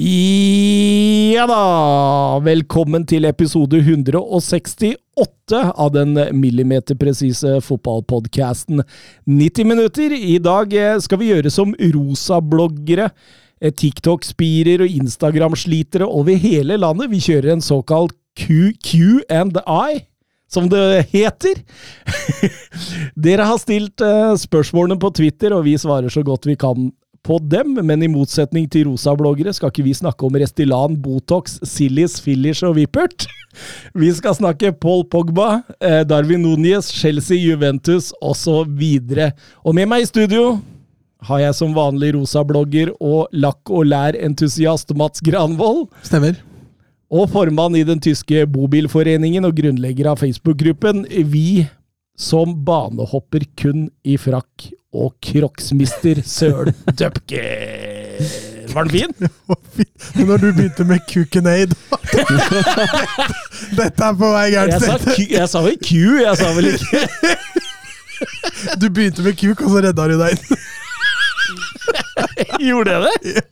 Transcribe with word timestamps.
Ja 0.00 1.42
da! 1.44 2.38
Velkommen 2.40 3.02
til 3.04 3.26
episode 3.28 3.76
168 3.82 5.58
av 5.60 5.90
den 5.92 6.14
millimeterpresise 6.40 7.58
fotballpodkasten 7.66 8.80
90 9.28 9.68
minutter. 9.68 10.14
I 10.16 10.38
dag 10.40 10.72
eh, 10.72 10.96
skal 11.04 11.20
vi 11.20 11.28
gjøre 11.34 11.52
som 11.52 11.74
rosabloggere, 11.76 13.10
eh, 13.60 13.74
TikTok-spirer 13.76 14.86
og 14.86 14.94
Instagram-slitere 15.02 16.08
over 16.08 16.38
hele 16.46 16.80
landet. 16.80 17.12
Vi 17.12 17.20
kjører 17.26 17.58
en 17.58 17.66
såkalt 17.66 18.16
Q&I 18.40 20.00
som 20.48 20.70
det 20.72 21.10
heter. 21.12 21.60
Dere 23.28 23.52
har 23.52 23.60
stilt 23.60 24.00
eh, 24.00 24.32
spørsmålene 24.46 24.96
på 25.02 25.12
Twitter, 25.20 25.52
og 25.52 25.68
vi 25.68 25.76
svarer 25.76 26.08
så 26.08 26.24
godt 26.24 26.48
vi 26.48 26.56
kan 26.56 26.88
på 27.26 27.36
dem, 27.52 27.76
men 27.84 28.02
i 28.02 28.08
motsetning 28.10 28.66
til 28.72 28.88
rosa-bloggere 28.88 29.52
skal 29.56 29.72
ikke 29.72 29.84
vi 29.86 29.94
snakke 29.96 30.26
om 30.26 30.38
Restylan, 30.40 30.96
Botox, 31.02 31.58
Sillis, 31.68 32.18
Fillers 32.24 32.62
og 32.66 32.78
Vippert. 32.80 33.26
Vi 33.98 34.06
skal 34.14 34.36
snakke 34.38 34.70
Paul 34.78 35.02
Pogba, 35.10 35.64
eh, 35.82 36.04
Darwin 36.06 36.44
Núñez, 36.46 36.92
Chelsea, 36.94 37.36
Juventus 37.42 38.12
osv. 38.22 38.84
Og 39.66 39.74
med 39.74 39.90
meg 39.90 40.04
i 40.04 40.06
studio 40.06 40.60
har 41.26 41.42
jeg 41.42 41.56
som 41.58 41.74
vanlig 41.76 42.14
rosa-blogger 42.14 42.92
og 43.02 43.26
lakk- 43.34 43.72
og 43.74 43.90
lær-entusiast 43.90 44.94
Mats 44.96 45.20
Granvold. 45.26 45.88
Stemmer. 46.06 46.38
Og 47.10 47.26
formann 47.32 47.74
i 47.74 47.82
den 47.82 47.98
tyske 48.00 48.46
bobilforeningen 48.46 49.44
og 49.48 49.58
grunnlegger 49.58 50.12
av 50.12 50.22
Facebook-gruppen 50.22 51.02
Vi 51.26 51.66
som 52.20 52.52
banehopper 52.66 53.46
kun 53.58 53.88
i 54.04 54.18
frakk 54.20 54.70
og 54.92 55.14
kroksmister 55.22 56.20
Søren 56.26 56.74
Dupke. 56.98 57.44
Var 58.74 58.84
den 58.84 58.92
fin? 58.98 59.12
Men 60.18 60.26
når 60.28 60.42
du 60.42 60.48
begynte 60.52 60.84
med 60.86 61.00
Kukenaid 61.10 61.72
Dette 63.78 64.04
er 64.04 64.18
på 64.18 64.28
vei 64.34 64.50
gærent 64.52 64.84
sa, 64.84 64.98
sted. 65.00 65.32
Jeg 65.32 65.48
sa 65.50 65.62
vel 65.64 65.78
Q, 65.82 65.90
jeg 66.20 66.36
sa 66.38 66.50
vel 66.54 66.68
ikke 66.74 67.02
Du 68.82 68.86
begynte 68.90 69.24
med 69.24 69.38
kuk, 69.40 69.62
og 69.64 69.72
så 69.72 69.80
redda 69.86 70.06
du 70.10 70.16
deg 70.20 70.36
inn. 70.36 70.44
Gjorde 72.68 72.96
jeg 72.96 73.02
det? 73.06 73.46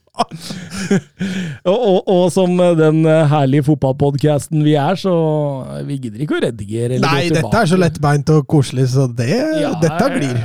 Og, 1.68 1.74
og, 1.78 1.98
og 2.10 2.24
som 2.34 2.56
den 2.78 3.04
herlige 3.30 3.62
fotballpodkasten 3.68 4.64
vi 4.66 4.74
er, 4.74 4.98
så 4.98 5.12
vi 5.86 6.00
gidder 6.02 6.24
ikke 6.24 6.40
å 6.40 6.46
redigere. 6.48 6.96
eller 6.96 7.06
Nei, 7.06 7.28
dette 7.30 7.60
er 7.60 7.70
så 7.70 7.78
lettbeint 7.78 8.32
og 8.34 8.48
koselig, 8.50 8.88
så 8.96 9.06
det, 9.06 9.30
Ja, 9.62 9.76
dette 9.78 10.10
glir. 10.16 10.40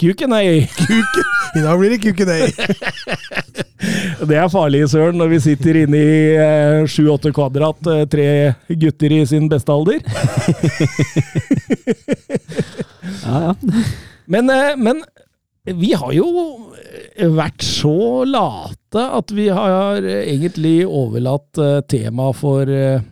Kuken 0.00 0.30
Kuken. 0.78 1.24
I 1.56 1.60
dag 1.60 1.78
blir 1.78 1.90
det 1.90 1.98
Kukenaid. 1.98 2.54
Det 4.28 4.36
er 4.36 4.48
farlig, 4.52 4.82
Søren, 4.92 5.16
når 5.16 5.28
vi 5.32 5.38
sitter 5.40 5.78
inne 5.82 5.96
i 5.96 6.86
sju-åtte 6.92 7.30
kvadrat, 7.32 7.86
eh, 7.88 8.02
tre 8.12 8.26
gutter 8.76 9.14
i 9.16 9.20
sin 9.28 9.48
beste 9.48 9.72
alder. 9.72 10.02
Ja, 13.24 13.40
ja. 13.46 13.54
Men, 14.30 14.52
eh, 14.52 14.76
men 14.76 15.00
vi 15.64 15.92
har 15.92 16.12
jo 16.16 16.26
vært 17.36 17.62
så 17.66 18.24
late 18.24 19.02
at 19.20 19.32
vi 19.36 19.48
har 19.52 20.00
egentlig 20.02 20.80
overlatt 20.88 21.58
eh, 21.60 21.80
temaet 21.90 22.38
for, 22.40 22.70
eh, 22.72 23.02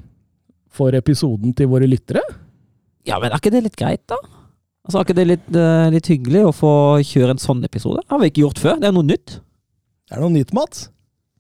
for 0.73 0.97
episoden 0.97 1.53
til 1.57 1.69
våre 1.71 1.87
lyttere. 1.91 2.23
ja, 3.09 3.19
men 3.21 3.31
er 3.33 3.39
ikke 3.41 3.53
det 3.53 3.63
litt 3.67 3.77
greit, 3.77 4.03
da? 4.09 4.17
Altså, 4.89 4.99
Er 5.01 5.05
ikke 5.05 5.19
det 5.19 5.27
litt, 5.29 5.49
eh, 5.57 5.91
litt 5.93 6.09
hyggelig 6.09 6.47
å 6.49 6.55
få 6.57 6.73
kjøre 7.05 7.35
en 7.37 7.43
sånn 7.43 7.61
episode? 7.65 8.01
Det 8.01 8.11
har 8.15 8.21
vi 8.23 8.31
ikke 8.31 8.45
gjort 8.47 8.59
før. 8.63 8.79
Det 8.81 8.89
er 8.89 8.93
noe 8.97 9.05
nytt. 9.05 9.35
Det 10.09 10.17
Er 10.17 10.21
noe 10.25 10.33
nytt, 10.33 10.55
Mats? 10.57 10.87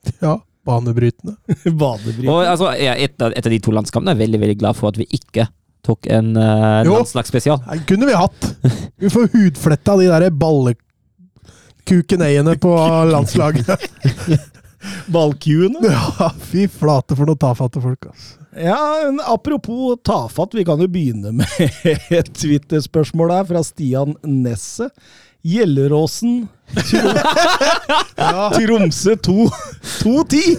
Ja, 0.22 0.34
banebrytende. 0.69 1.38
banebrytende. 1.64 2.28
Og 2.28 2.44
altså, 2.44 2.69
etter, 2.76 3.32
Etter 3.36 3.50
de 3.56 3.58
to 3.64 3.72
landskampene 3.72 4.12
er 4.12 4.19
jeg 4.19 4.26
veldig 4.26 4.40
veldig 4.44 4.58
glad 4.60 4.76
for 4.76 4.92
at 4.92 5.00
vi 5.00 5.08
ikke 5.16 5.48
tok 5.88 6.04
en 6.12 6.34
uh, 6.36 6.82
Jo. 6.84 6.98
landslagsspesial. 6.98 7.62
Nei, 7.64 7.78
kunne 7.88 8.06
vi 8.10 8.16
hatt. 8.19 8.48
Vi 9.00 9.08
får 9.08 9.28
hudfletta 9.32 9.94
de 9.96 10.08
der 10.10 10.28
ballekukeneiene 11.88 12.56
på 12.59 12.76
landslaget. 13.10 13.66
Ballkuene? 15.06 15.78
Ja, 16.19 16.32
fy 16.41 16.69
flate 16.69 17.16
for 17.16 17.26
noen 17.26 17.38
tafatte 17.38 17.81
folk, 17.81 18.06
altså. 18.06 18.34
Ja, 18.59 18.78
men 19.06 19.21
apropos 19.26 19.99
tafatt, 20.04 20.54
vi 20.54 20.65
kan 20.65 20.81
jo 20.81 20.88
begynne 20.88 21.32
med 21.32 21.47
et 22.10 22.31
Twitter-spørsmål 22.34 23.31
her 23.32 23.44
fra 23.49 23.62
Stian 23.62 24.16
Nesset. 24.25 24.91
Gjelleråsen 25.47 26.49
Tromsø 28.59 29.15
2 29.22 29.37
2-10. 30.03 30.56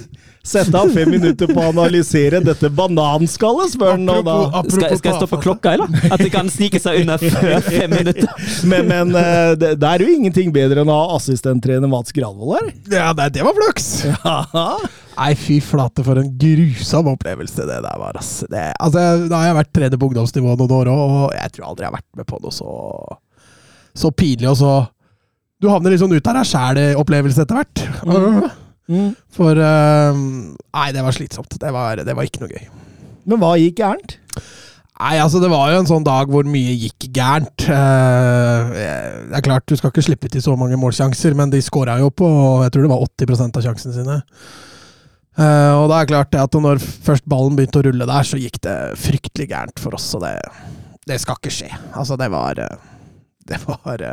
Sette 0.49 0.79
av 0.79 0.89
fem 0.93 1.11
minutter 1.13 1.49
på 1.51 1.59
å 1.61 1.67
analysere 1.69 2.39
dette 2.41 2.71
bananskallet, 2.73 3.75
spør 3.75 3.91
han 3.93 4.05
nå 4.07 4.15
da. 4.25 4.37
Skal, 4.65 4.95
skal 4.97 5.11
jeg 5.11 5.17
stoppe 5.19 5.35
tafatt. 5.37 5.43
klokka, 5.43 5.73
eller? 5.77 6.07
At 6.09 6.23
de 6.23 6.29
kan 6.33 6.49
snike 6.49 6.81
seg 6.81 7.03
unna 7.03 7.19
før 7.21 7.59
fem 7.67 7.93
minutter? 7.93 8.31
Men, 8.69 8.87
men 8.89 9.13
eh, 9.19 9.51
det, 9.59 9.75
det 9.81 9.91
er 9.91 10.05
jo 10.05 10.15
ingenting 10.15 10.49
bedre 10.55 10.81
enn 10.81 10.89
å 10.89 10.95
ha 11.03 11.19
assistenttrener 11.19 11.91
Mats 11.91 12.15
Granvold 12.15 12.55
her. 12.57 12.71
Ja, 12.95 13.11
det, 13.17 13.29
det 13.37 13.45
var 13.45 13.53
flaks! 13.59 13.91
Nei, 15.19 15.33
fy 15.35 15.57
flate, 15.61 16.03
for 16.07 16.21
en 16.21 16.29
grusom 16.39 17.09
opplevelse 17.11 17.65
det 17.67 17.81
der 17.83 17.99
var. 18.01 18.17
ass. 18.17 18.39
Det, 18.49 18.63
altså, 18.79 19.03
da 19.29 19.41
har 19.41 19.49
jeg 19.51 19.57
vært 19.59 19.73
trener 19.75 19.99
på 19.99 20.09
ungdomsnivå 20.09 20.55
noen 20.55 20.75
år 20.79 20.91
òg, 20.93 21.03
og 21.03 21.35
jeg 21.35 21.53
tror 21.57 21.67
aldri 21.69 21.85
jeg 21.85 21.91
har 21.91 21.97
vært 21.99 22.21
med 22.21 22.29
på 22.29 22.39
noe 22.41 22.55
så, 22.55 22.71
så 23.99 24.11
pinlig 24.15 24.49
og 24.53 24.57
så 24.61 24.73
Du 25.59 25.67
havner 25.67 25.91
litt 25.91 25.99
sånn 25.99 26.15
ut 26.15 26.31
av 26.31 26.39
deg 26.39 26.47
sjæl-opplevelse 26.47 27.43
etter 27.43 27.59
hvert. 27.59 27.85
Mm. 28.07 28.49
For 29.35 29.59
uh, 29.59 30.17
Nei, 30.17 30.87
det 30.95 31.03
var 31.05 31.15
slitsomt. 31.15 31.59
Det 31.61 31.73
var, 31.73 32.01
det 32.05 32.15
var 32.17 32.25
ikke 32.25 32.43
noe 32.43 32.53
gøy. 32.53 32.69
Men 33.29 33.41
hva 33.41 33.53
gikk 33.59 33.83
gærent? 33.83 34.17
Nei, 34.99 35.13
altså 35.21 35.39
Det 35.39 35.47
var 35.51 35.69
jo 35.71 35.79
en 35.79 35.87
sånn 35.87 36.03
dag 36.03 36.31
hvor 36.31 36.47
mye 36.49 36.73
gikk 36.75 37.09
gærent. 37.15 37.67
Uh, 37.69 38.73
det 39.29 39.37
er 39.37 39.45
klart, 39.45 39.67
Du 39.69 39.77
skal 39.79 39.93
ikke 39.93 40.07
slippe 40.09 40.31
til 40.31 40.43
så 40.43 40.57
mange 40.59 40.79
målsjanser, 40.81 41.37
men 41.37 41.53
de 41.53 41.61
skåra 41.63 41.99
jo 42.01 42.09
på 42.09 42.27
jeg 42.65 42.73
tror 42.73 42.87
det 42.87 42.91
var 42.91 43.05
80 43.05 43.45
av 43.45 43.63
sjansene 43.67 43.95
sine. 43.99 44.17
Uh, 45.39 45.85
og 45.85 45.87
da 45.91 46.01
er 46.01 46.09
klart 46.09 46.33
det 46.33 46.41
at 46.41 46.57
når 46.57 46.81
først 46.81 47.23
ballen 47.29 47.55
begynte 47.55 47.79
å 47.79 47.85
rulle 47.85 48.09
der, 48.09 48.27
så 48.27 48.41
gikk 48.41 48.59
det 48.65 48.75
fryktelig 48.99 49.47
gærent 49.53 49.79
for 49.79 49.95
oss. 49.95 50.09
Og 50.17 50.25
det, 50.25 50.35
det 51.07 51.21
skal 51.21 51.39
ikke 51.39 51.53
skje. 51.61 51.71
Altså, 51.93 52.17
det 52.19 52.31
var 52.33 52.59
Det 52.59 53.61
var 53.67 54.03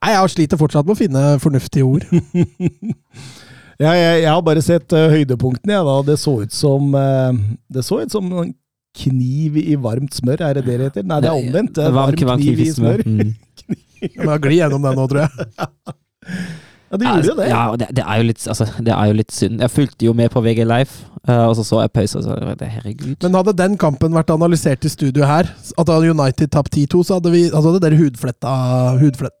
Nei, 0.00 0.14
jeg 0.14 0.32
sliter 0.32 0.56
fortsatt 0.56 0.86
med 0.88 0.94
å 0.94 1.00
finne 1.02 1.22
fornuftige 1.42 1.84
ord. 1.84 2.06
Ja, 3.80 3.92
jeg, 3.96 4.22
jeg 4.22 4.30
har 4.30 4.40
bare 4.44 4.62
sett 4.64 4.92
uh, 4.92 5.06
høydepunktene, 5.12 5.76
jeg, 5.78 5.84
da. 5.88 5.98
Det 6.10 6.18
så 6.20 6.34
ut 6.42 6.52
som 6.52 6.90
uh, 6.92 7.30
Det 7.72 7.84
så 7.86 8.02
ut 8.02 8.12
som 8.12 8.26
en 8.42 8.54
kniv 9.00 9.56
i 9.60 9.76
varmt 9.80 10.16
smør, 10.18 10.42
er 10.44 10.58
det 10.58 10.66
det 10.66 10.78
det 10.80 10.88
heter? 10.90 11.06
Nei, 11.06 11.20
det 11.22 11.30
er 11.30 11.38
omvendt. 11.38 11.76
Det 11.76 11.86
er 11.86 11.94
Varm 11.94 12.26
varm 12.32 12.42
kniv 12.42 12.60
i 12.60 12.72
smør. 12.74 13.04
Mm. 13.06 13.30
Jeg 14.04 14.26
må 14.26 14.36
gli 14.42 14.58
gjennom 14.58 14.84
det 14.84 14.96
nå, 14.96 15.06
tror 15.12 15.24
jeg. 15.26 15.48
Ja, 16.90 16.98
det 16.98 17.06
gjorde 17.06 17.28
jo 17.28 17.34
det. 17.38 17.44
Ja, 17.46 17.64
det, 17.78 17.86
det, 17.94 18.02
er 18.02 18.16
jo 18.18 18.24
litt, 18.26 18.44
altså, 18.50 18.66
det 18.82 18.90
er 18.90 19.10
jo 19.10 19.14
litt 19.20 19.30
synd. 19.30 19.60
Jeg 19.62 19.70
fulgte 19.70 20.06
jo 20.08 20.14
med 20.18 20.32
på 20.34 20.40
VG 20.42 20.64
Live, 20.66 21.04
eh, 21.22 21.44
og 21.44 21.52
så 21.54 21.62
så 21.62 21.84
jeg 21.84 21.92
pause, 21.94 22.18
og 22.18 22.24
så 22.24 22.54
det, 22.58 22.66
herregud. 22.66 23.14
Men 23.22 23.36
hadde 23.38 23.54
den 23.60 23.76
kampen 23.78 24.16
vært 24.16 24.32
analysert 24.34 24.82
i 24.82 24.90
studio 24.90 25.28
her, 25.28 25.46
at 25.78 25.92
United 25.94 26.50
tapt 26.50 26.74
10-2, 26.74 27.04
så 27.06 27.20
hadde 27.20 27.30
vi 27.30 27.44
altså 27.46 27.70
hadde 27.70 27.84
dere 27.84 28.00
hudfletta, 28.00 28.56
hudfletta, 28.98 29.39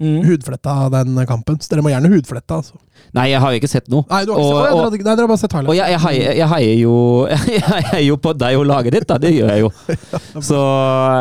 Mm. 0.00 0.22
hudfletta 0.24 0.74
den 0.90 1.18
kampen. 1.28 1.58
Så 1.60 1.68
dere 1.74 1.82
må 1.84 1.90
gjerne 1.92 2.08
hudflette, 2.08 2.56
altså. 2.56 2.78
Nei, 3.12 3.26
jeg 3.30 3.40
har 3.42 3.52
jo 3.52 3.60
ikke 3.60 3.68
sett 3.68 3.88
noe. 3.92 4.06
Nei, 4.08 4.24
du 4.24 4.32
har 4.32 4.38
ikke 4.40 4.46
Og- 4.48 4.64
sett, 4.64 4.72
og- 4.74 4.92
nei, 4.96 5.02
dere 5.04 5.20
har 5.20 5.28
bare 5.28 5.42
sett 5.42 5.54
Og 5.60 5.74
jeg, 5.76 5.90
jeg, 5.92 6.00
heier, 6.00 6.32
jeg, 6.40 6.48
heier 6.48 6.76
jo, 6.80 6.94
jeg 7.50 7.62
heier 7.68 8.04
jo 8.06 8.16
på 8.16 8.32
deg 8.38 8.56
og 8.56 8.66
laget 8.66 8.92
ditt, 8.96 9.06
da. 9.06 9.18
Det 9.20 9.34
gjør 9.36 9.52
jeg 9.52 9.60
jo. 9.60 9.70
Så 10.50 10.60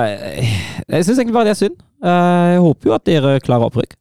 eh, 0.08 0.54
jeg 0.88 1.06
syns 1.06 1.20
egentlig 1.20 1.36
bare 1.36 1.50
det 1.52 1.56
er 1.58 1.62
synd. 1.66 1.76
Eh, 2.04 2.54
Jeg 2.56 2.62
håper 2.64 2.88
jo 2.90 2.96
at 2.96 3.06
dere 3.06 3.40
klarer 3.44 3.68
opprykk. 3.68 3.96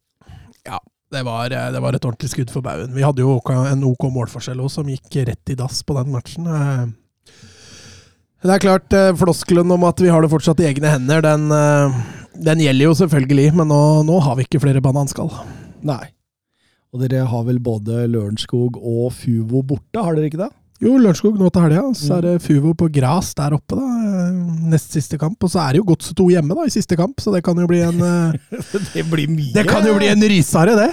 Det 1.09 1.23
var, 1.25 1.49
eh, 1.49 1.71
det 1.73 1.79
var 1.81 1.95
et 1.97 2.03
ordentlig 2.05 2.29
skudd 2.29 2.51
for 2.53 2.61
baugen. 2.61 2.91
Vi 2.93 3.01
hadde 3.01 3.23
jo 3.23 3.39
en 3.49 3.83
OK 3.83 4.03
målforskjell 4.13 4.59
òg, 4.61 4.69
som 4.69 4.85
gikk 4.85 5.15
rett 5.25 5.49
i 5.49 5.55
dass 5.57 5.81
på 5.81 5.95
den 5.97 6.11
matchen. 6.13 6.45
Det 8.39 8.53
er 8.55 8.61
klart, 8.63 8.93
eh, 8.95 9.11
floskelen 9.19 9.71
om 9.75 9.83
at 9.83 9.99
vi 9.99 10.07
har 10.07 10.23
det 10.23 10.29
fortsatt 10.31 10.61
i 10.63 10.69
egne 10.69 10.93
hender, 10.93 11.21
den, 11.25 11.49
eh, 11.51 11.97
den 12.39 12.61
gjelder 12.63 12.87
jo 12.87 12.93
selvfølgelig, 12.95 13.49
men 13.59 13.67
nå, 13.67 13.79
nå 14.07 14.19
har 14.23 14.37
vi 14.39 14.45
ikke 14.47 14.61
flere 14.63 14.79
bananskall. 14.83 15.27
Nei. 15.83 16.05
Og 16.93 17.03
dere 17.03 17.25
har 17.27 17.43
vel 17.45 17.59
både 17.59 18.07
Lørenskog 18.09 18.79
og 18.79 19.11
Fuvo 19.13 19.61
borte, 19.61 19.99
har 20.01 20.15
dere 20.15 20.31
ikke 20.31 20.39
det? 20.45 20.49
Jo, 20.79 20.93
Lørenskog 20.95 21.35
nå 21.35 21.51
til 21.51 21.65
helga. 21.67 21.83
Så 21.99 22.15
er 22.15 22.21
det 22.23 22.33
Fuvo 22.41 22.71
på 22.79 22.87
gras 22.95 23.33
der 23.35 23.57
oppe, 23.59 23.75
da. 23.75 23.83
eh, 23.83 24.39
Nest 24.71 24.95
siste 24.95 25.19
kamp. 25.19 25.35
Og 25.43 25.51
så 25.51 25.59
er 25.65 25.75
det 25.75 25.81
jo 25.83 25.89
Godset 25.91 26.15
2 26.15 26.29
hjemme 26.31 26.55
da, 26.55 26.63
i 26.63 26.71
siste 26.71 26.95
kamp, 26.95 27.19
så 27.19 27.35
det 27.35 27.43
kan 27.43 27.59
jo 27.59 27.67
bli 27.67 27.83
en 27.83 27.99
Det 28.95 29.03
blir 29.11 29.27
mye 29.27 29.51
Det 29.53 29.67
kan 29.67 29.83
jo 29.83 29.97
bli 29.99 30.07
en 30.07 30.23
rysare, 30.31 30.79
det. 30.79 30.89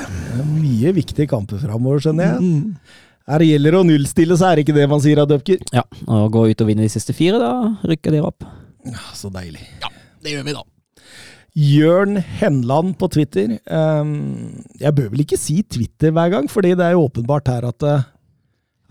Mye 0.51 0.91
viktige 0.99 1.31
kamper 1.31 1.63
framover, 1.63 2.03
skjønner 2.03 2.35
jeg. 2.35 2.43
Mm. 2.43 3.06
Her 3.27 3.43
gjelder 3.43 3.75
det 3.75 3.81
å 3.81 3.87
nullstille, 3.89 4.37
så 4.39 4.47
er 4.53 4.57
det 4.61 4.67
ikke 4.67 4.77
det 4.77 4.87
man 4.89 5.01
sier 5.03 5.19
av 5.19 5.27
Dupker. 5.31 5.59
Ja, 5.75 5.83
og 6.07 6.29
gå 6.37 6.45
ut 6.53 6.61
og 6.63 6.69
vinne 6.69 6.85
de 6.87 6.93
siste 6.93 7.15
fire, 7.17 7.41
da 7.43 7.53
rykker 7.91 8.15
dere 8.15 8.29
opp. 8.29 8.45
Ja, 8.87 9.01
Så 9.19 9.31
deilig. 9.35 9.65
Ja, 9.83 9.91
Det 10.23 10.33
gjør 10.37 10.45
vi, 10.47 10.53
da. 10.55 10.63
Jørn 11.57 12.19
Henland 12.21 12.99
på 13.01 13.09
Twitter. 13.11 13.57
Ehm, 13.73 14.63
jeg 14.79 14.93
bør 14.95 15.09
vel 15.15 15.23
ikke 15.25 15.39
si 15.41 15.63
Twitter 15.63 16.13
hver 16.13 16.31
gang, 16.35 16.51
fordi 16.53 16.75
det 16.77 16.85
er 16.85 16.93
jo 16.95 17.07
åpenbart 17.09 17.49
her 17.49 17.65
at 17.71 17.83
eh, 17.89 18.05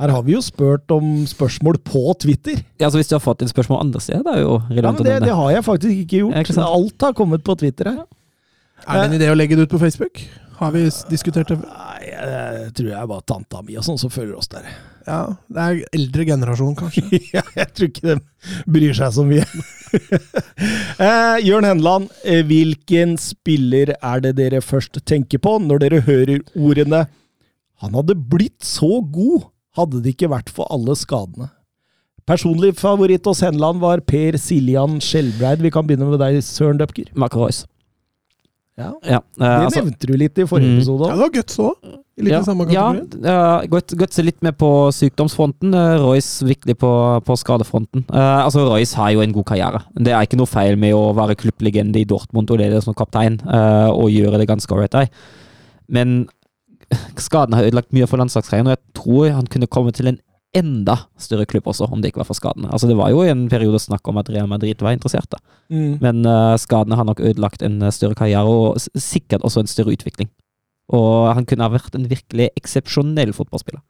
her 0.01 0.11
har 0.11 0.23
vi 0.25 0.33
jo 0.33 0.41
spurt 0.43 0.89
om 0.91 1.11
spørsmål 1.29 1.77
på 1.85 2.01
Twitter. 2.19 2.57
Ja, 2.81 2.89
så 2.89 2.97
Hvis 2.99 3.07
du 3.11 3.15
har 3.15 3.23
fått 3.23 3.45
inn 3.45 3.51
spørsmål 3.53 3.83
andre 3.85 4.01
steder, 4.01 4.23
det 4.25 4.33
er 4.33 4.41
jo 4.41 4.55
Ja, 4.57 4.73
relevant 4.79 4.99
men 4.99 5.05
å 5.05 5.07
det, 5.07 5.13
nevne. 5.13 5.27
det 5.29 5.35
har 5.39 5.51
jeg 5.53 5.63
faktisk 5.69 6.01
ikke 6.03 6.19
gjort. 6.23 6.41
Ikke? 6.41 6.65
Alt 6.65 7.05
har 7.07 7.13
kommet 7.21 7.43
på 7.45 7.55
Twitter 7.61 7.91
her. 7.93 8.01
Er 8.89 8.97
det 8.99 9.05
en 9.13 9.21
idé 9.21 9.29
å 9.31 9.37
legge 9.37 9.55
det 9.55 9.69
ut 9.69 9.71
på 9.71 9.79
Facebook? 9.79 10.19
Har 10.57 10.71
vi 10.75 10.83
diskutert 11.11 11.47
det? 11.53 11.59
Nei, 11.61 12.04
jeg 12.15 12.73
tror 12.77 12.91
jeg 12.91 13.09
var 13.11 13.23
tanta 13.27 13.61
mi 13.65 13.77
og 13.79 13.85
sånn 13.85 13.99
som 14.01 14.11
følger 14.13 14.37
oss 14.39 14.49
der. 14.51 14.67
Ja, 15.05 15.19
det 15.51 15.65
er 15.65 15.81
eldre 15.95 16.25
generasjon, 16.25 16.75
kanskje. 16.79 17.03
ja, 17.35 17.43
jeg 17.57 17.67
tror 17.75 17.89
ikke 17.91 18.05
de 18.07 18.15
bryr 18.77 18.95
seg 18.97 19.11
så 19.17 19.25
mye. 19.27 19.43
eh, 21.05 21.35
Jørn 21.45 21.67
Henland, 21.67 22.07
eh, 22.23 22.41
hvilken 22.47 23.17
spiller 23.21 23.93
er 23.99 24.23
det 24.25 24.35
dere 24.39 24.63
først 24.65 25.01
tenker 25.05 25.41
på 25.43 25.57
når 25.61 25.85
dere 25.85 26.05
hører 26.07 26.41
ordene 26.55 27.05
'Han 27.83 27.93
hadde 27.93 28.15
blitt 28.15 28.63
så 28.63 29.01
god, 29.03 29.51
hadde 29.75 29.99
det 30.01 30.15
ikke 30.15 30.31
vært 30.31 30.49
for 30.49 30.65
alle 30.71 30.95
skadene'? 30.95 31.51
Personlig 32.25 32.71
favoritt 32.79 33.27
hos 33.27 33.43
Henland 33.45 33.83
var 33.83 34.01
Per 34.01 34.39
Siljan 34.41 34.97
Skjelbreid. 34.97 35.61
Vi 35.61 35.69
kan 35.69 35.85
begynne 35.85 36.07
med 36.09 36.23
deg, 36.23 36.39
Søren 36.41 36.79
Døpker. 36.79 37.11
McRoyce. 37.13 37.67
Royce. 37.67 37.74
Ja, 38.75 38.89
Ja, 39.07 39.19
uh, 39.19 39.39
det 39.39 39.51
altså, 39.69 39.83
nevnte 39.85 40.07
du 40.09 40.17
litt 40.19 40.37
i 40.37 40.45
forrige 40.49 40.67
Mm. 40.73 40.79
episode. 40.81 41.07
Ja, 41.07 41.15
det 41.15 41.23
var 41.23 41.29
Guts 41.37 41.59
òg. 41.63 41.93
Litt 42.17 42.31
ja, 42.31 42.39
i 42.39 42.47
samme 42.47 42.65
ja, 42.71 42.83
uh, 42.91 43.65
Guts, 43.67 44.15
seg 44.15 44.25
litt 44.25 44.41
med 44.43 44.55
på 44.59 44.69
sykdomsfronten. 44.95 45.73
Uh, 45.75 45.95
Royce 46.03 46.43
virkelig 46.47 46.77
på, 46.79 46.91
på 47.27 47.35
skadefronten. 47.39 48.05
Eh, 48.07 48.39
altså 48.45 48.63
Royce 48.67 48.95
har 48.95 49.11
jo 49.11 49.23
en 49.23 49.33
god 49.35 49.45
karriere. 49.45 49.81
Det 49.95 50.13
er 50.15 50.23
ikke 50.27 50.39
noe 50.39 50.47
feil 50.47 50.77
med 50.79 50.95
å 50.95 51.13
være 51.15 51.35
klubblegende 51.39 51.99
i 51.99 52.07
Dortmund 52.07 52.51
og 52.51 52.59
lede 52.59 52.79
som 52.83 52.95
kaptein, 52.95 53.39
eh, 53.43 53.89
og 53.91 54.11
gjøre 54.11 54.39
det 54.39 54.47
ganske 54.47 54.71
ålreit 54.71 54.95
der. 54.95 55.09
Men 55.91 56.27
skaden 57.19 57.55
har 57.55 57.67
ødelagt 57.67 57.91
mye 57.95 58.07
for 58.07 58.17
landslagskarrieren, 58.21 58.67
og 58.71 58.75
jeg 58.77 58.95
tror 59.01 59.35
han 59.35 59.47
kunne 59.51 59.67
komme 59.71 59.91
til 59.95 60.07
en 60.13 60.19
enda 60.55 60.95
større 61.21 61.45
klubb 61.49 61.67
også, 61.71 61.87
om 61.91 62.01
det 62.01 62.11
ikke 62.11 62.21
var 62.23 62.29
for 62.29 62.37
skadene. 62.37 62.69
Altså 62.71 62.87
Det 62.89 62.97
var 62.97 63.11
jo 63.11 63.23
i 63.25 63.31
en 63.31 63.45
periode 63.51 63.79
snakk 63.83 64.07
om 64.07 64.17
at 64.21 64.29
Real 64.31 64.47
Madrid 64.51 64.81
var 64.81 64.95
interessert, 64.95 65.29
da. 65.31 65.41
Mm. 65.73 65.97
men 65.99 66.25
uh, 66.29 66.53
skadene 66.61 66.93
har 66.99 67.07
nok 67.07 67.23
ødelagt 67.25 67.63
en 67.65 67.79
eh, 67.81 67.89
større 67.89 68.13
karriere, 68.13 68.45
og 68.45 68.77
sikkert 69.01 69.41
også 69.41 69.63
en 69.63 69.71
større 69.71 69.95
utvikling. 69.95 70.29
Og 70.93 71.33
han 71.33 71.47
kunne 71.49 71.65
ha 71.65 71.73
vært 71.73 71.95
en 71.97 72.05
virkelig 72.11 72.51
eksepsjonell 72.59 73.33
fotballspiller. 73.33 73.81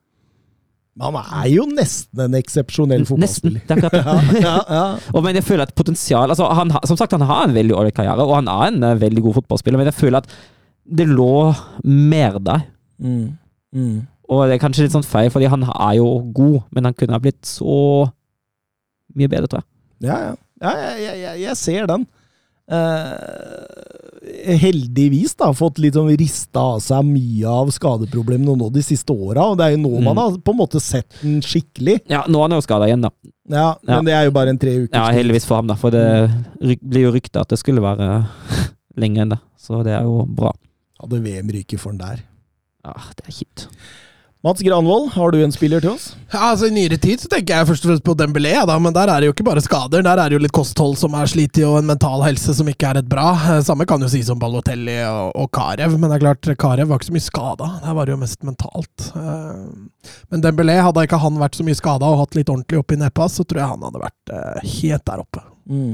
Han 1.04 1.18
er 1.20 1.50
jo 1.52 1.66
nesten 1.68 2.22
en 2.24 2.38
eksepsjonell 2.40 3.04
Nesten. 3.04 3.10
fotballspiller. 3.12 3.66
Det 3.68 3.76
er 3.76 3.82
akkurat 3.90 4.30
det. 4.32 4.40
Ja, 4.40 4.54
ja, 4.56 4.76
ja. 4.78 4.84
Og 5.12 5.26
men 5.26 5.36
jeg 5.36 5.44
føler 5.44 5.68
at 5.68 5.76
potensial 5.76 6.32
altså 6.32 6.48
han, 6.56 6.72
Som 6.88 6.96
sagt, 6.96 7.12
han 7.12 7.26
har 7.28 7.50
en 7.50 7.56
veldig 7.58 7.76
ålreit 7.76 7.98
karriere, 7.98 8.24
og 8.24 8.38
han 8.38 8.48
er 8.48 8.70
en 8.70 8.88
eh, 8.88 9.00
veldig 9.02 9.26
god 9.28 9.42
fotballspiller, 9.42 9.82
men 9.82 9.92
jeg 9.92 10.00
føler 10.00 10.24
at 10.24 10.32
det 10.86 11.08
lå 11.10 11.52
mer 11.84 12.40
der. 12.40 12.64
Mm. 13.02 13.36
Mm. 13.76 13.96
Og 14.30 14.48
det 14.50 14.56
er 14.58 14.62
kanskje 14.64 14.86
litt 14.88 14.96
sånn 14.96 15.06
feil, 15.06 15.30
fordi 15.34 15.50
han 15.52 15.64
er 15.70 15.96
jo 16.00 16.08
god, 16.34 16.62
men 16.74 16.88
han 16.90 16.96
kunne 16.98 17.14
ha 17.18 17.22
blitt 17.22 17.46
så 17.46 18.10
mye 19.16 19.30
bedre, 19.32 19.48
tror 19.52 19.62
jeg. 19.62 19.70
Ja, 20.10 20.18
ja. 20.24 20.36
ja 20.66 20.72
jeg, 20.98 21.20
jeg, 21.22 21.42
jeg, 21.46 21.58
ser 21.62 21.86
den. 21.92 22.08
Eh, 22.66 24.56
heldigvis 24.60 25.36
da, 25.38 25.52
fått 25.56 25.78
litt 25.84 25.96
sånn 25.98 26.10
rista 26.18 26.64
av 26.76 26.82
seg 26.84 27.06
mye 27.08 27.46
av 27.52 27.70
skadeproblemene 27.74 28.56
nå 28.58 28.70
de 28.74 28.84
siste 28.86 29.14
åra. 29.14 29.46
Og 29.52 29.60
det 29.60 29.68
er 29.68 29.76
jo 29.76 29.82
nå 29.84 29.92
man 30.00 30.16
Mm. 30.16 30.22
har 30.24 30.38
på 30.42 30.52
en 30.56 30.60
måte 30.60 30.82
sett 30.82 31.10
den 31.22 31.42
skikkelig. 31.46 32.00
Ja, 32.10 32.24
nå 32.28 32.40
er 32.42 32.48
han 32.50 32.58
jo 32.58 32.62
skada 32.66 32.88
igjen, 32.90 33.02
da. 33.06 33.12
Ja, 33.50 33.68
Ja. 33.86 33.96
Men 33.96 34.06
det 34.06 34.14
er 34.18 34.24
jo 34.26 34.32
bare 34.32 34.50
en 34.50 34.58
tre 34.58 34.74
uker. 34.80 34.96
Ja, 34.98 35.12
heldigvis 35.14 35.46
for 35.46 35.56
ham, 35.62 35.68
da. 35.68 35.76
For 35.76 35.92
det 35.92 36.32
blir 36.82 37.06
jo 37.06 37.12
rykta 37.14 37.42
at 37.46 37.50
det 37.54 37.60
skulle 37.62 37.82
være 37.82 38.26
lenger 39.02 39.22
enn 39.22 39.30
det. 39.36 39.40
Så 39.60 39.84
det 39.86 39.94
er 39.94 40.04
jo 40.04 40.26
bra. 40.26 40.52
Hadde 41.02 41.22
VM 41.22 41.50
ryket 41.54 41.80
for 41.80 41.92
den 41.92 42.00
der. 42.02 42.24
Ja, 42.86 42.94
det 43.18 43.28
er 43.28 43.32
kjipt. 43.32 43.68
Mats 44.46 44.62
Granvold, 44.62 45.08
har 45.16 45.32
du 45.34 45.40
en 45.42 45.50
spiller 45.54 45.82
til 45.82 45.96
oss? 45.96 46.04
Ja, 46.30 46.52
altså 46.52 46.68
I 46.70 46.74
nyere 46.76 47.00
tid 47.02 47.18
så 47.24 47.30
tenker 47.32 47.56
jeg 47.56 47.66
først 47.66 47.86
og 47.88 47.90
fremst 47.90 48.04
på 48.06 48.14
Dembélé, 48.20 48.52
ja, 48.54 48.62
da, 48.70 48.76
men 48.78 48.94
der 48.94 49.10
er 49.10 49.24
det 49.24 49.30
jo 49.32 49.34
ikke 49.34 49.46
bare 49.48 49.64
skader. 49.66 50.04
Der 50.06 50.20
er 50.22 50.30
det 50.30 50.38
jo 50.38 50.42
litt 50.44 50.54
kosthold 50.54 50.94
som 51.02 51.16
er 51.18 51.32
slitt 51.32 51.58
og 51.66 51.80
en 51.80 51.88
mental 51.90 52.22
helse 52.28 52.54
som 52.54 52.70
ikke 52.70 52.92
er 52.92 53.00
et 53.02 53.10
bra. 53.10 53.32
Eh, 53.56 53.64
Samme 53.66 53.88
kan 53.90 54.06
jo 54.06 54.10
sies 54.14 54.30
om 54.30 54.38
Balotelli 54.38 55.00
og, 55.10 55.32
og 55.42 55.50
Karev, 55.58 55.96
men 55.98 56.14
det 56.14 56.20
er 56.20 56.24
klart, 56.28 56.52
Karev 56.62 56.92
var 56.92 57.02
ikke 57.02 57.10
så 57.10 57.18
mye 57.18 57.26
skada. 57.26 57.72
Der 57.88 57.98
var 57.98 58.06
det 58.06 58.14
jo 58.14 58.20
mest 58.22 58.46
mentalt. 58.46 59.08
Eh, 59.18 60.14
Men 60.30 60.46
Dembélé, 60.46 60.78
hadde 60.86 61.08
ikke 61.10 61.24
han 61.26 61.42
vært 61.42 61.58
så 61.58 61.66
mye 61.66 61.82
skada 61.82 62.14
og 62.14 62.22
hatt 62.22 62.38
litt 62.38 62.54
ordentlig 62.54 62.84
oppi 62.84 63.00
i 63.00 63.02
neppa, 63.02 63.26
så 63.34 63.48
tror 63.50 63.64
jeg 63.64 63.74
han 63.74 63.90
hadde 63.90 64.06
vært 64.06 64.36
eh, 64.38 64.72
helt 64.78 65.08
der 65.10 65.26
oppe. 65.26 65.46
Mm. 65.66 65.94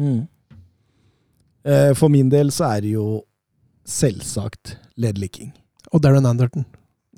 Mm. 0.00 0.20
For 2.00 2.08
min 2.08 2.32
del 2.32 2.48
så 2.48 2.70
er 2.78 2.80
det 2.88 2.96
jo 2.96 3.06
selvsagt 3.84 4.78
Ledley 4.96 5.28
King. 5.28 5.52
Og 5.92 6.00
Darren 6.00 6.24
Anderton. 6.24 6.64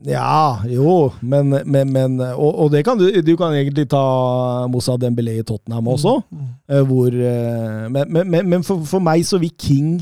Ja, 0.08 0.58
jo, 0.66 1.12
men, 1.20 1.52
men, 1.62 1.90
men 1.94 2.16
og, 2.32 2.50
og 2.64 2.70
det 2.72 2.82
kan 2.87 2.99
du 2.99 3.06
Du 3.22 3.34
kan 3.38 3.54
egentlig 3.54 3.87
ta 3.93 4.66
Moussa 4.70 4.96
Dembélé 4.99 5.38
i 5.38 5.46
Tottenham 5.46 5.93
også. 5.94 6.16
Mm. 6.31 6.49
eh, 6.69 6.82
Hvor, 6.88 7.14
eh, 7.14 7.87
men 7.93 8.49
men, 8.50 8.64
for, 8.66 8.82
for 8.88 9.04
meg 9.04 9.22
så 9.28 9.38
vil 9.43 9.52
King 9.54 10.00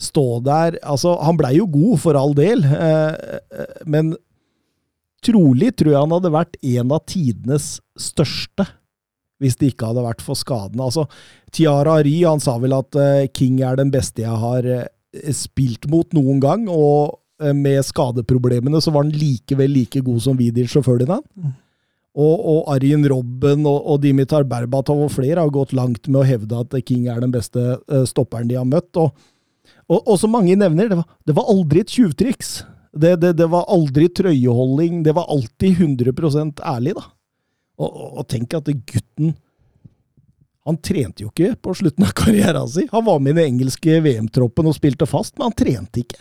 stå 0.00 0.40
der 0.46 0.78
Altså, 0.80 1.14
han 1.20 1.36
blei 1.38 1.56
jo 1.58 1.68
god, 1.70 1.98
for 2.02 2.18
all 2.18 2.32
del, 2.34 2.64
eh, 2.64 3.38
men 3.86 4.14
trolig 5.22 5.70
tror 5.78 5.92
jeg 5.92 6.00
han 6.00 6.14
hadde 6.16 6.32
vært 6.34 6.56
en 6.66 6.94
av 6.96 7.04
tidenes 7.06 7.76
største. 7.94 8.66
Hvis 9.42 9.58
det 9.60 9.72
ikke 9.72 9.92
hadde 9.92 10.02
vært 10.02 10.22
for 10.24 10.38
skadene. 10.38 10.88
Altså, 10.88 11.04
Tiara 11.54 12.00
Ry 12.02 12.16
han 12.24 12.42
sa 12.42 12.56
vel 12.62 12.74
at 12.74 12.96
King 13.34 13.60
er 13.62 13.78
den 13.78 13.92
beste 13.94 14.24
jeg 14.24 14.40
har 14.42 14.66
spilt 15.34 15.86
mot 15.90 16.10
noen 16.16 16.40
gang, 16.42 16.66
og 16.70 17.21
med 17.56 17.82
skadeproblemene 17.84 18.80
så 18.82 18.92
var 18.94 19.06
han 19.06 19.12
likevel 19.16 19.72
like 19.74 20.00
god 20.04 20.22
som 20.24 20.38
Vidic 20.38 20.74
og 20.78 20.86
Ferdinand. 20.86 21.26
Og, 22.12 22.34
og 22.36 22.66
Arjen 22.74 23.06
Robben 23.08 23.64
og, 23.64 23.78
og 23.88 24.02
Dimitar 24.02 24.44
Berbatov 24.48 25.06
og 25.06 25.14
flere 25.14 25.40
har 25.40 25.52
gått 25.52 25.72
langt 25.76 26.10
med 26.10 26.20
å 26.20 26.26
hevde 26.28 26.58
at 26.60 26.74
King 26.84 27.06
er 27.08 27.22
den 27.24 27.32
beste 27.32 27.62
eh, 27.88 28.04
stopperen 28.08 28.50
de 28.50 28.58
har 28.58 28.68
møtt. 28.68 28.90
Og, 29.00 29.14
og, 29.88 29.98
og 30.02 30.18
som 30.20 30.34
mange 30.34 30.56
nevner, 30.58 30.90
det 30.92 30.98
var, 31.00 31.06
det 31.24 31.36
var 31.38 31.48
aldri 31.54 31.80
et 31.80 31.94
tjuvtriks. 31.94 32.52
Det, 32.92 33.14
det, 33.22 33.32
det 33.40 33.48
var 33.48 33.64
aldri 33.72 34.10
trøyeholding. 34.12 35.00
Det 35.06 35.14
var 35.16 35.30
alltid 35.32 35.80
100 35.80 36.60
ærlig, 36.60 36.92
da. 36.98 37.06
Og 37.82 38.26
tenk 38.28 38.52
at 38.54 38.68
gutten 38.68 39.32
Han 40.68 40.76
trente 40.78 41.24
jo 41.24 41.30
ikke 41.32 41.56
på 41.58 41.72
slutten 41.74 42.04
av 42.06 42.12
karrieren 42.20 42.68
sin. 42.70 42.90
Han 42.92 43.08
var 43.08 43.24
med 43.24 43.34
i 43.34 43.40
den 43.40 43.54
engelske 43.54 43.96
VM-troppen 44.04 44.68
og 44.68 44.76
spilte 44.76 45.08
fast, 45.10 45.34
men 45.38 45.48
han 45.48 45.56
trente 45.58 46.04
ikke. 46.04 46.20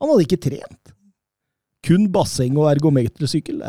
Han 0.00 0.12
hadde 0.12 0.26
ikke 0.26 0.40
trent. 0.48 0.92
Kun 1.86 2.08
basseng 2.14 2.56
og 2.58 2.70
ergometersykkel. 2.74 3.62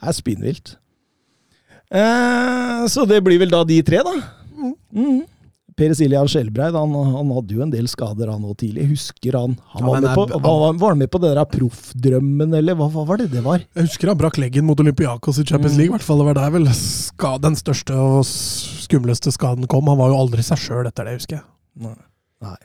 Det 0.00 0.08
er 0.08 0.14
spinnvilt. 0.16 0.76
Eh, 1.90 2.86
så 2.88 3.04
det 3.08 3.18
blir 3.26 3.40
vel 3.42 3.50
da 3.52 3.64
de 3.68 3.80
tre, 3.84 4.00
da. 4.06 4.12
Mm. 4.94 5.20
Per 5.80 5.94
Siljan 5.96 6.28
Skjelbreid 6.28 6.74
han, 6.76 6.92
han 6.92 7.30
hadde 7.32 7.54
jo 7.56 7.62
en 7.64 7.70
del 7.72 7.86
skader 7.88 8.28
han 8.32 8.44
òg 8.44 8.58
tidlig. 8.60 8.84
Husker 8.90 9.36
han. 9.38 9.54
Han 9.74 9.86
var, 9.88 10.00
med 10.04 10.14
på, 10.18 10.24
han, 10.34 10.78
var, 10.82 10.96
med 11.02 11.10
på 11.12 11.20
det 11.22 11.30
der 11.38 11.48
proffdrømmen, 11.48 12.52
eller 12.58 12.76
hva, 12.78 12.88
hva 12.92 13.04
var 13.08 13.20
det 13.22 13.30
det 13.32 13.42
var? 13.46 13.64
Jeg 13.76 13.88
husker 13.88 14.12
han 14.12 14.18
brakk 14.20 14.36
leggen 14.42 14.66
mot 14.68 14.80
Olympiakos 14.84 15.40
i 15.40 15.46
Champions 15.48 15.74
Mm. 15.76 15.80
League. 15.80 15.90
i 15.92 15.96
hvert 15.96 16.06
fall. 16.06 16.20
Det 16.20 16.28
var 16.30 16.40
der 16.40 16.54
vel 16.58 16.68
ska, 16.76 17.34
den 17.40 17.56
største 17.60 17.96
og 17.96 18.20
skumleste 18.28 19.32
skaden 19.34 19.68
kom. 19.72 19.88
Han 19.88 20.00
var 20.02 20.12
jo 20.12 20.20
aldri 20.20 20.44
seg 20.46 20.60
sjøl 20.60 20.88
etter 20.90 21.08
det, 21.08 21.16
husker 21.22 21.40
jeg. 21.40 21.46
Nei. 21.88 21.96
Nei. 22.44 22.56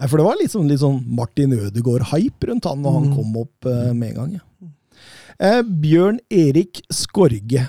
Nei, 0.00 0.08
for 0.10 0.18
det 0.18 0.24
var 0.26 0.36
litt 0.40 0.50
sånn, 0.50 0.66
litt 0.68 0.80
sånn 0.82 1.04
Martin 1.06 1.52
Ødegaard-hype 1.54 2.48
rundt 2.50 2.64
han 2.66 2.82
når 2.82 2.92
han 2.98 3.04
Mm. 3.10 3.14
kom 3.16 3.36
opp 3.44 3.66
eh, 3.70 3.92
med 3.94 4.08
en 4.10 4.14
gang. 4.16 4.32
Ja. 4.40 4.68
Eh, 5.38 5.62
Bjørn 5.62 6.18
Erik 6.30 6.82
Skorge. 6.92 7.68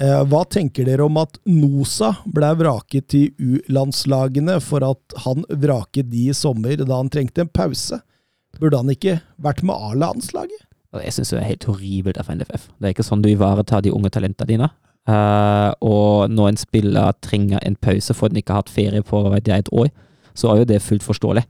Eh, 0.00 0.24
hva 0.30 0.44
tenker 0.46 0.84
dere 0.86 1.04
om 1.04 1.16
at 1.18 1.38
Nosa 1.46 2.12
ble 2.24 2.52
vraket 2.60 3.08
til 3.08 3.30
U-landslagene 3.38 4.60
for 4.62 4.84
at 4.86 5.16
han 5.24 5.42
vraket 5.50 6.08
de 6.10 6.28
i 6.30 6.32
sommer 6.36 6.76
da 6.78 6.96
han 7.00 7.10
trengte 7.10 7.42
en 7.42 7.48
pause? 7.50 8.00
Burde 8.60 8.78
han 8.78 8.88
ikke 8.94 9.20
vært 9.42 9.62
med 9.66 9.74
A-landslaget? 9.74 10.62
Jeg 11.02 11.12
syns 11.12 11.30
det 11.34 11.40
er 11.42 11.48
helt 11.50 11.64
horribelt 11.68 12.18
av 12.18 12.30
NFF. 12.30 12.68
Det 12.80 12.86
er 12.88 12.94
ikke 12.94 13.04
sånn 13.06 13.22
du 13.22 13.28
ivaretar 13.28 13.82
de 13.82 13.90
unge 13.92 14.10
talentene 14.14 14.46
dine. 14.48 14.70
Uh, 15.08 15.72
og 15.84 16.30
når 16.30 16.48
en 16.52 16.56
spiller 16.60 17.12
trenger 17.24 17.58
en 17.64 17.76
pause 17.76 18.14
for 18.14 18.26
at 18.28 18.32
den 18.34 18.42
ikke 18.42 18.54
har 18.54 18.62
hatt 18.62 18.72
ferie 18.72 19.02
på 19.02 19.20
vet 19.32 19.46
jeg, 19.48 19.58
et 19.66 19.72
år, 19.72 19.88
så 20.38 20.52
er 20.52 20.62
jo 20.62 20.68
det 20.70 20.82
fullt 20.84 21.06
forståelig. 21.06 21.44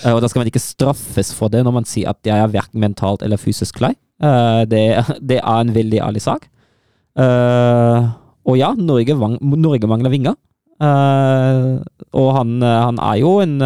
Eh, 0.00 0.12
og 0.12 0.22
da 0.22 0.30
skal 0.30 0.42
man 0.42 0.50
ikke 0.50 0.62
straffes 0.62 1.32
for 1.36 1.52
det 1.52 1.62
når 1.66 1.76
man 1.76 1.88
sier 1.88 2.12
at 2.12 2.20
jeg 2.26 2.38
er 2.38 2.52
verken 2.52 2.82
mentalt 2.82 3.24
eller 3.24 3.40
fysisk 3.40 3.80
klar. 3.80 3.96
Eh, 4.22 4.62
det, 4.70 4.84
det 5.30 5.40
er 5.42 5.58
en 5.58 5.74
veldig 5.74 6.00
ærlig 6.04 6.24
sak. 6.24 6.48
Eh, 7.18 8.08
og 8.42 8.58
ja, 8.58 8.72
Norge, 8.78 9.14
Norge 9.40 9.90
mangler 9.90 10.12
vinger. 10.12 10.38
Og 10.82 12.28
han, 12.34 12.56
han 12.58 12.96
er 12.98 13.18
jo 13.20 13.36
en 13.38 13.60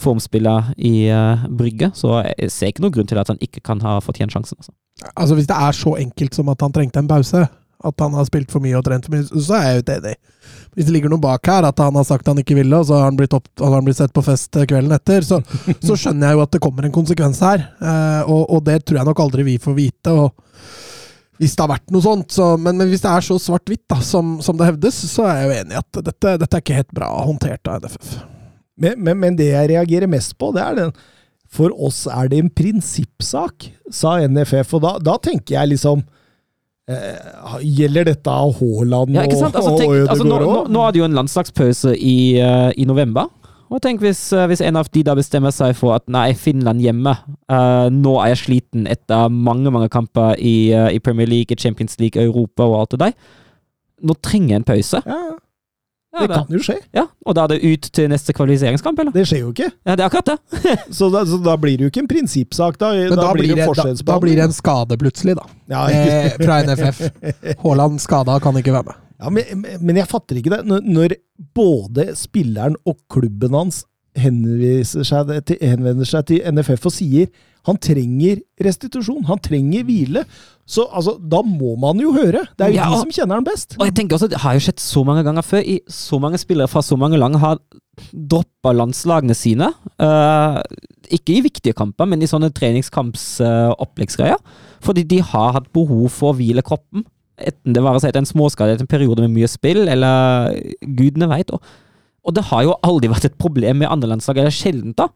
formspiller 0.00 0.70
i 0.80 1.10
Brygge, 1.52 1.90
så 1.92 2.22
jeg 2.24 2.48
ser 2.54 2.70
ikke 2.72 2.86
noen 2.86 2.94
grunn 2.94 3.10
til 3.10 3.20
at 3.20 3.28
han 3.28 3.42
ikke 3.44 3.60
kan 3.60 3.82
ha 3.84 3.98
fortjent 4.00 4.32
sjansen. 4.32 4.56
Altså. 4.56 4.72
Altså 5.12 5.36
Hvis 5.36 5.50
det 5.50 5.58
er 5.58 5.76
så 5.76 5.92
enkelt 6.00 6.38
som 6.38 6.48
at 6.48 6.64
han 6.64 6.72
trengte 6.72 7.02
en 7.02 7.10
pause, 7.10 7.42
at 7.84 8.04
han 8.04 8.14
har 8.16 8.28
spilt 8.28 8.52
for 8.52 8.64
mye 8.64 8.78
og 8.78 8.84
trent 8.86 9.08
for 9.08 9.16
mye, 9.16 9.26
så 9.30 9.58
er 9.58 9.66
jeg 9.66 9.78
jo 9.78 9.84
ikke 9.84 9.98
enig. 10.00 10.14
Hvis 10.72 10.88
det 10.88 10.94
ligger 10.94 11.12
noe 11.12 11.20
bak 11.20 11.48
her, 11.50 11.66
at 11.68 11.80
han 11.82 11.96
har 11.98 12.06
sagt 12.08 12.28
han 12.30 12.40
ikke 12.40 12.56
ville, 12.56 12.78
og 12.78 12.86
så 12.88 12.96
har 12.96 13.10
han 13.10 13.18
blitt, 13.18 13.34
opp, 13.36 13.48
har 13.60 13.74
han 13.74 13.84
blitt 13.84 13.98
sett 13.98 14.14
på 14.16 14.24
fest 14.24 14.56
kvelden 14.56 14.94
etter, 14.96 15.24
så, 15.26 15.42
så, 15.86 15.96
skjønner 15.98 16.30
jeg 16.30 16.38
jo 16.38 16.44
at 16.46 16.54
det 16.56 16.62
kommer 16.64 16.88
en 16.88 16.94
konsekvens 16.94 17.42
her. 17.44 17.66
Eh, 17.76 18.22
og, 18.24 18.46
og, 18.46 18.62
det 18.68 18.80
tror 18.86 19.02
jeg 19.02 19.08
nok 19.10 19.20
aldri 19.26 19.46
vi 19.50 19.58
får 19.60 19.76
vite. 19.76 20.16
hvis 21.42 21.56
det 21.58 21.64
har 21.64 21.72
vært 21.74 21.92
noe 21.92 22.04
sånt, 22.04 22.32
så, 22.32 22.54
men, 22.56 22.78
men, 22.80 22.88
hvis 22.88 23.04
det 23.04 23.12
er 23.12 23.26
så 23.26 23.36
svart-hvitt 23.42 23.96
som, 24.00 24.38
som, 24.44 24.56
det 24.56 24.70
hevdes, 24.70 25.02
så 25.12 25.28
er 25.28 25.42
jeg 25.42 25.48
jo 25.48 25.58
enig 25.60 25.76
i 25.76 25.82
at 25.82 26.00
dette, 26.00 26.36
dette, 26.40 26.52
er 26.56 26.64
ikke 26.64 26.80
helt 26.80 26.96
bra 26.96 27.10
håndtert 27.20 27.68
av 27.68 27.84
NFF. 27.84 28.14
Men, 28.80 28.96
men, 28.96 29.20
men, 29.20 29.36
det 29.36 29.50
jeg 29.50 29.74
reagerer 29.74 30.08
mest 30.10 30.38
på, 30.40 30.54
det 30.56 30.64
er 30.64 30.78
den 30.78 30.96
For 31.52 31.74
oss 31.76 32.06
er 32.08 32.32
det 32.32 32.40
en 32.40 32.48
prinsippsak, 32.48 33.68
sa 33.92 34.16
NFF. 34.24 34.72
Og 34.78 34.86
da, 34.86 34.96
da 35.12 35.18
tenker 35.20 35.58
jeg 35.58 35.74
liksom 35.74 36.00
eh, 36.00 36.21
Gjelder 37.62 38.08
dette 38.08 38.32
Haaland 38.32 39.14
ja, 39.14 39.22
altså, 39.22 39.46
og, 39.70 39.92
altså, 40.10 40.24
nå, 40.26 40.40
nå, 40.42 40.56
nå, 40.66 40.80
er 40.82 40.94
det 40.94 40.98
jo 40.98 41.06
en 41.06 41.14
landslagspause 41.14 41.94
i, 41.94 42.16
uh, 42.42 42.72
i 42.74 42.86
november. 42.88 43.30
Og 43.72 43.78
tenk 43.84 44.02
hvis, 44.02 44.24
uh, 44.34 44.48
hvis, 44.50 44.60
en 44.66 44.80
av 44.80 44.90
de 44.92 45.04
da 45.06 45.14
bestemmer 45.16 45.54
seg 45.54 45.76
for 45.78 45.94
at 45.94 46.08
nei, 46.10 46.32
Finland 46.34 46.82
hjemme. 46.82 47.14
Uh, 47.46 47.86
nå 47.94 48.16
er 48.24 48.32
jeg 48.32 48.42
sliten 48.42 48.90
etter 48.90 49.30
mange 49.30 49.70
mange 49.72 49.92
kamper 49.94 50.34
i, 50.42 50.72
i 50.74 50.98
Premier 50.98 51.30
League, 51.30 51.54
Champions 51.58 52.00
League, 52.02 52.18
Europa 52.18 52.66
og 52.66 52.80
alt 52.80 52.96
det 52.96 53.02
der. 53.06 53.16
Nå 54.02 54.18
trenger 54.18 54.56
jeg 54.56 54.64
en 54.64 54.70
pause. 54.74 55.02
Ja. 55.06 55.22
Ja, 56.12 56.26
det, 56.28 56.36
kan 56.36 56.52
jo 56.52 56.60
skje. 56.60 56.74
Ja, 56.92 57.06
Og 57.24 57.36
da 57.36 57.46
er 57.46 57.54
det 57.54 57.64
ut 57.64 57.86
til 57.96 58.10
neste 58.12 58.34
kvalifiseringskamp, 58.36 58.98
eller? 59.00 59.14
Det 59.14 59.24
skjer 59.30 59.46
jo 59.46 59.52
ikke. 59.54 59.70
Ja, 59.80 59.94
det 59.96 60.04
er 60.04 60.10
akkurat 60.10 60.34
det. 60.34 60.74
så, 60.98 61.08
da, 61.12 61.22
så, 61.28 61.38
da, 61.40 61.54
blir 61.60 61.78
det 61.80 61.86
jo 61.86 61.92
ikke 61.92 62.02
en 62.04 62.10
prinsippsak. 62.10 62.76
Da, 62.80 62.90
Men 62.98 63.14
da, 63.16 63.22
da 63.22 63.30
blir 63.38 63.54
det, 63.54 63.68
da, 63.78 63.86
da, 64.10 64.18
blir 64.20 64.36
det 64.36 64.44
en 64.44 64.56
skade 64.56 64.98
plutselig, 65.00 65.38
da. 65.40 65.46
Ja, 65.72 65.86
eh, 65.88 66.36
fra 66.36 66.60
NFF. 66.68 67.00
Haaland 67.64 68.02
skada, 68.04 68.36
kan 68.44 68.60
ikke 68.60 68.76
være 68.76 68.90
med. 68.90 69.00
Ja, 69.22 69.30
men, 69.30 69.64
men, 69.80 70.02
jeg 70.02 70.10
fatter 70.10 70.40
ikke 70.40 70.52
det. 70.52 70.60
Når, 70.68 70.84
når 70.84 71.16
både 71.56 72.10
spilleren 72.18 72.76
og 72.84 72.98
klubben 73.12 73.56
hans 73.56 73.84
seg 74.16 75.32
til, 75.48 75.58
henvender 75.62 76.08
seg 76.08 76.28
til 76.28 76.52
NFF 76.52 76.88
og 76.90 76.94
sier 76.94 77.32
han 77.68 77.78
trenger 77.78 78.40
restitusjon, 78.62 79.22
han 79.28 79.38
trenger 79.42 79.84
hvile. 79.86 80.24
Så 80.66 80.88
altså, 80.90 81.14
da 81.18 81.42
må 81.46 81.76
man 81.78 82.00
jo 82.02 82.10
høre. 82.14 82.42
Det 82.58 82.66
er 82.66 82.72
jo 82.72 82.80
ja, 82.80 82.88
de 82.90 83.02
som 83.04 83.14
kjenner 83.14 83.38
han 83.38 83.46
best. 83.46 83.76
Og 83.78 83.86
jeg 83.86 83.94
tenker 83.98 84.18
også, 84.18 84.28
Det 84.32 84.40
har 84.42 84.56
jo 84.56 84.64
skjedd 84.64 84.82
så 84.82 85.04
mange 85.06 85.22
ganger 85.26 85.46
før. 85.46 85.62
I 85.62 85.78
så 85.86 86.18
mange 86.22 86.40
spillere 86.42 86.70
fra 86.70 86.82
så 86.82 86.98
mange 86.98 87.20
land 87.20 87.38
har 87.42 87.60
droppa 88.10 88.72
landslagene 88.74 89.36
sine. 89.38 89.70
Uh, 90.00 90.58
ikke 91.12 91.36
i 91.36 91.44
viktige 91.44 91.76
kamper, 91.78 92.08
men 92.08 92.22
i 92.22 92.30
sånne 92.30 92.50
treningskampsoppleggsgreier. 92.56 94.42
Uh, 94.42 94.78
fordi 94.82 95.06
de 95.06 95.22
har 95.22 95.58
hatt 95.58 95.70
behov 95.74 96.08
for 96.10 96.32
å 96.32 96.38
hvile 96.38 96.66
kroppen. 96.66 97.06
Enten 97.42 97.74
det 97.74 97.82
seg 98.02 98.16
en 98.18 98.28
småskade 98.28 98.74
etter 98.74 98.86
en 98.86 98.90
periode 98.90 99.22
med 99.22 99.36
mye 99.36 99.50
spill, 99.50 99.86
eller 99.86 100.50
gudene 100.82 101.30
veit. 101.30 101.54
Og, 102.22 102.34
det 102.36 102.44
har 102.50 102.62
jo 102.66 102.76
aldri 102.86 103.10
vært 103.10 103.26
et 103.26 103.38
problem 103.40 103.82
med 103.82 103.90
andre 103.90 104.12
landslag, 104.14 104.38
eller 104.38 104.54
sjeldent, 104.54 104.96
da. 105.00 105.08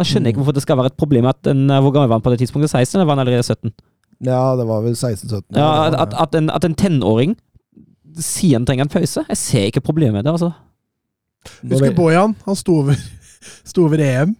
Jeg 0.00 0.10
skjønner 0.10 0.32
ikke 0.32 0.40
mm. 0.40 0.42
hvorfor 0.42 0.56
det 0.56 0.62
skal 0.64 0.78
være 0.80 0.90
et 0.90 0.98
problem 0.98 1.26
at 1.30 1.46
en, 1.46 1.68
Hvor 1.70 1.92
gammel 1.94 2.08
var 2.10 2.18
han 2.18 2.24
på 2.24 2.32
det 2.32 2.40
tidspunktet? 2.42 2.72
16, 2.72 2.96
eller 2.98 3.06
var 3.06 3.14
han 3.14 3.22
allerede 3.22 3.46
17? 3.46 3.70
Ja, 4.26 4.56
det 4.58 4.66
var 4.66 4.80
vel 4.82 4.96
16-17. 4.96 5.42
Ja, 5.54 5.68
at, 6.02 6.14
at, 6.18 6.34
en, 6.34 6.50
at 6.50 6.64
en 6.66 6.74
tenåring 6.74 7.36
sier 8.20 8.58
han 8.58 8.66
trenger 8.66 8.86
en 8.86 8.92
pause. 8.92 9.24
Jeg 9.28 9.38
ser 9.38 9.68
ikke 9.70 9.84
problemet 9.84 10.18
med 10.18 10.26
det, 10.26 10.34
altså. 10.34 10.50
Husker 11.62 11.94
Bojan? 11.96 12.34
Han 12.46 12.58
sto 12.58 12.80
over, 12.82 12.98
sto 13.70 13.86
over 13.86 14.02
EM 14.02 14.34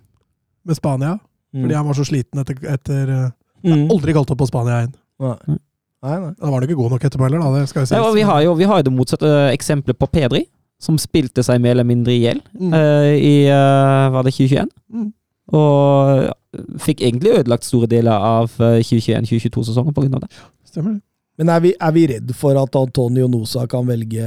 med 0.65 0.79
Spania. 0.79 1.19
Mm. 1.55 1.63
Fordi 1.63 1.75
han 1.75 1.87
var 1.87 1.99
så 1.99 2.07
sliten 2.07 2.43
etter, 2.43 2.59
etter 2.67 3.13
eh, 3.15 3.29
mm. 3.67 3.87
Aldri 3.93 4.15
kalt 4.17 4.33
opp 4.35 4.41
på 4.43 4.51
Spania 4.51 4.83
igjen. 4.83 4.95
Nei. 5.23 5.59
Nei, 6.05 6.17
nei. 6.21 6.33
Da 6.37 6.51
var 6.51 6.59
han 6.59 6.67
ikke 6.67 6.79
god 6.79 6.97
nok 6.97 7.05
etterpå 7.07 7.27
heller, 7.29 7.41
da. 7.45 7.61
Det 7.61 7.69
skal 7.71 7.85
vi, 7.85 7.97
ja, 7.97 8.09
vi, 8.13 8.25
har 8.29 8.41
jo, 8.45 8.57
vi 8.59 8.67
har 8.69 8.81
jo 8.81 8.87
det 8.89 8.95
motsatte 8.95 9.31
eksempelet 9.55 9.99
på 10.01 10.09
Pedri, 10.13 10.43
som 10.83 10.99
spilte 11.01 11.45
seg 11.47 11.63
mer 11.63 11.77
eller 11.77 11.89
mindre 11.89 12.13
i 12.13 12.23
hjel 12.23 12.41
mm. 12.53 12.73
uh, 12.75 13.13
i 13.15 13.35
uh, 13.49 14.11
Var 14.15 14.27
det 14.27 14.35
2021? 14.37 14.73
Mm. 14.95 15.11
Og 15.55 16.81
fikk 16.83 17.03
egentlig 17.03 17.35
ødelagt 17.39 17.67
store 17.67 17.89
deler 17.91 18.15
av 18.17 18.53
2021-2022-sesongen 18.59 19.95
pga. 19.97 20.23
det. 20.23 20.31
Stemmer 20.69 20.97
det. 20.97 21.03
Men 21.39 21.51
er 21.51 21.63
vi, 21.65 21.73
er 21.83 21.95
vi 21.95 22.07
redd 22.13 22.31
for 22.39 22.59
at 22.61 22.77
Antonio 22.79 23.27
Nosa 23.31 23.65
kan 23.71 23.87
velge 23.89 24.25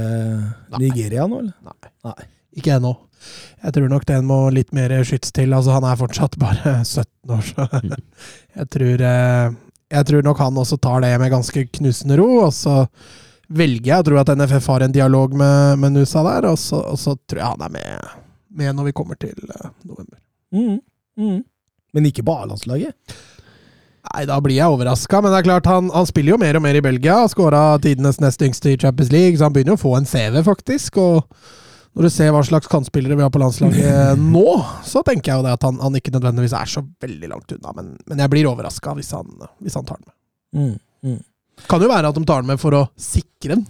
Nigeria 0.76 1.24
nå, 1.26 1.40
eller? 1.40 1.54
Nei. 1.64 1.92
Nei. 2.04 2.28
Ikke 2.60 2.74
ennå. 2.76 2.92
Jeg 3.64 3.74
tror 3.74 3.88
nok 3.90 4.04
den 4.08 4.26
må 4.28 4.38
litt 4.54 4.74
mer 4.76 4.92
skyts 5.06 5.32
til. 5.34 5.54
Altså, 5.56 5.74
han 5.76 5.86
er 5.88 5.98
fortsatt 6.00 6.36
bare 6.40 6.76
17 6.84 7.34
år, 7.34 7.46
så 7.48 7.66
mm. 7.72 7.96
jeg 8.60 8.70
tror 8.74 9.06
eh, 9.12 9.56
Jeg 9.88 10.10
tror 10.10 10.26
nok 10.26 10.42
han 10.44 10.60
også 10.60 10.76
tar 10.84 11.00
det 11.04 11.14
med 11.20 11.32
ganske 11.32 11.64
knusende 11.78 12.18
ro. 12.20 12.28
Og 12.44 12.52
så 12.52 12.82
velger 13.48 13.92
jeg 13.92 14.02
å 14.02 14.06
tro 14.08 14.20
at 14.20 14.32
NFF 14.36 14.68
har 14.72 14.84
en 14.84 14.94
dialog 14.94 15.34
med, 15.36 15.78
med 15.80 15.96
Nusa 15.96 16.22
der, 16.26 16.50
og 16.50 16.58
så, 16.60 16.82
og 16.92 17.00
så, 17.00 17.16
tror 17.28 17.42
jeg 17.42 17.54
han 17.54 17.64
er 17.68 17.74
med, 17.74 18.16
med 18.60 18.76
når 18.76 18.90
vi 18.90 18.96
kommer 19.00 19.18
til 19.20 19.36
uh, 19.48 19.70
november. 19.88 20.18
Mm. 20.54 20.78
Mm. 21.18 21.42
Men 21.96 22.08
ikke 22.10 22.24
på 22.26 22.36
A-landslaget? 22.42 22.94
Nei, 24.08 24.24
da 24.28 24.38
blir 24.40 24.56
jeg 24.56 24.72
overraska. 24.72 25.20
Men 25.22 25.32
det 25.32 25.40
er 25.40 25.48
klart, 25.48 25.68
han, 25.68 25.88
han, 25.92 26.08
spiller 26.08 26.36
jo 26.36 26.40
mer 26.40 26.58
og 26.58 26.64
mer 26.64 26.78
i 26.78 26.84
Belgia. 26.84 27.20
Skåra 27.28 27.62
tidenes 27.82 28.20
nest 28.22 28.42
yngste 28.44 28.72
i 28.72 28.80
Champions 28.80 29.12
League, 29.12 29.38
så 29.38 29.48
han 29.48 29.56
begynner 29.56 29.74
jo 29.74 29.80
å 29.80 29.84
få 29.84 29.94
en 29.98 30.08
CV, 30.08 30.40
faktisk. 30.46 31.00
Og 31.02 31.24
når 31.96 32.06
du 32.06 32.12
ser 32.14 32.32
hva 32.34 32.44
slags 32.46 32.70
kantspillere 32.70 33.18
vi 33.18 33.24
har 33.24 33.32
på 33.34 33.40
landslaget 33.42 34.20
nå, 34.36 34.46
så 34.86 35.02
tenker 35.06 35.32
jeg 35.32 35.40
jo 35.40 35.48
det 35.48 35.56
at 35.58 35.66
han, 35.66 35.80
han 35.82 35.98
ikke 35.98 36.14
nødvendigvis 36.14 36.56
er 36.56 36.70
så 36.70 36.84
veldig 36.84 37.32
langt 37.32 37.56
unna. 37.56 37.74
Men, 37.80 37.96
men 38.06 38.22
jeg 38.24 38.32
blir 38.34 38.50
overraska 38.52 38.94
hvis, 38.98 39.10
hvis, 39.64 39.76
han 39.76 39.88
tar 39.88 40.00
den 40.00 40.08
med. 40.08 40.16
Mm, 40.58 40.76
mm. 41.10 41.20
Kan 41.66 41.82
jo 41.82 41.90
være 41.90 42.12
at 42.12 42.16
de 42.16 42.24
tar 42.28 42.44
den 42.44 42.52
med 42.52 42.62
for 42.62 42.76
å 42.76 42.86
sikre 42.94 43.56
den. 43.56 43.66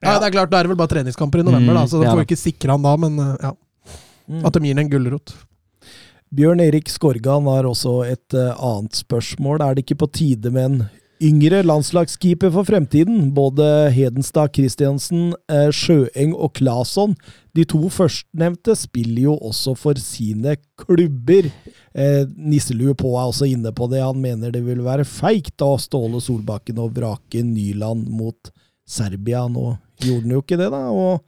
Ja, 0.00 0.14
ja 0.14 0.18
det 0.20 0.30
er 0.30 0.36
klart, 0.38 0.52
Da 0.52 0.60
er 0.60 0.66
det 0.66 0.72
vel 0.72 0.80
bare 0.80 0.92
treningskamper 0.92 1.42
i 1.42 1.46
november, 1.46 1.76
da, 1.76 1.84
så 1.90 2.00
de 2.00 2.08
får 2.08 2.22
jo 2.22 2.28
ikke 2.28 2.40
sikre 2.40 2.76
han 2.76 2.84
da, 2.84 2.94
men 3.00 3.20
ja. 3.20 3.52
Mm. 4.26 4.40
At 4.42 4.56
de 4.56 4.62
gir 4.64 4.74
den 4.74 4.84
en 4.86 4.90
gulrot. 4.90 5.34
Bjørn 6.34 6.60
Erik 6.64 6.88
Skorgan 6.90 7.46
har 7.46 7.68
også 7.68 8.00
et 8.08 8.34
uh, 8.34 8.50
annet 8.58 8.98
spørsmål. 8.98 9.62
Er 9.62 9.76
det 9.76 9.84
ikke 9.86 10.00
på 10.02 10.10
tide 10.18 10.50
med 10.50 10.64
en 10.64 10.80
yngre 11.22 11.62
landslagskeeper 11.64 12.50
for 12.54 12.68
fremtiden? 12.68 13.30
Både 13.36 13.88
Hedenstad 13.94 14.54
Christiansen, 14.56 15.32
uh, 15.52 15.68
Sjøeng 15.74 16.34
og 16.34 16.56
Claesson. 16.58 17.14
De 17.56 17.64
to 17.68 17.88
førstnevnte 17.92 18.76
spiller 18.76 19.28
jo 19.28 19.36
også 19.36 19.76
for 19.78 20.00
sine 20.00 20.56
klubber. 20.80 21.48
Uh, 21.96 22.26
Nisselue 22.36 22.96
på 22.98 23.14
er 23.14 23.30
også 23.30 23.48
inne 23.50 23.72
på 23.72 23.88
det. 23.92 24.04
Han 24.04 24.20
mener 24.22 24.52
det 24.54 24.64
vil 24.66 24.84
være 24.86 25.08
feigt 25.08 25.62
av 25.64 25.78
Ståle 25.82 26.20
Solbakken 26.22 26.82
å 26.82 26.90
vrake 26.92 27.44
Nyland 27.46 28.10
mot 28.12 28.52
Serbia. 28.86 29.46
Nå 29.48 29.74
gjorde 30.04 30.28
han 30.28 30.36
jo 30.36 30.44
ikke 30.44 30.60
det, 30.60 30.70
da. 30.74 30.84
og 30.92 31.24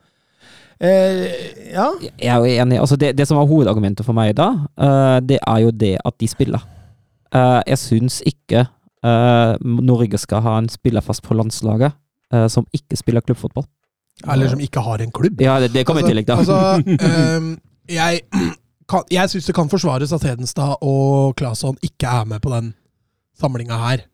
Eh, 0.81 1.27
ja. 1.73 1.89
Jeg 2.23 2.31
er 2.31 2.37
jo 2.39 2.45
enig. 2.63 2.79
Altså 2.79 2.97
det, 2.97 3.17
det, 3.19 3.27
som 3.27 3.39
var 3.39 3.49
hovedargumentet 3.51 4.07
for 4.07 4.15
meg 4.15 4.37
da, 4.39 4.53
uh, 4.79 5.19
det 5.19 5.41
er 5.43 5.63
jo 5.65 5.73
det 5.75 5.97
at 5.99 6.15
de 6.21 6.29
spiller. 6.31 6.63
Uh, 7.35 7.61
jeg 7.67 7.81
syns 7.83 8.21
ikke 8.27 8.69
Norge 9.05 10.19
skal 10.19 10.43
ha 10.43 10.57
en 10.59 10.69
spiller 10.69 11.05
fast 11.05 11.23
på 11.23 11.37
landslaget 11.39 11.93
som 12.53 12.67
ikke 12.75 12.97
spiller 12.99 13.23
klubbfotball. 13.25 13.65
Eller 14.27 14.51
som 14.51 14.61
ikke 14.61 14.83
har 14.83 15.03
en 15.03 15.13
klubb. 15.15 15.41
Ja, 15.41 15.61
det, 15.63 15.71
det 15.73 15.85
kommer 15.87 16.03
altså, 16.03 16.11
i 16.11 16.11
tillegg, 16.11 16.27
da. 16.27 16.37
Altså, 16.43 17.39
um, 17.39 17.53
jeg 18.01 18.21
kan, 18.91 19.07
jeg 19.13 19.31
syns 19.31 19.47
det 19.47 19.55
kan 19.55 19.71
forsvares 19.71 20.13
at 20.13 20.27
Hedenstad 20.27 20.83
og 20.83 21.35
Claesson 21.39 21.79
ikke 21.83 22.11
er 22.11 22.25
med 22.25 22.43
på 22.43 22.53
den 22.55 22.73
samlinga 23.39 23.79
her. 23.85 24.05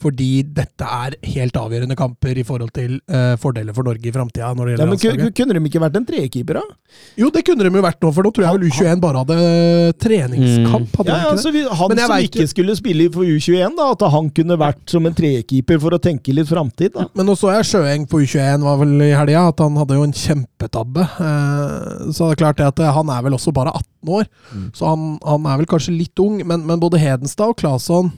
Fordi 0.00 0.28
dette 0.56 0.86
er 0.86 1.16
helt 1.34 1.56
avgjørende 1.60 1.96
kamper 1.98 2.38
i 2.40 2.44
forhold 2.46 2.72
til 2.76 2.96
uh, 3.12 3.34
fordeler 3.40 3.76
for 3.76 3.84
Norge 3.84 4.08
i 4.08 4.12
framtida. 4.14 4.48
Ja, 4.48 4.86
kunne, 4.88 5.28
kunne 5.36 5.56
de 5.56 5.60
ikke 5.68 5.82
vært 5.82 5.98
en 6.00 6.06
trekeeper, 6.08 6.60
da? 6.60 6.78
Jo, 7.20 7.28
det 7.34 7.42
kunne 7.44 7.66
de 7.66 7.72
jo 7.76 7.82
vært 7.84 8.00
nå, 8.00 8.12
for 8.16 8.24
nå 8.24 8.32
tror 8.32 8.46
jeg 8.46 8.56
vel 8.56 8.70
U21 8.70 9.02
bare 9.02 9.24
hadde 9.24 9.36
treningskamp. 10.00 10.94
Hadde 11.02 11.12
ja, 11.12 11.18
ja, 11.26 11.34
altså, 11.34 11.52
han 11.52 12.00
som 12.00 12.14
ikke 12.30 12.46
skulle 12.48 12.76
spille 12.78 13.10
for 13.12 13.28
U21, 13.28 13.76
da, 13.76 13.90
at 13.92 14.06
han 14.14 14.30
kunne 14.38 14.58
vært 14.60 14.94
som 14.94 15.04
en 15.08 15.18
trekeeper 15.20 15.82
for 15.82 15.96
å 15.96 16.00
tenke 16.00 16.32
litt 16.36 16.48
framtid. 16.48 16.94
da. 16.96 17.06
Men 17.18 17.28
nå 17.28 17.36
så 17.38 17.52
jeg 17.58 17.68
Sjøeng 17.70 18.08
på 18.08 18.22
U21 18.24 18.64
var 18.64 18.80
vel 18.80 18.96
i 19.04 19.12
helga, 19.12 19.44
at 19.52 19.60
han 19.60 19.76
hadde 19.82 20.00
jo 20.00 20.08
en 20.08 20.16
kjempetabbe. 20.16 21.06
Uh, 21.20 22.08
så 22.08 22.30
det 22.30 22.38
er 22.38 22.42
klart 22.46 22.62
det 22.62 22.72
at 22.72 22.82
han 22.96 23.12
er 23.12 23.28
vel 23.28 23.36
også 23.36 23.52
bare 23.52 23.76
18 23.76 24.16
år, 24.16 24.26
mm. 24.54 24.66
så 24.80 24.94
han, 24.94 25.06
han, 25.28 25.46
er 25.52 25.60
vel 25.60 25.68
kanskje 25.68 25.98
litt 25.98 26.24
ung, 26.24 26.40
men, 26.40 26.64
men 26.64 26.80
både 26.80 27.00
Hedenstad 27.02 27.52
og 27.52 27.60
Claesson 27.60 28.14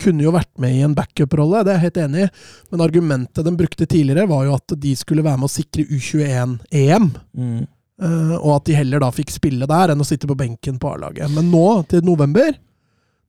kunne 0.00 0.24
jo 0.24 0.32
vært 0.34 0.50
med 0.62 0.74
i 0.76 0.82
en 0.86 0.96
backup-rolle, 0.96 1.62
det 1.64 1.72
er 1.72 1.78
jeg 1.78 1.86
helt 1.88 2.00
enig 2.04 2.24
i. 2.24 2.32
Men 2.72 2.84
argumentet 2.84 3.46
de 3.46 3.54
brukte 3.58 3.86
tidligere, 3.86 4.28
var 4.30 4.44
jo 4.48 4.56
at 4.58 4.76
de 4.80 4.94
skulle 4.98 5.24
være 5.24 5.40
med 5.40 5.48
å 5.48 5.54
sikre 5.54 5.86
U21-EM. 5.86 7.08
Mm. 7.38 7.62
Uh, 8.02 8.34
og 8.40 8.50
at 8.56 8.68
de 8.68 8.74
heller 8.74 9.04
da 9.04 9.12
fikk 9.14 9.30
spille 9.30 9.68
der 9.70 9.92
enn 9.92 10.02
å 10.02 10.06
sitte 10.06 10.26
på 10.30 10.36
benken 10.38 10.80
på 10.82 10.94
A-laget. 10.96 11.30
Men 11.34 11.52
nå, 11.52 11.66
til 11.90 12.02
november, 12.06 12.56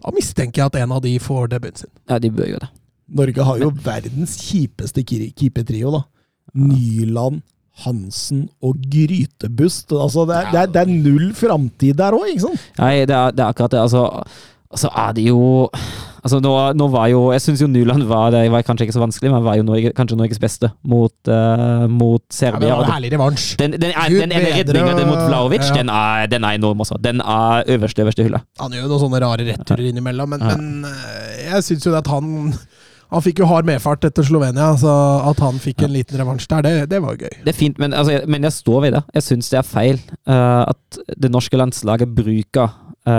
da 0.01 0.13
mistenker 0.15 0.63
jeg 0.63 0.71
at 0.71 0.79
en 0.81 0.95
av 0.97 1.03
de 1.05 1.13
får 1.21 1.51
debuten 1.53 1.85
sin. 1.85 1.93
Ja, 2.09 2.19
de 2.21 2.33
bør 2.33 2.49
jo 2.55 2.61
det. 2.63 2.71
Norge 3.15 3.45
har 3.45 3.61
jo 3.61 3.69
verdens 3.85 4.39
kjipeste 4.41 5.03
keepertrio, 5.05 5.93
da. 5.93 6.01
Nyland, 6.55 7.43
Hansen 7.83 8.45
og 8.63 8.79
Grytebust. 8.91 9.91
Altså, 9.91 10.25
det, 10.29 10.35
er, 10.39 10.51
det, 10.51 10.59
er, 10.61 10.73
det 10.73 10.81
er 10.81 10.93
null 11.05 11.31
framtid 11.37 11.97
der 11.99 12.15
òg, 12.15 12.29
ikke 12.31 12.45
sant? 12.47 12.67
Nei, 12.79 12.93
det 13.03 13.15
er, 13.17 13.35
det 13.35 13.43
er 13.43 13.49
akkurat 13.51 13.75
det. 13.75 13.81
Altså, 13.83 14.05
altså 14.71 14.91
er 15.05 15.15
det 15.17 15.27
jo 15.27 15.41
Altså, 16.25 16.39
nå, 16.41 16.51
nå 16.73 16.87
var 16.89 17.09
jo 17.11 17.19
Jeg 17.35 17.43
syns 17.43 17.61
jo 17.61 17.67
Nuland 17.69 18.07
var 18.09 18.31
det 18.33 18.45
var 18.49 18.63
kanskje 18.65 18.87
ikke 18.87 18.95
så 18.95 19.03
vanskelig, 19.03 19.29
men 19.29 19.43
var 19.45 19.59
jo 19.59 19.65
Norge, 19.67 19.91
kanskje 19.93 20.17
Norges 20.17 20.39
beste 20.41 20.71
mot, 20.81 21.13
uh, 21.29 21.85
mot 21.85 22.23
Ja, 22.41 22.51
men 22.55 22.63
det 22.63 22.71
var 22.71 22.87
en 22.87 22.93
herlig 22.95 23.11
revansj. 23.13 23.45
den, 23.61 23.75
den, 23.77 23.91
er, 23.93 24.09
den 24.09 24.33
ene 24.33 24.55
redninga 24.55 25.05
mot 25.05 25.21
Vlaovic, 25.27 25.67
ja. 25.69 25.75
den, 25.77 25.91
er, 25.93 26.25
den 26.31 26.47
er 26.47 26.57
enorm 26.57 26.81
også. 26.81 26.97
Den 27.03 27.21
er 27.21 27.69
øverste, 27.75 28.01
øverste 28.01 28.25
hylle. 28.25 28.41
Han 28.61 28.73
gjør 28.73 28.87
jo 28.87 28.89
noen 28.89 29.03
sånne 29.05 29.21
rare 29.21 29.45
returer 29.51 29.85
innimellom, 29.91 30.33
men, 30.33 30.41
Ja. 30.49 30.57
men 30.57 30.89
eh, 30.89 31.45
jeg 31.51 31.67
syns 31.69 31.85
jo 31.85 31.93
at 31.97 32.09
han 32.09 32.33
Han 33.13 33.21
fikk 33.21 33.43
jo 33.43 33.45
hard 33.45 33.67
medfart 33.69 34.03
etter 34.07 34.25
Slovenia, 34.25 34.71
så 34.81 34.91
at 35.29 35.39
han 35.45 35.59
fikk 35.61 35.83
en 35.85 35.93
liten 35.93 36.17
revansj 36.17 36.47
der, 36.49 36.65
det, 36.65 36.71
det 36.89 36.99
var 37.03 37.13
gøy. 37.21 37.35
Det 37.45 37.51
er 37.53 37.57
fint, 37.57 37.77
men, 37.79 37.93
altså, 37.93 38.17
men 38.27 38.43
jeg 38.49 38.55
står 38.55 38.81
ved 38.81 38.95
det. 38.97 39.03
Jeg 39.13 39.25
syns 39.27 39.51
det 39.53 39.59
er 39.61 39.67
feil 39.69 40.01
uh, 40.25 40.65
at 40.65 40.99
det 41.13 41.29
norske 41.31 41.59
landslaget 41.61 42.09
bruker 42.17 42.73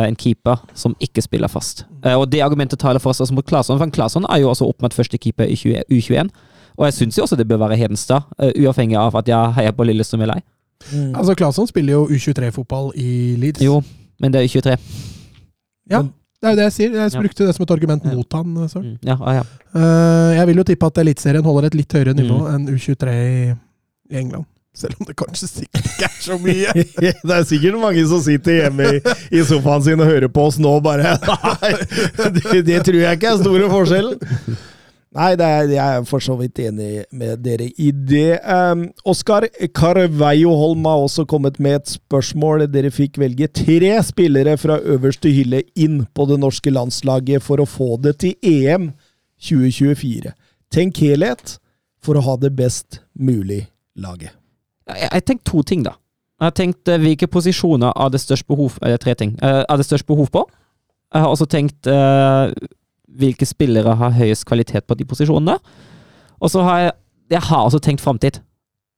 en 0.08 0.16
keeper 0.16 0.56
som 0.74 0.94
ikke 1.00 1.22
spiller 1.22 1.48
fast. 1.48 1.84
Eh, 2.04 2.14
og 2.14 2.28
det 2.30 2.40
argumentet 2.42 2.78
taler 2.78 2.98
for 2.98 3.10
oss 3.10 3.20
altså, 3.20 3.34
mot 3.34 3.46
Claesson, 3.46 3.78
for 3.78 3.90
Claesson 3.90 4.24
er 4.28 4.40
jo 4.42 4.48
også 4.50 4.66
oppnådd 4.68 4.92
første 4.94 5.18
keeper 5.18 5.44
i 5.44 5.54
20, 5.56 5.84
U21. 5.90 6.30
Og 6.78 6.84
jeg 6.86 6.92
syns 6.94 7.16
jo 7.18 7.22
også 7.24 7.36
det 7.36 7.46
bør 7.48 7.58
være 7.58 7.76
Hedenstad, 7.76 8.22
eh, 8.38 8.52
uavhengig 8.62 8.96
av 8.98 9.14
at 9.16 9.26
jeg 9.28 9.52
heier 9.56 9.72
på 9.72 9.84
Lillestrøm 9.86 10.22
eller 10.22 10.34
ei. 10.36 10.42
Altså, 11.16 11.34
Claesson 11.34 11.66
spiller 11.66 11.92
jo 11.92 12.06
U23-fotball 12.08 12.92
i 12.96 13.36
Leeds. 13.40 13.60
Jo, 13.64 13.82
men 14.20 14.32
det 14.32 14.42
er 14.42 14.48
U23. 14.48 14.76
Ja, 15.90 16.02
det 16.02 16.48
er 16.48 16.50
jo 16.52 16.56
det 16.58 16.64
jeg 16.66 16.72
sier. 16.72 16.90
Jeg 16.92 17.12
Ja. 17.14 17.20
brukte 17.20 17.46
det 17.46 17.54
som 17.56 17.62
et 17.62 17.70
argument 17.70 18.04
Ja. 18.04 18.12
mot 18.14 18.32
han. 18.32 18.68
Søren. 18.68 18.84
Mm, 18.84 18.98
ja, 19.02 19.16
ah, 19.20 19.34
ja. 19.34 19.42
Eh, 19.74 20.36
jeg 20.36 20.46
vil 20.46 20.56
jo 20.56 20.62
tippe 20.64 20.86
at 20.86 20.98
Eliteserien 20.98 21.44
holder 21.44 21.66
et 21.66 21.74
litt 21.74 21.92
høyere 21.92 22.14
nivå 22.14 22.40
Mm. 22.42 22.54
enn 22.54 22.68
U23 22.76 23.08
i, 23.08 23.54
i 24.10 24.16
England. 24.20 24.44
Selv 24.76 25.00
om 25.00 25.08
det 25.08 25.16
kanskje 25.16 25.48
sikkert 25.48 25.86
ikke 25.88 26.08
er 26.10 26.16
så 26.20 26.36
mye. 26.40 26.72
Det 27.26 27.34
er 27.38 27.48
sikkert 27.48 27.80
mange 27.80 28.04
som 28.10 28.20
sitter 28.24 28.58
hjemme 28.60 28.90
i, 28.98 29.02
i 29.32 29.44
sofaen 29.48 29.84
sin 29.86 30.02
og 30.04 30.10
hører 30.10 30.28
på 30.32 30.44
oss 30.50 30.58
nå 30.60 30.74
bare 30.84 31.16
Nei, 31.62 31.72
det, 32.36 32.64
det 32.66 32.80
tror 32.84 33.00
jeg 33.00 33.18
ikke 33.18 33.30
er 33.32 33.40
store 33.40 33.70
forskjellen. 33.72 34.56
Nei, 35.16 35.30
er, 35.40 35.70
jeg 35.72 35.80
er 35.80 36.04
for 36.04 36.20
så 36.20 36.34
vidt 36.36 36.60
enig 36.60 37.06
med 37.16 37.40
dere 37.40 37.70
i 37.80 37.88
det. 37.94 38.36
Um, 38.44 38.90
Oskar 39.08 39.46
Carveio 39.72 40.52
Holm 40.60 40.84
har 40.84 41.06
også 41.06 41.24
kommet 41.28 41.56
med 41.62 41.78
et 41.78 41.94
spørsmål. 41.94 42.66
Dere 42.68 42.92
fikk 42.92 43.16
velge 43.22 43.48
tre 43.48 43.94
spillere 44.04 44.58
fra 44.60 44.76
øverste 44.76 45.32
hylle 45.32 45.62
inn 45.72 46.02
på 46.12 46.28
det 46.28 46.40
norske 46.42 46.72
landslaget 46.74 47.44
for 47.46 47.64
å 47.64 47.70
få 47.70 47.94
det 48.04 48.18
til 48.26 48.36
EM 48.44 48.90
2024. 49.40 50.34
Tenk 50.74 51.00
helhet 51.00 51.56
for 52.04 52.18
å 52.18 52.26
ha 52.26 52.36
det 52.42 52.52
best 52.58 53.00
mulig 53.16 53.64
laget. 53.96 54.36
Jeg 54.88 55.08
har 55.12 55.20
tenkt 55.26 55.44
to 55.44 55.62
ting, 55.66 55.82
da. 55.86 55.96
Jeg 56.40 56.46
har 56.50 56.54
tenkt 56.54 56.88
eh, 56.92 56.98
hvilke 57.00 57.26
posisjoner 57.32 57.92
har 57.96 58.10
det 58.12 58.20
størst 58.20 58.46
behov 58.46 58.76
Eller 58.82 58.98
tre 59.00 59.14
ting. 59.14 59.36
Eh, 59.42 59.62
er 59.68 59.76
det 59.80 59.86
størst 59.88 60.06
behov 60.06 60.28
på? 60.30 60.44
Jeg 61.14 61.22
har 61.22 61.30
også 61.32 61.46
tenkt 61.46 61.86
uh, 61.86 62.50
hvilke 63.16 63.46
spillere 63.46 63.94
har 63.96 64.10
høyest 64.10 64.44
kvalitet 64.44 64.84
på 64.86 64.94
de 64.98 65.04
posisjonene. 65.08 65.54
Og 66.42 66.50
så 66.50 66.62
har 66.66 66.78
jeg 66.80 66.92
Jeg 67.30 67.40
har 67.42 67.64
også 67.64 67.78
tenkt 67.82 68.00
framtid. 68.02 68.40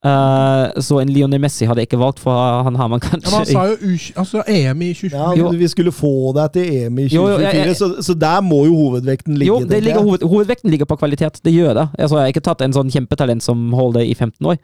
Uh, 0.05 0.71
så 0.79 0.99
en 1.01 1.09
Lionel 1.11 1.41
Messi 1.43 1.65
hadde 1.67 1.81
jeg 1.81 1.89
ikke 1.89 1.99
valgt, 1.99 2.19
for 2.23 2.31
han 2.63 2.75
har 2.79 2.87
man 2.87 3.01
Ja, 3.03 3.17
men 3.19 3.33
han 3.33 3.45
sa 3.45 3.63
jo 3.67 3.97
altså 4.21 4.43
EM 4.47 4.81
i 4.81 4.93
2024. 4.93 5.37
Ja. 5.41 5.49
Vi 5.59 5.67
skulle 5.67 5.91
få 5.91 6.11
deg 6.37 6.53
til 6.55 6.69
EM 6.85 6.99
i 6.99 7.07
Jo, 7.09 7.25
jo, 7.27 7.37
2024, 7.37 7.53
jeg- 7.57 7.67
jeg- 7.67 7.75
så, 7.77 7.89
så 8.07 8.13
der 8.19 8.41
må 8.41 8.65
jo 8.65 8.75
hovedvekten 8.75 9.37
ligge. 9.37 9.47
Jo, 9.47 9.59
det 9.67 9.83
ligger 9.83 10.01
hoved, 10.01 10.23
hovedvekten 10.23 10.69
ligger 10.71 10.85
på 10.85 10.95
kvalitet. 10.95 11.41
Det 11.43 11.53
gjør 11.53 11.73
det. 11.73 11.87
Altså, 11.99 12.15
jeg 12.17 12.21
har 12.21 12.27
ikke 12.33 12.45
tatt 12.47 12.61
en 12.61 12.73
sånn 12.73 12.89
kjempetalent 12.91 13.43
som 13.43 13.71
holder 13.73 14.01
i 14.01 14.13
15 14.13 14.45
år, 14.45 14.57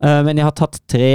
men 0.00 0.36
jeg 0.38 0.44
har 0.46 0.54
tatt 0.54 0.78
tre 0.88 1.12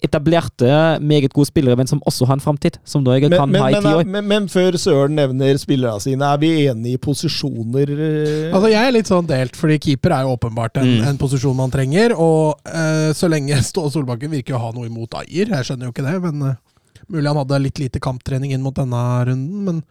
etablerte, 0.00 0.68
meget 1.04 1.32
gode 1.36 1.50
spillere, 1.50 1.76
men 1.76 1.86
som 1.86 2.00
også 2.08 2.24
har 2.26 2.38
en 2.38 2.40
framtid, 2.40 2.78
som 2.88 3.02
Norge 3.04 3.28
men, 3.28 3.36
kan 3.38 3.50
men, 3.52 3.60
ha 3.60 3.68
i 3.68 3.74
ti 3.74 3.82
men, 3.84 3.96
år. 3.98 4.06
men, 4.08 4.24
men 4.30 4.46
før 4.48 4.78
Søren 4.80 5.12
nevner 5.18 5.58
spillerne 5.60 6.00
sine, 6.00 6.24
er 6.24 6.40
vi 6.40 6.48
enige 6.70 6.96
i 6.96 7.00
posisjoner? 7.04 7.92
eh? 7.92 8.46
Altså 8.54 8.70
Jeg 8.72 8.80
er 8.88 8.94
litt 8.96 9.10
sånn 9.12 9.28
delt, 9.28 9.58
fordi 9.60 9.76
keeper 9.78 10.14
er 10.16 10.24
jo 10.24 10.32
åpenbart 10.38 10.80
en, 10.80 10.88
Mm. 10.90 11.04
en 11.10 11.18
posisjon 11.20 11.54
man 11.56 11.70
trenger. 11.70 12.14
Og 12.16 12.56
uh, 12.64 13.12
så 13.12 13.28
lenge 13.28 13.60
Ståle 13.68 13.92
Solbakken 13.92 14.32
virker 14.32 14.56
å 14.56 14.62
ha 14.64 14.72
noe 14.72 14.88
imot 14.88 15.14
Ayer, 15.20 15.52
jeg 15.52 15.68
skjønner 15.68 15.90
jo 15.90 15.92
ikke 15.94 16.06
det, 16.08 16.16
men 16.24 16.42
Uh, 16.50 16.56
mulig 17.10 17.26
han 17.26 17.36
hadde 17.40 17.58
litt 17.60 17.78
lite 17.82 17.98
kamptrening 18.00 18.52
inn 18.54 18.62
mot 18.62 18.74
denne 18.76 18.98
runden. 19.26 19.64
Men 19.66 19.82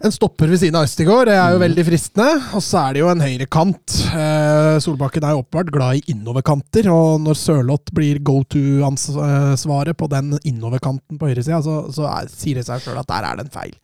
en 0.00 0.12
stopper 0.14 0.48
ved 0.48 0.60
siden 0.62 0.76
av 0.78 0.86
Østigård 0.86 1.28
det 1.28 1.34
er 1.36 1.54
jo 1.54 1.60
veldig 1.60 1.84
fristende. 1.84 2.28
Og 2.56 2.62
så 2.64 2.78
er 2.82 2.94
det 2.96 3.02
jo 3.02 3.10
en 3.12 3.20
høyrekant. 3.24 3.96
Eh, 4.16 4.76
Solbakken 4.80 5.26
er 5.26 5.34
jo 5.34 5.42
åpenbart 5.42 5.72
glad 5.74 5.98
i 5.98 6.14
innoverkanter, 6.14 6.88
og 6.92 7.20
når 7.24 7.36
Sørloth 7.36 7.92
blir 7.96 8.22
go 8.24 8.38
to-svaret 8.48 9.98
på 10.00 10.08
den 10.12 10.32
innoverkanten 10.48 11.20
på 11.20 11.28
høyresida, 11.28 11.60
så, 11.66 11.82
så 11.92 12.08
er, 12.08 12.32
sier 12.32 12.60
det 12.60 12.64
seg 12.68 12.80
sjøl 12.84 13.02
at 13.02 13.10
der 13.12 13.28
er 13.28 13.36
det 13.38 13.46
en 13.48 13.54
feil. 13.58 13.76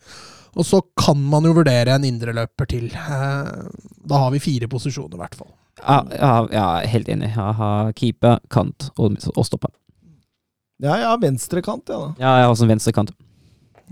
Og 0.57 0.65
så 0.65 0.81
kan 0.97 1.21
man 1.21 1.45
jo 1.45 1.53
vurdere 1.59 1.99
en 1.99 2.09
indreløper 2.09 2.71
til. 2.71 2.89
Eh, 2.97 3.69
Da 4.09 4.21
har 4.23 4.31
vi 4.33 4.41
fire 4.41 4.69
posisjoner, 4.73 5.19
i 5.19 5.21
hvert 5.21 5.37
fall. 5.37 5.53
Ja, 5.83 6.01
ja, 6.17 6.33
ja, 6.49 6.67
jeg 6.81 6.93
helt 6.95 7.09
enig. 7.13 7.33
Jeg 7.37 7.57
har 7.61 7.93
keeper, 7.99 8.39
kant 8.49 8.89
og, 8.97 9.19
og 9.37 9.45
stopper. 9.45 9.75
Ja, 10.81 10.97
ja, 11.03 11.13
venstrekant, 11.21 11.89
ja. 11.93 11.99
da. 12.01 12.09
Ja, 12.21 12.37
jeg 12.39 12.47
har 12.47 12.53
også 12.55 12.65
en 12.65 12.73
venstrekant. 12.73 13.13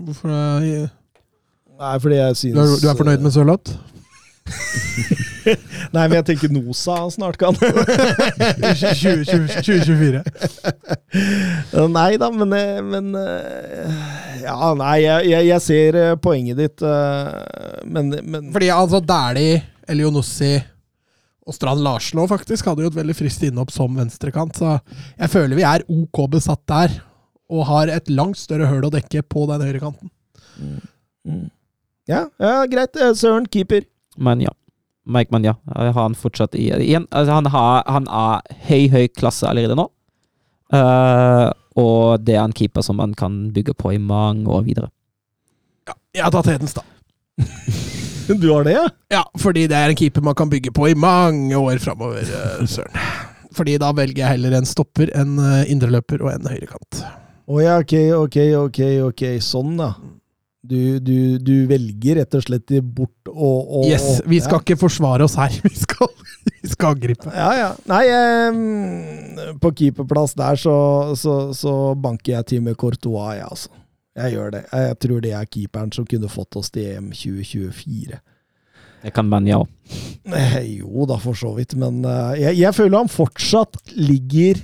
Hvorfor 0.01 0.33
eh, 0.33 0.87
Nei, 1.75 1.95
fordi 1.99 2.15
jeg 2.21 2.35
synes 2.39 2.55
du, 2.55 2.61
er, 2.61 2.67
du 2.81 2.87
er 2.89 2.97
fornøyd 2.99 3.21
med 3.25 3.31
Sørloth? 3.35 3.69
Nei, 5.95 6.03
men 6.05 6.15
jeg 6.19 6.25
tenker 6.29 6.49
Nosa 6.53 6.95
snart 7.13 7.37
kan. 7.41 7.53
2024. 7.57 10.21
nei 11.95 12.11
da, 12.21 12.27
men, 12.33 12.53
eh, 12.53 12.81
men 12.85 13.05
eh, 13.17 13.89
Ja, 14.43 14.73
nei, 14.77 14.97
jeg, 15.01 15.45
jeg, 15.49 15.61
ser 15.65 15.95
eh, 16.01 16.15
poenget 16.21 16.57
ditt, 16.61 16.81
eh, 16.85 17.27
men, 17.89 18.13
men 18.21 18.53
Fordi 18.53 18.69
altså 18.73 18.99
Dæhlie, 19.01 19.63
Elionossi 19.89 20.61
og 21.45 21.53
Strand 21.53 21.81
Larslo 21.85 22.25
faktisk 22.29 22.65
hadde 22.69 22.81
jo 22.85 22.89
et 22.89 22.97
veldig 22.97 23.15
friskt 23.17 23.43
innhopp 23.45 23.71
som 23.73 23.97
venstrekant, 23.97 24.57
så 24.57 24.79
jeg 25.13 25.29
føler 25.29 25.55
vi 25.59 25.65
er 25.67 25.83
ok 25.85 26.17
besatt 26.37 26.63
der. 26.71 26.89
Og 27.53 27.67
har 27.69 27.85
et 27.93 28.07
langt 28.09 28.39
større 28.41 28.65
høl 28.65 28.87
å 28.87 28.89
dekke 28.89 29.21
på 29.29 29.45
den 29.51 29.61
høyrekanten. 29.61 30.09
Mm. 30.57 30.81
Ja, 32.07 32.27
ja, 32.39 32.65
greit. 32.69 32.95
eh, 32.95 33.13
Søren, 33.13 33.47
keeper. 33.49 33.85
Men 34.17 34.41
ja. 34.41 34.53
Mike 35.05 35.31
Manja. 35.31 35.55
Har 35.75 35.91
han 35.93 36.15
fortsatt 36.15 36.55
i 36.55 36.71
igjen. 36.73 37.07
Altså, 37.11 37.33
han, 37.33 37.45
har, 37.53 37.83
han 37.87 38.07
er 38.09 38.41
høy, 38.69 38.87
høy 38.89 39.07
klasse 39.13 39.47
allerede 39.47 39.77
nå. 39.77 39.89
Uh, 40.73 41.51
og 41.77 42.23
det 42.25 42.33
er 42.33 42.41
en 42.41 42.55
keeper 42.55 42.81
som 42.81 42.97
man 42.97 43.13
kan 43.13 43.51
bygge 43.53 43.75
på 43.77 43.93
i 43.93 43.99
mange 44.01 44.49
år 44.49 44.63
videre. 44.65 44.89
Ja, 45.85 45.93
jeg 46.17 46.25
har 46.25 46.33
tatt 46.33 46.49
Hedenstad. 46.49 46.83
Du 48.25 48.47
har 48.49 48.63
det, 48.65 48.71
ja? 48.73 48.87
Ja, 49.13 49.19
fordi 49.37 49.67
det 49.69 49.77
er 49.77 49.91
en 49.91 49.97
keeper 49.99 50.23
man 50.25 50.33
kan 50.33 50.49
bygge 50.49 50.71
på 50.73 50.87
i 50.89 50.95
mange 50.97 51.53
år 51.53 51.77
framover, 51.77 52.25
eh, 52.25 52.63
Søren. 52.65 52.95
Fordi 53.53 53.75
da 53.77 53.91
velger 53.93 54.23
jeg 54.23 54.31
heller 54.31 54.55
en 54.57 54.65
stopper, 54.65 55.11
en 55.13 55.37
eh, 55.37 55.69
indreløper 55.69 56.23
og 56.25 56.31
en 56.31 56.49
høyrekant. 56.49 57.03
Å 57.45 57.59
ja, 57.61 57.75
ok, 57.83 57.93
ok, 58.17 58.37
ok, 58.63 58.79
ok. 59.11 59.21
Sånn, 59.45 59.75
da. 59.77 59.91
Du, 60.65 60.99
du, 60.99 61.37
du 61.41 61.53
velger 61.69 62.19
rett 62.21 62.35
og 62.37 62.43
slett 62.45 62.73
bort 62.83 63.29
og, 63.31 63.71
og 63.79 63.87
Yes, 63.89 64.21
vi 64.25 64.39
skal 64.43 64.59
ja. 64.59 64.63
ikke 64.65 64.79
forsvare 64.81 65.27
oss 65.27 65.37
her. 65.39 65.53
Vi 65.65 65.75
skal, 65.77 66.11
vi 66.61 66.69
skal 66.69 66.93
angripe. 66.93 67.31
Ja, 67.33 67.47
ja. 67.57 67.69
Nei, 67.89 68.03
em, 68.13 69.57
på 69.61 69.71
keeperplass 69.77 70.35
der 70.37 70.59
så, 70.61 70.75
så, 71.17 71.35
så 71.57 71.73
banker 71.97 72.35
jeg 72.35 72.47
til 72.51 72.61
med 72.65 72.77
Courtois, 72.77 73.35
jeg, 73.39 73.47
altså. 73.49 73.73
Jeg 74.15 74.35
gjør 74.35 74.53
det. 74.53 74.61
Jeg 74.71 74.97
tror 75.03 75.23
det 75.25 75.33
er 75.35 75.49
keeperen 75.51 75.91
som 75.95 76.05
kunne 76.07 76.29
fått 76.31 76.55
oss 76.59 76.69
til 76.73 76.85
EM 76.93 77.09
2024. 77.11 78.19
Det 79.05 79.13
kan 79.13 79.27
man, 79.29 79.45
ja. 79.49 79.59
Eh, 80.33 80.59
Jo 80.79 81.05
da, 81.09 81.17
for 81.21 81.37
så 81.37 81.51
vidt, 81.57 81.75
men 81.77 81.99
eh, 82.07 82.39
jeg, 82.45 82.59
jeg 82.63 82.77
føler 82.77 83.03
han 83.03 83.11
fortsatt 83.11 83.81
ligger 83.97 84.61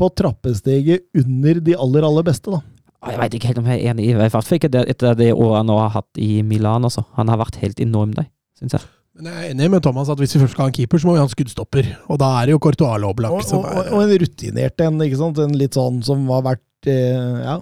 på 0.00 0.08
trappesteget 0.16 1.08
under 1.20 1.60
de 1.64 1.74
aller, 1.76 2.06
aller 2.08 2.24
beste, 2.28 2.52
da. 2.54 2.62
Jeg 3.02 3.18
veit 3.18 3.34
ikke 3.34 3.48
helt 3.50 3.60
om 3.62 3.68
jeg 3.70 3.80
er 3.80 3.92
enig 3.92 4.04
i 4.06 4.10
I 4.12 4.18
hvert 4.18 4.34
fall 4.34 4.58
ikke 4.58 4.70
det, 4.70 4.84
etter 4.92 5.16
det 5.18 5.32
året 5.34 5.58
han 5.58 5.70
nå 5.72 5.78
har 5.80 5.94
hatt 5.96 6.20
i 6.22 6.42
Milan. 6.46 6.86
Også. 6.86 7.02
Han 7.18 7.32
har 7.32 7.40
vært 7.40 7.58
helt 7.62 7.80
enorm 7.82 8.12
der, 8.14 8.28
syns 8.58 8.76
jeg. 8.78 8.84
Men 9.18 9.28
jeg 9.28 9.34
er 9.42 9.50
enig 9.52 9.68
med 9.74 9.82
Thomas 9.84 10.08
at 10.08 10.20
hvis 10.22 10.36
vi 10.36 10.40
først 10.40 10.54
skal 10.54 10.64
ha 10.64 10.70
en 10.70 10.76
keeper, 10.76 11.00
så 11.02 11.08
må 11.08 11.16
vi 11.16 11.20
ha 11.20 11.26
en 11.26 11.32
skuddstopper. 11.32 11.90
Og 12.14 12.20
da 12.22 12.30
er 12.38 12.48
det 12.48 12.54
jo 12.54 12.62
Courtois 12.64 12.94
Og, 12.94 13.02
Loblak 13.02 13.34
og, 13.36 13.42
som 13.44 13.60
og, 13.60 13.82
er 13.82 13.90
og 13.92 14.04
en 14.06 14.14
rutinert 14.22 14.84
en, 14.86 15.02
ikke 15.04 15.18
sant? 15.20 15.42
En 15.42 15.58
litt 15.58 15.76
sånn 15.76 15.98
som 16.06 16.24
har 16.32 16.46
vært 16.46 16.90
eh, 16.90 17.42
Ja. 17.42 17.58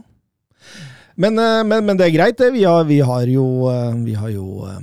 Men, 1.20 1.36
eh, 1.42 1.62
men, 1.66 1.84
men 1.88 1.98
det 1.98 2.06
er 2.06 2.14
greit, 2.14 2.38
det. 2.38 2.52
Vi 2.54 2.62
har, 2.68 2.84
vi 2.88 3.00
har 3.04 3.26
jo 3.28 3.46
eh, 3.72 3.96
Vi 4.06 4.14
har 4.16 4.30
jo 4.32 4.46
eh, 4.68 4.78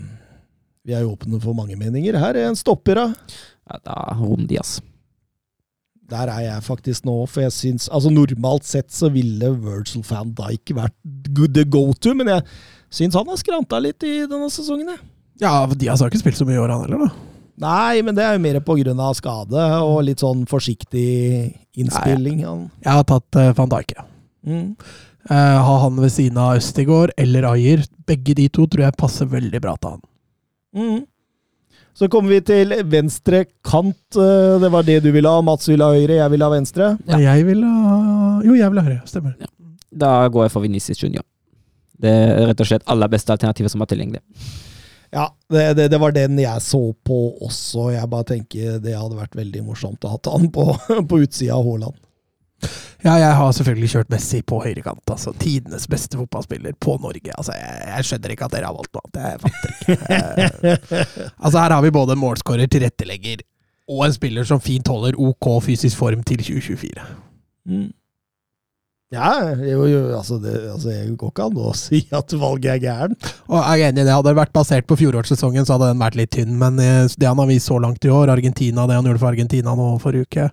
Vi 0.89 0.97
er 0.97 1.05
jo 1.05 1.13
åpne 1.15 1.39
for 1.43 1.55
mange 1.57 1.77
meninger 1.79 2.17
her. 2.19 2.41
En 2.49 2.57
stopper, 2.59 2.99
da. 2.99 3.37
Ja, 3.67 3.79
da 3.87 3.95
Rom 4.19 4.43
Diaz. 4.49 4.77
Der 6.07 6.31
er 6.31 6.43
jeg 6.45 6.63
faktisk 6.63 7.07
nå, 7.07 7.15
for 7.27 7.43
jeg 7.43 7.51
syns 7.51 7.89
Altså, 7.91 8.11
normalt 8.13 8.67
sett 8.67 8.93
så 8.95 9.09
ville 9.11 9.51
Virgil 9.59 10.05
van 10.07 10.31
Dijk 10.37 10.75
vært 10.77 10.95
good 11.35 11.55
the 11.57 11.65
go 11.67 11.89
to, 11.93 12.13
men 12.15 12.31
jeg 12.31 12.45
syns 12.93 13.17
han 13.19 13.27
har 13.27 13.39
skranta 13.41 13.79
litt 13.83 14.03
i 14.07 14.21
denne 14.29 14.47
sesongen, 14.53 14.93
jeg. 14.93 15.01
Ja, 15.43 15.65
Diaz 15.69 16.01
har 16.01 16.09
ikke 16.09 16.23
spilt 16.23 16.39
så 16.39 16.47
mye 16.47 16.57
i 16.57 16.61
år, 16.63 16.71
han 16.73 16.85
heller, 16.87 17.07
da. 17.07 17.33
Nei, 17.57 18.03
men 18.05 18.13
det 18.13 18.23
er 18.23 18.35
jo 18.37 18.43
mer 18.43 18.59
av 18.61 19.15
skade 19.17 19.65
og 19.81 19.99
litt 20.05 20.21
sånn 20.21 20.45
forsiktig 20.49 21.49
innspilling. 21.77 22.43
Nei, 22.43 22.69
Jeg 22.85 22.93
har 22.99 23.05
tatt 23.09 23.39
uh, 23.39 23.51
van 23.57 23.71
Dijk, 23.73 23.95
ja. 23.97 24.05
Mm. 24.47 24.75
Uh, 25.27 25.57
ha 25.65 25.77
han 25.83 25.97
ved 25.99 26.13
siden 26.13 26.37
av 26.39 26.61
Østigård 26.61 27.11
eller 27.19 27.49
Ayer. 27.49 27.83
Begge 28.07 28.37
de 28.37 28.47
to 28.47 28.67
tror 28.69 28.85
jeg 28.85 28.99
passer 28.99 29.27
veldig 29.27 29.61
bra 29.63 29.73
til 29.81 29.97
han. 29.97 30.03
Mm. 30.77 31.01
Så 31.97 32.05
kommer 32.13 32.29
vi 32.35 32.41
til 32.45 32.75
venstre 32.85 33.45
kant. 33.65 34.17
Eh, 34.19 34.59
Det 34.61 34.69
var 34.73 34.85
det 34.85 34.99
du 35.03 35.09
ville 35.11 35.29
ha. 35.29 35.41
Mats 35.41 35.65
ville 35.69 35.83
ha 35.83 35.95
høyre, 35.97 36.19
jeg 36.19 36.33
ville 36.33 36.45
ha 36.45 36.53
venstre. 36.53 36.91
Ja. 37.09 37.17
Jeg 37.17 37.47
vil 37.47 37.63
ha 37.65 38.41
Jo, 38.45 38.53
jeg 38.53 38.69
vil 38.69 38.79
ha 38.83 38.85
høyre. 38.85 39.01
Stemmer. 39.09 39.33
Da 39.97 40.27
går 40.29 40.45
jeg 40.45 40.53
for 40.53 40.61
Vinicius 40.61 41.01
Junior. 41.01 41.25
Det 41.97 42.11
er 42.13 42.45
rett 42.51 42.61
og 42.61 42.67
slett 42.69 42.85
aller 42.85 43.09
beste 43.09 43.33
alternativet 43.33 43.73
som 43.73 43.81
er 43.81 43.89
tilgjengelig. 43.89 44.21
Ja, 45.15 45.29
det, 45.49 45.63
det, 45.79 45.87
det 45.89 45.99
var 46.03 46.11
den 46.13 46.37
jeg 46.37 46.61
så 46.61 46.81
på 47.07 47.17
også. 47.47 47.87
Jeg 47.95 48.09
bare 48.11 48.27
tenker 48.35 48.77
det 48.83 48.93
hadde 48.93 49.17
vært 49.17 49.37
veldig 49.39 49.63
morsomt 49.65 50.03
å 50.05 50.11
ha 50.13 50.19
han 50.35 50.51
på, 50.53 50.67
på 51.09 51.21
utsida 51.23 51.55
av 51.57 51.65
Haaland. 51.65 51.97
Ja, 53.05 53.13
jeg 53.21 53.33
har 53.37 53.51
selvfølgelig 53.53 53.89
kjørt 53.91 54.09
Messi 54.11 54.39
på 54.41 54.59
høyrekant. 54.63 55.03
Altså, 55.13 55.33
tidenes 55.39 55.85
beste 55.89 56.17
fotballspiller 56.17 56.73
på 56.81 56.97
Norge. 57.03 57.33
Altså, 57.37 57.53
jeg, 57.53 57.83
jeg 57.91 58.07
skjønner 58.09 58.33
ikke 58.33 58.47
at 58.47 58.55
dere 58.55 58.71
har 58.71 58.77
valgt 58.77 58.97
noe 58.97 59.05
annet. 59.05 59.21
Jeg 59.27 59.43
fatter 59.45 59.75
ikke. 59.75 59.97
Eh, 60.17 61.29
altså, 61.37 61.59
her 61.59 61.73
har 61.75 61.83
vi 61.83 61.93
både 61.93 62.15
en 62.15 62.21
målskårer, 62.21 62.69
tilrettelegger 62.71 63.43
og 63.87 64.01
en 64.05 64.15
spiller 64.15 64.47
som 64.47 64.59
fint 64.63 64.87
holder 64.89 65.15
OK 65.21 65.47
fysisk 65.63 65.99
form 65.99 66.23
til 66.27 66.41
2024. 66.43 67.05
Mm. 67.69 67.87
Ja, 69.13 69.29
jo, 69.55 69.85
jo, 69.87 69.99
altså, 70.17 70.35
det, 70.43 70.57
altså, 70.73 70.91
jeg 70.91 71.15
går 71.15 71.31
ikke 71.31 71.47
an 71.47 71.59
å 71.63 71.73
si 71.85 72.01
at 72.11 72.35
valget 72.41 72.73
er 72.73 72.83
gæren. 72.83 73.17
Og 73.47 73.61
jeg 73.61 73.85
er 73.85 73.93
enig 73.93 74.03
i 74.03 74.07
det. 74.07 74.15
Hadde 74.15 74.33
det 74.33 74.39
vært 74.41 74.55
basert 74.57 74.89
på 74.89 74.97
fjorårssesongen, 74.99 75.67
så 75.67 75.77
hadde 75.77 75.93
den 75.93 76.03
vært 76.03 76.19
litt 76.19 76.33
tynn. 76.35 76.57
Men 76.59 76.81
eh, 76.83 77.05
det 77.13 77.29
han 77.29 77.39
har 77.39 77.51
vist 77.51 77.69
så 77.69 77.79
langt 77.83 78.03
i 78.03 78.11
år, 78.11 78.33
Argentina, 78.33 78.89
det 78.89 78.97
han 78.99 79.07
gjorde 79.07 79.23
for 79.23 79.31
Argentina 79.31 79.77
nå 79.77 79.93
forrige 80.03 80.27
uke 80.27 80.49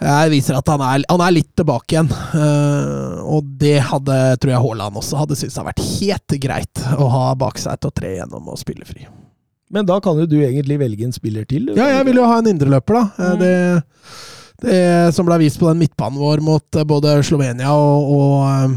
jeg 0.00 0.30
viser 0.32 0.56
at 0.56 0.68
han 0.72 0.80
er, 0.80 1.02
han 1.10 1.22
er 1.26 1.34
litt 1.36 1.50
tilbake 1.60 1.92
igjen. 1.96 2.08
Uh, 2.32 3.20
og 3.36 3.48
det 3.60 3.76
hadde, 3.90 4.16
tror 4.40 4.54
jeg 4.54 4.62
Haaland 4.64 4.96
også 5.00 5.18
hadde 5.20 5.36
syntes 5.36 5.58
hadde 5.60 5.70
vært 5.72 5.82
helt 6.00 6.36
greit 6.40 6.84
å 6.96 7.08
ha 7.12 7.24
bak 7.38 7.60
seg 7.60 7.80
til 7.82 7.92
å 7.92 7.96
tre 8.00 8.14
gjennom 8.16 8.48
og 8.48 8.60
spille 8.60 8.86
fri. 8.88 9.04
Men 9.70 9.86
da 9.86 10.00
kan 10.02 10.18
jo 10.18 10.24
du 10.26 10.38
egentlig 10.42 10.80
velge 10.80 11.04
en 11.06 11.12
spiller 11.14 11.44
til. 11.46 11.68
Ja, 11.78 11.90
jeg 11.98 12.08
vil 12.08 12.16
jo 12.18 12.24
ha 12.26 12.40
en 12.40 12.48
indreløper, 12.54 12.96
da. 12.96 13.04
Uh, 13.18 13.28
Mm. 13.30 13.42
det, 13.44 13.56
det 14.60 15.14
som 15.16 15.24
ble 15.28 15.36
vist 15.40 15.56
på 15.60 15.68
den 15.70 15.78
midtbanen 15.80 16.18
vår 16.20 16.42
mot 16.44 16.76
uh, 16.80 16.82
både 16.84 17.18
Slovenia 17.24 17.70
og, 17.72 18.10
og, 18.16 18.74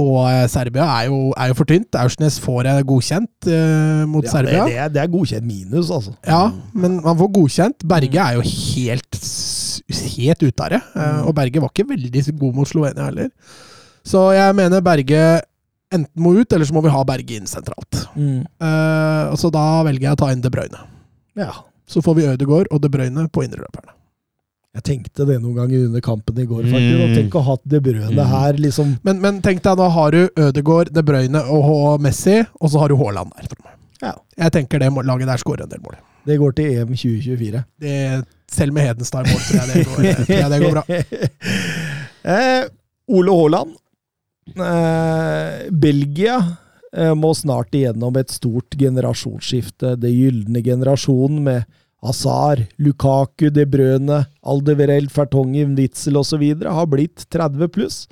og 0.00 0.16
Serbia, 0.50 0.86
er 1.02 1.10
jo, 1.10 1.18
er 1.36 1.50
jo 1.52 1.58
for 1.58 1.68
tynt. 1.68 1.94
Aursnes 2.00 2.38
får 2.42 2.70
jeg 2.70 2.86
godkjent 2.88 3.50
uh, 3.50 4.06
mot 4.10 4.24
Ja, 4.26 4.32
Serbia. 4.38 4.64
det, 4.70 4.78
er, 4.86 4.94
det 4.94 5.02
er 5.04 5.12
godkjent 5.12 5.46
minus, 5.46 5.90
altså. 5.94 6.14
Ja, 6.26 6.46
men 6.72 6.96
man 7.04 7.18
får 7.20 7.30
godkjent. 7.36 7.86
Berge 7.90 8.24
er 8.24 8.38
jo 8.40 8.46
helt, 8.46 9.20
helt 9.88 10.42
ute 10.42 10.64
av 10.64 10.70
det. 10.70 10.80
Mm. 10.94 11.20
Og 11.28 11.34
Berge 11.34 11.60
var 11.62 11.70
ikke 11.72 11.88
veldig 11.88 12.24
god 12.38 12.54
mot 12.54 12.68
Slovenia 12.68 13.04
heller. 13.08 13.30
Så 14.04 14.32
jeg 14.34 14.54
mener 14.56 14.80
Berge 14.80 15.22
enten 15.92 16.22
må 16.22 16.36
ut, 16.38 16.52
eller 16.52 16.64
så 16.64 16.72
må 16.76 16.82
vi 16.84 16.92
ha 16.94 17.02
Berge 17.04 17.36
inn 17.36 17.46
sentralt. 17.50 18.04
Mm. 18.16 18.44
Uh, 18.62 19.34
Så 19.36 19.50
da 19.52 19.82
velger 19.86 20.08
jeg 20.08 20.12
å 20.16 20.20
ta 20.22 20.30
inn 20.32 20.40
De 20.44 20.50
Bruyne. 20.50 20.84
Ja. 21.36 21.52
Så 21.90 22.02
får 22.02 22.14
vi 22.20 22.28
Ødegaard 22.30 22.68
og 22.70 22.80
De 22.84 22.88
Bruyne 22.88 23.26
på 23.28 23.42
indreløperne. 23.44 23.96
Jeg 24.70 24.84
tenkte 24.86 25.24
det 25.26 25.40
noen 25.42 25.56
ganger 25.58 25.86
under 25.88 26.00
kampen 26.00 26.36
i 26.38 26.44
går, 26.46 26.62
faktisk. 26.62 26.94
Mm. 26.94 27.00
Og 27.08 27.16
tenk 27.18 27.34
å 27.34 27.42
ha 27.48 27.56
De 27.66 27.80
Bruyne 27.82 28.12
Mm. 28.14 28.26
her, 28.30 28.52
liksom. 28.62 28.92
Men, 29.02 29.20
men 29.20 29.40
tenk 29.42 29.62
deg, 29.64 29.76
da 29.76 29.88
har 29.90 30.10
du 30.14 30.28
Ødegaard, 30.38 30.92
De 30.94 31.02
Bruyne 31.02 31.42
og 31.50 32.00
Messi, 32.00 32.36
og 32.60 32.70
så 32.70 32.78
har 32.78 32.88
du 32.88 32.96
Haaland 32.96 33.32
der. 33.34 33.48
Ja. 34.00 34.14
Jeg 34.38 34.52
tenker 34.52 34.78
det 34.78 34.92
må- 34.94 35.02
laget 35.04 35.26
der 35.26 35.36
skårer 35.42 35.64
en 35.66 35.68
del 35.74 35.80
mål. 35.82 35.96
Det 36.24 36.38
går 36.38 36.54
til 36.54 36.70
EM 36.78 36.94
2024. 36.94 37.64
Det, 37.80 38.24
selv 38.52 38.74
med 38.76 38.88
Hedenstad 38.88 39.28
i 39.28 39.34
tror 39.34 39.68
det 39.70 39.84
går, 39.86 40.24
tror 40.24 40.36
jeg 40.36 40.50
det 40.52 40.60
går 40.64 40.74
bra. 40.76 40.84
eh, 42.34 42.64
Ole 43.10 43.36
Haaland. 43.40 43.76
Eh, 44.50 45.68
Belgia 45.70 46.38
eh, 46.96 47.14
må 47.14 47.32
snart 47.34 47.74
igjennom 47.74 48.16
et 48.20 48.32
stort 48.34 48.74
generasjonsskifte. 48.78 49.94
Det 50.00 50.10
gylne 50.10 50.62
generasjonen 50.66 51.44
med 51.46 51.78
Azar, 52.00 52.62
Lukaku, 52.80 53.50
De 53.52 53.66
Brøne, 53.68 54.24
Aldeverel, 54.40 55.10
Fertongen, 55.12 55.76
Witzel 55.76 56.16
osv. 56.20 56.44
har 56.64 56.88
blitt 56.90 57.26
30 57.30 57.72
pluss. 57.74 58.04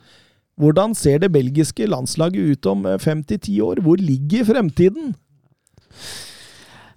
Hvordan 0.59 0.95
ser 0.99 1.23
det 1.23 1.31
belgiske 1.33 1.87
landslaget 1.87 2.53
ut 2.59 2.69
om 2.71 2.87
eh, 2.87 2.99
fem 3.03 3.23
til 3.25 3.41
ti 3.41 3.61
år? 3.65 3.83
Hvor 3.87 4.01
ligger 4.01 4.47
fremtiden? 4.49 5.15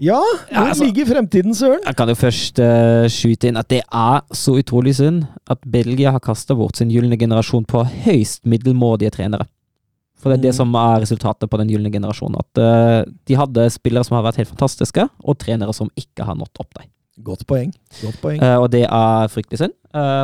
Ja, 0.02 0.18
Ja, 0.50 0.58
hvor 0.58 0.72
altså- 0.72 0.86
ligger 0.88 1.06
fremtiden, 1.06 1.54
Søren? 1.56 1.80
Jeg 1.86 1.96
kan 1.96 2.10
jo 2.10 2.16
først 2.18 2.60
uh, 2.60 3.06
skyte 3.12 3.48
inn 3.52 3.58
at 3.62 3.68
det 3.70 3.84
er 3.86 4.22
så 4.34 4.56
utrolig 4.58 4.96
synd 4.98 5.26
at 5.50 5.60
Belgia 5.72 6.12
har 6.12 6.20
kasta 6.20 6.56
bort 6.58 6.78
sin 6.78 6.90
gylne 6.90 7.18
generasjon 7.22 7.66
på 7.70 7.84
høyst 8.06 8.42
middelmådige 8.50 9.12
trenere. 9.14 9.46
For 10.18 10.30
det 10.30 10.40
er 10.40 10.42
det 10.42 10.54
Mm. 10.54 10.58
som 10.58 10.74
er 10.76 11.02
resultatet 11.02 11.50
på 11.50 11.58
den 11.58 11.70
gylne 11.70 11.92
generasjonen. 11.94 12.36
At 12.42 12.62
uh, 12.62 13.12
de 13.26 13.36
hadde 13.36 13.70
spillere 13.74 14.04
som 14.06 14.16
har 14.18 14.24
vært 14.32 14.38
helt 14.42 14.50
fantastiske, 14.50 15.08
og 15.24 15.38
trenere 15.38 15.74
som 15.74 15.90
ikke 15.98 16.26
har 16.26 16.36
nådd 16.36 16.60
opp 16.60 16.74
dem. 16.78 16.90
Godt 17.24 17.46
poeng. 17.48 17.72
Godt 18.02 18.22
poeng. 18.22 18.42
Uh, 18.42 18.58
og 18.62 18.72
det 18.72 18.84
er 18.90 19.28
fryktelig 19.30 19.58
synd. 19.60 19.74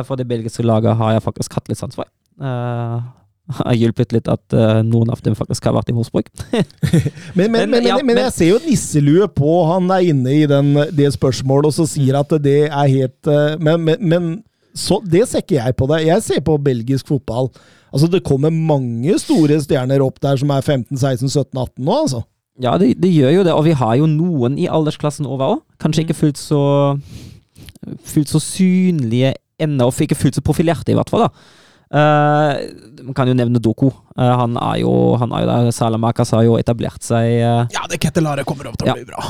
For 0.06 0.16
det 0.16 0.26
belgiske 0.26 0.62
laget 0.64 0.96
har 0.96 1.12
jeg 1.12 1.22
faktisk 1.22 1.52
hatt 1.54 1.68
litt 1.68 1.78
sans 1.78 1.94
for. 1.94 2.06
Uh, 2.40 3.02
har 3.48 3.76
hjulpet 3.78 4.12
litt 4.12 4.28
at 4.28 4.56
uh, 4.56 4.80
noen 4.84 5.10
av 5.12 5.22
dem 5.24 5.36
faktisk 5.38 5.68
har 5.68 5.76
vært 5.76 5.92
i 5.92 5.96
Wolfsburg. 5.96 6.28
Men, 7.38 7.52
men, 7.52 7.52
Men, 7.52 7.70
men, 7.70 7.86
ja, 7.86 7.96
men, 8.02 8.18
jeg 8.26 8.34
ser 8.34 8.48
jo 8.50 8.58
nisselue 8.64 9.28
på 9.30 9.52
han 9.68 9.88
er 9.94 10.08
inne 10.10 10.32
i 10.34 10.46
den, 10.50 10.72
det 10.96 11.12
spørsmålet, 11.14 11.70
og 11.70 11.76
så 11.76 11.86
sier 11.88 12.18
at 12.18 12.32
det 12.42 12.60
er 12.66 12.90
helt 12.90 13.30
uh, 13.30 13.54
Men, 13.62 13.84
men, 13.86 14.00
men 14.00 14.30
så, 14.78 14.98
det 15.02 15.24
ser 15.28 15.42
ikke 15.42 15.58
jeg 15.58 15.76
på 15.78 15.88
det. 15.90 16.02
Jeg 16.06 16.24
ser 16.24 16.42
på 16.44 16.56
belgisk 16.62 17.08
fotball. 17.10 17.48
Altså, 17.92 18.08
det 18.10 18.24
kommer 18.26 18.52
mange 18.52 19.16
store 19.22 19.58
stjerner 19.64 20.02
opp 20.04 20.20
der 20.22 20.38
som 20.40 20.52
er 20.54 20.62
15, 20.62 20.92
16, 20.96 21.30
17, 21.30 21.56
18 21.56 21.84
nå, 21.84 21.94
altså. 22.04 22.22
Ja, 22.62 22.74
det, 22.80 22.96
det 22.98 23.10
gjør 23.14 23.36
jo 23.36 23.46
det, 23.46 23.54
og 23.54 23.64
vi 23.68 23.74
har 23.78 23.94
jo 24.00 24.08
noen 24.10 24.58
i 24.58 24.66
aldersklassen 24.66 25.28
over 25.30 25.54
òg. 25.54 25.60
Kanskje 25.82 26.04
ikke 26.04 26.18
fullt 26.18 26.40
så 26.42 26.62
fullt 28.08 28.32
så 28.32 28.40
synlige 28.42 29.34
ennå, 29.62 29.88
og 29.88 30.02
ikke 30.02 30.18
fullt 30.18 30.38
så 30.38 30.44
profilerte, 30.44 30.92
i 30.92 30.98
hvert 30.98 31.10
fall. 31.10 31.26
da. 31.26 31.30
Eh, 31.90 33.02
man 33.02 33.14
kan 33.16 33.28
jo 33.30 33.34
nevne 33.38 33.60
Doku. 33.64 33.86
Uh, 34.18 34.34
han 34.42 34.56
er 34.60 34.80
jo 34.82 35.16
han 35.16 35.30
er 35.32 35.44
jo 35.44 35.46
der, 35.48 35.70
Salamakas 35.72 36.30
har 36.36 36.42
jo 36.44 36.56
etablert 36.60 37.00
seg. 37.02 37.38
uh, 37.40 37.66
Ja, 37.72 37.86
det 37.88 38.00
Kettelare 38.02 38.44
kommer 38.44 38.68
opp 38.68 38.76
til 38.76 38.88
å 38.88 38.90
Ja. 38.90 38.94
bli 38.98 39.04
bra. 39.08 39.22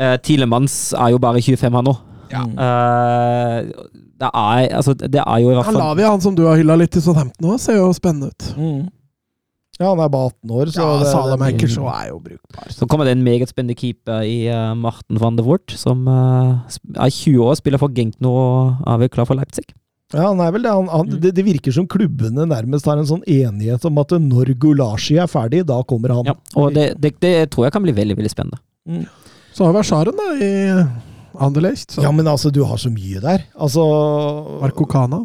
uh, 0.00 0.16
Tilemanns 0.16 0.94
er 0.94 1.10
jo 1.10 1.18
bare 1.18 1.42
25, 1.42 1.72
her 1.76 1.82
nå. 1.82 1.96
Ja. 2.30 2.44
Eh, 2.46 3.64
det 4.20 4.28
er 4.30 4.68
altså, 4.76 4.94
det 4.94 5.18
er 5.18 5.38
jo 5.42 5.50
i 5.50 5.54
hvert 5.56 5.64
Han 5.66 5.74
fall 5.74 5.82
Lavia, 5.82 6.10
han 6.12 6.20
som 6.20 6.34
du 6.36 6.44
har 6.46 6.56
hylla 6.56 6.76
litt 6.78 6.94
i 6.96 7.00
Southampton 7.02 7.50
òg, 7.50 7.58
ser 7.58 7.74
jo 7.80 7.88
spennende 7.92 8.28
ut. 8.30 8.90
Ja, 9.80 9.88
han 9.88 9.98
er 10.04 10.08
bare 10.12 10.28
18 10.30 10.50
år, 10.52 10.66
så 10.70 10.78
Ja, 10.84 10.98
det- 11.00 11.10
Salamakers 11.10 11.76
òg 11.80 11.90
er 11.90 12.08
jo 12.12 12.20
brukbar. 12.20 12.68
Så 12.70 12.86
kommer 12.86 13.04
det 13.04 13.16
en 13.16 13.24
meget 13.24 13.48
spennende 13.48 13.74
keeper 13.74 14.22
i 14.22 14.46
uh, 14.48 14.74
Marten 14.76 15.18
van 15.18 15.34
de 15.36 15.42
Wort, 15.42 15.70
som 15.74 16.06
uh, 16.06 16.60
er 16.96 17.10
20 17.10 17.42
år, 17.42 17.56
spiller 17.56 17.78
for 17.78 17.88
Genk 17.88 18.14
nå 18.20 18.30
og 18.30 18.76
er 18.86 18.98
vel 18.98 19.08
klar 19.08 19.26
for 19.26 19.34
Leipzig. 19.34 19.66
Ja, 20.10 20.24
han 20.26 20.40
er 20.42 20.54
vel 20.54 20.64
det. 20.66 20.72
Han, 20.74 20.88
han, 20.90 21.10
det. 21.22 21.30
Det 21.36 21.44
virker 21.46 21.74
som 21.74 21.86
klubbene 21.90 22.46
nærmest 22.50 22.88
har 22.90 22.98
en 22.98 23.06
sånn 23.08 23.22
enighet 23.30 23.84
om 23.86 24.00
at 24.02 24.14
når 24.18 24.54
Gulashi 24.58 25.20
er 25.22 25.30
ferdig, 25.30 25.62
da 25.68 25.78
kommer 25.86 26.16
han. 26.16 26.32
Ja, 26.32 26.34
og 26.58 26.74
det, 26.74 26.92
det, 26.98 27.14
det 27.22 27.34
tror 27.52 27.68
jeg 27.68 27.76
kan 27.76 27.84
bli 27.86 27.94
veldig 27.94 28.18
veldig 28.18 28.32
spennende. 28.32 29.06
Så 29.54 29.66
har 29.66 29.76
vi 29.76 29.82
Asharen 29.84 30.18
da, 30.18 30.28
i 30.42 30.50
Anderlecht. 31.40 31.94
Så. 31.94 32.02
Ja, 32.02 32.10
men 32.14 32.26
altså, 32.30 32.50
du 32.50 32.64
har 32.66 32.80
så 32.80 32.90
mye 32.92 33.22
der. 33.22 33.46
Altså 33.54 33.84
Marco 34.60 34.86
Cana. 34.90 35.22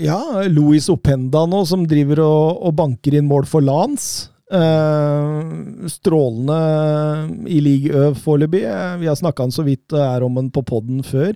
Ja, 0.00 0.18
Louis 0.52 0.88
Openda 0.92 1.46
nå, 1.48 1.62
som 1.68 1.86
driver 1.88 2.20
og, 2.24 2.64
og 2.68 2.74
banker 2.76 3.16
inn 3.16 3.28
mål 3.28 3.46
for 3.48 3.64
Lans. 3.64 4.28
Uh, 4.48 5.84
strålende 5.92 6.56
i 7.52 7.58
league 7.60 7.92
Ø 7.92 8.14
foreløpig. 8.16 8.62
Eh, 8.64 8.94
Vi 9.02 9.08
har 9.10 9.18
snakka 9.20 9.50
så 9.52 9.64
vidt 9.66 9.84
det 9.92 10.00
er 10.00 10.24
om 10.24 10.40
den 10.40 10.48
på 10.52 10.62
poden 10.64 11.02
før. 11.04 11.34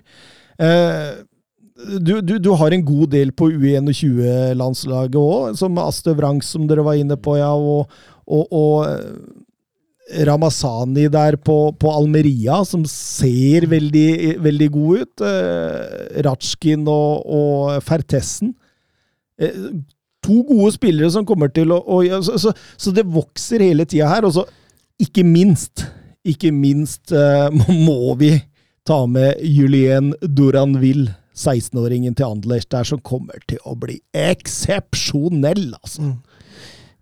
Eh, 0.57 1.11
du, 2.01 2.21
du, 2.23 2.37
du 2.39 2.51
har 2.59 2.75
en 2.75 2.85
god 2.87 3.13
del 3.15 3.33
på 3.37 3.51
U21-landslaget 3.53 5.19
òg, 5.19 5.57
som 5.59 5.79
Astøv 5.83 6.23
Rank, 6.23 6.45
som 6.47 6.67
dere 6.71 6.85
var 6.87 6.99
inne 7.01 7.19
på, 7.21 7.37
ja, 7.41 7.53
og, 7.53 7.91
og, 8.27 8.45
og 8.53 8.87
eh, 8.89 9.43
Ramazani 10.27 11.07
der 11.13 11.37
på, 11.41 11.57
på 11.79 11.93
Almeria, 11.93 12.63
som 12.69 12.85
ser 12.89 13.67
veldig, 13.71 14.43
veldig 14.43 14.69
god 14.75 15.05
ut. 15.05 15.25
Eh, 15.29 16.23
Ratsjkin 16.27 16.85
og, 16.91 17.27
og 17.27 17.83
Fertessen. 17.87 18.55
Eh, 19.41 19.57
to 20.23 20.43
gode 20.49 20.75
spillere 20.77 21.11
som 21.15 21.27
kommer 21.27 21.51
til 21.55 21.73
å, 21.75 21.81
å 21.83 22.03
så, 22.23 22.37
så, 22.39 22.53
så 22.79 22.95
det 22.95 23.09
vokser 23.09 23.65
hele 23.65 23.87
tida 23.89 24.11
her. 24.11 24.29
Og 24.29 24.37
så, 24.37 24.47
ikke 25.03 25.25
minst, 25.27 25.87
ikke 26.27 26.53
minst 26.55 27.15
eh, 27.15 27.49
må 27.87 28.15
vi 28.21 28.37
ta 28.87 29.05
med 29.07 29.39
Julien 29.47 30.13
Duranville, 30.23 31.15
16-åringen 31.33 32.17
til 32.19 32.29
Anderlecht 32.29 32.71
der 32.75 32.87
som 32.89 33.01
kommer 33.05 33.41
til 33.49 33.61
å 33.69 33.77
bli 33.79 34.01
eksepsjonell, 34.17 35.73
altså. 35.81 36.13
Mm. 36.13 36.19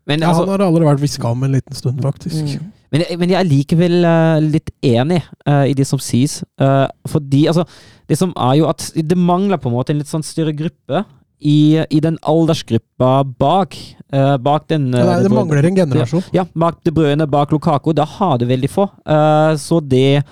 Men, 0.08 0.24
Ja, 0.24 0.30
altså, 0.32 0.46
han 0.46 0.54
har 0.56 0.66
aldri 0.66 0.86
vært 0.86 1.02
hviska 1.02 1.30
om 1.30 1.44
en 1.46 1.54
liten 1.54 1.76
stund, 1.76 2.00
faktisk. 2.02 2.56
Mm. 2.58 2.72
men, 2.90 3.04
men 3.20 3.32
jeg 3.32 3.38
er 3.38 3.48
likevel 3.48 3.96
uh, 4.02 4.40
litt 4.42 4.72
enig 4.82 5.20
uh, 5.46 5.64
i 5.68 5.74
det 5.76 5.86
som 5.86 6.00
sies. 6.02 6.40
Uh, 6.60 6.88
fordi 7.06 7.46
altså 7.50 7.66
Det 8.10 8.18
som 8.18 8.32
er 8.34 8.56
jo 8.58 8.68
at 8.70 8.88
det 8.96 9.18
mangler 9.18 9.60
på 9.60 9.70
en 9.70 9.76
måte 9.76 9.94
en 9.94 10.00
litt 10.00 10.10
sånn 10.10 10.26
større 10.26 10.54
gruppe 10.56 11.04
i, 11.40 11.78
i 11.78 12.00
den 12.02 12.18
aldersgruppa 12.26 13.22
bak. 13.38 13.76
bak 14.42 14.66
den 14.68 14.90
Ja, 14.92 15.04
nei, 15.06 15.20
det 15.22 15.30
mangler 15.32 15.64
en 15.64 15.78
generasjon. 15.78 16.24
Ja, 16.34 16.44
bak 16.52 16.82
De 16.84 16.92
Brødene, 16.92 17.28
bak 17.30 17.52
Lukako. 17.54 17.94
Da 17.96 18.04
har 18.04 18.36
det 18.42 18.50
veldig 18.50 18.68
få. 18.68 18.88
Eh, 19.06 19.54
så 19.56 19.78
det 19.80 20.24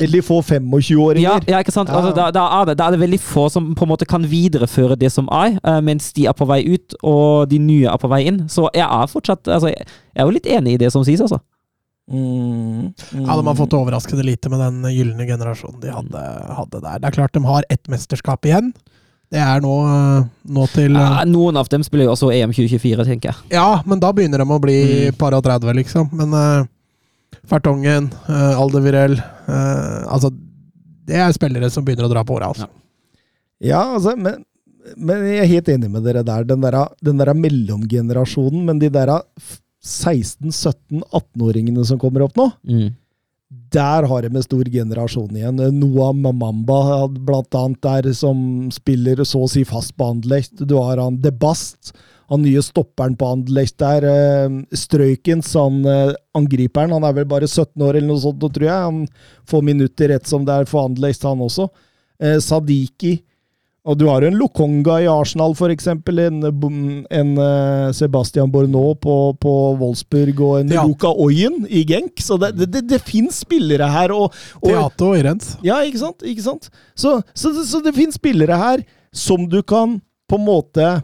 Veldig 0.00 0.22
få 0.24 0.38
25-åringer. 0.40 1.20
ja, 1.26 1.34
ja, 1.46 1.58
ikke 1.60 1.72
sant? 1.74 1.90
Ja. 1.92 1.98
Altså, 2.00 2.14
da, 2.16 2.30
da, 2.32 2.46
er 2.60 2.70
det, 2.70 2.76
da 2.80 2.86
er 2.88 2.94
det 2.96 3.00
veldig 3.02 3.18
få 3.20 3.48
som 3.52 3.74
på 3.76 3.84
en 3.84 3.90
måte 3.90 4.06
kan 4.08 4.24
videreføre 4.24 4.96
det 4.96 5.10
som 5.12 5.28
er, 5.28 5.58
eh, 5.60 5.80
mens 5.84 6.12
de 6.16 6.24
er 6.30 6.32
på 6.38 6.46
vei 6.48 6.62
ut, 6.64 6.94
og 7.02 7.48
de 7.50 7.58
nye 7.60 7.90
er 7.92 7.98
på 8.00 8.08
vei 8.08 8.22
inn. 8.30 8.46
Så 8.48 8.70
jeg 8.72 8.86
er 8.86 9.10
fortsatt 9.12 9.48
altså, 9.52 9.68
Jeg 9.68 9.84
er 10.16 10.24
jo 10.24 10.32
litt 10.38 10.46
enig 10.48 10.74
i 10.74 10.80
det 10.80 10.92
som 10.94 11.04
sies, 11.04 11.20
altså. 11.20 11.40
Mm. 12.10 12.92
Mm. 13.12 13.26
Ja, 13.26 13.36
de 13.36 13.46
har 13.46 13.54
fått 13.54 13.76
overraskende 13.76 14.24
lite 14.26 14.50
med 14.52 14.60
den 14.60 14.82
gylne 14.92 15.26
generasjonen 15.28 15.80
de 15.80 15.92
hadde, 15.94 16.22
hadde 16.56 16.80
der. 16.82 16.98
Det 16.98 17.08
er 17.10 17.14
klart 17.18 17.32
de 17.36 17.44
har 17.46 17.64
ett 17.70 17.88
mesterskap 17.92 18.44
igjen. 18.48 18.72
Det 19.32 19.40
er 19.40 19.62
nå, 19.64 19.72
eh, 19.88 20.24
nå 20.52 20.66
til 20.74 20.96
eh, 20.96 21.00
Ja, 21.00 21.22
noen 21.24 21.56
av 21.56 21.68
dem 21.72 21.84
spiller 21.86 22.04
jo 22.10 22.12
også 22.16 22.32
EM 22.34 22.52
2024, 22.52 23.06
tenker 23.08 23.30
jeg. 23.30 23.52
Ja, 23.54 23.80
men 23.88 24.00
da 24.02 24.10
begynner 24.12 24.42
de 24.42 24.44
å 24.44 24.60
bli 24.60 24.80
Mm. 25.12 25.16
par 25.16 25.32
og 25.32 25.44
30, 25.46 25.72
liksom. 25.78 26.10
Men 26.12 26.34
uh, 26.36 26.66
Fertongen, 27.48 28.10
uh, 28.28 28.60
Aldevirel 28.60 29.16
uh, 29.18 30.04
Altså, 30.12 30.30
det 31.08 31.16
er 31.18 31.32
spillere 31.34 31.70
som 31.72 31.84
begynner 31.84 32.06
å 32.06 32.12
dra 32.12 32.22
på 32.24 32.34
åra, 32.38 32.46
altså. 32.52 32.68
Ja, 33.62 33.80
altså, 33.96 34.14
men, 34.18 34.44
men 34.96 35.24
jeg 35.26 35.38
er 35.42 35.50
helt 35.50 35.68
enig 35.74 35.90
med 35.90 36.04
dere 36.06 36.22
der. 36.26 36.44
Den 36.46 36.62
der, 36.64 36.76
den 37.02 37.18
der 37.20 37.32
mellomgenerasjonen, 37.34 38.64
men 38.68 38.78
de 38.82 38.88
der 38.94 39.10
16-17-18-åringene 39.82 41.84
som 41.86 41.98
kommer 42.02 42.22
opp 42.26 42.36
nå, 42.38 42.50
Mm. 42.62 42.94
der 43.72 44.06
har 44.08 44.22
de 44.22 44.28
en 44.36 44.42
stor 44.42 44.64
generasjon 44.64 45.36
igjen. 45.36 45.56
Noah 45.78 46.12
Mamamba 46.14 47.08
blant 47.08 47.54
annet 47.54 47.80
der, 47.82 48.12
som 48.14 48.70
spiller 48.72 49.24
så 49.24 49.42
å 49.44 49.48
si 49.50 49.64
fast 49.64 49.96
på 49.96 50.04
Anderlecht. 50.14 50.54
Du 50.66 50.74
har 50.78 50.96
han 51.02 51.20
De 51.20 51.30
Bast, 51.30 51.92
han 52.32 52.42
nye 52.46 52.62
stopperen 52.64 53.16
på 53.16 53.26
Anderlecht 53.28 53.76
der. 53.82 54.04
eh, 54.08 54.76
Strøykens, 54.76 55.52
han 55.54 55.84
eh, 55.84 56.14
angriperen. 56.34 56.94
Han 56.96 57.04
er 57.04 57.18
vel 57.18 57.28
bare 57.28 57.48
17 57.48 57.76
år 57.84 57.98
eller 57.98 58.08
noe 58.08 58.22
sånt, 58.22 58.40
tror 58.40 58.64
jeg. 58.64 58.86
Han 58.86 59.02
får 59.48 59.66
minutter 59.66 60.14
rett 60.14 60.30
som 60.30 60.46
det 60.48 60.54
er 60.62 60.70
for 60.70 60.88
Anderlecht, 60.88 61.26
han 61.28 61.44
også. 61.44 61.68
Eh, 62.22 62.38
Sadiki. 62.40 63.18
Og 63.84 63.98
du 63.98 64.06
har 64.06 64.22
en 64.22 64.36
Lokonga 64.38 65.00
i 65.02 65.08
Arsenal, 65.10 65.56
eksempel. 65.74 66.20
En, 66.22 67.04
en 67.10 67.32
Sebastian 67.92 68.48
Borneau 68.48 68.94
på, 68.94 69.16
på 69.42 69.54
Wolfsburg, 69.80 70.40
og 70.40 70.60
en 70.60 70.70
Ja. 70.70 70.84
Luka 70.86 71.10
Oyen 71.10 71.66
i 71.68 71.82
Genk. 71.84 72.22
Så 72.22 72.38
det, 72.38 72.54
det, 72.62 72.86
det, 72.88 73.02
finnes 73.02 73.42
spillere 73.42 73.90
her. 73.90 74.14
Og, 74.14 74.32
og, 74.62 74.68
Teato 74.70 75.10
og 75.10 75.18
Irens. 75.18 75.56
ja, 75.66 75.82
ikke 75.82 75.98
sant? 75.98 76.22
Ikke 76.22 76.46
sant? 76.46 76.70
Så, 76.94 77.20
så, 77.34 77.52
så 77.66 77.82
det 77.82 77.96
finnes 77.98 78.14
spillere 78.14 78.56
her 78.56 78.86
som 79.12 79.48
du 79.50 79.60
kan 79.66 79.98
på 80.30 80.38
en 80.38 80.46
måte 80.46 81.02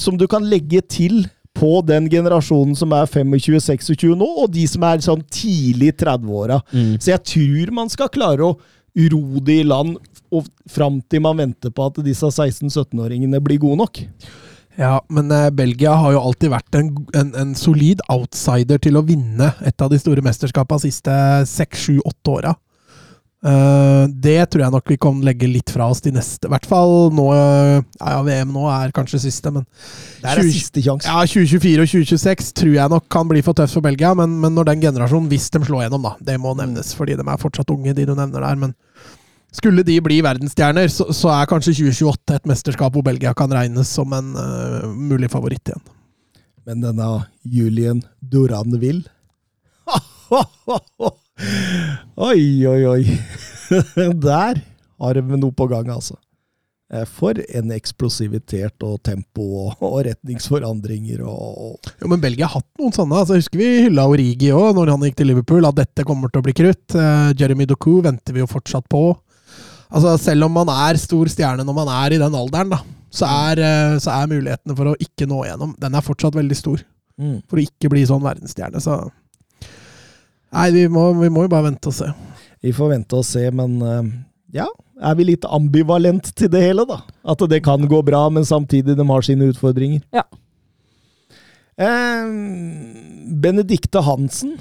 Som 0.00 0.18
du 0.20 0.28
kan 0.30 0.44
legge 0.48 0.82
til 0.86 1.24
på 1.52 1.80
den 1.84 2.08
generasjonen 2.10 2.76
som 2.78 2.94
er 2.96 3.08
25-26 3.10 4.14
nå, 4.16 4.28
og 4.44 4.52
de 4.54 4.64
som 4.70 4.86
er 4.88 5.02
sånn 5.04 5.24
tidlig 5.32 5.92
i 5.92 5.96
30-åra. 6.04 6.62
Mm. 6.72 6.94
Så 6.96 7.12
jeg 7.12 7.24
tror 7.28 7.74
man 7.76 7.92
skal 7.92 8.10
klare 8.12 8.46
å 8.46 8.56
ro 9.12 9.42
det 9.44 9.58
i 9.60 9.66
land 9.66 9.98
og 10.32 10.48
fram 10.68 11.00
til 11.08 11.22
man 11.24 11.38
venter 11.40 11.72
på 11.72 11.84
at 11.88 12.00
disse 12.04 12.28
16-17-åringene 12.28 13.40
blir 13.44 13.60
gode 13.60 13.82
nok. 13.82 14.02
Ja, 14.80 14.96
men 15.12 15.28
eh, 15.30 15.50
Belgia 15.52 15.92
har 16.00 16.14
jo 16.14 16.22
alltid 16.22 16.52
vært 16.54 16.76
en, 16.78 16.92
en, 17.18 17.32
en 17.36 17.54
solid 17.58 18.00
outsider 18.12 18.80
til 18.80 18.96
å 18.96 19.04
vinne 19.04 19.50
et 19.60 19.84
av 19.84 19.92
de 19.92 20.00
store 20.00 20.24
mesterskapene 20.24 20.80
de 20.80 20.88
siste 20.88 21.16
seks, 21.50 21.84
sju, 21.84 21.98
åtte 22.08 22.32
åra. 22.38 22.54
Eh, 23.42 24.04
det 24.22 24.44
tror 24.52 24.62
jeg 24.62 24.70
nok 24.70 24.90
vi 24.92 24.96
kan 25.02 25.16
legge 25.26 25.48
litt 25.50 25.70
fra 25.74 25.88
oss 25.90 26.02
de 26.04 26.12
neste. 26.14 26.46
I 26.46 26.52
hvert 26.52 26.66
fall 26.70 27.10
nå 27.14 27.24
eh, 27.34 27.80
Ja, 27.98 28.20
VM 28.22 28.52
nå 28.54 28.68
er 28.70 28.92
kanskje 28.94 29.18
siste, 29.24 29.50
men 29.50 29.64
Det 30.22 30.30
er 30.30 30.42
20 30.44 30.52
siste 30.54 30.84
ja, 30.84 31.16
2024 31.26 31.82
og 31.82 31.90
2026 31.90 32.52
tror 32.60 32.76
jeg 32.76 32.92
nok 32.92 33.08
kan 33.10 33.26
bli 33.30 33.42
for 33.42 33.58
tøft 33.58 33.74
for 33.74 33.82
Belgia, 33.82 34.12
men, 34.18 34.36
men 34.42 34.54
når 34.54 34.70
den 34.70 34.84
generasjonen, 34.84 35.26
hvis 35.32 35.50
de 35.50 35.62
slår 35.66 35.88
gjennom, 35.88 36.06
da, 36.06 36.14
det 36.30 36.38
må 36.38 36.54
nevnes, 36.58 36.92
fordi 36.94 37.18
de 37.18 37.26
er 37.26 37.42
fortsatt 37.42 37.72
unge, 37.74 37.96
de 37.98 38.06
du 38.06 38.14
nevner 38.14 38.46
der, 38.46 38.60
men 38.60 38.76
skulle 39.52 39.82
de 39.84 39.98
bli 40.00 40.20
verdensstjerner, 40.24 40.86
så, 40.92 41.08
så 41.10 41.32
er 41.34 41.50
kanskje 41.50 41.74
2028 41.80 42.38
et 42.38 42.46
mesterskap 42.48 42.94
hvor 42.94 43.04
Belgia 43.04 43.34
kan 43.36 43.50
regnes 43.52 43.90
som 43.90 44.14
en 44.16 44.30
uh, 44.38 44.86
mulig 44.94 45.28
favoritt 45.34 45.66
igjen. 45.66 45.82
Men 46.62 46.86
denne 46.86 47.10
Julien 47.42 48.04
Duranville 48.22 49.02
Oi, 52.22 52.42
oi, 52.68 52.82
oi. 52.86 53.02
Der 54.26 54.60
har 55.02 55.18
vi 55.18 55.38
noe 55.40 55.54
på 55.56 55.66
gang, 55.70 55.88
altså. 55.90 56.16
Eh, 56.92 57.06
For 57.08 57.38
en 57.40 57.72
eksplosivitet 57.74 58.84
og 58.84 58.98
tempo 59.06 59.46
og, 59.72 59.96
retningsforandringer 60.06 61.22
og 61.24 61.80
Jo, 62.02 62.10
men 62.12 62.20
Belgia 62.22 62.46
har 62.50 62.60
hatt 62.60 62.68
noen 62.82 62.92
sånne. 62.94 63.22
altså 63.22 63.38
jeg 63.38 63.46
Husker 63.46 63.62
vi 63.62 63.70
hylla 63.88 64.04
Origi 64.12 64.52
òg, 64.54 64.74
når 64.76 64.92
han 64.92 65.06
gikk 65.08 65.16
til 65.22 65.30
Liverpool, 65.32 65.66
at 65.68 65.78
dette 65.80 66.04
kommer 66.08 66.28
til 66.32 66.42
å 66.42 66.46
bli 66.46 66.54
krutt. 66.58 66.94
Eh, 66.94 67.32
Jeremy 67.40 67.66
Doku 67.70 67.94
venter 68.04 68.36
vi 68.36 68.44
jo 68.44 68.50
fortsatt 68.50 68.86
på. 68.92 69.06
Altså, 69.92 70.14
Selv 70.20 70.46
om 70.48 70.54
man 70.60 70.68
er 70.72 71.00
stor 71.00 71.28
stjerne 71.32 71.64
når 71.66 71.74
man 71.80 71.90
er 71.96 72.14
i 72.16 72.20
den 72.20 72.36
alderen, 72.36 72.70
da, 72.76 72.82
så 73.12 73.26
er, 73.28 73.60
eh, 73.64 73.96
så 74.00 74.12
er 74.20 74.30
mulighetene 74.30 74.76
for 74.76 74.92
å 74.92 74.98
ikke 75.00 75.26
nå 75.28 75.42
gjennom 75.48 75.74
Den 75.80 75.96
er 75.98 76.04
fortsatt 76.04 76.36
veldig 76.38 76.56
stor. 76.60 76.84
mm. 77.20 77.42
For 77.48 77.56
å 77.60 77.64
ikke 77.66 77.90
bli 77.92 78.04
sånn 78.08 78.22
verdensstjerne, 78.24 78.80
så 78.84 79.00
Nei, 80.52 80.68
vi 80.74 80.84
må, 80.92 81.08
vi 81.16 81.30
må 81.32 81.46
jo 81.46 81.52
bare 81.52 81.70
vente 81.70 81.88
og 81.88 81.96
se. 81.96 82.10
Vi 82.62 82.74
får 82.76 82.92
vente 82.92 83.18
og 83.18 83.26
se, 83.26 83.46
men 83.54 83.78
eh, 83.80 84.12
ja. 84.60 84.68
Er 85.02 85.16
vi 85.18 85.26
litt 85.26 85.46
ambivalent 85.48 86.28
til 86.38 86.50
det 86.52 86.60
hele, 86.62 86.84
da? 86.86 87.00
At 87.26 87.40
det 87.50 87.64
kan 87.66 87.82
gå 87.90 88.02
bra, 88.06 88.28
men 88.30 88.46
samtidig 88.46 88.94
de 88.98 89.06
har 89.08 89.24
sine 89.26 89.48
utfordringer. 89.50 90.04
Ja. 90.14 90.22
Eh, 91.80 92.28
Benedikte 93.42 94.04
Hansen. 94.06 94.58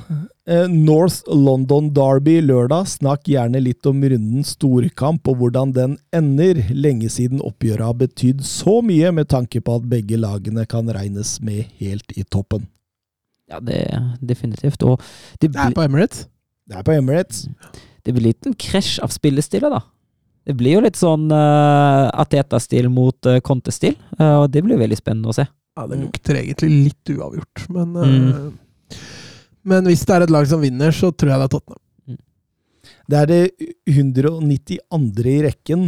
Eh, 0.48 0.68
North 0.72 1.22
London 1.28 1.92
Derby 1.94 2.40
lørdag. 2.42 2.88
Snakk 2.88 3.28
gjerne 3.30 3.62
litt 3.62 3.86
om 3.86 4.02
rundens 4.02 4.56
storkamp 4.56 5.28
og 5.30 5.44
hvordan 5.44 5.76
den 5.78 5.98
ender. 6.16 6.64
Lenge 6.74 7.12
siden 7.14 7.44
oppgjøret 7.46 7.86
har 7.92 8.00
betydd 8.00 8.46
så 8.48 8.80
mye, 8.86 9.12
med 9.14 9.30
tanke 9.30 9.62
på 9.62 9.78
at 9.78 9.90
begge 9.92 10.18
lagene 10.18 10.66
kan 10.66 10.90
regnes 10.90 11.38
med 11.44 11.68
helt 11.84 12.16
i 12.18 12.24
toppen. 12.24 12.66
Ja, 13.52 13.60
det 13.60 13.80
definitivt. 14.24 14.84
Og 14.88 15.02
det, 15.42 15.52
Det 15.52 15.60
er 15.60 15.76
på 15.76 15.84
Emirates. 15.84 16.26
Det 16.70 16.78
er 16.80 16.86
på 16.88 16.96
Emirates. 16.96 17.48
det 18.06 18.14
blir 18.16 18.32
litt 18.32 18.48
en 18.48 18.56
krasj 18.58 19.00
av 19.04 19.12
spillestiler, 19.14 19.74
da. 19.74 19.84
Det 20.48 20.56
blir 20.58 20.80
jo 20.80 20.86
litt 20.86 20.98
sånn 20.98 21.28
uh, 21.30 22.10
Ateta-stil 22.24 22.90
mot 22.90 23.30
uh, 23.30 23.38
Conte-stil, 23.46 23.94
uh, 24.18 24.42
og 24.42 24.48
det 24.54 24.64
blir 24.66 24.80
veldig 24.80 24.98
spennende 24.98 25.30
å 25.30 25.36
se. 25.38 25.46
Ja, 25.78 25.86
det 25.88 26.00
lukter 26.02 26.40
egentlig 26.40 26.72
litt 26.90 27.14
uavgjort, 27.14 27.68
men 27.76 27.96
uh, 27.96 28.10
Mm. 28.42 28.58
Men 29.62 29.86
hvis 29.86 30.02
det 30.10 30.16
er 30.16 30.24
et 30.26 30.32
lag 30.34 30.48
som 30.50 30.64
vinner, 30.64 30.90
så 30.90 31.12
tror 31.14 31.30
jeg 31.30 31.38
det 31.38 31.46
er 31.46 31.52
Tottenham. 31.54 31.82
Det 33.12 33.18
er 33.20 33.28
det 33.30 33.68
192. 33.86 34.80
i 35.30 35.36
rekken, 35.46 35.84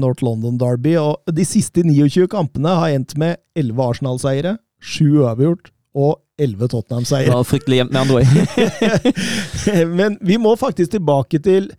North 0.00 0.24
London 0.24 0.56
Derby. 0.56 0.94
Og 0.96 1.20
de 1.36 1.44
siste 1.44 1.84
29 1.84 2.24
kampene 2.32 2.72
har 2.80 2.94
endt 2.96 3.12
med 3.20 3.36
11 3.52 3.82
Arsenal-seiere, 3.84 4.54
7 4.80 5.26
uavgjort 5.26 5.68
og 5.92 6.16
11 6.38 6.58
Det 6.60 6.70
Tottenham-seiere. 6.74 7.32
var 7.32 7.44
fryktelig 7.48 7.80
jevnt 7.80 7.92
med 7.92 8.00
andre. 8.04 9.84
Men 9.98 10.18
vi 10.20 10.38
må 10.38 10.56
faktisk 10.60 10.92
tilbake 10.96 11.40
til 11.42 11.70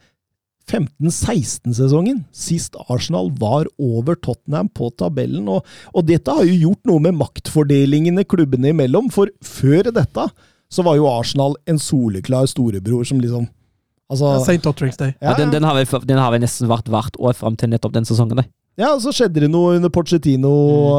15-16-sesongen. 0.68 2.24
Sist 2.36 2.76
Arsenal 2.90 3.32
var 3.40 3.70
over 3.80 4.18
Tottenham 4.20 4.70
på 4.70 4.90
tabellen. 5.00 5.48
Og, 5.52 5.66
og 5.94 6.08
dette 6.08 6.34
har 6.34 6.48
jo 6.48 6.58
gjort 6.68 6.90
noe 6.90 7.04
med 7.08 7.18
maktfordelingene 7.20 8.26
klubbene 8.28 8.74
imellom. 8.74 9.12
For 9.14 9.32
før 9.46 9.92
dette 9.96 10.28
så 10.68 10.84
var 10.84 10.98
jo 11.00 11.08
Arsenal 11.08 11.56
en 11.70 11.80
soleklar 11.80 12.50
storebror 12.52 13.08
som 13.08 13.22
liksom 13.24 13.48
Altså, 14.08 14.38
St. 14.40 14.62
Patrick's 14.64 14.96
Day. 14.96 15.12
Ja, 15.20 15.34
den, 15.36 15.50
den, 15.52 15.66
har 15.68 15.76
vel, 15.76 15.88
den 16.08 16.16
har 16.16 16.32
vel 16.32 16.40
nesten 16.40 16.70
vært 16.72 16.88
hvert 16.88 17.18
år 17.20 17.34
fram 17.36 17.58
til 17.60 17.68
nettopp 17.74 17.92
den 17.92 18.06
sesongen. 18.08 18.40
der. 18.40 18.46
Ja, 18.78 18.92
og 18.94 19.02
så 19.02 19.10
skjedde 19.16 19.42
det 19.42 19.50
noe 19.50 19.76
under 19.80 19.90
Pochettino. 19.90 20.52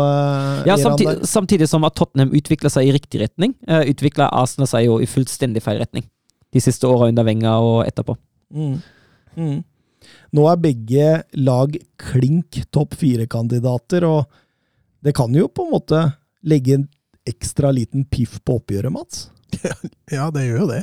eh, 0.03 0.67
Ja, 0.67 0.77
samtidig, 0.77 1.23
samtidig 1.31 1.69
som 1.71 1.85
at 1.87 1.95
Tottenham 1.95 2.33
utvikla 2.35 2.71
seg 2.75 2.89
i 2.89 2.95
riktig 2.97 3.21
retning, 3.23 3.55
uh, 3.71 3.85
utvikla 3.87 4.33
Arsenal 4.35 4.67
seg 4.67 4.89
jo 4.89 4.99
i 4.99 5.07
fullstendig 5.07 5.63
feil 5.63 5.79
retning. 5.79 6.09
De 6.51 6.61
siste 6.65 6.89
åra 6.89 7.09
under 7.13 7.27
Wenger 7.29 7.63
og 7.63 7.87
etterpå. 7.87 8.17
Mm. 8.51 8.81
Mm. 9.37 9.59
Nå 10.35 10.45
er 10.51 10.61
begge 10.61 11.09
lag 11.39 11.79
klink 12.01 12.65
topp 12.75 12.97
fire-kandidater, 12.99 14.05
og 14.09 14.27
det 15.05 15.15
kan 15.15 15.33
jo 15.37 15.47
på 15.47 15.69
en 15.69 15.75
måte 15.77 16.03
legge 16.43 16.75
en 16.81 16.89
ekstra 17.29 17.71
liten 17.75 18.07
piff 18.09 18.41
på 18.43 18.59
oppgjøret, 18.59 18.91
Mats. 18.93 19.29
Ja, 20.17 20.31
det 20.33 20.47
gjør 20.47 20.63
jo 20.63 20.71
det. 20.71 20.83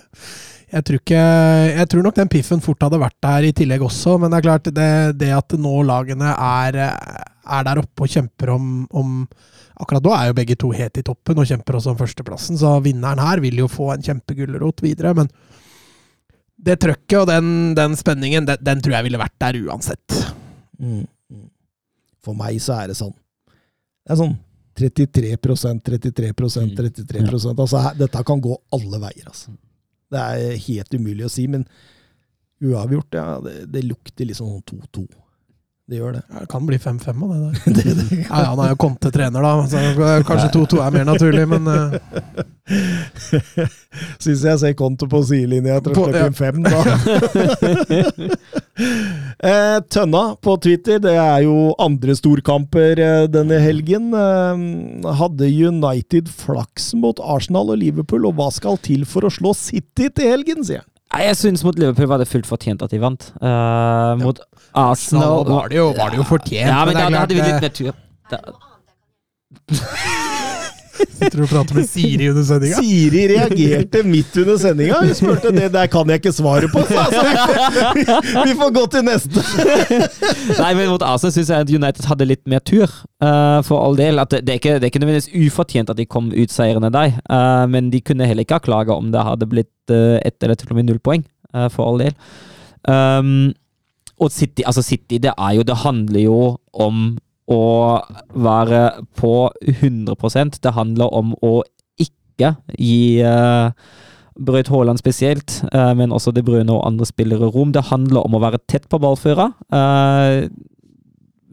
Jeg 0.75 0.85
tror, 0.85 0.99
ikke, 0.99 1.23
jeg 1.71 1.87
tror 1.91 2.03
nok 2.05 2.15
den 2.17 2.29
piffen 2.31 2.61
fort 2.63 2.83
hadde 2.83 2.99
vært 2.99 3.17
der 3.23 3.45
i 3.47 3.53
tillegg 3.55 3.83
også, 3.85 4.17
men 4.21 4.33
det 4.33 4.39
er 4.39 4.45
klart 4.47 4.69
det, 4.75 4.91
det 5.21 5.29
at 5.35 5.55
nå 5.61 5.73
lagene 5.87 6.33
er, 6.33 6.79
er 6.83 7.67
der 7.67 7.81
oppe 7.81 8.07
og 8.07 8.11
kjemper 8.11 8.55
om, 8.57 8.71
om 8.91 9.19
Akkurat 9.75 10.05
nå 10.05 10.11
er 10.15 10.29
jo 10.29 10.35
begge 10.37 10.55
to 10.55 10.69
helt 10.71 10.95
i 10.95 11.03
toppen 11.03 11.39
og 11.41 11.49
kjemper 11.49 11.75
også 11.75 11.91
om 11.91 11.97
førsteplassen, 11.99 12.55
så 12.55 12.77
vinneren 12.79 13.19
her 13.19 13.41
vil 13.43 13.57
jo 13.59 13.65
få 13.67 13.89
en 13.91 14.05
kjempegulrot 14.05 14.79
videre. 14.85 15.11
Men 15.17 15.27
det 16.55 16.77
trøkket 16.79 17.17
og 17.19 17.27
den, 17.27 17.49
den 17.75 17.97
spenningen, 17.99 18.47
den, 18.47 18.61
den, 18.63 18.79
tror 18.79 18.95
jeg 18.95 19.07
ville 19.09 19.19
vært 19.19 19.35
der 19.43 19.59
uansett. 19.65 20.15
Mm. 20.79 21.03
For 22.23 22.39
meg 22.39 22.61
så 22.63 22.77
er 22.79 22.91
det 22.91 22.97
sånn 22.97 23.13
Det 23.13 24.15
er 24.15 24.19
sånn 24.19 24.33
33% 24.75 25.81
33% 25.85 26.75
33% 26.75 27.59
Altså, 27.59 27.81
dette 27.97 28.23
kan 28.27 28.41
gå 28.43 28.55
alle 28.75 28.99
veier, 28.99 29.27
altså. 29.31 29.53
Det 30.11 30.21
er 30.21 30.57
helt 30.67 30.93
umulig 30.93 31.25
å 31.25 31.31
si, 31.31 31.47
men 31.51 31.63
uavgjort, 32.63 33.15
ja, 33.17 33.39
det, 33.43 33.55
det 33.71 33.85
lukter 33.87 34.27
liksom 34.29 34.51
sånn 34.51 34.83
2-2. 34.91 35.05
Det 35.85 35.99
gjør 35.99 36.15
det. 36.15 36.21
Ja, 36.33 36.39
det 36.41 36.47
kan 36.49 36.65
bli 36.65 36.77
5-5 36.81 37.23
av 37.23 37.29
det 37.29 37.39
der. 37.45 37.73
det, 37.77 37.83
det 37.93 38.17
ja, 38.17 38.39
ja, 38.41 38.45
han 38.49 38.61
er 38.63 38.71
jo 38.71 38.77
Conte-trener, 38.81 39.43
da, 39.45 39.51
så 39.69 39.77
kanskje 40.25 40.47
2-2 40.55 40.79
er 40.81 40.95
mer 40.95 41.05
naturlig, 41.11 41.45
men 41.51 41.67
uh... 41.69 41.93
Syns 44.17 44.41
jeg 44.47 44.57
ser 44.63 44.73
Conte 44.79 45.05
på 45.05 45.19
sidelinja 45.29 45.75
etter 45.77 45.93
inn 46.25 46.33
fem, 46.33 46.65
da. 46.65 46.79
eh, 49.51 49.77
Tønna 49.93 50.23
på 50.41 50.57
Twitter, 50.65 50.97
det 51.05 51.13
er 51.21 51.45
jo 51.45 51.75
andre 51.77 52.17
storkamper 52.17 53.03
eh, 53.05 53.27
denne 53.29 53.61
helgen. 53.61 54.09
Eh, 54.17 55.13
hadde 55.21 55.51
United 55.53 56.33
flaks 56.33 56.95
mot 56.97 57.21
Arsenal 57.21 57.69
og 57.75 57.83
Liverpool, 57.83 58.25
og 58.25 58.41
hva 58.41 58.49
skal 58.57 58.81
til 58.81 59.05
for 59.05 59.29
å 59.29 59.33
slå 59.37 59.53
City 59.53 60.09
til 60.09 60.33
helgen, 60.33 60.65
sier 60.65 60.81
han. 60.81 60.89
Jeg 61.23 61.37
syns 61.39 61.63
mot 61.63 61.77
Liverpool 61.79 62.09
var 62.11 62.19
det 62.19 62.27
fullt 62.27 62.47
fortjent 62.49 62.81
at 62.83 62.91
de 62.91 62.99
vant. 63.01 63.29
Uh, 63.39 64.15
mot 64.19 64.39
Arsenal 64.75 65.45
var 65.47 65.71
det, 65.71 65.77
jo, 65.79 65.89
var 65.95 66.09
det 66.11 66.17
jo 66.19 66.27
fortjent. 66.27 66.67
Ja, 66.67 66.83
men, 66.85 66.97
men 66.97 67.13
da 67.13 67.23
hadde 67.23 67.35
vi 67.37 67.41
litt 67.45 67.61
mer 67.61 67.73
tur. 67.75 67.93
Sitter 70.95 71.37
du 71.39 71.43
og 71.45 71.49
prater 71.51 71.77
med 71.77 71.87
Siri 71.89 72.29
under 72.31 72.45
sendinga? 72.47 72.81
Siri 72.83 73.25
reagerte 73.31 74.01
midt 74.07 74.37
under 74.41 74.59
sendinga. 74.61 75.01
Hun 75.03 75.17
spurte 75.17 75.51
det 75.55 75.69
der 75.73 75.89
kan 75.91 76.11
jeg 76.11 76.21
ikke 76.21 76.33
svare 76.35 76.69
på, 76.71 76.83
så 76.87 77.01
altså, 77.03 78.43
vi 78.45 78.55
får 78.59 78.73
gå 78.77 78.85
til 78.95 79.05
neste. 79.07 79.43
Nei, 80.59 80.71
men 80.77 80.91
mot 80.93 81.05
Arsenal 81.05 81.35
syns 81.35 81.51
jeg 81.51 81.67
at 81.67 81.73
United 81.73 82.09
hadde 82.09 82.29
litt 82.29 82.43
mer 82.51 82.63
tur, 82.65 82.91
uh, 83.23 83.59
for 83.65 83.81
all 83.81 83.99
del. 83.99 84.21
At 84.23 84.33
det, 84.33 84.43
det, 84.47 84.55
er 84.55 84.61
ikke, 84.61 84.77
det 84.79 84.87
er 84.87 84.93
ikke 84.93 85.03
nødvendigvis 85.03 85.49
ufortjent 85.49 85.91
at 85.93 85.99
de 85.99 86.07
kom 86.09 86.31
ut 86.33 86.53
seirende 86.53 86.91
der, 86.95 87.19
uh, 87.29 87.65
men 87.71 87.91
de 87.93 88.03
kunne 88.05 88.27
heller 88.29 88.47
ikke 88.47 88.59
ha 88.59 88.65
klaga 88.69 88.95
om 88.95 89.11
det 89.15 89.27
hadde 89.27 89.49
blitt 89.51 89.93
uh, 89.93 90.17
ett 90.21 90.37
eller 90.43 90.59
til 90.59 90.73
og 90.73 90.79
med 90.79 90.89
null 90.89 91.03
poeng, 91.03 91.25
for 91.71 91.87
all 91.87 92.01
del. 92.01 92.15
Um, 92.85 93.53
og 94.21 94.31
City, 94.31 94.63
altså 94.67 94.83
City, 94.85 95.17
det 95.23 95.31
er 95.33 95.53
jo 95.57 95.63
Det 95.63 95.75
handler 95.83 96.21
jo 96.21 96.39
om 96.73 97.17
å 97.51 97.65
være 98.33 98.81
på 99.19 99.51
100% 99.69 100.59
Det 100.63 100.73
handler 100.73 101.13
om 101.13 101.35
å 101.45 101.59
ikke 102.01 102.55
gi 102.73 103.21
uh, 103.21 103.69
Brøyt 104.35 104.67
Haaland 104.73 104.99
spesielt, 104.99 105.61
uh, 105.71 105.93
men 105.95 106.11
også 106.11 106.33
De 106.35 106.43
Bruyne 106.43 106.73
og 106.73 106.83
andre 106.87 107.07
spillere 107.07 107.51
rom. 107.53 107.71
Det 107.71 107.85
handler 107.91 108.25
om 108.25 108.35
å 108.35 108.41
være 108.43 108.59
tett 108.67 108.89
på 108.91 108.99
ballføra. 108.99 109.51
Uh, 109.71 110.49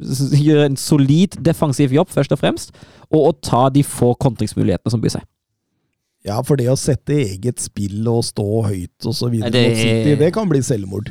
gjøre 0.03 0.67
en 0.73 0.81
solid 0.81 1.37
defensiv 1.45 1.95
jobb, 1.95 2.11
først 2.11 2.35
og 2.35 2.41
fremst, 2.41 2.75
og 3.13 3.29
å 3.29 3.37
ta 3.45 3.69
de 3.71 3.85
få 3.87 4.15
kontringsmulighetene 4.19 4.95
som 4.95 5.03
byr 5.03 5.19
seg. 5.19 5.29
Ja, 6.27 6.39
for 6.47 6.59
det 6.59 6.69
å 6.71 6.79
sette 6.79 7.17
eget 7.19 7.63
spill 7.63 8.07
og 8.11 8.23
stå 8.27 8.47
høyt 8.69 9.09
og 9.11 9.15
så 9.19 9.31
videre 9.31 9.51
det... 9.55 9.63
mot 9.69 9.81
City, 9.81 10.15
det 10.21 10.31
kan 10.35 10.51
bli 10.51 10.63
selvmord. 10.63 11.11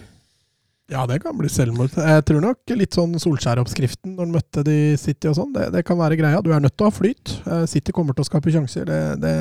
Ja, 0.92 1.06
det 1.08 1.22
kan 1.24 1.38
bli 1.40 1.48
selvmord. 1.48 1.94
Jeg 1.96 2.24
tror 2.28 2.42
nok 2.44 2.74
litt 2.76 2.98
sånn 2.98 3.14
Solskjær-oppskriften 3.22 4.18
når 4.18 4.26
han 4.26 4.34
møtte 4.36 4.64
de 4.68 4.78
City 5.00 5.30
og 5.32 5.38
sånn, 5.38 5.54
det, 5.56 5.70
det, 5.72 5.86
kan 5.88 6.00
være 6.00 6.18
greia. 6.20 6.42
Du 6.44 6.52
er 6.52 6.60
nødt 6.64 6.76
til 6.76 6.88
å 6.88 6.90
ha 6.90 6.96
flyt. 6.96 7.32
Eh, 7.46 7.64
City 7.72 7.96
kommer 7.96 8.18
til 8.18 8.26
å 8.26 8.28
skape 8.28 8.52
sjanser. 8.52 8.84
Det, 8.90 9.00
det, 9.24 9.34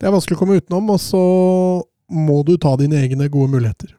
det 0.00 0.08
er 0.08 0.14
vanskelig 0.16 0.38
å 0.38 0.42
komme 0.42 0.58
utenom, 0.58 0.90
og 0.90 0.98
så 1.02 1.22
må 2.10 2.40
du 2.46 2.56
ta 2.58 2.74
dine 2.80 2.98
egne 2.98 3.30
gode 3.30 3.54
muligheter. 3.54 3.94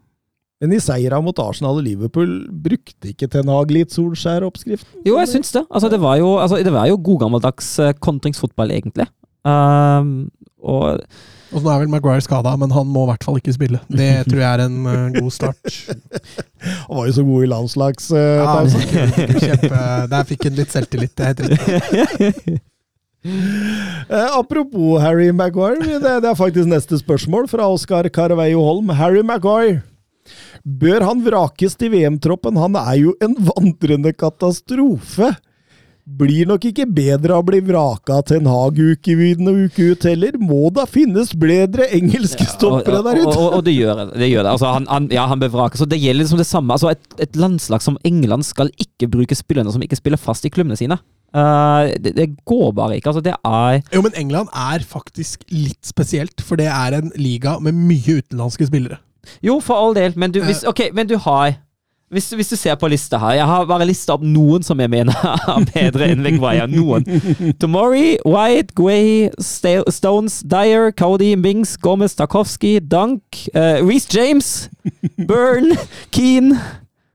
Men 0.61 0.75
i 0.75 0.81
seira 0.83 1.17
mot 1.23 1.39
Arsenal 1.41 1.79
og 1.79 1.87
Liverpool, 1.87 2.35
brukte 2.51 3.13
ikke 3.15 3.31
Ten 3.31 3.49
Hag 3.49 3.71
litt 3.73 3.95
Solskjær-oppskriften? 3.95 5.05
Jo, 5.07 5.15
jeg 5.23 5.31
syns 5.31 5.55
det. 5.55 5.63
Altså, 5.71 5.89
det 5.89 6.01
var 6.03 6.19
jo, 6.19 6.35
altså, 6.43 6.59
det 6.61 6.75
var 6.75 6.91
jo 6.91 6.99
god 6.99 7.23
gammeldags 7.23 7.73
eh, 7.81 7.95
kontringsfotball, 7.97 8.75
egentlig. 8.75 9.07
Um, 9.47 10.27
og 10.61 10.99
og 11.51 11.63
nå 11.63 11.71
er 11.71 11.83
vel 11.83 11.91
Maguire 11.91 12.23
skada, 12.23 12.53
men 12.59 12.71
han 12.73 12.87
må 12.87 13.05
i 13.05 13.11
hvert 13.11 13.27
fall 13.27 13.37
ikke 13.41 13.55
spille. 13.55 13.81
Det 13.91 14.09
tror 14.29 14.41
jeg 14.41 14.49
er 14.51 14.65
en 14.65 14.79
uh, 14.87 15.13
god 15.17 15.31
start. 15.35 15.77
han 16.63 16.97
var 16.97 17.07
jo 17.09 17.15
så 17.17 17.25
god 17.27 17.45
i 17.45 17.51
landslagspause. 17.53 18.83
Uh, 18.87 19.39
ja, 19.45 19.85
der 20.11 20.27
fikk 20.29 20.47
han 20.47 20.59
litt 20.59 20.75
selvtillit, 20.75 21.15
det 21.17 21.27
er 21.27 21.33
helt 21.33 21.47
riktig. 21.47 22.59
Eh, 23.21 24.29
apropos 24.33 24.97
Harry 24.97 25.29
Maguire, 25.29 25.77
det, 25.85 25.99
det, 26.23 26.25
er 26.25 26.33
faktisk 26.33 26.65
neste 26.65 26.97
spørsmål 26.97 27.45
fra 27.51 27.67
Oskar 27.69 28.09
Carveio 28.09 28.63
Holm. 28.65 28.89
Harry 28.97 29.21
Maguire, 29.21 29.83
bør 30.65 31.05
han 31.05 31.21
vrakes 31.21 31.77
til 31.77 31.93
VM-troppen? 31.93 32.57
Han 32.57 32.79
er 32.81 32.97
jo 32.97 33.13
en 33.21 33.37
vandrende 33.45 34.09
katastrofe 34.17 35.29
blir 36.17 36.47
nok 36.49 36.65
ikke 36.69 36.85
bedre 36.89 37.35
av 37.35 37.43
å 37.43 37.47
bli 37.47 37.61
vraka 37.65 38.19
til 38.27 38.41
en 38.41 38.49
Hag 38.51 38.79
uke 38.79 39.15
inn 39.15 39.49
og 39.49 39.59
uke 39.67 39.91
ut 39.93 40.05
heller. 40.07 40.37
Må 40.41 40.69
da 40.73 40.85
finnes 40.89 41.33
bedre 41.37 41.87
engelske 41.95 42.45
stoppere 42.49 43.01
der 43.05 43.21
ute! 43.21 43.29
Og, 43.29 43.37
og, 43.37 43.57
og, 43.59 43.63
det 43.67 43.75
gjør 43.75 44.01
det. 44.01 44.29
gjør 44.31 44.45
det. 44.45 44.51
Altså, 44.53 44.73
han, 44.75 44.87
han, 44.91 45.07
ja, 45.13 45.25
han 45.29 45.41
bør 45.41 45.75
Så 45.77 45.87
Det 45.89 45.99
gjelder 46.01 46.25
liksom 46.25 46.41
det 46.41 46.49
samme. 46.49 46.75
Altså, 46.75 46.91
et, 46.93 47.17
et, 47.21 47.39
landslag 47.39 47.83
som 47.85 47.97
England 48.07 48.45
skal 48.47 48.71
ikke 48.81 49.09
bruke 49.11 49.37
spillerne 49.37 49.71
som 49.73 49.83
ikke 49.83 49.99
spiller 49.99 50.21
fast 50.21 50.45
i 50.45 50.53
klubbene 50.53 50.79
sine. 50.79 50.99
Uh, 51.31 51.87
det, 52.03 52.15
det, 52.17 52.27
går 52.45 52.71
bare 52.75 52.97
ikke. 52.97 53.13
Altså, 53.13 53.23
det 53.23 53.37
er 53.37 53.81
Jo, 53.93 54.03
men 54.03 54.17
England 54.19 54.51
er 54.51 54.83
faktisk 54.83 55.45
litt 55.53 55.87
spesielt, 55.87 56.43
for 56.43 56.59
det 56.59 56.67
er 56.67 56.97
en 56.97 57.11
liga 57.15 57.57
med 57.63 57.77
mye 57.77 58.19
utenlandske 58.19 58.67
spillere. 58.67 58.99
Jo, 59.45 59.59
for 59.63 59.77
all 59.77 59.95
del, 59.95 60.15
men 60.19 60.33
du, 60.33 60.41
hvis, 60.43 60.65
okay, 60.67 60.89
men 60.93 61.07
du 61.07 61.15
har 61.21 61.55
hvis, 62.11 62.29
hvis, 62.35 62.49
du 62.51 62.57
ser 62.59 62.75
på 62.75 62.89
lista 62.91 63.17
her 63.21 63.37
Jeg 63.39 63.47
har 63.47 63.67
bare 63.69 63.87
lista 63.87 64.17
opp 64.17 64.23
noen 64.27 64.65
som 64.67 64.79
jeg 64.83 64.91
mener 64.91 65.15
er 65.51 65.65
bedre 65.71 66.09
enn 66.11 66.23
Maguire. 66.25 66.67
Noen. 66.71 67.05
Tomori, 67.61 68.17
White, 68.27 68.75
Guay, 68.75 69.29
Stones, 69.39 70.41
Dyer, 70.43 70.91
Cody, 70.91 71.33
Mings, 71.39 71.77
Gomez, 71.79 72.15
Tarkovsky, 72.19 72.79
Dunk, 72.83 73.23
uh, 73.55 73.79
Reece 73.79 74.11
James, 74.11 74.69
Byrne, 75.17 75.77
Keane 76.15 76.59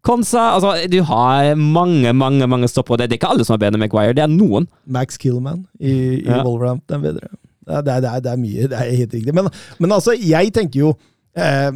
Konsa 0.07 0.53
Altså, 0.55 0.75
du 0.89 1.01
har 1.03 1.55
mange, 1.59 2.13
mange 2.13 2.47
mange 2.47 2.69
stoppere. 2.71 3.05
Det 3.05 3.17
er 3.17 3.19
ikke 3.21 3.33
alle 3.35 3.47
som 3.47 3.57
er 3.57 3.65
bedre 3.65 3.77
enn 3.77 3.85
Maguire, 3.85 4.15
det 4.15 4.23
er 4.25 4.31
noen. 4.31 4.69
Max 4.87 5.19
Killman 5.21 5.65
i, 5.81 5.93
i 6.23 6.29
ja. 6.29 6.45
Wolverhampton 6.47 7.01
er 7.01 7.05
bedre. 7.11 7.33
Det 7.67 7.75
er, 7.75 7.83
det, 7.83 8.11
er, 8.13 8.21
det 8.23 8.31
er, 8.31 8.39
mye, 8.39 8.69
det 8.71 8.79
er 8.79 8.91
helt 8.95 9.15
riktig. 9.17 9.35
Men, 9.35 9.51
men 9.83 9.93
altså, 9.93 10.15
jeg 10.15 10.53
tenker 10.55 10.85
jo 10.85 10.93
eh, 11.35 11.73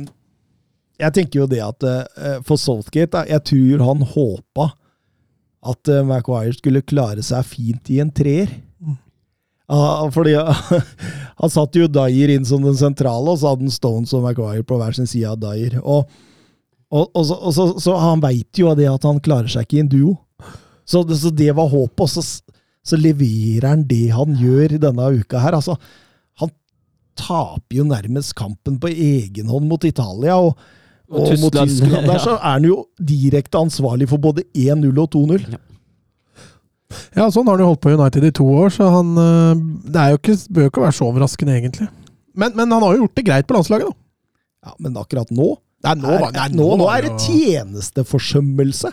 jeg 1.01 1.17
tenker 1.17 1.43
jo 1.43 1.49
det 1.51 1.61
at 1.65 1.87
uh, 1.87 2.39
for 2.47 2.61
Saltgate 2.61 3.25
Jeg 3.31 3.45
tror 3.49 3.85
han 3.89 4.07
håpa 4.13 4.71
at 5.71 5.93
uh, 5.93 6.01
Maguire 6.09 6.57
skulle 6.57 6.85
klare 6.87 7.25
seg 7.25 7.45
fint 7.49 7.91
i 7.93 8.01
en 8.01 8.13
treer. 8.13 8.53
Mm. 8.81 8.97
Fordi 10.15 10.35
han 11.41 11.53
satt 11.53 11.77
jo 11.77 11.91
Dyer 11.91 12.33
inn 12.35 12.47
som 12.49 12.65
den 12.65 12.79
sentrale, 12.79 13.29
og 13.29 13.41
så 13.41 13.53
hadde 13.53 13.69
han 13.69 13.75
Stones 13.75 14.15
og 14.17 14.25
Maguire 14.25 14.65
på 14.67 14.81
hver 14.81 14.97
sin 14.97 15.09
side 15.11 15.29
av 15.31 15.41
Dyer. 15.43 15.77
Og, 15.83 16.09
og, 16.91 17.05
og, 17.13 17.23
så, 17.29 17.37
og 17.37 17.55
så, 17.55 17.67
så, 17.79 17.99
han 18.01 18.25
veit 18.25 18.61
jo 18.61 18.73
det 18.79 18.89
at 18.91 19.05
han 19.07 19.21
klarer 19.23 19.53
seg 19.53 19.69
ikke 19.69 19.79
i 19.79 19.85
en 19.85 19.93
duo. 19.93 20.17
Så, 20.89 21.05
så 21.15 21.31
det 21.31 21.53
var 21.55 21.71
håpet, 21.71 22.03
og 22.03 22.11
så, 22.11 22.25
så 22.83 22.99
leverer 22.99 23.69
han 23.69 23.85
det 23.87 24.09
han 24.17 24.35
gjør 24.41 24.81
denne 24.83 25.13
uka 25.21 25.45
her. 25.45 25.61
Altså, 25.61 25.77
han 26.41 26.51
taper 27.21 27.83
jo 27.83 27.87
nærmest 27.87 28.35
kampen 28.39 28.81
på 28.83 28.91
egen 28.91 29.53
hånd 29.53 29.69
mot 29.71 29.85
Italia. 29.87 30.41
og 30.41 30.57
og, 31.11 31.25
og 31.27 31.41
mot 31.43 31.57
Tyskland 31.59 32.07
der 32.07 32.23
så 32.23 32.37
er 32.39 32.55
han 32.55 32.67
jo 32.69 32.85
direkte 32.97 33.59
ansvarlig 33.59 34.09
for 34.11 34.23
både 34.23 34.45
1-0 34.55 34.91
og 34.95 35.09
2-0. 35.17 35.47
Ja. 35.51 35.61
ja. 37.19 37.27
sånn 37.35 37.49
har 37.51 37.59
han 37.59 37.65
jo 37.65 37.71
holdt 37.73 37.83
på 37.83 37.91
i 37.93 37.97
United 37.99 38.29
i 38.29 38.35
to 38.41 38.47
år, 38.47 38.71
så 38.75 38.93
han 38.95 39.11
eh, 39.19 39.65
Det 39.91 40.05
er 40.05 40.15
jo 40.15 40.21
ikke, 40.21 40.37
bør 40.51 40.69
jo 40.69 40.73
ikke 40.75 40.87
være 40.87 40.99
så 41.01 41.09
overraskende, 41.09 41.57
egentlig. 41.59 41.91
Men, 42.35 42.55
men, 42.55 42.71
han 42.71 42.87
har 42.87 42.95
jo 42.95 43.05
gjort 43.05 43.19
det 43.19 43.27
greit 43.27 43.49
på 43.49 43.59
landslaget, 43.59 43.91
da. 43.91 43.99
Ja, 44.71 44.77
Men 44.79 44.97
akkurat 45.01 45.31
nå 45.35 45.55
Nei, 45.81 45.95
nå, 45.97 46.11
er, 46.13 46.27
nei, 46.35 46.49
nå, 46.53 46.67
nå, 46.77 46.87
er 46.93 47.07
det 47.07 47.15
tjenesteforsømmelse 47.25 48.91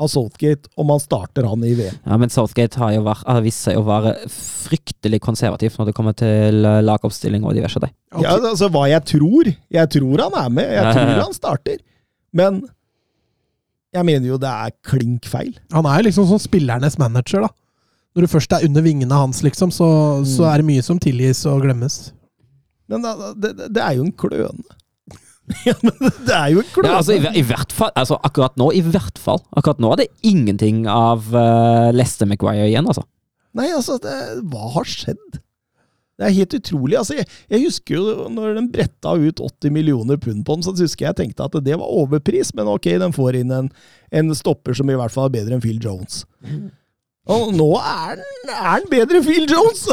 av 0.00 0.08
Southgate 0.08 0.70
om 0.80 0.90
han 0.92 1.00
starter 1.02 1.46
han 1.48 1.64
i 1.66 1.74
VM. 1.76 2.00
Ja, 2.06 2.16
men 2.20 2.32
Southgate 2.32 2.80
har 2.80 2.94
jo 2.94 3.04
vært, 3.04 3.26
har 3.28 3.44
vist 3.44 3.66
seg 3.66 3.78
å 3.78 3.84
være 3.86 4.14
fryktelig 4.32 5.20
konservativ 5.24 5.76
når 5.78 5.90
det 5.90 5.96
kommer 5.96 6.16
til 6.16 6.64
eh, 6.64 6.80
lagoppstilling 6.86 7.44
og 7.44 7.56
diverse. 7.58 7.82
Det. 7.82 7.92
Ja, 8.16 8.36
altså 8.38 8.70
hva 8.72 8.86
jeg 8.90 9.04
tror. 9.12 9.52
Jeg 9.70 9.92
tror 9.96 10.24
han 10.26 10.38
er 10.40 10.52
med. 10.60 10.74
Jeg 10.78 10.96
tror 10.96 11.14
han 11.20 11.36
starter. 11.36 11.80
Men 12.36 12.62
jeg 13.94 14.06
mener 14.06 14.30
jo 14.30 14.40
det 14.40 14.50
er 14.50 14.76
klink 14.86 15.28
feil. 15.28 15.52
Han 15.74 15.88
er 15.90 16.06
liksom 16.06 16.28
sånn 16.30 16.42
spillernes 16.42 16.98
manager, 17.00 17.46
da. 17.48 17.52
Når 18.14 18.26
du 18.26 18.32
først 18.32 18.54
er 18.56 18.64
under 18.66 18.82
vingene 18.82 19.14
hans, 19.14 19.44
liksom, 19.46 19.70
så, 19.74 19.86
mm. 20.22 20.28
så 20.32 20.48
er 20.50 20.60
det 20.60 20.66
mye 20.66 20.82
som 20.82 20.98
tilgis 21.02 21.44
og 21.46 21.62
glemmes. 21.62 22.10
Men 22.90 23.04
da- 23.04 23.34
det, 23.38 23.54
det 23.70 23.82
er 23.84 23.98
jo 23.98 24.06
en 24.08 24.14
kløne. 24.18 24.78
ja, 25.68 25.74
men 25.82 25.94
det 26.26 26.34
er 26.36 26.48
jo 26.54 26.62
en 26.62 26.72
kløne. 26.72 26.90
Ja, 26.90 26.96
altså, 27.00 27.16
i, 27.16 27.40
I 27.40 27.44
hvert 27.46 27.74
fall, 27.74 27.92
altså 27.98 28.18
akkurat 28.26 28.56
nå, 28.60 28.70
i 28.76 28.82
hvert 28.84 29.20
fall. 29.20 29.42
Akkurat 29.56 29.82
nå 29.82 29.92
er 29.94 30.02
det 30.02 30.10
ingenting 30.26 30.84
av 30.90 31.30
uh, 31.34 31.90
Lester 31.94 32.28
McGuire 32.28 32.68
igjen, 32.68 32.88
altså. 32.90 33.04
Nei, 33.56 33.70
altså, 33.74 33.98
det, 34.02 34.16
hva 34.50 34.70
har 34.76 34.88
skjedd? 34.88 35.40
Det 36.20 36.28
er 36.28 36.36
helt 36.36 36.54
utrolig. 36.58 36.98
Altså, 37.00 37.16
jeg, 37.16 37.28
jeg 37.48 37.64
husker 37.64 37.96
jo 37.96 38.26
når 38.28 38.58
den 38.58 38.68
bretta 38.72 39.14
ut 39.16 39.40
80 39.40 39.72
millioner 39.72 40.20
pund 40.20 40.44
på 40.44 40.58
den, 40.58 40.66
så 40.66 40.74
husker 40.76 41.08
jeg 41.08 41.18
tenkte 41.22 41.48
at 41.48 41.56
det 41.64 41.78
var 41.80 41.88
overpris, 42.02 42.52
men 42.58 42.68
ok, 42.68 42.90
den 43.00 43.16
får 43.16 43.40
inn 43.40 43.54
en, 43.56 43.70
en 44.12 44.36
stopper 44.36 44.76
som 44.76 44.92
i 44.92 44.98
hvert 45.00 45.14
fall 45.14 45.30
er 45.30 45.38
bedre 45.38 45.56
enn 45.56 45.64
Phil 45.64 45.80
Jones. 45.80 46.26
Og 47.30 47.54
nå 47.56 47.70
er 47.80 48.20
den, 48.20 48.52
er 48.52 48.84
den 48.84 48.92
bedre 48.92 49.22
enn 49.22 49.26
Phil 49.26 49.48
Jones! 49.48 49.88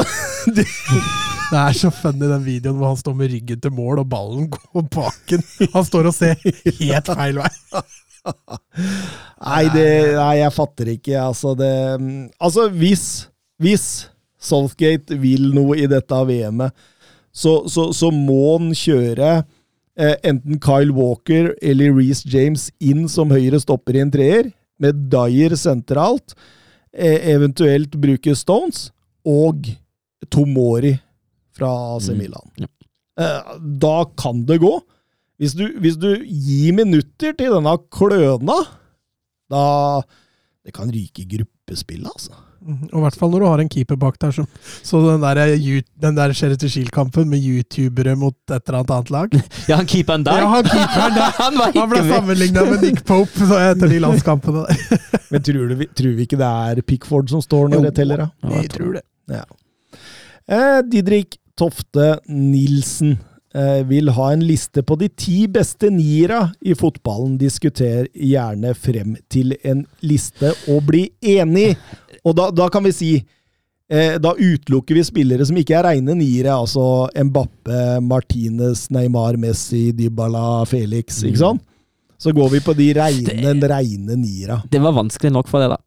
det, 1.48 1.60
er 1.60 1.76
så 1.76 1.90
funny 1.94 2.28
den 2.28 2.44
videoen 2.44 2.76
hvor 2.78 2.92
han 2.92 3.00
står 3.00 3.16
med 3.18 3.32
ryggen 3.32 3.62
til 3.62 3.72
mål, 3.74 4.02
og 4.02 4.10
ballen 4.10 4.50
går 4.52 4.84
bak 4.92 5.32
han. 5.32 5.44
Han 5.74 5.86
står 5.86 6.10
og 6.10 6.16
ser 6.16 6.36
helt 6.42 7.08
feil 7.08 7.40
vei. 7.40 7.54
nei, 9.48 9.64
det, 9.72 9.88
nei, 10.18 10.34
jeg 10.42 10.54
fatter 10.54 10.92
ikke. 10.92 11.16
Altså, 11.22 11.54
det 11.58 11.72
Altså, 12.36 12.68
hvis, 12.68 13.04
hvis 13.62 13.86
Southgate 14.38 15.18
vil 15.18 15.50
noe 15.56 15.78
i 15.80 15.88
dette 15.90 16.20
VM-et, 16.28 16.74
så, 17.38 17.62
så, 17.70 17.90
så 17.94 18.10
må 18.10 18.56
han 18.56 18.70
kjøre 18.74 19.32
eh, 19.38 20.16
enten 20.26 20.58
Kyle 20.62 20.94
Walker 20.94 21.52
eller 21.62 21.94
Reece 21.94 22.26
James 22.26 22.68
inn 22.82 23.04
som 23.10 23.30
høyre 23.30 23.60
stopper 23.62 23.98
i 23.98 24.02
en 24.02 24.12
treer, 24.14 24.48
med 24.78 25.06
Dyer 25.12 25.54
sentralt, 25.58 26.34
eh, 26.94 27.18
eventuelt 27.34 27.94
bruke 28.00 28.34
Stones, 28.38 28.88
og 29.26 29.68
Tomori 30.32 30.96
fra 31.58 31.72
AC 31.96 32.08
Mm, 32.14 32.22
ja. 32.62 32.68
Eh, 33.18 33.54
da 33.82 33.96
kan 34.16 34.44
det 34.46 34.60
gå. 34.62 34.76
Hvis 35.38 35.54
du, 35.58 35.64
hvis 35.82 35.96
du 35.98 36.08
gir 36.24 36.72
minutter 36.74 37.32
til 37.38 37.52
denne 37.54 37.76
kløna, 37.94 38.58
da 39.50 40.02
Det 40.66 40.74
kan 40.76 40.90
ryke 40.92 41.22
i 41.22 41.28
gruppespillet, 41.38 42.10
altså. 42.10 42.34
Og 42.92 42.98
i 42.98 43.02
hvert 43.04 43.14
fall 43.16 43.30
når 43.32 43.40
du 43.40 43.46
har 43.48 43.60
en 43.62 43.68
keeper 43.70 43.96
bak 43.96 44.16
der. 44.20 44.32
Så, 44.34 44.42
så 44.84 44.98
den 45.06 45.22
der, 45.22 45.38
you- 45.56 45.84
den 46.02 46.16
der 46.18 46.32
Charity 46.36 46.66
Shield-kampen 46.68 47.28
med 47.30 47.38
youtubere 47.40 48.16
mot 48.18 48.34
et 48.50 48.66
eller 48.68 48.80
annet 48.82 48.90
annet 48.90 49.10
lag 49.14 49.36
Ja, 49.70 49.76
han 49.78 49.86
keeperen 49.88 50.26
der. 50.26 50.42
Ja, 50.42 50.48
han 50.52 50.66
keeperen 50.68 51.14
der. 51.16 51.30
han 51.44 51.56
var 51.62 51.72
Han 51.78 51.88
ble 51.94 52.02
sammenligna 52.10 52.64
med 52.68 52.82
Nick 52.84 53.04
Pope 53.08 53.46
så 53.48 53.60
etter 53.70 53.88
de 53.94 54.00
landskampene 54.04 54.66
der. 54.66 55.00
Men 55.30 55.42
tror, 55.46 55.70
du, 55.72 55.86
tror 56.02 56.16
vi 56.18 56.26
ikke 56.28 56.40
det 56.42 56.50
er 56.74 56.82
Pickford 56.82 57.30
som 57.32 57.40
står 57.46 57.70
når 57.72 57.78
Jo. 57.80 57.86
det 57.88 57.94
teller, 58.02 58.26
da? 58.26 58.28
Ja, 58.44 58.60
Jeg 58.66 58.70
tror 58.74 58.98
det. 58.98 59.04
Eh, 60.48 60.78
Didrik 60.90 61.38
Tofte 61.58 62.18
Nilsen 62.30 63.16
eh, 63.54 63.80
vil 63.88 64.12
ha 64.14 64.28
en 64.32 64.44
liste 64.46 64.84
på 64.86 64.96
de 65.00 65.08
ti 65.08 65.46
beste 65.50 65.90
niera 65.90 66.44
i 66.60 66.76
fotballen. 66.78 67.38
Diskuter 67.40 68.06
gjerne 68.14 68.74
frem 68.78 69.16
til 69.32 69.56
en 69.66 69.82
liste 70.06 70.52
og 70.70 70.84
bli 70.90 71.08
enig. 71.36 71.72
Og 72.22 72.36
da, 72.38 72.48
da 72.54 72.68
kan 72.72 72.84
vi 72.86 72.92
si 72.94 73.10
eh, 73.18 74.16
Da 74.22 74.34
utelukker 74.34 74.98
vi 74.98 75.04
spillere 75.06 75.46
som 75.48 75.58
ikke 75.58 75.78
er 75.78 75.86
reine 75.90 76.16
niere, 76.18 76.54
altså 76.54 77.08
Mbappe, 77.14 77.98
Martinez, 78.06 78.88
Neymar, 78.94 79.38
Messi, 79.40 79.88
Dybala, 79.96 80.64
Felix, 80.68 81.22
ikke 81.24 81.42
sant? 81.42 81.64
Så 82.18 82.32
går 82.34 82.48
vi 82.50 82.60
på 82.66 82.74
de 82.74 82.88
reine, 82.98 83.52
reine 83.70 84.16
niera. 84.18 84.58
Det 84.66 84.80
var 84.82 84.96
vanskelig 84.96 85.30
nok 85.30 85.46
for 85.50 85.62
det, 85.62 85.70
da. 85.70 85.78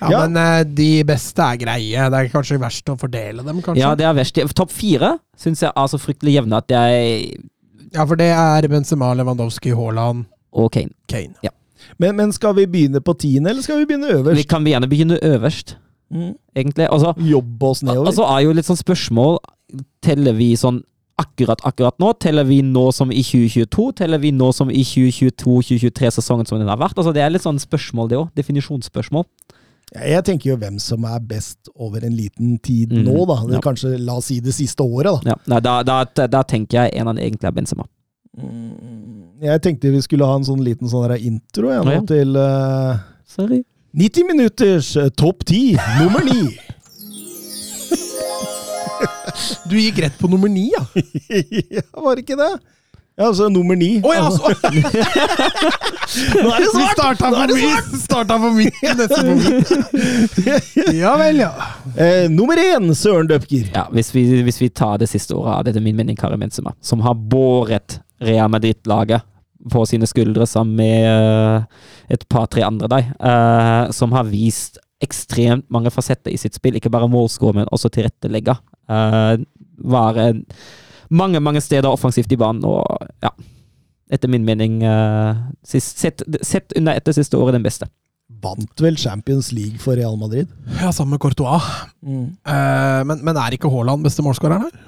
Ja, 0.00 0.10
Ja. 0.10 0.26
Men 0.26 0.36
eh, 0.36 0.64
de 0.64 1.02
beste 1.08 1.40
er 1.40 1.56
greie. 1.56 2.08
Det 2.10 2.18
er 2.20 2.28
kanskje 2.32 2.58
verst 2.60 2.84
å 2.92 2.98
fordele 3.00 3.42
dem, 3.44 3.62
kanskje. 3.64 3.80
Ja, 3.80 3.94
det 3.96 4.04
er 4.04 4.12
verst. 4.18 4.36
Topp 4.54 4.70
fire 4.70 5.14
syns 5.40 5.62
jeg 5.64 5.72
er 5.74 5.86
så 5.88 5.98
fryktelig 6.00 6.34
jevne 6.36 6.58
at 6.60 6.68
jeg 6.68 7.38
Ja, 7.94 8.04
for 8.04 8.16
det 8.16 8.28
er 8.34 8.68
Benzema, 8.68 9.14
Lewandowski, 9.16 9.72
Haaland, 9.72 10.26
Og 10.52 10.70
Kane. 10.72 10.90
Kane. 11.08 11.34
Men, 11.98 12.16
men 12.16 12.32
skal 12.32 12.54
vi 12.54 12.66
begynne 12.66 13.00
på 13.00 13.14
tiende, 13.16 13.50
eller 13.50 13.62
skal 13.62 13.78
vi 13.78 13.86
begynne 13.86 14.08
øverst? 14.10 14.36
Vi 14.36 14.44
kan 14.44 14.64
gjerne 14.64 14.88
begynne 14.88 15.18
øverst, 15.22 15.76
Mm. 16.10 16.36
egentlig. 16.54 16.86
Altså, 16.92 17.14
Jobbe 17.18 17.66
oss 17.66 17.82
nedover? 17.82 18.06
altså 18.06 18.22
er 18.30 18.44
jo 18.44 18.52
litt 18.52 18.64
sånn 18.68 18.78
spørsmål 18.78 19.38
Teller 20.00 20.32
vi 20.38 20.52
sånn 20.54 20.82
akkurat 21.18 21.58
akkurat 21.66 21.96
nå? 21.98 22.12
Teller 22.20 22.44
vi 22.46 22.60
nå 22.62 22.92
som 22.94 23.10
i 23.10 23.22
2022? 23.26 23.92
Teller 23.96 24.18
vi 24.22 24.30
nå 24.30 24.52
som 24.54 24.70
i 24.70 24.84
2022-2023-sesongen 24.84 26.46
som 26.46 26.58
den 26.60 26.68
har 26.68 26.78
vært? 26.78 26.94
Altså 26.98 27.12
Det 27.14 27.22
er 27.24 27.30
litt 27.34 27.42
sånn 27.44 27.58
spørsmål, 27.58 28.08
det 28.12 28.18
òg. 28.20 28.28
Definisjonsspørsmål. 28.38 29.24
Jeg 29.94 30.24
tenker 30.26 30.50
jo 30.50 30.56
hvem 30.58 30.80
som 30.82 31.04
er 31.06 31.20
best 31.22 31.68
over 31.76 32.02
en 32.04 32.16
liten 32.16 32.56
tid 32.58 32.90
Mm, 32.92 33.04
nå, 33.06 33.26
da. 33.30 33.36
Det, 33.46 33.54
ja. 33.54 33.60
Kanskje 33.62 33.92
la 34.02 34.16
oss 34.18 34.26
si 34.32 34.40
det 34.42 34.54
siste 34.56 34.82
året, 34.82 35.22
da. 35.22 35.30
Ja, 35.30 35.36
nei, 35.46 35.60
da, 35.62 35.76
da, 35.86 36.26
da 36.26 36.42
tenker 36.42 36.82
jeg 36.82 36.98
en 36.98 37.08
av 37.08 37.14
dem 37.14 37.22
egentlig 37.24 37.46
er 37.46 37.54
Benzema. 37.54 37.86
Mm, 38.36 39.40
Jeg 39.46 39.62
tenkte 39.62 39.92
vi 39.94 40.02
skulle 40.02 40.26
ha 40.26 40.34
en 40.36 40.44
sånn 40.44 40.64
liten 40.64 40.88
sånn 40.90 41.14
intro 41.20 41.70
jeg, 41.70 41.84
nå 41.86 41.92
Ja, 41.94 42.02
til 42.08 42.36
uh, 42.36 42.98
Sorry. 43.30 43.62
90 43.96 44.26
minutters 44.28 44.90
eh, 45.00 45.08
topp 45.16 45.44
10, 45.48 45.78
nummer 46.02 46.24
9. 46.26 46.50
Du 49.70 49.76
gikk 49.78 49.98
rett 50.04 50.18
på 50.18 50.28
nummer 50.28 50.48
ni, 50.52 50.70
ja! 50.72 50.82
ja, 51.76 51.82
var 51.92 52.16
det 52.16 52.24
ikke 52.26 52.36
det? 52.40 52.52
Ja, 53.16 53.30
altså 53.30 53.46
nummer 53.48 53.78
ni. 53.80 53.94
Å 54.04 54.10
ja! 54.12 54.26
altså. 54.28 54.50
Nå 56.36 56.50
er 56.52 56.60
det 56.60 56.66
vi 56.66 56.82
svart! 56.82 56.98
starta 56.98 57.30
Nå 57.32 57.38
på 57.38 57.44
er 57.46 57.52
min! 57.56 58.00
Starta 58.02 58.36
på 58.42 58.50
min! 58.52 58.74
Neste 58.98 59.20
på 59.24 59.36
min. 59.40 60.98
Ja 60.98 61.14
vel, 61.16 61.40
ja. 61.40 61.48
Eh, 61.96 62.26
nummer 62.28 62.60
én, 62.60 62.90
Søren 62.92 63.30
Døpker. 63.30 63.70
Ja, 63.72 63.86
hvis 63.96 64.12
vi, 64.12 64.26
hvis 64.44 64.60
vi 64.60 64.68
tar 64.68 65.00
det 65.00 65.08
siste 65.08 65.32
året 65.32 65.54
av 65.54 65.64
dette 65.70 65.80
min 65.80 65.96
mening 65.96 66.18
Karim 66.20 66.44
Benzema, 66.44 66.76
som 66.84 67.00
har 67.06 67.16
båret 67.16 68.02
Real 68.20 68.52
Madrid-laget 68.52 69.24
på 69.72 69.88
sine 69.88 70.04
skuldre 70.08 70.44
sammen 70.48 70.76
med 70.76 71.08
eh, 71.08 71.86
et 72.12 72.28
par-tre 72.28 72.68
andre 72.68 72.90
der, 72.92 73.12
eh, 73.16 73.92
som 73.96 74.12
har 74.12 74.28
vist 74.28 74.76
ekstremt 75.00 75.64
mange 75.72 75.88
fasetter 75.92 76.36
i 76.36 76.40
sitt 76.40 76.56
spill. 76.56 76.76
Ikke 76.76 76.92
bare 76.92 77.08
målskårer, 77.08 77.62
men 77.62 77.72
også 77.72 77.88
tilrettelegge. 77.92 78.60
Uh, 78.86 79.40
en 80.20 80.44
mange, 81.10 81.40
mange 81.40 81.60
steder 81.60 81.88
offensivt 81.90 82.32
i 82.32 82.38
banen, 82.40 82.64
og 82.64 82.95
Etter 84.12 84.30
min 84.30 84.44
mening, 84.46 84.82
eh, 84.86 85.38
sist, 85.66 85.98
sett, 85.98 86.22
sett 86.46 86.72
under 86.78 86.94
etter 86.94 87.14
siste 87.16 87.38
året, 87.38 87.56
den 87.56 87.64
beste. 87.66 87.88
Vant 88.42 88.82
vel 88.82 88.96
Champions 88.98 89.52
League 89.54 89.78
for 89.82 89.96
Real 89.98 90.16
Madrid. 90.18 90.50
Ja, 90.80 90.92
Sammen 90.92 91.16
med 91.16 91.20
Courtois. 91.22 91.62
Mm. 92.02 92.36
Eh, 92.46 93.00
men, 93.06 93.24
men 93.26 93.36
er 93.40 93.54
ikke 93.56 93.70
Haaland 93.70 94.06
beste 94.06 94.22
målskåreren 94.22 94.66
her? 94.66 94.78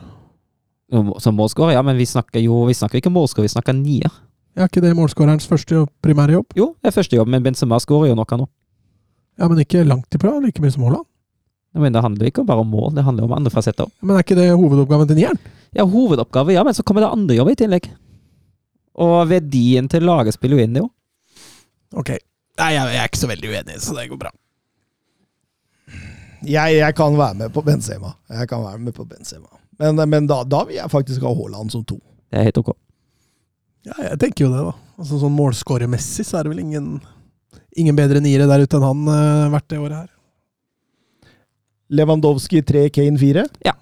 Som 1.21 1.37
målskårer, 1.37 1.75
ja, 1.77 1.83
men 1.85 1.99
vi 1.99 2.07
snakker 2.09 2.41
jo 2.41 2.62
vi 2.64 2.75
snakker 2.75 3.03
ikke 3.03 3.12
målskårer, 3.12 3.45
vi 3.45 3.53
snakker 3.53 3.77
nier. 3.77 4.14
Er 4.57 4.71
ikke 4.71 4.83
det 4.83 4.95
målskårerens 4.97 5.47
første 5.47 5.85
primære 6.03 6.39
jobb? 6.39 6.55
Jo, 6.57 6.73
det 6.81 6.91
er 6.91 6.97
første 6.97 7.19
jobb, 7.19 7.29
men 7.31 7.45
Benzema 7.45 7.79
skårer 7.83 8.11
jo 8.11 8.16
noe 8.19 8.39
nå. 8.41 8.49
Ja, 9.39 9.47
Men 9.47 9.61
ikke 9.62 9.85
langt 9.87 10.14
ifra 10.16 10.33
like 10.43 10.62
mye 10.62 10.73
som 10.75 10.87
Haaland. 10.89 11.07
Men 11.79 11.95
det 11.95 12.03
handler 12.03 12.31
ikke 12.31 12.47
bare 12.49 12.64
om 12.64 12.71
mål, 12.73 12.95
det 12.97 13.05
handler 13.07 13.29
om 13.29 13.37
andre 13.37 13.53
fasetter. 13.55 13.87
Men 14.03 14.16
er 14.16 14.25
ikke 14.25 14.39
det 14.39 14.49
hovedoppgaven 14.51 15.11
til 15.11 15.21
nieren? 15.21 15.39
Ja, 15.77 15.85
hovedoppgave, 15.87 16.57
ja, 16.57 16.64
men 16.66 16.75
så 16.75 16.83
kommer 16.83 17.05
det 17.05 17.12
andre 17.12 17.37
jobber 17.37 17.55
i 17.55 17.61
tillegg. 17.61 17.91
Og 18.99 19.28
verdien 19.30 19.86
til 19.90 20.07
laget 20.07 20.34
spiller 20.34 20.59
jo 20.59 20.66
inn, 20.66 20.80
jo. 20.80 20.88
Ok. 21.94 22.16
Nei, 22.59 22.72
jeg, 22.74 22.94
jeg 22.94 23.01
er 23.01 23.11
ikke 23.11 23.20
så 23.20 23.30
veldig 23.30 23.51
uenig, 23.53 23.78
så 23.84 23.94
det 23.94 24.09
går 24.11 24.20
bra. 24.20 24.32
Jeg, 26.46 26.78
jeg 26.78 26.94
kan 26.99 27.16
være 27.18 27.36
med 27.38 27.55
på 27.55 27.62
Benzema. 27.66 28.12
Jeg 28.30 28.51
kan 28.51 28.62
være 28.62 28.82
med 28.82 28.94
på 28.94 29.07
Benzema. 29.07 29.51
Men, 29.78 30.03
men 30.11 30.26
da, 30.30 30.42
da 30.46 30.64
vil 30.66 30.78
jeg 30.78 30.90
faktisk 30.90 31.22
ha 31.26 31.30
Haaland 31.34 31.70
som 31.74 31.84
to. 31.86 31.99
Det 32.28 32.40
er 32.40 32.49
helt 32.49 32.61
ok. 32.61 32.72
Ja, 33.86 33.94
jeg 34.11 34.18
tenker 34.24 34.46
jo 34.46 34.51
det, 34.53 34.64
da. 34.66 34.74
Altså 34.99 35.20
Sånn 35.22 35.36
målskårermessig 35.38 36.26
så 36.26 36.40
er 36.40 36.46
det 36.46 36.53
vel 36.53 36.64
ingen, 36.64 36.96
ingen 37.78 37.96
bedre 37.99 38.22
niere 38.22 38.49
der 38.51 38.64
ute 38.66 38.78
enn 38.78 38.86
han 38.86 39.05
uh, 39.07 39.53
vært 39.55 39.68
det 39.70 39.78
året 39.78 40.01
her. 40.01 40.11
Lewandowski 41.94 42.61
3, 42.66 42.88
Kane 42.92 43.20
4. 43.20 43.46
Ja. 43.64 43.76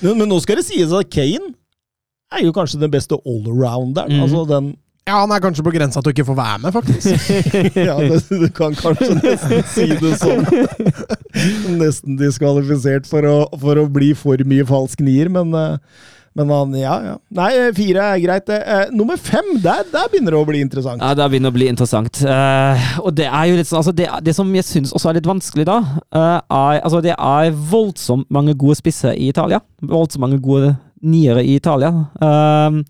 Men, 0.00 0.16
men 0.22 0.26
nå 0.32 0.40
skal 0.42 0.58
det 0.58 0.66
sies 0.66 0.94
at 0.96 1.12
Kane 1.12 1.52
er 2.34 2.42
jo 2.46 2.56
kanskje 2.56 2.80
den 2.82 2.92
beste 2.92 3.18
allrounderen. 3.26 4.12
Mm. 4.12 4.24
Altså 4.26 4.44
den 4.50 4.74
Ja, 5.06 5.20
han 5.20 5.30
er 5.30 5.38
kanskje 5.38 5.62
på 5.62 5.70
grensa 5.70 6.00
til 6.02 6.10
å 6.10 6.14
ikke 6.16 6.26
få 6.26 6.34
være 6.34 6.58
med, 6.64 6.74
faktisk. 6.74 7.30
Ja, 7.88 7.94
det, 8.00 8.24
du 8.26 8.48
kan 8.54 8.74
kanskje 8.74 9.14
nesten 9.20 9.62
si 9.70 9.86
det 10.00 10.16
sånn. 10.18 10.42
Nesten 11.82 12.18
diskvalifisert 12.18 13.06
for 13.06 13.28
å, 13.30 13.36
for 13.62 13.78
å 13.78 13.86
bli 13.86 14.10
for 14.18 14.42
mye 14.50 14.66
falsk 14.66 15.04
nier, 15.06 15.30
men 15.30 15.54
eh, 15.54 15.78
men 16.36 16.50
han, 16.52 16.74
ja, 16.76 16.94
ja. 17.00 17.14
Nei, 17.32 17.50
fire 17.72 18.10
er 18.12 18.18
greit. 18.20 18.44
det. 18.50 18.58
Eh, 18.60 18.90
nummer 18.92 19.16
fem, 19.16 19.54
der, 19.64 19.86
der 19.88 20.10
begynner 20.12 20.34
det 20.34 20.40
å 20.42 20.48
bli 20.48 20.60
interessant. 20.60 21.00
Ja, 21.00 21.14
der 21.16 21.30
begynner 21.32 21.48
det 21.48 21.54
å 21.54 21.56
bli 21.56 21.68
interessant. 21.72 22.20
Eh, 22.20 22.88
og 23.00 23.14
det 23.16 23.30
er 23.30 23.46
jo 23.48 23.56
litt 23.56 23.70
sånn 23.70 23.80
altså 23.80 23.94
det, 23.96 24.10
det 24.26 24.34
som 24.36 24.50
jeg 24.52 24.66
syns 24.68 24.92
også 24.92 25.10
er 25.10 25.16
litt 25.16 25.30
vanskelig, 25.30 25.64
da, 25.68 25.78
eh, 26.12 26.34
er 26.36 26.82
Altså, 26.86 27.00
det 27.00 27.14
er 27.16 27.56
voldsomt 27.70 28.28
mange 28.32 28.52
gode 28.58 28.76
spisser 28.76 29.16
i 29.16 29.30
Italia. 29.32 29.62
Voldsomt 29.80 30.26
mange 30.26 30.42
gode 30.44 30.74
niere 31.02 31.44
i 31.44 31.56
Italia. 31.58 31.92
Eh, 32.20 32.82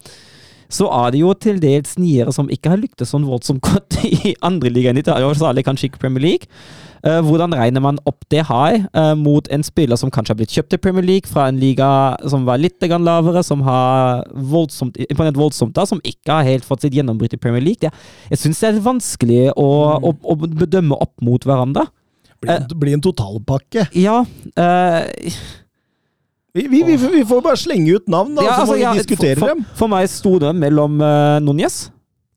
så 0.72 0.88
er 0.90 1.12
det 1.14 1.20
jo 1.20 1.30
til 1.38 1.60
dels 1.62 1.94
niere 2.00 2.32
som 2.34 2.50
ikke 2.50 2.72
har 2.72 2.80
lyktes 2.80 3.12
sånn 3.14 3.26
voldsomt 3.26 3.62
godt 3.68 4.00
i 4.06 4.34
andre 4.46 4.72
ligaen 4.72 4.98
i 4.98 5.04
Italia, 5.04 5.30
særlig 5.38 5.66
kanskje 5.66 5.90
ikke 5.90 6.02
Premier 6.02 6.24
League. 6.24 6.50
Eh, 7.06 7.20
hvordan 7.22 7.54
regner 7.54 7.82
man 7.84 8.00
opp 8.08 8.24
det 8.32 8.42
her 8.48 8.80
eh, 8.82 9.12
mot 9.18 9.46
en 9.52 9.62
spiller 9.66 9.98
som 10.00 10.10
kanskje 10.10 10.32
har 10.32 10.38
blitt 10.40 10.54
kjøpt 10.56 10.72
til 10.74 10.80
Premier 10.82 11.06
League 11.06 11.30
fra 11.30 11.44
en 11.50 11.60
liga 11.60 11.88
som 12.26 12.46
var 12.48 12.58
litt 12.58 12.82
lavere, 12.82 13.44
som 13.46 13.62
har 13.66 14.24
voldsomt, 14.32 14.98
imponert 15.06 15.38
voldsomt 15.38 15.76
da, 15.76 15.84
som 15.86 16.02
ikke 16.02 16.40
har 16.40 16.48
helt 16.48 16.66
fått 16.66 16.86
sitt 16.86 16.96
gjennombrudd 16.96 17.36
i 17.36 17.40
Premier 17.42 17.62
League? 17.62 17.84
Det, 17.84 17.92
jeg 18.32 18.42
syns 18.42 18.64
det 18.64 18.72
er 18.72 18.82
vanskelig 18.82 19.44
å, 19.54 19.68
å, 20.02 20.16
å 20.16 20.38
bedømme 20.40 20.98
opp 20.98 21.14
mot 21.22 21.46
hverandre. 21.46 21.86
Blir 22.42 22.58
en, 22.58 22.66
blir 22.76 22.96
en 22.98 23.04
totalpakke. 23.04 23.86
Ja 23.96 24.18
eh, 24.60 25.38
Vi, 26.56 26.66
vi, 26.72 26.82
vi, 26.88 26.96
vi 26.96 27.24
får 27.28 27.42
bare 27.44 27.60
slenge 27.60 27.98
ut 27.98 28.06
navn, 28.12 28.34
da, 28.38 28.46
Ja, 28.46 28.54
så 28.54 28.64
altså, 28.64 28.72
må 28.72 28.78
vi 28.78 28.84
ja, 28.86 28.92
diskutere 28.96 29.40
for, 29.40 29.52
dem. 29.52 29.64
For, 29.68 29.82
for 29.84 29.92
meg 29.92 30.10
sto 30.12 30.36
det 30.40 30.54
mellom 30.56 31.00
uh, 31.04 31.36
Núñez, 31.44 31.80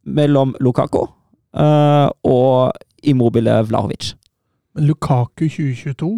mellom 0.05 0.51
Lukaku 0.59 1.05
uh, 1.05 2.09
og 2.27 2.73
Immobile 3.07 3.61
Vlahovic. 3.69 4.13
Men 4.75 4.89
Lukaku 4.91 5.47
2022 5.47 6.17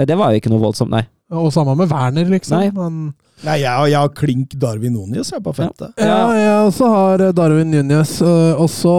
Eh, 0.00 0.06
Det 0.06 0.16
var 0.18 0.32
jo 0.32 0.40
ikke 0.40 0.52
noe 0.52 0.62
voldsomt, 0.62 0.92
nei. 0.94 1.04
Og 1.30 1.52
sammen 1.54 1.78
med 1.78 1.90
Werner, 1.92 2.26
liksom. 2.30 2.58
Nei. 2.58 2.70
Men, 2.74 3.12
Nei, 3.46 3.60
jeg, 3.62 3.90
jeg 3.92 3.96
har 3.96 4.10
klink 4.12 4.56
Darwin 4.60 4.96
Núñez 4.96 5.30
på 5.44 5.52
femte. 5.56 5.92
ja, 5.96 6.18
jeg 6.36 6.66
også 6.66 6.88
har 6.92 7.22
eh, 7.28 7.32
Darwin 7.36 7.72
Núñez. 7.72 8.16
Og 8.26 8.66
også 8.66 8.94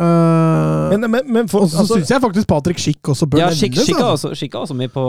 øh, 0.00 0.90
Men, 0.90 1.10
men, 1.10 1.20
men 1.32 1.48
for, 1.48 1.60
Og 1.66 1.70
så 1.70 1.78
altså, 1.82 1.94
syns 1.98 2.10
jeg 2.10 2.20
faktisk 2.24 2.48
Patrick 2.48 2.78
Schick 2.80 3.08
også 3.08 3.26
bør 3.26 3.38
Ja, 3.38 3.44
nevnes. 3.50 3.58
Schick 3.60 3.74
Schick 3.76 3.98
er 4.00 4.04
altså. 4.04 4.28
også, 4.30 4.34
Schick 4.40 4.54
er 4.54 4.58
også 4.64 4.74
med 4.74 4.88
på 4.94 5.04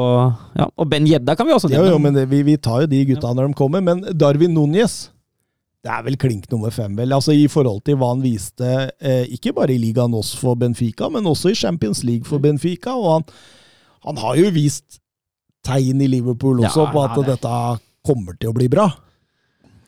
ja, 0.59 0.65
Og 0.77 0.89
Ben 0.89 1.07
Jedda 1.07 1.35
kan 1.35 1.47
vi 1.47 1.51
også 1.55 1.69
jo, 1.71 1.77
nevne. 1.77 1.91
jo, 1.91 1.97
men 1.97 2.15
det, 2.15 2.27
vi, 2.31 2.41
vi 2.43 2.57
tar 2.57 2.81
jo 2.83 2.91
de 2.91 3.05
gutta 3.05 3.33
når 3.33 3.47
de 3.47 3.53
kommer. 3.53 3.81
Men 3.81 4.03
Darwin 4.17 4.55
Núñez 4.57 5.09
det 5.81 5.89
er 5.89 6.03
vel 6.05 6.13
klink 6.21 6.43
nummer 6.51 6.69
fem, 6.69 6.93
vel. 6.95 7.09
Altså 7.15 7.33
I 7.33 7.47
forhold 7.49 7.79
til 7.87 7.95
hva 7.97 8.11
han 8.11 8.19
viste, 8.21 8.67
eh, 9.01 9.23
ikke 9.33 9.49
bare 9.57 9.73
i 9.73 9.79
ligaen 9.81 10.11
NOS 10.13 10.35
for 10.37 10.53
Benfica, 10.53 11.07
men 11.09 11.25
også 11.25 11.49
i 11.49 11.55
Champions 11.57 12.03
League 12.05 12.23
for 12.29 12.37
Benfica. 12.37 12.93
Og 12.93 13.07
han, 13.15 13.23
han 14.05 14.17
har 14.21 14.35
jo 14.37 14.51
vist 14.53 14.99
tegn 15.65 16.03
i 16.05 16.07
Liverpool 16.07 16.61
også 16.61 16.85
Ja, 16.85 16.91
på 16.93 17.01
at 17.01 17.17
er- 17.17 17.31
dette 17.31 17.55
kommer 18.05 18.37
til 18.37 18.51
å 18.51 18.53
bli 18.53 18.67
bra. 18.69 18.91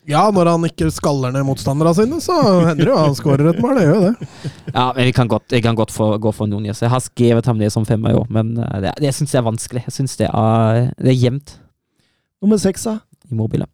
Ja, 0.10 0.26
når 0.36 0.50
han 0.52 0.66
ikke 0.68 0.90
skaller 0.92 1.32
ned 1.32 1.46
motstanderne 1.48 1.94
sine, 1.96 2.18
så 2.24 2.36
hender 2.68 2.82
det 2.84 2.90
jo 2.92 2.98
han 3.00 3.16
skårer 3.16 3.50
et 3.54 3.60
mål. 3.64 3.78
Det 3.80 3.86
gjør 3.86 3.94
jo 3.96 4.02
det. 4.10 4.30
Ja, 4.74 4.86
men 4.98 5.06
vi 5.08 5.14
kan 5.16 5.30
godt, 5.32 5.46
jeg 5.56 5.64
kan 5.64 5.78
godt 5.80 5.94
få, 5.96 6.10
gå 6.20 6.34
for 6.36 6.50
Núñez. 6.52 6.82
Jeg 6.84 6.92
har 6.92 7.00
skrevet 7.06 7.46
ham 7.48 7.58
ned 7.62 7.72
som 7.72 7.86
femmer 7.88 8.12
i 8.12 8.18
år, 8.20 8.28
men 8.30 8.58
eh, 8.60 8.80
det, 8.84 8.92
det 9.06 9.14
syns 9.16 9.32
jeg 9.36 9.40
er 9.40 9.48
vanskelig. 9.48 9.86
Jeg 9.88 9.96
syns 9.96 10.18
det 10.20 10.28
er, 10.28 10.90
det 11.00 11.14
er 11.14 11.20
jevnt. 11.22 11.56
Nummer 12.44 12.60
seks, 12.60 12.84
da. 12.90 12.98
Immobile. 13.32 13.70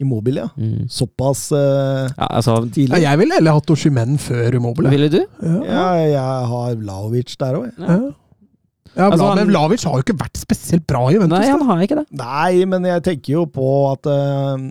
Immobile, 0.00 0.46
ja. 0.46 0.48
Mm. 0.56 0.86
Såpass 0.88 1.46
uh, 1.52 2.06
Ja, 2.16 2.26
altså 2.38 2.54
Ja, 2.62 2.68
tidlig. 2.72 3.00
jeg 3.02 3.18
ville 3.20 3.36
heller 3.36 3.56
hatt 3.58 3.70
Oshimen 3.72 4.14
før 4.20 4.54
Immobile. 4.56 4.88
Ville 4.92 5.08
du? 5.12 5.18
Ja. 5.44 5.58
Ja, 5.68 5.86
jeg 6.08 6.48
har 6.52 6.76
Vlaovic 6.80 7.34
der 7.40 7.56
òg, 7.58 7.66
jeg. 7.68 7.84
Ja. 7.88 7.98
Ja, 8.96 9.06
Altså, 9.10 9.26
han- 9.28 9.38
men 9.38 9.48
Vlavic 9.52 9.84
har 9.86 9.92
jo 10.00 10.02
ikke 10.02 10.16
vært 10.18 10.36
spesielt 10.40 10.86
bra 10.88 11.04
i 11.08 11.14
Juventus. 11.14 11.38
Nei, 11.38 11.50
han 11.52 11.60
har 11.68 11.82
ikke 11.84 12.00
det. 12.00 12.06
Nei, 12.18 12.64
men 12.66 12.84
jeg 12.88 13.02
tenker 13.06 13.32
jo 13.36 13.44
på 13.46 13.66
at 13.92 14.08
eh, 14.10 14.64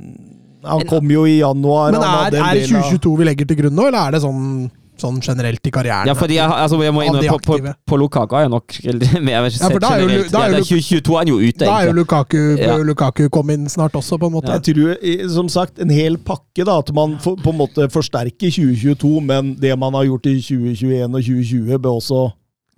Han 0.65 0.81
kom 0.89 1.09
jo 1.11 1.23
i 1.25 1.37
januar. 1.39 1.91
Men 1.95 2.01
er, 2.03 2.35
er 2.35 2.53
det 2.59 2.67
2022 2.69 3.17
vi 3.17 3.25
legger 3.29 3.47
til 3.47 3.57
grunn 3.63 3.75
nå, 3.75 3.87
eller 3.87 4.07
er 4.09 4.11
det 4.17 4.21
sånn, 4.25 4.69
sånn 4.99 5.21
generelt 5.23 5.63
i 5.63 5.71
karrieren? 5.71 6.09
Ja, 6.09 6.13
fordi 6.19 6.35
jeg, 6.35 6.49
altså, 6.51 6.79
jeg 6.83 6.91
må 6.93 7.05
Av 7.07 7.19
på, 7.23 7.37
på, 7.47 7.73
på 7.87 7.99
Lukaku 8.01 8.35
er 8.35 8.41
jeg 8.43 8.51
nok 8.51 8.75
mer 9.29 9.47
Ja, 9.47 9.69
for 9.69 9.79
da 9.79 9.91
er 9.95 10.01
jo- 10.03 10.25
da 10.33 10.41
er 10.43 10.51
jo 10.51 10.57
det 10.57 10.59
er 10.59 10.67
2022 10.67 11.13
er 11.15 11.17
han 11.21 11.31
jo 11.31 11.37
ute, 11.39 11.63
Da 11.63 11.77
er 11.79 11.87
jo. 11.87 11.93
Lukaku, 12.01 12.41
Ja. 12.59 12.75
Lukaku 12.83 13.29
komme 13.31 13.55
inn 13.55 13.69
snart 13.71 13.95
også, 13.95 14.19
på 14.19 14.27
en 14.27 14.33
måte. 14.35 14.51
Jeg 14.57 14.75
tror, 14.75 15.29
som 15.31 15.47
sagt, 15.49 15.79
en 15.79 15.89
hel 15.95 16.17
pakke. 16.17 16.65
da, 16.67 16.75
At 16.83 16.91
man 16.93 17.15
for, 17.23 17.37
på 17.39 17.53
en 17.53 17.57
måte 17.61 17.87
forsterker 17.93 18.51
2022, 18.51 19.21
men 19.23 19.55
det 19.55 19.71
man 19.79 19.93
har 19.95 20.03
gjort 20.09 20.27
i 20.27 20.35
2021 20.41 21.07
og 21.07 21.23
2020, 21.23 21.79
bør 21.79 22.01
også 22.01 22.25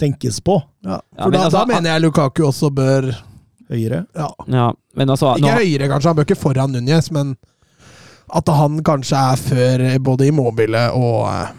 tenkes 0.02 0.38
på 0.42 0.60
Ja, 0.86 1.00
Ja, 1.18 1.24
for 1.24 1.30
men 1.32 1.40
da, 1.40 1.46
altså, 1.50 1.58
da 1.66 1.66
mener 1.74 1.94
jeg 1.96 2.02
Lukaku 2.06 2.44
også 2.46 2.70
bør 2.74 3.10
høyere. 3.72 4.06
ja. 4.18 4.30
Ja, 4.48 4.72
men 4.98 5.10
altså 5.10 5.34
Ikke 5.38 5.48
nå, 5.50 5.58
høyere, 5.58 5.88
kanskje. 5.90 6.10
Han 6.12 6.16
bør 6.22 6.26
ikke 6.30 6.38
foran 6.42 6.74
Núñez, 6.76 7.10
men 7.12 7.36
at 8.32 8.48
han 8.56 8.78
kanskje 8.88 9.20
er 9.32 9.40
før 9.42 9.84
både 10.08 10.28
Immobile 10.32 10.86
og 10.96 11.26
eh, 11.28 11.50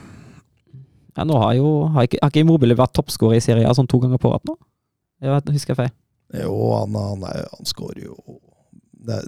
ja, 1.18 1.26
nå 1.28 1.36
har 1.42 1.54
jo 1.58 1.70
har 1.92 2.06
ikke, 2.08 2.20
har 2.22 2.30
ikke 2.32 2.40
Immobile 2.46 2.76
vært 2.78 2.94
toppskårer 2.96 3.36
i 3.36 3.42
Serie 3.44 3.68
A 3.68 3.74
sånn 3.76 3.88
to 3.90 3.98
ganger 4.00 4.20
på 4.22 4.30
rad 4.32 4.46
nå? 4.48 4.54
Jeg 5.22 5.34
vet, 5.34 5.50
husker 5.54 5.74
jeg 5.74 5.80
feil. 5.82 5.92
Jo, 6.42 6.54
han, 6.78 6.94
han, 6.96 7.26
er, 7.28 7.42
han 7.52 7.68
skårer 7.68 8.06
jo 8.06 8.16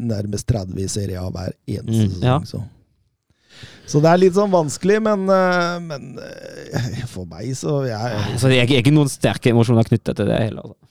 nærmest 0.01 0.49
30 0.49 0.81
i 0.81 0.89
Serie 0.89 1.21
A 1.21 1.29
hver 1.35 1.53
eneste 1.69 2.07
Mm, 2.09 2.23
ja. 2.25 2.39
sesong. 2.41 2.65
Så. 2.65 3.91
så 3.93 4.01
det 4.03 4.11
er 4.15 4.23
litt 4.23 4.35
sånn 4.39 4.51
vanskelig, 4.55 4.97
men, 5.05 5.27
eh, 5.29 5.77
men 5.85 6.09
eh, 6.25 7.05
for 7.13 7.29
meg 7.31 7.53
så 7.59 7.83
jeg, 7.87 8.25
Så 8.41 8.49
det 8.51 8.63
er 8.63 8.67
ikke, 8.67 8.81
ikke 8.87 8.95
noen 8.97 9.13
sterke 9.13 9.53
emosjoner 9.53 9.85
knyttet 9.91 10.17
til 10.23 10.31
det 10.33 10.41
heller. 10.47 10.73
Altså. 10.73 10.91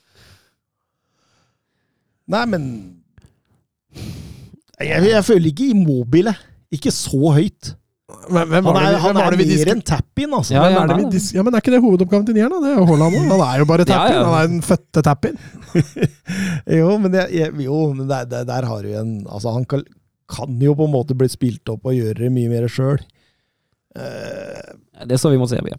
Nei, 2.37 2.45
men 2.53 2.69
jeg, 4.87 4.99
jeg 5.11 5.23
føler 5.27 5.47
ikke 5.51 5.67
Immobile. 5.73 6.33
Ikke 6.73 6.91
så 6.93 7.21
høyt. 7.37 7.63
Hvem, 8.29 8.47
hvem 8.51 8.65
Han 8.67 8.75
er, 8.77 8.81
det, 8.83 8.89
er, 8.93 8.97
han 9.01 9.17
er 9.17 9.21
det 9.33 9.45
mer 9.47 9.69
enn 9.73 9.81
tap-in, 9.87 10.31
altså. 10.37 10.51
Ja, 10.53 10.59
ja, 10.69 10.81
er 10.83 10.87
det 10.91 10.95
er 10.95 10.97
det. 11.13 11.21
ja, 11.33 11.41
men 11.45 11.51
er 11.55 11.59
ikke 11.63 11.73
det 11.73 11.81
hovedoppgaven 11.83 12.25
til 12.27 12.35
Nieren? 12.37 12.61
Det 12.61 12.69
er 12.73 12.77
Haaland 12.89 13.13
òg. 13.17 13.23
Han 13.31 13.41
er 13.47 13.55
jo 13.61 13.65
bare 13.69 13.83
Ja, 13.87 13.89
tap-in. 13.89 14.15
ja. 14.15 14.19
Han 14.27 14.35
er 14.37 14.41
den 14.51 14.61
fødte 14.67 14.99
tap-in. 15.07 15.35
Jo, 16.79 16.89
men, 17.01 17.11
jeg, 17.17 17.27
jeg, 17.39 17.47
jo, 17.65 17.77
men 17.95 18.05
der, 18.11 18.21
der, 18.29 18.41
der 18.47 18.63
har 18.69 18.79
du 18.85 18.89
en 18.93 19.11
Altså, 19.25 19.47
han 19.55 19.63
kan, 19.65 19.81
kan 20.29 20.49
jo 20.61 20.73
på 20.77 20.85
en 20.87 20.93
måte 20.93 21.13
bli 21.17 21.27
spilt 21.31 21.69
opp 21.73 21.85
og 21.89 21.95
gjøre 21.97 22.19
det 22.21 22.31
mye 22.35 22.49
mer 22.51 22.67
sjøl. 22.71 22.99
Det 23.93 25.13
er 25.13 25.17
så 25.21 25.29
vi 25.33 25.37
må 25.41 25.47
se. 25.49 25.57
Men 25.63 25.73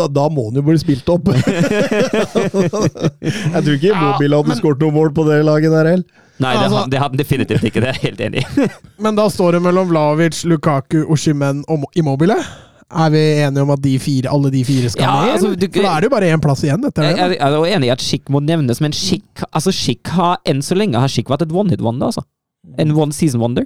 da, 0.00 0.06
da 0.08 0.24
må 0.32 0.42
han 0.48 0.56
jo 0.58 0.62
bli 0.66 0.78
spilt 0.80 1.08
opp. 1.12 1.24
jeg 1.32 1.40
tror 3.60 3.74
ikke 3.76 4.00
Mobil 4.00 4.32
hadde 4.38 4.56
skåret 4.58 4.80
noe 4.82 4.94
mål 4.96 5.10
på 5.16 5.22
det 5.28 5.38
laget 5.46 5.70
der 5.74 5.86
heller. 5.94 6.08
Nei, 6.40 6.54
det, 6.56 6.64
Altså- 6.68 6.88
det 6.90 6.98
han 6.98 7.12
definitivt 7.16 7.64
ikke. 7.68 7.80
Det 7.84 7.88
er 7.90 7.98
jeg 8.00 8.02
helt 8.08 8.20
enig 8.20 8.42
i. 8.42 8.68
Men 9.04 9.14
da 9.18 9.28
står 9.30 9.52
det 9.58 9.62
mellom 9.62 9.88
Vlavic, 9.92 10.44
Lukaku, 10.48 11.02
Oshimen 11.12 11.64
og 11.68 11.84
Immobile. 11.94 12.38
Er 12.92 13.08
vi 13.12 13.20
enige 13.40 13.62
om 13.64 13.70
at 13.72 13.80
de 13.80 13.92
fire, 13.98 14.28
alle 14.28 14.50
de 14.52 14.62
fire 14.68 14.90
skal 14.92 15.02
Ja, 15.06 15.12
med? 15.22 15.30
altså, 15.34 15.52
du- 15.56 15.68
For 15.72 15.82
da 15.86 15.92
er 15.96 16.00
det 16.00 16.08
jo 16.10 16.14
bare 16.16 16.28
én 16.32 16.42
plass 16.44 16.62
igjen 16.64 16.84
etter 16.84 17.02
Jeg, 17.06 17.16
det. 17.16 17.20
jeg, 17.22 17.38
jeg 17.40 17.52
er 17.72 17.76
enig 17.76 17.86
i 17.88 17.92
at 17.94 18.02
Schick 18.04 18.28
må 18.28 18.42
nevnes, 18.44 18.80
men 18.84 18.92
Schick, 18.92 19.44
altså 19.52 19.72
Schick 19.72 20.08
har 20.12 20.38
enn 20.44 20.60
så 20.60 20.76
lenge 20.76 21.00
har 21.00 21.08
Schick 21.08 21.28
vært 21.32 21.42
et 21.46 21.52
one-hit-wonder. 21.52 22.10
altså. 22.12 22.24
En 22.78 22.92
one 22.92 23.12
season 23.12 23.40
wonder. 23.40 23.64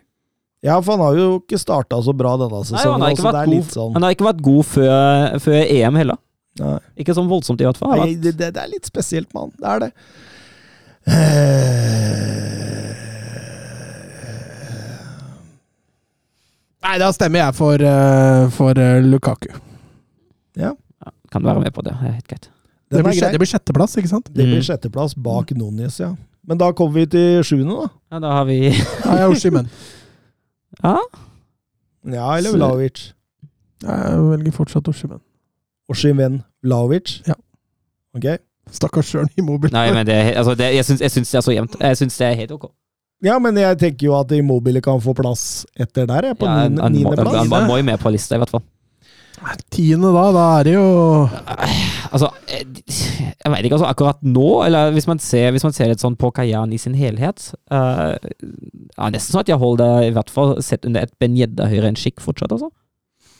Ja, 0.62 0.80
for 0.80 0.96
han 0.96 1.02
har 1.04 1.16
jo 1.18 1.40
ikke 1.40 1.58
starta 1.58 1.98
så 2.02 2.14
bra 2.16 2.36
denne 2.40 2.62
Nei, 2.70 2.82
han, 2.82 3.02
har 3.02 3.10
er 3.42 3.50
god, 3.50 3.66
sånn 3.74 3.92
han 3.94 4.02
har 4.06 4.14
ikke 4.14 4.24
vært 4.30 4.40
god 4.46 4.64
før, 4.64 5.36
før 5.42 5.58
EM 5.64 5.98
heller. 6.00 6.16
Nei. 6.58 6.78
Ikke 7.02 7.14
sånn 7.14 7.28
voldsomt, 7.28 7.60
i 7.60 7.66
hvert 7.68 7.76
fall. 7.76 7.98
Nei, 7.98 8.14
det, 8.14 8.32
det, 8.38 8.52
det 8.56 8.62
er 8.62 8.70
litt 8.72 8.86
spesielt 8.88 9.28
med 9.34 9.42
han. 9.42 9.52
Det 9.58 9.68
er 9.74 9.82
det. 9.84 9.90
Eh, 11.06 12.94
Nei, 16.86 16.98
da 17.02 17.08
stemmer 17.14 17.40
jeg 17.42 17.54
for, 17.58 17.82
eh, 17.82 18.48
for 18.54 18.78
eh, 18.78 19.00
Lukaku. 19.02 19.48
Ja, 20.56 20.72
Kan 21.32 21.42
være 21.44 21.60
med 21.64 21.72
på 21.74 21.82
det. 21.82 21.92
det 21.98 22.08
er 22.08 22.12
helt 22.14 22.28
greit. 22.28 22.50
Det 22.90 23.02
blir, 23.02 23.18
det 23.32 23.38
blir 23.42 23.50
sjetteplass, 23.50 23.96
ikke 23.98 24.08
sant? 24.12 24.28
Det 24.30 24.44
blir 24.46 24.60
Mm. 24.60 24.66
sjetteplass 24.68 25.14
bak 25.18 25.50
Nunes, 25.50 25.98
ja. 25.98 26.14
Men 26.46 26.58
da 26.58 26.70
kommer 26.72 26.94
vi 26.94 27.06
til 27.06 27.42
sjuende, 27.42 27.74
da. 27.74 27.88
Ja, 28.12 28.18
da 28.20 28.30
har 28.36 28.44
vi 28.46 28.68
er 28.68 29.16
jeg 29.18 29.30
Oshimen. 29.30 29.68
Ja, 30.84 30.98
Ja, 32.06 32.36
eller 32.36 32.52
Vlaovic. 32.54 33.12
Jeg 33.82 34.18
velger 34.30 34.52
fortsatt 34.52 34.86
Oshimen. 34.88 35.20
Oshimen 35.90 36.44
Vlaovic. 36.62 37.22
Ja. 37.26 37.34
Ok. 38.14 38.38
Stakkars 38.72 39.14
i 39.14 39.24
Immobile. 39.40 39.72
Nei, 39.72 39.90
men 39.94 40.06
det, 40.08 40.16
altså, 40.36 40.54
det, 40.58 40.72
jeg 40.74 40.84
syns 40.88 41.00
jeg 41.04 41.10
syns 41.14 41.30
det 41.30 41.38
er 41.38 41.46
så 41.46 41.54
jevnt. 41.54 41.76
Jeg 41.80 41.98
syns 42.00 42.16
det 42.18 42.26
er 42.26 42.38
helt 42.42 42.54
ok. 42.56 42.70
Ja, 43.24 43.38
men 43.40 43.56
jeg 43.56 43.78
tenker 43.80 44.10
jo 44.10 44.16
at 44.18 44.32
Immobile 44.36 44.82
kan 44.84 44.98
få 45.00 45.14
plass 45.16 45.64
etter 45.80 46.04
der, 46.10 46.32
jeg, 46.32 46.36
på 46.40 46.44
Ja, 46.48 46.56
han, 46.66 46.74
niende- 46.74 46.82
han, 46.82 46.92
han, 46.92 46.98
niendeplass. 46.98 47.52
han 47.54 47.68
må 47.70 47.78
jo 47.80 47.86
med 47.88 48.00
på 48.02 48.12
lista, 48.12 48.36
i 48.36 48.42
hvert 48.42 48.52
fall. 48.52 48.64
Tiende 49.70 50.08
da, 50.14 50.22
da 50.32 50.44
er 50.58 50.64
det 50.64 50.72
jo 50.74 50.84
Altså, 52.08 52.30
eh, 52.48 52.62
jeg 52.64 53.52
vet 53.52 53.66
ikke, 53.68 53.76
altså 53.76 53.88
akkurat 53.90 54.22
nå, 54.24 54.46
eller 54.64 54.94
hvis 54.96 55.06
man 55.06 55.20
ser, 55.20 55.50
hvis 55.52 55.64
man 55.66 55.74
ser 55.76 55.90
litt 55.92 56.00
sånn 56.02 56.16
på 56.18 56.30
karrieren 56.34 56.72
i 56.72 56.78
sin 56.80 56.96
helhet 56.96 57.50
uh, 57.70 58.16
ja, 58.16 59.10
Nesten 59.12 59.34
sånn 59.36 59.42
at 59.44 59.52
jeg 59.52 59.60
holder 59.60 59.84
det 60.00 60.08
i 60.08 60.14
hvert 60.16 60.32
fall 60.32 60.56
sett 60.64 60.88
under 60.88 61.04
et 61.04 61.12
Ben 61.20 61.36
Jedda 61.36 61.68
høyere 61.68 61.92
enn 61.92 62.00
skikk 62.00 62.24
fortsatt, 62.24 62.54
altså. 62.56 62.72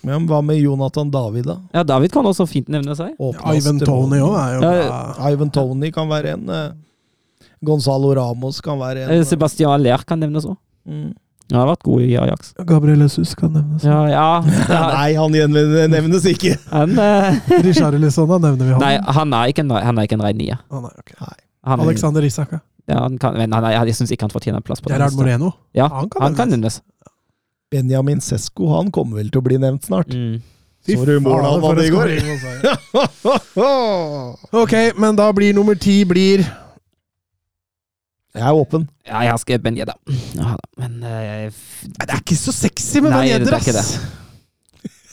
Ja, 0.03 0.14
men 0.18 0.26
hva 0.30 0.40
med 0.44 0.61
Jonathan 0.61 1.11
David, 1.11 1.47
da? 1.49 1.57
Ja, 1.74 1.82
David 1.86 2.12
kan 2.14 2.26
også 2.28 2.47
fint 2.49 2.68
nevne 2.72 2.94
seg. 2.99 3.14
Og 3.22 3.38
Ivan 3.53 3.80
Tony 3.82 4.20
òg 4.22 4.34
er 4.38 4.57
jo 4.57 4.61
Ja, 4.64 4.74
bra. 4.88 5.30
Ivan 5.32 5.53
Tony 5.55 5.90
kan 5.94 6.11
være 6.11 6.36
en. 6.36 6.51
Uh, 6.51 7.47
Gonzalo 7.66 8.12
Ramos 8.14 8.61
kan 8.62 8.78
være 8.78 9.07
en. 9.07 9.14
Uh, 9.18 9.24
Sebastian 9.26 9.72
Aller 9.74 10.05
kan 10.07 10.20
nevnes 10.22 10.47
òg. 10.47 10.59
Mm. 10.86 11.14
Han 11.53 11.61
har 11.61 11.68
vært 11.70 11.84
god 11.86 12.03
i 12.03 12.14
Ajax. 12.18 12.49
Gabriel 12.66 13.03
Jesus 13.05 13.34
kan 13.38 13.53
nevnes. 13.55 13.84
Ja, 13.86 14.01
ja. 14.16 14.28
Nei, 14.90 15.11
han 15.14 15.34
nevnes 15.92 16.26
ikke! 16.26 16.57
Han, 16.72 16.97
eh, 16.99 17.36
Richarlison, 17.66 18.26
da 18.32 18.40
nevner 18.49 18.64
vi 18.64 18.72
han. 18.74 18.82
nei, 18.82 18.97
han 19.18 19.36
er 19.38 19.53
ikke 19.53 19.62
en, 19.62 19.70
han 19.70 20.01
er 20.01 20.09
ikke 20.09 20.18
en 20.18 20.24
rein 20.26 20.40
nier. 20.40 20.59
Ah, 20.74 20.88
okay. 20.90 21.14
Han, 21.66 21.84
Alexander 21.86 22.26
Isak, 22.26 22.57
ja. 22.57 22.99
han 22.99 23.18
kan, 23.22 23.38
men 23.38 23.55
han 23.55 23.66
er, 23.66 23.78
jeg 23.86 23.99
syns 23.99 24.12
ikke 24.14 24.26
han 24.26 24.34
fortjener 24.34 24.59
en 24.59 24.66
plass 24.66 24.82
på 24.82 24.90
Gerard. 24.90 25.14
Moreno. 25.18 25.53
Ja, 25.74 25.86
Han 25.94 26.11
kan 26.11 26.26
han 26.26 26.38
kan 26.38 26.51
nevnes. 26.51 26.80
Benjamin 27.72 28.20
Sesko 28.22 28.68
han 28.76 28.90
kommer 28.94 29.14
vel 29.20 29.30
til 29.32 29.40
å 29.42 29.46
bli 29.46 29.56
nevnt 29.62 29.84
snart. 29.88 30.10
Mm. 30.14 30.36
Så 30.86 31.02
du 31.02 31.16
faen, 31.18 31.60
for 31.64 31.74
i 31.82 31.90
går? 31.90 32.08
Ok, 34.62 34.74
men 35.02 35.16
da 35.18 35.26
blir 35.34 35.50
nummer 35.56 35.74
ti 35.74 35.96
blir 36.06 36.44
Jeg 38.36 38.44
er 38.44 38.54
åpen. 38.54 38.84
Ja, 39.08 39.22
jeg 39.24 39.32
har 39.32 39.40
skrevet 39.42 39.64
Ben 39.64 39.74
Gjedda. 39.80 39.94
Ja, 40.36 40.52
men 40.78 40.92
uh, 41.02 41.50
Det 41.96 42.06
er 42.06 42.20
ikke 42.20 42.36
så 42.38 42.52
sexy 42.54 43.00
med 43.02 43.10
Ben 43.16 43.26
Gjedder, 43.32 43.50
det 43.56 43.74
er 43.74 43.78
ass. 43.80 43.96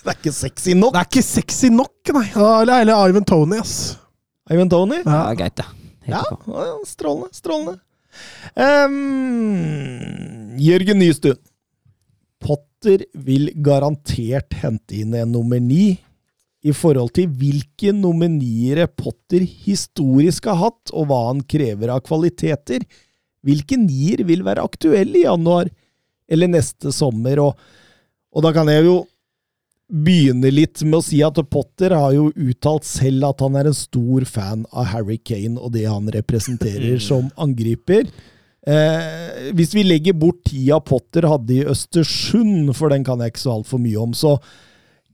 Det 0.03 0.11
er 0.11 0.17
ikke 0.19 0.33
sexy 0.35 0.73
nok. 0.75 0.91
Det 0.93 0.99
er 1.01 1.07
ikke 1.09 1.23
sexy 1.25 1.67
nok, 1.73 1.95
nei. 2.19 2.25
Ja, 2.35 2.49
Eller, 2.61 2.81
eller 2.83 3.09
Ivan 3.13 3.25
Tony, 3.25 3.57
ass. 3.63 3.95
Ivan 4.51 4.69
Tony? 4.69 4.99
ja, 5.01 5.05
Ja. 5.31 5.33
greit, 5.39 5.55
det. 5.57 5.65
Ja, 6.11 6.21
ja, 6.27 6.75
strålende. 6.85 7.31
Strålende. 7.33 7.77
Um, 8.59 10.59
Jørgen 10.59 10.99
Nystuen. 10.99 11.39
Potter 12.43 13.05
vil 13.15 13.49
garantert 13.63 14.53
hente 14.59 14.99
inn 14.99 15.15
en 15.15 15.31
nummer 15.31 15.61
ni 15.63 15.95
i 16.63 16.71
forhold 16.75 17.13
til 17.15 17.31
hvilke 17.31 17.91
nominiere 17.95 18.87
Potter 18.87 19.43
historisk 19.43 20.47
har 20.51 20.59
hatt, 20.61 20.93
og 20.95 21.09
hva 21.09 21.19
han 21.29 21.41
krever 21.47 21.91
av 21.91 22.03
kvaliteter. 22.07 22.85
Hvilke 23.43 23.79
nier 23.79 24.23
vil 24.27 24.45
være 24.47 24.63
aktuelle 24.63 25.19
i 25.19 25.25
januar 25.25 25.71
eller 26.31 26.51
neste 26.51 26.93
sommer? 26.95 27.41
Og, 27.43 27.57
og 28.31 28.45
da 28.45 28.53
kan 28.55 28.71
jeg 28.71 28.87
jo 28.87 29.01
begynne 29.93 30.49
litt 30.53 30.81
med 30.87 31.01
å 31.01 31.05
si 31.05 31.19
at 31.25 31.37
Potter 31.51 31.93
har 31.93 32.13
jo 32.15 32.29
uttalt 32.31 32.87
selv 32.87 33.27
at 33.27 33.43
han 33.43 33.57
er 33.59 33.69
en 33.69 33.77
stor 33.77 34.25
fan 34.25 34.63
av 34.71 34.87
Harry 34.93 35.19
Kane 35.19 35.59
og 35.59 35.75
det 35.75 35.85
han 35.89 36.07
representerer 36.15 37.01
som 37.09 37.27
angriper. 37.35 38.07
Eh, 38.63 39.49
hvis 39.57 39.73
vi 39.75 39.83
legger 39.83 40.15
bort 40.15 40.45
tida 40.47 40.77
Potter 40.79 41.27
hadde 41.27 41.57
i 41.57 41.65
Østersund, 41.67 42.71
for 42.77 42.93
den 42.93 43.03
kan 43.03 43.19
jeg 43.19 43.33
ikke 43.33 43.43
så 43.43 43.57
altfor 43.57 43.81
mye 43.83 43.99
om, 43.99 44.13
så 44.15 44.37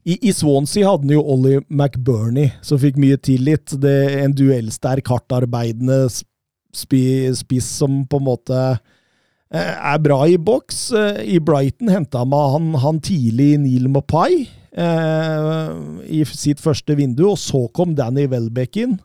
i, 0.06 0.14
I 0.30 0.32
Swansea 0.32 0.86
hadde 0.86 1.08
han 1.08 1.16
jo 1.16 1.24
Ollie 1.34 1.62
McBurney, 1.68 2.52
som 2.64 2.80
fikk 2.80 2.96
mye 3.00 3.18
tillit. 3.20 3.74
Det 3.82 3.96
er 4.06 4.22
En 4.24 4.36
duellsterk, 4.36 5.10
hardtarbeidende 5.12 6.06
spi, 6.10 7.02
spiss 7.36 7.68
som 7.82 8.04
på 8.08 8.20
en 8.20 8.26
måte 8.30 8.60
eh, 8.70 9.74
er 9.74 10.00
bra 10.02 10.22
i 10.30 10.38
boks. 10.40 10.80
Eh, 10.96 11.20
I 11.36 11.42
Brighton 11.42 11.92
henta 11.92 12.24
han, 12.24 12.72
han 12.80 13.02
tidlig 13.04 13.52
Neil 13.60 13.90
Mopai 13.92 14.46
eh, 14.72 15.76
i 16.06 16.24
sitt 16.30 16.62
første 16.62 16.96
vindu, 16.96 17.26
og 17.34 17.38
så 17.42 17.66
kom 17.76 17.92
Danny 17.98 18.28
Welbeck 18.30 18.80
inn. 18.80 18.96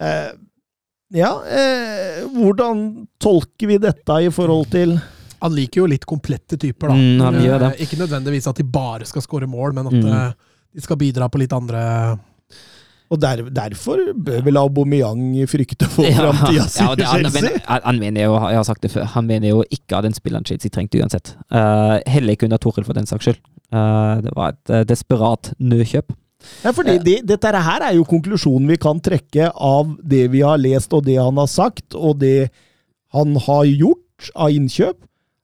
Eh, 0.00 0.32
ja, 1.14 1.30
eh, 1.48 2.24
hvordan 2.34 3.06
tolker 3.22 3.66
vi 3.70 3.78
dette 3.78 4.18
i 4.26 4.28
forhold 4.34 4.68
til 4.70 4.98
Han 5.40 5.54
liker 5.54 5.80
jo 5.84 5.86
litt 5.86 6.04
komplette 6.04 6.56
typer, 6.58 6.88
da. 6.90 6.94
Mm, 6.98 7.20
han 7.22 7.34
gjør 7.44 7.58
det. 7.62 7.68
Eh, 7.78 7.82
Ikke 7.86 7.98
nødvendigvis 8.00 8.48
at 8.50 8.56
de 8.58 8.64
bare 8.64 9.06
skal 9.06 9.22
skåre 9.22 9.46
mål, 9.46 9.72
men 9.76 9.86
at 9.86 9.92
Mm. 9.94 10.08
eh, 10.12 10.32
de 10.74 10.80
skal 10.82 10.96
bidra 10.96 11.28
på 11.30 11.38
litt 11.38 11.52
andre 11.52 12.18
Og 13.10 13.18
der, 13.20 13.40
derfor 13.48 13.96
bør 14.12 14.42
vel 14.44 14.56
Aubameyang 14.60 15.46
frykte 15.48 15.86
for 15.88 16.04
Ja, 16.04 16.26
framtida 16.30 16.66
si 16.68 16.82
ja, 16.84 16.94
det- 16.94 17.06
Chelsea? 17.08 17.58
han, 17.66 17.80
han 17.84 17.98
mener 17.98 18.20
jo, 18.26 18.34
jeg 18.34 18.56
har 18.56 18.64
sagt 18.64 18.82
det 18.82 18.90
før, 18.92 19.04
han 19.14 19.26
mener 19.26 19.48
jo 19.48 19.62
ikke 19.70 19.96
at 19.96 20.02
den 20.04 20.12
spilleren 20.12 20.44
Chelsea 20.44 20.68
trengte 20.68 21.00
uansett. 21.00 21.34
Uh, 21.50 22.00
heller 22.06 22.34
ikke 22.36 22.44
under 22.44 22.58
Torhild 22.58 22.84
for 22.84 22.92
den 22.92 23.06
saks 23.06 23.24
skyld. 23.24 23.38
Uh, 23.72 24.20
det 24.20 24.34
var 24.36 24.48
et 24.52 24.70
uh, 24.74 24.82
desperat 24.84 25.54
nødkjøp. 25.58 26.12
Ja, 26.64 26.70
fordi 26.72 26.98
det, 27.02 27.16
dette 27.26 27.50
her 27.66 27.82
er 27.88 27.94
jo 27.96 28.04
konklusjonen 28.08 28.68
vi 28.70 28.76
kan 28.80 29.00
trekke 29.02 29.50
av 29.54 29.96
det 30.06 30.28
vi 30.30 30.40
har 30.46 30.58
lest, 30.58 30.92
og 30.94 31.04
det 31.04 31.16
han 31.18 31.36
har 31.36 31.46
sagt, 31.50 31.94
og 31.98 32.18
det 32.22 32.50
han 33.14 33.34
har 33.48 33.64
gjort 33.66 34.30
av 34.34 34.50
innkjøp. 34.54 34.96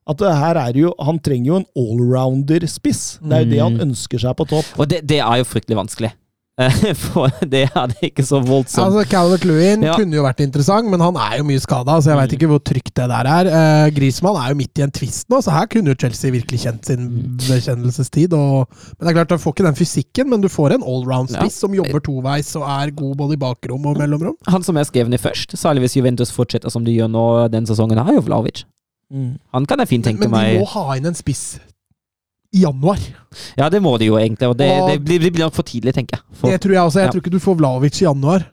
At 0.06 0.18
det 0.20 0.34
her 0.36 0.58
er 0.60 0.76
jo, 0.76 0.90
Han 1.00 1.18
trenger 1.18 1.46
jo 1.48 1.56
en 1.56 1.66
allrounder-spiss. 1.80 3.18
Det 3.24 3.32
er 3.32 3.44
jo 3.46 3.50
det 3.50 3.60
han 3.62 3.74
Mm. 3.78 3.84
ønsker 3.90 4.20
seg 4.20 4.36
på 4.36 4.46
topp. 4.50 4.66
Og 4.78 4.88
det, 4.88 5.06
det 5.08 5.18
er 5.18 5.36
jo 5.40 5.44
fryktelig 5.48 5.76
vanskelig. 5.78 6.10
For 7.02 7.32
det 7.50 7.64
er 7.66 7.88
det 7.90 8.10
ikke 8.12 8.22
så 8.22 8.38
voldsomt. 8.38 8.84
Altså, 8.86 9.02
Calvert 9.10 9.42
Lewin 9.48 9.82
Ja. 9.82 9.96
kunne 9.98 10.14
jo 10.14 10.22
vært 10.22 10.38
interessant, 10.44 10.86
men 10.86 11.02
han 11.02 11.16
er 11.18 11.40
jo 11.40 11.46
mye 11.48 11.58
skada, 11.62 11.96
så 11.98 12.12
jeg 12.12 12.18
veit 12.20 12.34
ikke 12.36 12.50
hvor 12.52 12.60
trygt 12.62 12.92
det 12.94 13.08
der 13.10 13.26
er. 13.26 13.50
Uh, 13.50 13.86
Griezmann 13.96 14.38
er 14.38 14.52
jo 14.52 14.58
midt 14.60 14.78
i 14.78 14.84
en 14.86 14.94
twist 14.94 15.26
nå, 15.34 15.40
så 15.42 15.50
her 15.50 15.66
kunne 15.72 15.90
jo 15.90 15.98
Chelsea 15.98 16.30
virkelig 16.30 16.62
kjent 16.62 16.86
sin 16.86 17.08
bekjennelsestid. 17.42 18.36
Og, 18.38 18.70
men 18.70 19.02
det 19.02 19.10
er 19.10 19.18
klart, 19.18 19.34
Du 19.34 19.42
får 19.42 19.56
ikke 19.56 19.66
den 19.66 19.80
fysikken, 19.80 20.30
men 20.30 20.46
du 20.46 20.48
får 20.52 20.76
en 20.78 20.86
allround-spiss 20.86 21.58
som 21.64 21.74
jobber 21.74 22.04
toveis 22.06 22.54
og 22.60 22.68
er 22.70 22.94
god 22.94 23.18
både 23.24 23.34
i 23.34 23.42
bakrom 23.48 23.90
og 23.90 23.98
mellomrom. 23.98 24.38
Han 24.46 24.62
som 24.62 24.78
jeg 24.78 24.92
skrev 24.92 25.10
ned 25.10 25.18
først, 25.18 25.58
særlig 25.58 25.88
hvis 25.88 25.98
Juventus 25.98 26.30
fortsetter 26.34 26.70
som 26.70 26.86
de 26.86 26.94
gjør 26.94 27.10
nå 27.10 27.26
den 27.50 27.66
sesongen, 27.66 27.98
er 27.98 28.14
jo 28.14 28.22
Vlaovic. 28.28 28.62
Han 29.54 29.66
kan 29.66 29.82
jeg 29.82 29.90
fint 29.90 30.06
tenke 30.06 30.26
meg 30.26 30.30
Men 30.30 30.38
de 30.38 30.54
meg 30.54 30.62
må 30.62 30.70
ha 30.74 30.94
inn 30.98 31.10
en 31.10 31.18
spiss 31.18 31.58
i 32.54 32.62
januar. 32.62 33.00
Ja, 33.58 33.68
det 33.72 33.80
må 33.82 33.96
de 33.98 34.06
jo 34.12 34.18
egentlig, 34.20 34.48
og 34.48 34.56
det, 34.60 34.68
Og- 34.70 34.90
det, 34.92 34.98
blir, 35.04 35.18
blir 35.34 35.44
nok 35.48 35.54
for 35.56 35.66
tidlig, 35.66 35.94
tenker 35.96 36.18
jeg. 36.20 36.24
For, 36.38 36.50
Det 36.54 36.60
tror 36.62 36.72
jeg 36.76 36.82
også. 36.88 37.00
Jeg 37.02 37.06
Ja. 37.08 37.12
tror 37.12 37.22
ikke 37.24 37.34
du 37.34 37.40
får 37.42 37.56
Vlavic 37.58 38.00
i 38.00 38.04
januar. 38.06 38.44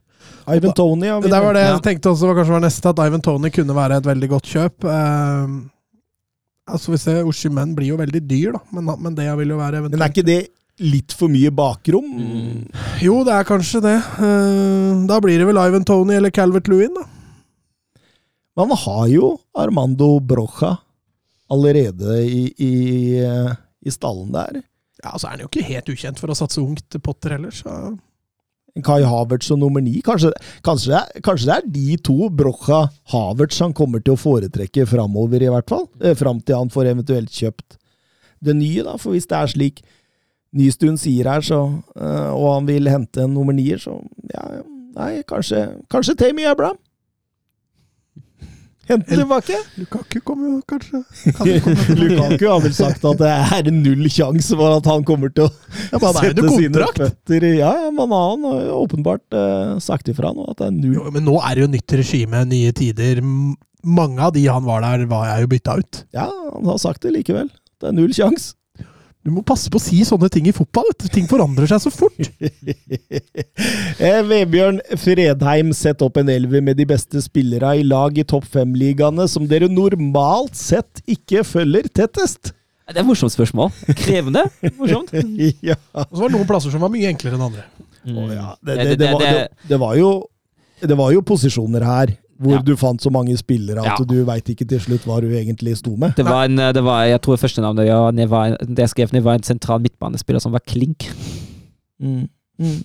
Ivan 0.49 0.73
Tony, 0.73 1.05
ja. 1.05 1.19
Det 1.21 1.29
var 1.31 1.53
det 1.53 1.61
Ja. 1.61 1.73
jeg 1.77 1.83
tenkte 1.85 2.09
også 2.09 2.27
var 2.27 2.35
kanskje 2.41 2.55
var 2.57 2.63
neste, 2.65 2.89
at 2.89 2.99
Ivan 3.05 3.21
Tony 3.21 3.49
kunne 3.53 3.75
være 3.77 3.97
et 3.97 4.03
veldig 4.09 4.29
godt 4.29 4.47
kjøp. 4.49 4.83
Uh, 4.83 5.69
altså 6.67 6.91
vi 6.91 6.97
ser, 6.97 7.23
Oshimen 7.29 7.75
blir 7.75 7.87
jo 7.93 7.97
veldig 7.97 8.21
dyr, 8.27 8.51
da, 8.53 8.59
men, 8.73 8.89
men 8.99 9.15
det 9.15 9.27
vil 9.37 9.53
jo 9.53 9.57
være 9.57 9.77
eventuelt 9.83 9.99
Men 9.99 10.01
er 10.01 10.11
ikke 10.11 10.25
det 10.25 10.47
litt 10.79 11.13
for 11.13 11.29
mye 11.29 11.51
bakrom? 11.53 12.07
Mm. 12.17 12.71
Jo, 13.05 13.23
det 13.23 13.33
er 13.37 13.43
kanskje 13.45 13.81
det. 13.85 13.97
Uh, 14.17 15.05
da 15.05 15.19
blir 15.21 15.37
det 15.37 15.45
vel 15.47 15.61
Ivan 15.61 15.85
Tony 15.85 16.15
eller 16.17 16.31
Calvert 16.33 16.67
Lewin, 16.67 16.95
da. 16.97 17.05
Man 18.57 18.73
har 18.75 19.07
jo 19.07 19.37
Armando 19.55 20.19
Brocha 20.19 20.77
allerede 21.51 22.17
i, 22.27 22.41
i, 22.59 23.19
eh, 23.19 23.53
i 23.85 23.93
stallen 23.93 24.31
der. 24.35 24.61
Ja, 25.01 25.15
så 25.17 25.27
er 25.27 25.35
han 25.35 25.43
jo 25.45 25.49
ikke 25.49 25.65
helt 25.65 25.89
ukjent 25.89 26.19
for 26.21 26.31
å 26.31 26.37
satse 26.37 26.61
ungt 26.61 26.97
Potter 27.03 27.37
heller, 27.37 27.53
så 27.55 27.97
Kai 28.85 29.01
Havertz 29.03 29.49
og 29.51 29.59
nummer 29.59 29.83
ni. 29.83 29.97
Kanskje, 30.05 30.29
kanskje, 30.63 30.99
kanskje 31.25 31.47
det 31.49 31.55
er 31.57 31.65
de 31.75 31.95
to, 32.07 32.29
Brocha 32.31 32.85
Havertz, 33.11 33.57
han 33.59 33.73
kommer 33.75 33.99
til 33.99 34.15
å 34.15 34.19
foretrekke 34.21 34.85
framover, 34.87 35.43
i 35.43 35.49
hvert 35.51 35.67
fall. 35.67 35.89
Eh, 35.99 36.15
Fram 36.15 36.39
til 36.39 36.55
han 36.55 36.71
får 36.71 36.93
eventuelt 36.93 37.33
kjøpt 37.35 37.75
det 38.47 38.55
nye, 38.55 38.85
da. 38.87 38.95
For 39.01 39.11
hvis 39.11 39.27
det 39.27 39.37
er 39.41 39.51
slik 39.51 39.81
Nystuen 40.55 40.97
sier 40.99 41.27
her, 41.31 41.43
så, 41.43 41.59
eh, 41.95 42.31
og 42.31 42.47
han 42.53 42.65
vil 42.67 42.87
hente 42.91 43.23
en 43.23 43.35
nummer 43.35 43.55
nier, 43.55 43.79
så 43.79 43.97
ja, 44.31 44.45
nei, 44.95 45.11
kanskje, 45.27 45.61
kanskje 45.91 46.15
Tammy 46.19 46.43
Abraham. 46.47 46.79
Hente 48.89 49.13
tilbake. 49.13 49.57
Lukaku 49.77 50.19
kommer 50.25 50.49
jo 50.49 50.61
kanskje 50.67 51.01
kan 51.37 51.49
komme. 51.65 51.95
Lukaku 51.99 52.47
har 52.49 52.61
vel 52.63 52.73
sagt 52.75 53.05
at 53.07 53.19
det 53.21 53.31
er 53.59 53.69
null 53.75 54.07
sjanse 54.11 54.57
for 54.57 54.77
at 54.79 54.89
han 54.89 55.05
kommer 55.07 55.31
til 55.35 55.45
å 55.45 55.51
Ja, 55.91 55.99
sette 56.17 56.53
sine 56.55 56.87
føtter 56.97 57.45
i 57.45 57.51
Ja, 57.59 57.71
ja, 57.85 57.91
men 57.93 58.15
han 58.15 58.47
har 58.47 58.71
åpenbart 58.79 59.37
uh, 59.37 59.75
sagt 59.83 60.09
ifra 60.11 60.33
nå 60.35 60.47
at 60.51 60.59
det 60.63 60.69
er 60.71 60.77
null 60.79 60.97
Jo, 60.97 61.05
men 61.13 61.27
nå 61.29 61.37
er 61.39 61.55
det 61.59 61.65
jo 61.67 61.71
nytt 61.77 61.97
regime, 62.01 62.45
nye 62.49 62.73
tider. 62.75 63.21
Mange 63.85 64.21
av 64.21 64.33
de 64.35 64.47
han 64.49 64.65
var 64.65 64.83
der, 64.85 65.05
var 65.09 65.27
jeg 65.29 65.45
jo 65.45 65.51
bytta 65.53 65.77
ut. 65.81 66.01
Ja, 66.17 66.27
han 66.29 66.67
har 66.73 66.81
sagt 66.81 67.05
det 67.05 67.13
likevel. 67.15 67.53
Det 67.81 67.89
er 67.89 67.95
null 67.97 68.11
sjanse. 68.17 68.55
Du 69.21 69.29
må 69.29 69.43
passe 69.45 69.69
på 69.69 69.77
å 69.77 69.83
si 69.83 69.99
sånne 70.05 70.31
ting 70.33 70.47
i 70.49 70.53
fotball. 70.55 70.87
vet 70.89 71.03
du. 71.03 71.09
Ting 71.13 71.27
forandrer 71.29 71.69
seg 71.69 71.83
så 71.83 71.91
fort. 71.93 72.29
eh, 74.01 74.21
Vebjørn 74.25 74.79
Fredheim 74.97 75.69
setter 75.77 76.07
opp 76.07 76.17
en 76.17 76.31
elver 76.33 76.63
med 76.65 76.79
de 76.81 76.87
beste 76.89 77.21
spillere 77.21 77.75
i 77.77 77.85
lag 77.85 78.17
i 78.17 78.25
topp 78.25 78.47
fem-ligaene 78.55 79.27
som 79.29 79.45
dere 79.49 79.69
normalt 79.69 80.57
sett 80.57 81.03
ikke 81.05 81.45
følger 81.45 81.91
tettest. 81.93 82.55
Det 82.89 82.97
er 82.97 83.03
et 83.05 83.07
morsomt 83.07 83.31
spørsmål. 83.31 83.69
Krevende. 84.01 84.47
Morsomt. 84.79 85.13
ja. 85.69 85.77
Og 85.93 86.17
så 86.17 86.23
var 86.23 86.33
det 86.33 86.35
noen 86.39 86.49
plasser 86.49 86.73
som 86.73 86.81
var 86.83 86.91
mye 86.91 87.13
enklere 87.13 87.37
enn 87.37 87.45
andre. 87.45 87.67
Mm. 88.01 88.17
Oh, 88.17 88.33
ja, 88.33 88.49
det, 88.65 88.75
det, 88.81 88.97
det, 88.97 89.11
var, 89.13 89.21
det, 89.21 89.69
det, 89.69 89.77
var 89.79 89.95
jo, 89.99 90.09
det 90.81 90.97
var 90.97 91.13
jo 91.13 91.21
posisjoner 91.21 91.85
her 91.85 92.15
hvor 92.41 92.55
Ja. 92.57 92.61
du 92.65 92.73
fant 92.79 93.01
så 93.01 93.11
mange 93.13 93.35
spillere 93.37 93.79
at 93.85 93.99
Ja. 93.99 94.05
du 94.07 94.23
veit 94.25 94.49
ikke 94.49 94.67
til 94.67 94.79
slutt 94.79 95.05
hva 95.05 95.19
du 95.21 95.27
egentlig 95.29 95.75
sto 95.77 95.95
med. 95.95 96.15
Det 96.17 96.25
var 96.25 96.45
en, 96.49 96.55
det 96.57 96.83
var, 96.83 97.03
jeg 97.05 97.21
tror 97.21 97.37
første 97.37 97.61
navnet 97.61 97.85
ja, 97.87 97.99
det, 98.11 98.29
var, 98.29 98.57
det 98.59 98.77
jeg 98.87 98.89
skrev 98.95 99.13
ned, 99.13 99.23
var 99.23 99.37
en 99.37 99.43
sentral 99.43 99.79
midtbanespiller 99.83 100.41
som 100.41 100.51
var 100.51 100.63
klink. 100.65 101.05
Mm. 102.01 102.25
Mm. 102.59 102.81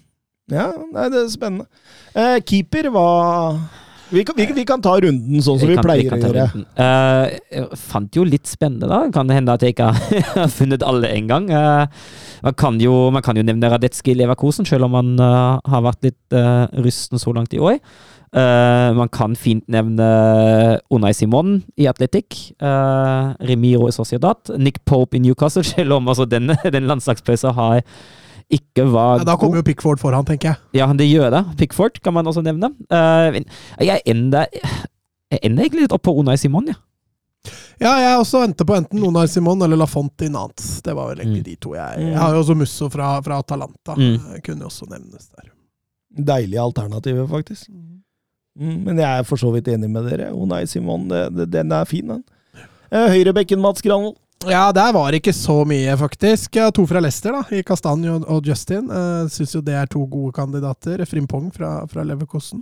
Ja, 0.52 0.68
nei, 0.92 1.09
det 1.11 1.24
er 1.24 1.32
spennende. 1.32 1.66
Eh, 2.14 2.38
keeper 2.46 2.90
var 2.94 3.59
vi 4.14 4.22
kan, 4.22 4.36
vi, 4.38 4.44
vi 4.54 4.62
kan 4.68 4.78
ta 4.84 4.92
runden 5.02 5.42
sånn 5.42 5.59
som 5.59 5.66
vi, 5.66 5.74
kan- 5.74 5.82
pleier 5.82 6.12
å 6.14 6.18
gjøre. 6.20 6.44
Eh, 6.78 7.38
jeg 7.57 7.78
fant 7.88 8.14
jo 8.14 8.22
litt 8.22 8.46
spennende, 8.46 8.86
da. 8.86 9.00
Kan 9.11 9.26
det 9.26 9.34
hende 9.40 9.57
at 9.57 9.64
jeg 9.66 9.74
ikke 9.74 9.88
har 10.36 10.52
funnet 10.54 10.84
alle 10.86 11.11
en 11.11 11.26
gang. 11.26 11.48
Eh, 11.50 11.86
man, 12.46 12.54
kan 12.54 12.78
jo, 12.78 13.11
man 13.11 13.24
kan 13.26 13.34
jo 13.34 13.42
nevne 13.42 13.72
Radetzky 13.72 14.14
Leverkosen, 14.14 14.68
selv 14.68 14.86
om 14.86 14.94
han 14.94 15.16
uh, 15.18 15.59
har 15.66 15.82
vært 15.88 16.07
litt 16.07 16.36
uh, 16.38 16.68
rusten 16.86 17.18
så 17.18 17.34
langt 17.34 17.57
i 17.57 17.59
år. 17.59 17.80
Eh, 18.37 18.91
man 18.99 19.09
kan 19.09 19.32
fint 19.39 19.64
nevne 19.72 20.07
Unai 20.93 21.14
Simon 21.16 21.62
i 21.80 21.87
Atletic. 21.89 22.53
Uh, 22.61 23.32
Remiro 23.49 23.89
i 23.89 23.95
Sociedad. 23.97 24.51
Nick 24.61 24.82
Pope 24.84 25.16
i 25.16 25.20
Newcastle, 25.24 25.64
selv 25.74 25.97
om 25.97 26.09
altså, 26.12 26.26
den, 26.28 26.53
den 26.72 26.87
landslagspausen 26.91 27.55
har 27.57 27.80
ikke 28.53 28.84
var 28.93 29.22
Ja, 29.22 29.24
da 29.26 29.34
kommer 29.41 29.59
jo 29.59 29.64
Pickford 29.66 29.99
foran, 29.99 30.22
tenker 30.28 30.53
jeg. 30.53 30.61
ja, 30.78 30.87
det 30.95 31.09
gjør 31.09 31.32
det. 31.34 31.41
Pickford 31.59 31.97
kan 32.05 32.14
man 32.14 32.28
også 32.30 32.45
nevne. 32.47 32.68
Eh, 32.93 33.41
jeg 33.89 34.05
ender 34.07 34.47
jeg 35.32 35.41
ender 35.43 35.64
egentlig 35.64 35.87
litt 35.89 35.95
opp 35.97 36.05
på 36.07 36.12
Unai 36.20 36.37
Simon, 36.39 36.68
ja. 36.70 36.76
Ja, 37.82 37.97
jeg 38.03 38.20
også 38.20 38.45
endte 38.47 38.64
på 38.66 38.76
enten 38.76 39.03
Unai 39.03 39.24
Simon 39.30 39.61
eller 39.66 39.80
Lafonte 39.80 40.28
i 40.28 40.30
Nantes. 40.30 40.76
Det 40.87 40.95
var 40.95 41.11
vel 41.11 41.24
egentlig 41.24 41.43
Mm. 41.43 41.49
de 41.49 41.57
to 41.62 41.74
jeg 41.74 42.05
Jeg 42.07 42.18
har 42.20 42.32
jo 42.37 42.45
også 42.45 42.55
Musso 42.61 42.89
fra, 42.91 43.11
fra 43.22 43.41
Atalanta. 43.43 43.97
Mm. 43.99 44.14
Eh, 44.14 44.41
Kunne 44.47 44.68
også 44.68 44.87
nevnes 44.93 45.26
der. 45.34 45.51
Deilige 46.16 46.62
alternativer, 46.62 47.26
faktisk. 47.28 47.66
Mm, 48.57 48.78
men 48.86 49.00
jeg 49.02 49.09
er 49.09 49.26
for 49.28 49.40
så 49.40 49.50
vidt 49.54 49.68
enig 49.72 49.90
med 49.92 50.09
dere. 50.09 50.30
Unai 50.32 50.64
Simon, 50.70 51.09
det, 51.11 51.26
det, 51.36 51.50
den 51.52 51.74
er 51.76 51.88
fin, 51.88 52.14
den. 52.14 52.22
Eh, 52.90 53.11
Høyrebekken 53.12 53.61
Mats 53.61 53.84
Granvold. 53.84 54.16
Ja, 54.46 54.68
der 54.72 54.92
var 54.92 55.11
det 55.11 55.22
ikke 55.22 55.32
så 55.34 55.62
mye, 55.66 55.94
faktisk. 55.98 56.59
To 56.76 56.84
fra 56.86 57.00
Leicester, 57.00 57.34
da, 57.34 57.57
i 57.57 57.62
Kastanje 57.66 58.18
og, 58.20 58.46
Justin. 58.46 58.90
Uh, 58.92 59.24
Syns 59.32 59.57
jo 59.57 59.62
det 59.64 59.74
er 59.74 59.88
to 59.90 60.04
gode 60.11 60.34
kandidater. 60.36 61.00
Frimpong 61.09 61.48
fra, 61.54 61.78
fra 61.90 62.04
Leverkosten. 62.07 62.61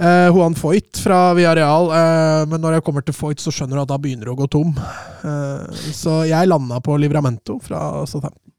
Eh, 0.00 0.28
Juan 0.32 0.54
Foyt 0.56 0.96
fra 0.96 1.34
Villarreal. 1.34 1.90
eh, 1.92 2.46
men 2.48 2.60
når 2.60 2.78
jeg 2.78 2.84
kommer 2.86 3.04
til 3.04 3.14
Foyt, 3.14 3.40
så 3.40 3.52
skjønner 3.52 3.76
du 3.76 3.82
at 3.82 3.90
da 3.90 3.98
begynner 4.00 4.30
det 4.30 4.32
å 4.32 4.38
gå 4.38 4.46
tom. 4.48 4.72
Eh, 4.72 5.92
så 5.92 6.22
jeg 6.24 6.48
landa 6.48 6.80
på 6.80 6.96
Livramento 6.96 7.58
fra 7.60 8.06
Southampton. 8.08 8.52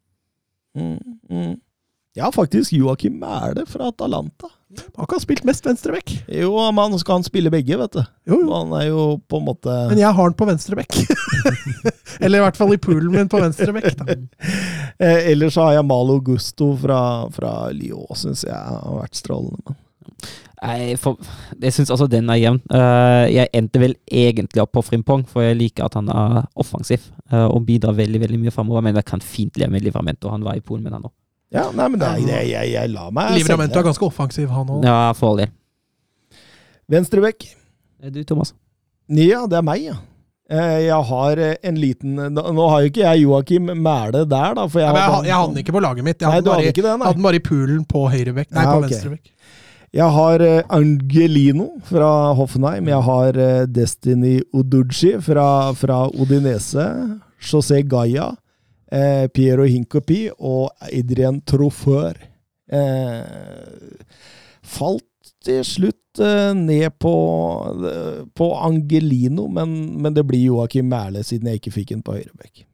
Mm, 0.77 0.99
mm. 1.31 1.55
Ja, 2.15 2.29
faktisk 2.31 2.75
Joakim 2.77 3.17
Mæhle 3.19 3.65
fra 3.65 3.89
Atalanta. 3.89 4.51
Han 4.71 5.01
har 5.01 5.07
ikke 5.09 5.19
spilt 5.23 5.45
mest 5.47 5.65
venstreback. 5.65 6.13
Jo, 6.31 6.53
men 6.75 6.97
skal 7.01 7.19
han 7.19 7.25
spille 7.27 7.51
begge, 7.51 7.75
vet 7.79 7.97
du. 7.97 8.01
Jo, 8.29 8.37
jo. 8.39 8.49
Han 8.53 8.71
er 8.79 8.87
jo 8.87 9.05
på 9.27 9.41
en 9.41 9.47
måte 9.49 9.75
Men 9.91 9.99
jeg 9.99 10.07
har 10.07 10.23
han 10.23 10.37
på 10.37 10.47
venstreback. 10.47 10.95
Eller 12.23 12.39
i 12.39 12.45
hvert 12.45 12.59
fall 12.59 12.73
i 12.75 12.79
poolen 12.81 13.11
min 13.11 13.31
på 13.31 13.41
venstreback. 13.41 13.99
eh, 15.03 15.31
Ellers 15.33 15.59
har 15.59 15.75
jeg 15.75 15.87
Malo 15.87 16.19
Gusto 16.23 16.71
fra, 16.79 17.01
fra 17.35 17.55
Lyon, 17.75 18.07
syns 18.15 18.45
jeg 18.47 18.55
har 18.55 18.99
vært 19.01 19.19
strålende. 19.19 19.75
Jeg, 20.61 20.99
for, 21.01 21.17
jeg 21.57 21.73
syns 21.73 21.89
altså 21.89 22.05
den 22.11 22.29
er 22.29 22.37
jevn. 22.37 22.59
Uh, 22.69 23.25
jeg 23.31 23.49
endte 23.57 23.81
vel 23.81 23.95
egentlig 24.05 24.61
opp 24.61 24.75
på 24.77 24.83
Frimpong, 24.85 25.25
for 25.27 25.43
jeg 25.43 25.57
liker 25.57 25.87
at 25.87 25.97
han 25.97 26.11
er 26.13 26.43
offensiv 26.61 27.07
uh, 27.33 27.47
og 27.47 27.65
bidrar 27.65 27.97
veldig 27.97 28.21
veldig 28.21 28.39
mye 28.43 28.53
framover. 28.53 28.85
Men 28.85 28.99
jeg 29.01 29.09
kan 29.09 29.25
fint 29.25 29.57
leve 29.57 29.73
med 29.73 29.87
Livramento. 29.87 30.29
Han 30.29 30.45
var 30.45 30.59
i 30.59 30.63
Polen 30.63 30.85
med 30.85 30.93
han 30.95 31.09
òg. 31.09 31.15
Ja, 31.51 31.65
nei, 31.75 31.87
men 31.91 31.99
det, 31.99 32.09
jeg, 32.29 32.45
jeg, 32.53 32.69
jeg 32.71 32.89
lar 32.93 33.09
meg 33.11 33.33
Livramento 33.35 33.79
er 33.81 33.83
ganske 33.89 34.05
offensiv, 34.07 34.47
han 34.55 34.69
òg. 34.71 34.85
Ja, 34.87 35.11
for 35.17 35.33
all 35.33 35.41
del. 35.41 35.49
Venstrebekk. 36.91 37.45
Du, 38.11 38.21
Thomas? 38.27 38.53
Ja, 39.11 39.43
det 39.51 39.57
er 39.59 39.65
meg, 39.67 39.83
ja. 39.89 39.97
Eh, 40.51 40.77
Jeg 40.87 41.03
har 41.07 41.39
eh, 41.39 41.53
en 41.63 41.77
liten 41.79 42.15
Nå 42.35 42.65
har 42.67 42.81
jo 42.83 42.89
ikke 42.89 43.03
jeg 43.05 43.21
Joakim 43.23 43.69
Mæle 43.79 44.25
der, 44.27 44.55
da. 44.57 44.65
For 44.67 44.81
jeg, 44.81 44.89
hadde 44.91 45.27
jeg 45.29 45.35
hadde 45.37 45.53
den 45.53 45.61
ikke 45.63 45.75
på 45.77 45.83
laget 45.83 46.03
mitt. 46.07 46.19
Jeg 46.23 46.27
hadde 46.31 46.41
nei, 46.41 46.47
den 46.47 46.51
bare, 46.51 46.71
ikke 46.73 46.81
det, 46.83 46.89
i- 46.91 46.97
nei. 46.97 47.05
hadde 47.07 47.19
den 47.21 47.27
bare 47.27 47.39
i 47.39 47.43
poolen 47.45 47.85
på 47.87 48.01
høyrebekk. 48.11 48.51
Nei, 48.51 48.63
Ja, 48.65 48.71
på 48.73 48.77
okay. 48.81 48.89
venstrebekk. 48.89 49.31
Jeg 49.91 50.09
har 50.15 50.41
eh, 50.47 50.61
Angelino 50.71 51.67
fra 51.87 52.09
Hoffenheim. 52.39 52.87
Jeg 52.91 53.03
har 53.07 53.39
Destiny 53.67 54.37
Oduji 54.55 55.13
fra, 55.23 55.47
fra 55.75 56.01
Odinese. 56.15 56.87
José 57.41 57.81
Gaia. 57.87 58.29
Eh, 58.91 59.27
Piero 59.31 59.63
Hinkopi 59.63 60.25
og 60.35 60.71
Adrian 60.91 61.39
Trofør. 61.47 62.17
Eh, 62.71 64.09
falt 64.61 65.07
til 65.43 65.63
slutt 65.65 66.21
eh, 66.21 66.51
ned 66.57 66.97
på, 67.01 67.13
eh, 67.87 68.19
på 68.35 68.49
Angelino, 68.59 69.47
men, 69.47 69.77
men 70.01 70.15
det 70.15 70.25
blir 70.27 70.43
Joakim 70.43 70.91
Mæhle, 70.91 71.23
siden 71.23 71.49
jeg 71.49 71.61
ikke 71.61 71.75
fikk 71.79 71.95
en 71.95 72.03
på 72.05 72.17
høyrebekk. 72.19 72.65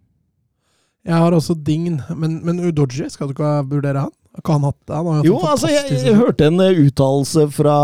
Jeg 1.07 1.21
har 1.23 1.31
også 1.31 1.55
Dign, 1.55 2.01
men, 2.19 2.41
men 2.45 2.59
Udoji, 2.59 3.07
skal 3.09 3.29
du 3.29 3.37
ikke 3.37 3.53
vurdere 3.69 4.07
han? 4.07 4.15
Ikke 4.37 4.53
han 4.53 4.65
hatt? 4.67 4.77
Han 4.91 5.07
har 5.09 5.19
hatt 5.19 5.27
Jo, 5.27 5.37
en 5.39 5.49
altså, 5.51 5.69
jeg, 5.71 5.97
jeg 6.05 6.15
hørte 6.17 6.47
en 6.51 6.61
eh, 6.61 6.79
uttalelse 6.85 7.47
fra 7.55 7.75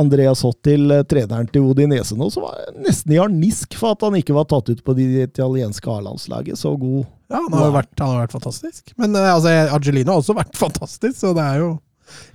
Andreas 0.00 0.44
Hottil, 0.44 0.84
til 0.90 1.06
treneren 1.08 1.48
til 1.52 1.64
Odinese 1.70 2.16
nå, 2.18 2.28
som 2.32 2.44
var 2.44 2.60
nesten 2.84 3.14
i 3.14 3.20
harnisk 3.20 3.76
for 3.80 3.96
at 3.96 4.04
han 4.04 4.18
ikke 4.18 4.36
var 4.36 4.48
tatt 4.50 4.68
ut 4.68 4.82
på 4.84 4.96
det 4.98 5.08
italienske 5.30 5.88
A-landslaget. 5.90 6.60
Så 6.60 6.74
god 6.80 7.04
Ja, 7.32 7.40
han 7.40 7.56
har 7.56 7.72
vært, 7.78 7.92
han 7.98 8.12
har 8.12 8.24
vært 8.26 8.36
fantastisk. 8.36 8.92
Men 9.00 9.16
eh, 9.16 9.30
altså, 9.32 9.54
Argelino 9.74 10.12
har 10.12 10.24
også 10.24 10.36
vært 10.36 10.60
fantastisk, 10.66 11.16
så 11.22 11.32
det 11.36 11.46
er 11.46 11.62
jo 11.64 11.70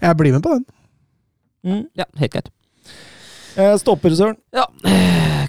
Jeg 0.01 0.17
blir 0.17 0.35
med 0.37 0.45
på 0.45 0.57
den. 0.57 1.85
Ja, 1.99 2.07
helt 2.17 2.33
greit. 2.33 2.49
eh, 3.59 3.75
Stopper, 3.77 4.15
Søren. 4.17 4.39
Ja, 4.55 4.65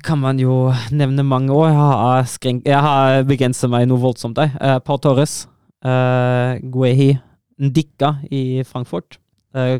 kan 0.04 0.20
man 0.20 0.38
jo 0.42 0.72
nevne 0.90 1.24
mange 1.24 1.54
år. 1.54 1.70
Jeg 1.70 2.76
har, 2.76 2.84
har 2.84 3.24
begrenset 3.28 3.70
meg 3.72 3.88
noe 3.88 4.00
voldsomt 4.02 4.38
der. 4.38 4.52
Uh, 4.58 4.78
Pau 4.84 4.98
Torres, 5.00 5.44
uh, 5.86 6.56
Guehi, 6.72 7.14
Ndika 7.60 8.16
i 8.30 8.62
Frankfurt. 8.66 9.18
Uh, 9.54 9.78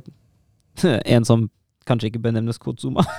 en 1.15 1.27
som 1.29 1.49
kanskje 1.89 2.11
ikke 2.11 2.23
benevnes 2.23 2.59
nevnes 2.59 2.63
Kotsuma. 2.63 3.07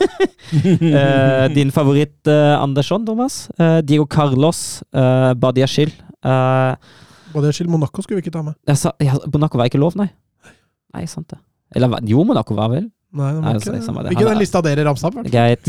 Eh, 0.51 1.45
din 1.55 1.69
favoritt 1.71 2.27
uh, 2.27 2.59
Andersson, 2.59 3.05
Thomas. 3.05 3.45
Uh, 3.55 3.79
Diego 3.87 4.03
Carlos, 4.05 4.81
uh, 4.91 5.31
Badiashil. 5.37 5.93
Uh, 6.25 6.75
Både 7.31 7.53
Schill 7.55 7.69
Monaco 7.71 8.03
skulle 8.03 8.19
vi 8.19 8.25
ikke 8.25 8.33
ta 8.35 8.41
med. 8.43 8.57
jeg 8.67 8.77
sa, 8.81 8.91
ja, 8.99 9.15
Monaco 9.31 9.57
var 9.61 9.69
ikke 9.69 9.79
lov, 9.79 9.95
nei? 9.95 10.09
Nei, 10.91 11.05
sant 11.07 11.29
det. 11.31 11.39
Eller 11.71 12.03
jo, 12.09 12.25
Monaco 12.27 12.57
var 12.57 12.73
vel? 12.73 12.89
Nei, 13.11 13.31
det 13.35 13.41
var 13.43 13.57
ikke, 13.59 13.71
det. 13.75 14.11
ikke 14.15 14.27
den 14.29 14.37
lista 14.39 14.61
dere 14.63 14.83
ramsa 14.87 15.09
opp. 15.09 15.17
Greit. 15.27 15.65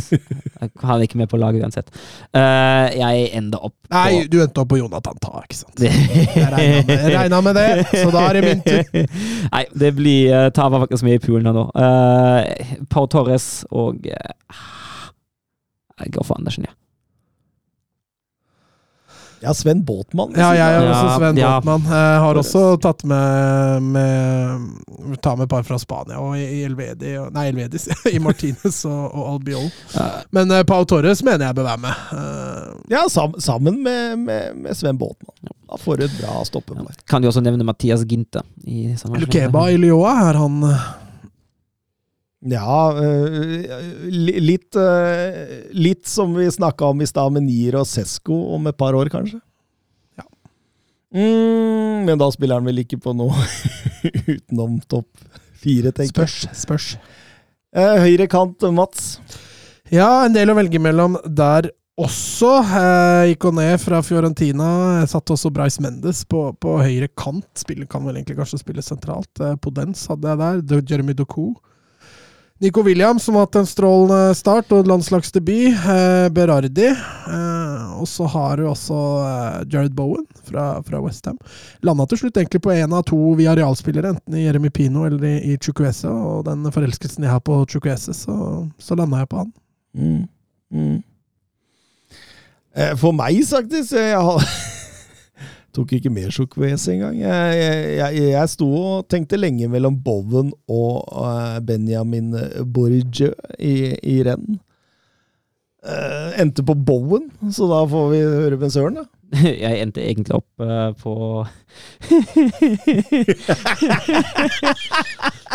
Han 0.85 0.93
er 0.95 1.05
ikke 1.09 1.19
med 1.19 1.31
på 1.33 1.41
laget 1.43 1.65
uansett. 1.65 1.89
Uh, 2.31 2.87
jeg 2.95 3.25
enda 3.35 3.59
opp 3.67 3.75
på 3.89 3.97
Nei, 3.97 4.21
du 4.31 4.37
endte 4.45 4.63
opp 4.63 4.71
på 4.71 4.79
Jonathan 4.79 5.19
Ta, 5.23 5.43
ikke 5.43 5.59
sant? 5.59 5.75
Det- 5.83 5.91
Jeg 5.91 7.17
regna 7.17 7.41
med, 7.43 7.59
med 7.59 7.59
det, 7.59 7.89
så 7.99 8.13
da 8.15 8.23
er 8.29 8.39
det 8.39 8.45
min 8.47 8.63
tur. 8.63 9.09
Nei, 9.57 9.65
det 9.85 9.91
blir 9.99 10.31
uh, 10.37 10.51
Tava 10.55 10.85
faktisk 10.85 11.09
med 11.09 11.19
i 11.19 11.23
poolen 11.25 11.51
her 11.51 11.57
nå. 11.59 11.67
Uh, 11.75 12.87
Pau 12.93 13.09
Torres 13.11 13.49
og 13.71 14.07
uh, 14.07 14.63
Jeg 16.05 16.15
går 16.15 16.25
for 16.31 16.39
Andersen, 16.39 16.71
ja. 16.71 16.77
Ja, 19.43 19.55
Sven 19.55 19.81
Båtmann. 19.85 20.33
Ja, 20.39 20.53
jeg 20.55 20.77
har 20.79 20.87
også 20.87 21.17
Sven 21.19 21.39
ja. 21.41 21.53
Båtmann. 21.59 21.87
Jeg 21.91 22.21
har 22.25 22.39
også 22.39 22.63
tatt 22.83 23.03
med, 23.11 23.89
med 23.95 25.19
Ta 25.23 25.35
med 25.37 25.49
et 25.49 25.51
par 25.51 25.65
fra 25.67 25.79
Spania 25.83 26.21
og 26.23 26.37
i 26.39 26.63
Elvedi 26.63 27.17
Nei, 27.35 27.49
Elvedis. 27.51 27.89
I 28.15 28.21
Martinez 28.23 28.85
og, 28.87 29.03
og 29.11 29.33
Albiol. 29.35 29.67
Men 30.35 30.53
uh, 30.55 30.63
Pau 30.69 30.87
Torres 30.89 31.25
mener 31.27 31.49
jeg 31.49 31.59
bør 31.59 31.69
være 31.73 31.83
med. 31.89 32.07
Eh, 32.19 32.71
Ja, 32.93 33.03
sammen 33.11 33.83
med, 33.83 34.19
med, 34.23 34.57
med 34.63 34.79
Sven 34.79 34.99
Båtmann. 35.01 35.53
Da 35.73 35.79
får 35.81 35.97
du 35.99 36.05
et 36.05 36.17
bra 36.21 36.43
stoppepar. 36.45 36.95
Kan 37.09 37.25
jo 37.25 37.31
også 37.33 37.43
nevne 37.45 37.65
Mathias 37.65 38.05
Ginte. 38.09 38.43
I 38.69 38.93
Lukeba 39.19 39.67
i 39.73 39.79
Lyoa, 39.81 40.13
er 40.29 40.39
han 40.43 40.59
eh, 40.69 40.83
Ja, 42.43 42.91
øh, 42.99 44.09
litt, 44.43 44.75
øh, 44.75 45.71
litt 45.79 46.09
som 46.11 46.35
vi 46.35 46.49
snakka 46.51 46.89
om 46.91 47.03
i 47.03 47.07
stad, 47.07 47.31
med 47.37 47.47
Nier 47.47 47.79
og 47.79 47.87
Sesko 47.87 48.35
om 48.57 48.67
et 48.67 48.79
par 48.79 48.97
år, 48.99 49.13
kanskje. 49.13 49.39
Ja. 50.19 50.27
Mm, 51.15 52.03
men 52.09 52.19
da 52.19 52.31
spiller 52.35 52.59
han 52.59 52.67
vel 52.67 52.83
ikke 52.83 52.99
på 53.03 53.15
noe 53.15 53.47
utenom 54.35 54.81
topp 54.91 55.07
fire, 55.63 55.95
tenker 55.95 56.25
jeg. 56.25 56.33
Spørs. 56.35 56.65
Spørs. 56.65 56.89
Eh, 57.73 57.95
høyre 58.03 58.27
kant, 58.29 58.67
Mats. 58.75 59.15
Ja, 59.93 60.25
en 60.27 60.35
del 60.35 60.51
å 60.51 60.59
velge 60.59 60.81
mellom 60.83 61.21
der 61.25 61.71
også. 62.01 62.59
Eh, 62.65 63.33
Ikoné 63.37 63.71
fra 63.79 64.03
Fiorentina. 64.03 64.69
Jeg 65.01 65.13
satte 65.15 65.37
også 65.37 65.53
Bryce 65.55 65.83
Mendes 65.85 66.25
på, 66.27 66.49
på 66.59 66.79
høyre 66.83 67.09
kant. 67.15 67.47
Spiller, 67.61 67.87
kan 67.87 68.03
vel 68.09 68.19
egentlig 68.19 68.41
kanskje 68.41 68.61
spille 68.65 68.83
sentralt. 68.83 69.31
Eh, 69.39 69.55
Podens 69.63 70.09
hadde 70.11 70.33
jeg 70.33 70.43
der. 70.43 70.83
Jeremy 70.91 71.15
Doku. 71.17 71.53
Nico 72.63 72.83
Williams, 72.83 73.25
som 73.25 73.35
har 73.35 73.41
hatt 73.41 73.57
en 73.59 73.67
strålende 73.67 74.35
start 74.39 74.71
og 74.71 74.87
landslagsdebut. 74.87 75.73
Eh, 75.75 76.29
Berardi. 76.31 76.85
Eh, 76.87 77.89
og 77.99 78.07
så 78.07 78.29
har 78.31 78.61
du 78.61 78.69
også 78.71 78.99
eh, 79.27 79.57
Jared 79.73 79.97
Bowen 79.99 80.23
fra, 80.47 80.77
fra 80.87 81.01
Westham. 81.03 81.41
Landa 81.83 82.07
til 82.07 82.21
slutt 82.21 82.39
egentlig 82.39 82.63
på 82.63 82.71
én 82.71 82.95
av 82.95 83.03
to 83.11 83.19
via 83.35 83.57
realspillere, 83.59 84.13
enten 84.15 84.37
i 84.39 84.45
Jeremy 84.45 84.71
Pino 84.71 85.03
eller 85.09 85.27
i, 85.27 85.35
i 85.51 85.59
Chukwese. 85.59 86.07
Og 86.07 86.45
den 86.47 86.63
forelskelsen 86.71 87.27
jeg 87.27 87.35
har 87.35 87.43
på 87.43 87.59
Chukwese, 87.67 88.15
så, 88.15 88.37
så 88.79 88.99
landa 89.01 89.25
jeg 89.25 89.33
på 89.33 89.43
han. 89.43 89.51
Mm. 89.99 90.23
Mm. 90.71 91.01
Eh, 92.79 92.95
For 93.03 93.11
meg, 93.13 93.43
faktisk 93.43 93.99
Jeg 93.99 94.23
har 94.23 94.47
tok 95.73 95.95
ikke 95.97 96.13
mer 96.13 96.33
sjokkvese 96.35 96.95
engang. 96.95 97.17
Jeg, 97.23 97.55
jeg, 97.59 97.87
jeg, 97.99 98.27
jeg 98.33 98.53
sto 98.53 98.69
og 98.77 99.07
tenkte 99.13 99.41
lenge 99.41 99.71
mellom 99.73 99.97
Bowen 100.05 100.53
og 100.71 101.09
eh, 101.25 101.59
Benjamin 101.67 102.35
Borge 102.75 103.33
i, 103.59 103.75
i 103.97 104.21
renn. 104.27 104.61
Uh, 105.83 106.31
endte 106.39 106.63
på 106.63 106.75
Bowen, 106.79 107.25
så 107.51 107.67
da 107.67 107.81
får 107.91 108.05
vi 108.13 108.19
høre 108.23 108.57
med 108.61 108.71
Søren, 108.71 109.01
da. 109.01 109.03
Jeg 109.65 109.81
endte 109.83 109.99
egentlig 110.05 110.37
opp 110.37 110.47
uh, 110.63 110.93
på 110.95 111.43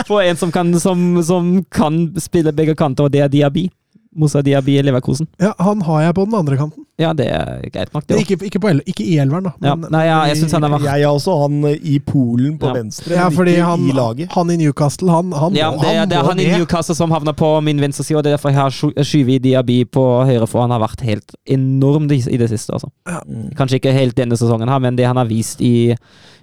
På 0.09 0.19
en 0.19 0.35
som 0.35 0.51
kan, 0.51 0.79
som, 0.83 1.23
som 1.23 1.63
kan 1.71 2.11
spille 2.19 2.51
begge 2.51 2.75
kanter, 2.75 3.07
og 3.07 3.13
det 3.13 3.21
er 3.23 3.31
Diaby. 3.31 3.69
Moussa 4.15 4.41
Diaby 4.41 4.77
i 4.79 4.81
Leverkosen. 4.83 5.27
Ja, 5.41 5.51
han 5.59 5.81
har 5.85 6.01
jeg 6.01 6.13
på 6.15 6.23
den 6.25 6.33
andre 6.37 6.57
kanten. 6.57 6.83
Ja, 6.97 7.11
det 7.13 7.27
er 7.29 7.59
greit 7.69 7.91
nok, 7.93 8.05
det 8.07 8.15
òg. 8.17 8.21
Ikke, 8.23 8.37
ikke, 8.47 8.71
ikke 8.89 9.03
i 9.05 9.17
elveren, 9.21 9.43
da. 9.45 9.51
Ja, 9.61 9.75
nei, 9.77 10.05
ja, 10.07 10.15
jeg 10.31 10.37
synes 10.39 10.55
han 10.57 10.63
er 10.65 10.79
Jeg 10.81 11.03
har 11.05 11.13
også 11.13 11.35
han 11.43 11.59
i 11.75 11.99
Polen 11.99 12.55
på 12.57 12.65
Ja. 12.71 12.73
venstre, 12.79 13.13
Ja, 13.13 13.27
fordi 13.29 13.51
ikke 13.53 13.65
han, 13.67 13.83
i 13.85 13.91
laget. 13.93 14.31
han 14.33 14.49
i 14.49 14.55
Newcastle, 14.57 15.11
han, 15.11 15.31
han, 15.31 15.53
Ja, 15.53 15.69
må, 15.71 15.81
det, 15.83 15.89
er- 15.91 15.99
han 15.99 16.09
det 16.09 16.17
er 16.17 16.23
han 16.23 16.39
i. 16.39 16.47
Newcastle 16.57 16.95
som 16.95 17.11
havner 17.11 17.33
på 17.37 17.51
min 17.61 17.79
venstre 17.79 18.03
side, 18.03 18.17
og 18.17 18.23
det 18.23 18.31
er 18.31 18.37
derfor 18.37 18.49
jeg 18.49 18.57
har 18.57 18.69
sky- 18.71 18.95
skyvet 19.03 19.43
Diaby 19.43 19.83
på 19.85 20.05
høyre, 20.25 20.47
for 20.47 20.61
han 20.61 20.71
har 20.71 20.79
vært 20.81 21.01
helt 21.05 21.35
enorm 21.45 22.09
i 22.11 22.17
i 22.33 22.37
det 22.37 22.49
siste. 22.49 22.73
altså. 22.73 22.89
Mm. 23.27 23.51
Kanskje 23.55 23.75
ikke 23.81 23.93
helt 23.93 24.15
denne 24.15 24.33
sesongen, 24.37 24.67
her, 24.69 24.79
men 24.79 24.95
det 24.95 25.05
han 25.05 25.17
har 25.17 25.25
vist 25.29 25.61
i, 25.61 25.93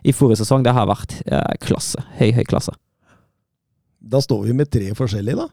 i 0.05 0.13
forrige 0.13 0.45
sesong, 0.45 0.63
det 0.63 0.73
har 0.73 0.87
vært 0.87 1.21
eh, 1.27 1.57
klasse. 1.61 1.99
Høy, 2.21 2.31
høy 2.33 2.45
klasse. 2.45 2.71
Da 4.01 4.21
står 4.21 4.45
vi 4.47 4.53
med 4.53 4.71
tre 4.71 4.93
forskjellige, 4.95 5.35
da. 5.37 5.49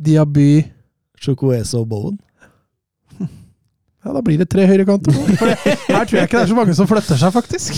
Diaby 0.00 0.64
Chukwueze 1.24 1.74
og 1.80 1.88
Bowen. 1.90 2.16
Ja, 4.04 4.12
da 4.12 4.20
blir 4.20 4.36
det 4.36 4.50
tre 4.52 4.66
høyrekanter. 4.68 5.14
For 5.40 5.48
det- 5.48 5.56
Her 5.88 6.04
tror 6.04 6.18
jeg 6.18 6.26
ikke 6.28 6.36
det 6.36 6.44
er 6.44 6.48
så 6.50 6.56
mange 6.58 6.74
som 6.76 6.84
flytter 6.90 7.16
seg, 7.16 7.30
faktisk. 7.32 7.72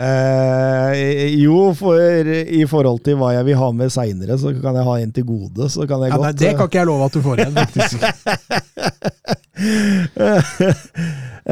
Eh, 0.00 1.34
jo, 1.42 1.74
for 1.76 1.98
i 2.32 2.62
forhold 2.70 3.02
til 3.04 3.18
hva 3.20 3.34
jeg 3.34 3.44
vil 3.50 3.58
ha 3.60 3.68
med 3.76 3.90
seinere, 3.92 4.38
så 4.40 4.54
kan 4.62 4.72
jeg 4.78 4.84
ha 4.86 4.94
en 5.02 5.12
til 5.12 5.24
gode. 5.28 5.68
Så 5.68 5.84
kan 5.90 6.00
jeg 6.06 6.14
Ja, 6.14 6.18
nei, 6.22 6.32
det 6.38 6.54
kan 6.56 6.64
ikke 6.70 6.78
jeg 6.80 6.88
love 6.88 7.04
at 7.04 7.12
du 7.12 7.20
får 7.20 7.36
igjen, 7.44 7.52
faktisk. 7.58 7.98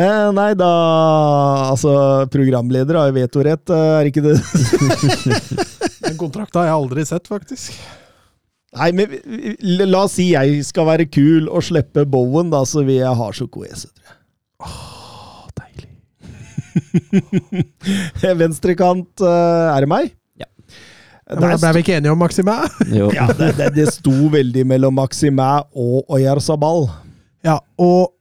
eh, 0.01 0.27
Nei, 0.39 0.51
da 0.57 0.71
Altså, 1.73 1.93
programleder 2.33 2.97
har 3.01 3.07
jo 3.11 3.17
vetorett, 3.19 3.67
eh, 3.75 4.01
er 4.01 4.05
ikke 4.11 4.25
det? 4.31 4.37
Den 6.07 6.17
kontrakta 6.21 6.57
har 6.63 6.69
jeg 6.71 6.79
aldri 6.81 7.03
sett, 7.13 7.27
faktisk. 7.29 7.65
Nei, 8.75 8.91
men 8.93 9.13
la 9.91 10.03
oss 10.05 10.17
si 10.19 10.33
jeg 10.33 10.59
skal 10.67 10.89
være 10.89 11.07
kul 11.09 11.47
og 11.49 11.63
slippe 11.65 12.03
Bowen, 12.11 12.51
da, 12.53 12.65
så 12.69 12.83
vil 12.85 12.99
jeg 12.99 13.19
ha 13.21 13.29
sjokoese, 13.33 13.89
tror 13.95 14.11
jeg. 14.11 14.19
Åh, 14.67 15.47
deilig. 15.61 15.93
Venstrekant, 18.43 19.23
eh, 19.23 19.71
er 19.71 19.87
det 19.87 19.91
meg? 19.93 20.11
Ja. 20.41 20.51
Men 21.31 21.55
da 21.55 21.57
ble 21.63 21.73
vi 21.79 21.85
ikke 21.87 21.97
enige 22.01 22.13
om 22.13 22.21
Maximæ? 22.23 22.59
Ja, 23.17 23.31
det, 23.39 23.55
det, 23.59 23.71
det 23.79 23.87
sto 23.95 24.15
veldig 24.35 24.67
mellom 24.69 24.99
Maximæ 24.99 25.49
og 25.73 26.13
Oyarzabal. 26.19 26.89
Ja, 27.47 27.57
og 27.81 28.13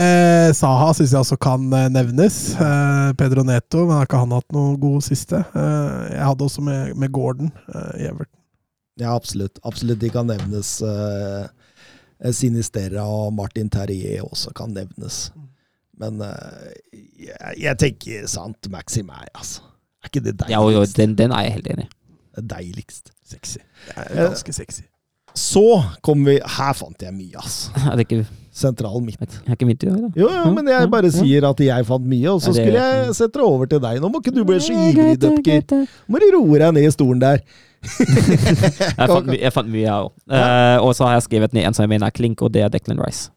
eh, 0.00 0.50
Saha 0.56 0.90
syns 0.96 1.14
jeg 1.14 1.20
også 1.22 1.38
kan 1.42 1.68
eh, 1.78 1.88
nevnes. 1.92 2.42
Eh, 2.56 3.08
Pedro 3.20 3.44
Neto, 3.46 3.86
men 3.86 4.00
har 4.00 4.08
ikke 4.08 4.24
han 4.24 4.34
hatt 4.34 4.50
noe 4.56 4.74
god 4.80 5.04
siste? 5.06 5.44
Eh, 5.52 6.14
jeg 6.16 6.26
hadde 6.32 6.48
også 6.48 6.64
med, 6.64 6.94
med 6.98 7.12
Gordon 7.14 7.52
eh, 7.68 7.90
i 8.02 8.08
Everton. 8.10 8.38
Ja, 9.00 9.14
absolutt. 9.14 9.58
Absolutt. 9.64 10.00
De 10.00 10.10
kan 10.12 10.28
nevnes. 10.28 10.80
Uh, 10.84 11.48
Sinisterra 12.30 13.02
og 13.08 13.32
Martin 13.34 13.70
Terrier 13.72 14.22
også 14.22 14.52
kan 14.54 14.70
nevnes. 14.76 15.32
Men 15.98 16.22
eh, 16.24 16.70
jeg, 17.26 17.54
jeg 17.60 17.78
tenker 17.78 18.28
sant 18.30 18.68
Maximæ, 18.70 19.24
altså. 19.34 19.66
Er 20.02 20.10
ikke 20.10 20.22
det 20.24 20.48
Ja, 20.50 20.62
jo, 20.70 20.84
den, 20.96 21.16
den 21.18 21.34
er 21.34 21.46
jeg 21.46 21.52
helt 21.58 21.68
enig 21.74 21.84
i. 21.84 21.90
Er 22.38 22.46
deiligst. 22.54 23.12
Sexy. 23.28 23.58
Det 23.86 23.96
er 23.96 24.28
ganske 24.28 24.52
sexy. 24.52 24.82
Så 25.38 25.82
kom 26.04 26.26
vi 26.26 26.38
Her 26.56 26.72
fant 26.76 27.02
jeg 27.02 27.14
mye, 27.14 27.36
altså. 27.40 27.70
Ja, 27.76 27.92
det 27.96 28.06
ikke, 28.06 28.26
Sentral 28.52 29.00
midt. 29.00 29.16
er 29.48 29.54
ikke 29.56 29.64
midt 29.64 29.84
i 29.84 29.88
dag, 29.88 29.96
da? 30.02 30.08
Jo, 30.20 30.26
jo, 30.28 30.50
men 30.52 30.66
jeg 30.68 30.88
bare 30.92 31.08
sier 31.10 31.46
at 31.48 31.60
jeg 31.64 31.86
fant 31.88 32.04
mye, 32.04 32.28
og 32.34 32.42
så 32.44 32.52
skulle 32.52 32.76
jeg 32.76 33.14
sette 33.16 33.38
det 33.40 33.46
over 33.48 33.64
til 33.70 33.80
deg. 33.80 34.00
Nå 34.04 34.10
må 34.12 34.20
ikke 34.20 34.34
du 34.36 34.42
bli 34.44 34.58
så 34.60 34.74
ivrig, 34.76 35.14
Dupker. 35.22 35.86
Må 36.12 36.20
du 36.20 36.26
roe 36.36 36.58
deg 36.60 36.74
ned 36.76 36.84
i 36.84 36.92
stolen 36.92 37.22
der. 37.22 37.40
Jeg 38.22 39.08
fant, 39.10 39.26
my- 39.26 39.38
jeg 39.40 39.50
fant 39.56 39.66
mye, 39.72 39.80
jeg 39.82 39.90
òg. 39.90 40.12
og 40.86 40.92
så 40.94 41.08
har 41.08 41.16
jeg 41.16 41.24
skrevet 41.24 41.52
ned 41.56 41.64
en 41.66 41.74
som 41.74 41.82
jeg 41.82 41.90
mener 41.90 42.06
er 42.06 42.14
klink, 42.14 42.42
og 42.46 42.52
det 42.54 42.62
er 42.62 42.68
Declan 42.70 43.00
Rice. 43.02 43.30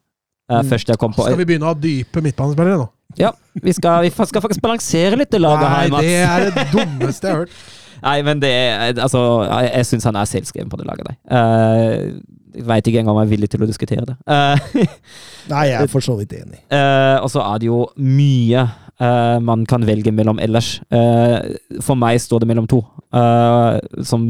Uh, 0.46 0.60
Mm. 0.62 0.68
Først 0.70 0.86
jeg 0.92 0.98
kom 1.02 1.10
på 1.16 1.24
Skal 1.26 1.40
vi 1.40 1.44
begynne 1.48 1.66
å 1.66 1.72
ha 1.72 1.74
dype 1.74 2.20
midtbanespillere 2.22 2.76
nå? 2.78 2.84
Ja, 3.18 3.32
vi 3.58 3.72
skal, 3.74 4.04
vi 4.04 4.10
skal 4.14 4.44
faktisk 4.44 4.62
balansere 4.62 5.16
litt 5.18 5.32
det 5.34 5.40
laget 5.42 5.64
Nei, 5.66 5.72
her, 5.80 5.90
Mats. 5.90 6.04
det 6.06 6.20
er 6.22 6.44
det 6.54 6.66
dummeste 6.70 7.26
jeg 7.26 7.32
har 7.34 7.40
hørt. 7.42 7.50
Nei, 8.02 8.16
men 8.26 8.40
det 8.42 8.52
er 8.52 8.96
Altså, 9.02 9.20
jeg, 9.44 9.70
jeg 9.72 9.86
syns 9.90 10.08
han 10.08 10.18
er 10.20 10.30
selvskreven 10.30 10.72
på 10.72 10.80
det 10.80 10.88
laget 10.88 11.08
der. 11.08 11.20
Uh, 11.30 12.36
jeg 12.56 12.64
veit 12.66 12.88
ikke 12.88 13.02
engang 13.02 13.16
om 13.16 13.20
jeg 13.20 13.28
er 13.28 13.34
villig 13.34 13.50
til 13.52 13.64
å 13.64 13.68
diskutere 13.68 14.06
det. 14.08 14.16
Uh, 14.24 14.86
Nei, 15.52 15.68
jeg 15.70 15.82
er 15.82 15.92
for 15.92 16.04
så 16.04 16.16
vidt 16.18 16.32
enig. 16.38 16.62
Uh, 16.72 17.20
og 17.20 17.30
så 17.32 17.44
er 17.44 17.62
det 17.62 17.68
jo 17.68 17.84
mye 18.00 18.66
uh, 19.00 19.38
man 19.40 19.66
kan 19.66 19.86
velge 19.86 20.12
mellom 20.12 20.40
ellers. 20.42 20.80
Eh, 20.90 21.56
for 21.84 21.98
meg 21.98 22.20
står 22.20 22.42
det 22.42 22.50
mellom 22.50 22.68
to, 22.70 22.82
eh, 23.12 23.78
som 24.04 24.26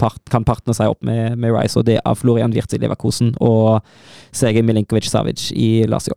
part, 0.00 0.20
kan 0.30 0.44
partne 0.44 0.74
seg 0.76 0.92
opp 0.92 1.02
med, 1.04 1.36
med 1.38 1.52
Rice, 1.52 1.78
og 1.78 1.86
det 1.88 1.98
er 2.00 2.18
Florian 2.18 2.54
Wirtz 2.54 2.74
i 2.74 2.80
Leverkosen 2.80 3.34
og 3.44 3.82
Sergej 4.32 4.64
Milinkovic 4.64 5.10
Savic 5.10 5.50
i 5.52 5.84
Lazio. 5.88 6.16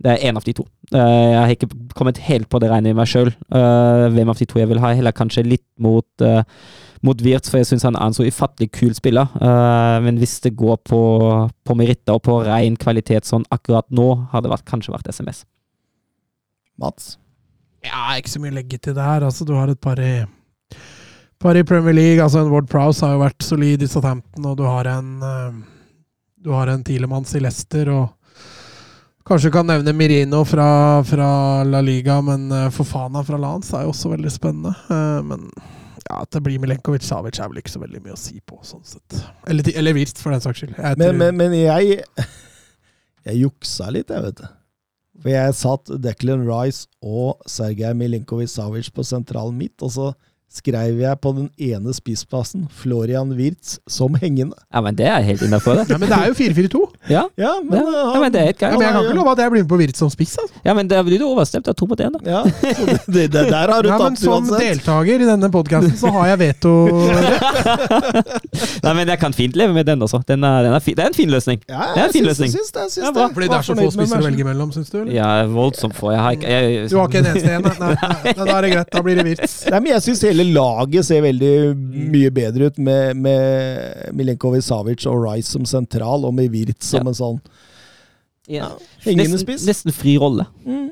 Det 0.00 0.12
er 0.12 0.30
én 0.30 0.38
av 0.38 0.44
de 0.46 0.54
to. 0.56 0.64
Eh, 0.94 0.98
jeg 1.30 1.40
har 1.40 1.54
ikke 1.54 1.70
kommet 1.96 2.20
helt 2.24 2.48
på 2.48 2.60
det 2.62 2.70
regnet 2.72 2.94
i 2.94 2.96
meg 2.96 3.08
sjøl, 3.10 3.34
hvem 3.50 4.30
av 4.32 4.38
de 4.38 4.46
to 4.48 4.60
jeg 4.60 4.70
vil 4.70 4.80
ha. 4.80 4.94
Heller 4.96 5.12
kanskje 5.16 5.44
litt 5.44 5.66
mot, 5.80 6.08
uh, 6.24 6.40
mot 7.06 7.22
Wirtz, 7.24 7.48
for 7.50 7.60
jeg 7.60 7.70
syns 7.70 7.86
han 7.86 7.96
er 7.96 8.08
en 8.08 8.16
så 8.16 8.26
ufattelig 8.28 8.70
kul 8.76 8.92
spiller. 8.96 9.30
Eh, 9.40 9.96
men 10.04 10.20
hvis 10.20 10.38
det 10.44 10.52
går 10.58 10.80
på, 10.88 11.00
på 11.64 11.76
meritter 11.78 12.16
og 12.16 12.24
på 12.26 12.40
ren 12.44 12.76
kvalitet 12.80 13.28
sånn 13.28 13.46
akkurat 13.54 13.88
nå, 13.94 14.08
har 14.32 14.44
det 14.44 14.52
vært, 14.52 14.66
kanskje 14.68 14.94
vært 14.94 15.08
SMS. 15.12 15.44
Mats? 16.80 17.14
Ja, 17.84 18.10
ikke 18.20 18.34
så 18.34 18.42
mye 18.42 18.52
å 18.52 18.58
legge 18.58 18.80
til 18.80 18.96
der. 18.96 19.24
Altså, 19.24 19.46
du 19.48 19.54
har 19.56 19.72
et 19.72 19.80
par 19.80 20.00
i, 20.04 20.12
par 21.40 21.56
i 21.56 21.64
Premier 21.64 21.96
League. 21.96 22.20
Altså, 22.20 22.42
en 22.44 22.52
Ward 22.52 22.68
Prowse 22.72 23.04
har 23.04 23.16
jo 23.16 23.24
vært 23.24 23.48
solid 23.48 23.84
i 23.84 23.88
Southampton, 23.88 24.50
og 24.52 24.60
du 24.60 24.66
har 24.68 24.92
en 24.92 25.12
eh, 25.24 25.60
Du 26.40 26.54
har 26.56 26.70
en 26.72 26.84
Tilemanns 26.84 27.34
i 27.36 27.40
Leicester, 27.40 27.88
og 27.92 28.08
Kanskje 29.30 29.46
du 29.46 29.54
kan 29.54 29.68
nevne 29.68 29.92
Mirino 29.94 30.40
fra, 30.42 31.04
fra 31.06 31.26
La 31.62 31.78
Liga, 31.86 32.16
men 32.26 32.48
uh, 32.50 32.64
Fofana 32.74 33.20
fra 33.22 33.38
Lans 33.38 33.68
er 33.78 33.84
jo 33.86 33.92
også 33.92 34.10
veldig 34.10 34.32
spennende. 34.34 34.72
Eh, 34.90 35.20
men 35.22 35.44
ja, 36.00 36.16
at 36.16 36.32
det 36.34 36.40
blir 36.42 36.58
Milenkovic 36.58 37.06
Savic 37.06 37.38
er 37.38 37.52
vel 37.52 37.60
ikke 37.60 37.70
så 37.70 37.78
veldig 37.78 38.00
mye 38.02 38.16
å 38.16 38.18
si 38.18 38.40
på, 38.42 38.58
sånn 38.66 38.82
sett. 38.82 39.20
Eller, 39.46 39.70
eller 39.78 39.94
Wirtz, 39.94 40.18
for 40.18 40.34
den 40.34 40.42
saks 40.42 40.64
skyld. 40.64 40.74
Jeg 40.74 40.98
Men, 40.98 41.14
men, 41.20 41.38
men 41.38 41.54
jeg 41.54 42.00
Jeg 43.28 43.38
juksa 43.44 43.92
litt, 43.94 44.10
jeg, 44.10 44.24
vet 44.26 44.42
du. 44.42 44.50
For 45.20 45.30
jeg 45.36 45.56
satt 45.60 45.94
Declan 46.02 46.42
Rice 46.48 46.88
og 46.98 47.46
Sergej 47.46 47.94
Milinkovic 48.02 48.50
Savic 48.50 48.90
på 48.96 49.06
sentralen 49.06 49.54
mitt, 49.62 49.76
og 49.78 49.94
så 49.94 50.10
skrev 50.50 50.98
jeg 50.98 51.18
på 51.22 51.30
den 51.36 51.44
ene 51.62 51.92
spissplassen 51.94 52.64
Florian 52.74 53.30
Wirtz 53.38 53.76
som 53.86 54.16
hengende. 54.18 54.56
Ja, 54.74 54.80
men 54.82 54.96
det 54.98 55.06
er 55.06 55.22
helt 55.22 55.42
innafor, 55.46 55.78
det. 55.78 55.84
ja, 55.92 55.98
men 56.02 56.10
det 56.10 56.16
er 56.18 56.26
jo 56.32 56.34
4-4-2. 56.34 56.80
Ja, 57.10 57.22
Ja, 57.38 57.52
men, 57.62 57.78
ja. 57.78 57.84
uh, 57.86 58.14
ja, 58.16 58.20
men 58.24 58.32
det 58.34 58.40
er 58.40 58.48
helt 58.50 58.60
Ja, 58.64 58.68
greit. 58.70 58.78
men 58.78 58.86
jeg 58.88 58.92
kan 58.96 59.04
ikke 59.06 59.18
love 59.20 59.30
at 59.36 59.38
jeg 59.44 59.50
blir 59.54 59.62
med 59.62 59.70
på 59.70 59.78
Wirtz 59.78 59.98
som 60.02 60.10
spiss. 60.10 60.34
Altså. 60.42 60.62
Ja, 60.66 60.74
men 60.74 60.88
det 60.90 60.98
blir 61.06 61.22
du 61.22 61.26
overstemt 61.28 61.68
av 61.70 61.74
to 61.78 61.86
mot 61.86 62.00
én, 62.02 62.16
da. 62.18 62.20
Ja, 62.26 62.42
så 62.42 62.86
det, 62.90 62.98
det, 63.14 63.26
det 63.36 63.44
der 63.52 63.70
har 63.76 63.82
du 63.86 63.88
Ja, 63.92 63.98
men 64.02 64.16
som 64.18 64.32
uansett. 64.40 64.58
deltaker 64.66 65.22
i 65.22 65.28
denne 65.30 65.50
podkasten, 65.54 65.94
så 66.02 66.10
har 66.18 66.32
jeg 66.32 66.38
veto. 66.42 66.74
Nei, 68.84 68.92
men 68.96 69.08
jeg 69.10 69.18
kan 69.20 69.34
fint 69.36 69.56
leve 69.58 69.74
med 69.76 69.86
den 69.88 70.02
også. 70.02 70.20
Den 70.28 70.44
er, 70.46 70.62
den 70.66 70.74
er 70.76 70.82
fi, 70.84 70.94
Det 70.96 71.04
er 71.04 71.10
en 71.12 71.16
fin 71.16 71.30
løsning. 71.32 71.60
Ja, 71.68 71.86
Det 71.94 72.02
er 72.02 72.06
en 72.08 72.12
fin 72.14 72.24
jeg 72.26 72.36
syns- 72.38 72.54
syns 72.58 72.72
det, 72.74 72.84
syns 72.96 73.12
bra. 73.14 73.26
det. 73.28 73.34
Fordi 73.36 73.48
det 73.50 73.56
er 73.58 73.66
så 73.66 73.76
få 73.78 73.88
spisser 73.94 74.18
å 74.20 74.24
velge 74.26 74.44
mellom, 74.46 74.72
syns 74.74 74.90
du? 74.92 74.98
Eller? 75.02 75.12
Ja, 75.14 75.30
voldsomt 75.46 75.94
få. 75.98 76.10
Jeg 76.14 76.20
har 76.24 76.36
ikke 76.38 76.48
jeg, 76.54 76.88
Du 76.90 76.96
har 76.98 77.08
ikke 77.08 77.18
en 77.22 77.30
eneste 77.30 77.54
en? 77.54 77.62
Nei, 77.62 77.94
nei, 78.24 78.34
da 78.40 78.56
er 78.58 78.62
det 78.66 78.72
greit. 78.74 78.90
Da 78.94 79.02
blir 79.06 79.20
det 79.20 79.26
Wirtz. 79.30 79.56
Hele 80.40 80.56
laget 80.56 81.06
ser 81.06 81.24
veldig 81.24 81.54
mye 82.10 82.30
bedre 82.34 82.70
ut 82.70 82.78
med, 82.80 83.18
med 83.20 84.14
Milenkovic 84.16 84.64
Savic 84.64 85.04
og 85.10 85.20
Rice 85.26 85.52
som 85.52 85.66
sentral, 85.68 86.24
og 86.24 86.32
med 86.36 86.50
Wirt 86.54 86.80
som 86.80 87.04
Ja. 87.04 87.10
en 87.12 87.18
sånn 87.18 87.42
ja. 88.50 88.70
hengende 89.04 89.38
spiss. 89.38 89.66
nesten 89.68 89.92
fri 89.94 90.16
rolle. 90.18 90.48
Mm. 90.64 90.88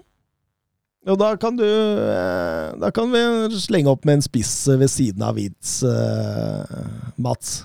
Og 1.08 1.16
da 1.16 1.30
kan 1.40 1.56
du 1.56 1.64
eh, 1.64 2.74
Da 2.76 2.90
kan 2.92 3.08
vi 3.14 3.20
slenge 3.56 3.88
opp 3.88 4.04
med 4.04 4.18
en 4.18 4.24
spiss 4.26 4.52
ved 4.68 4.90
siden 4.92 5.24
av 5.24 5.38
Wirtz, 5.38 5.78
eh, 5.82 6.82
Mats. 7.16 7.62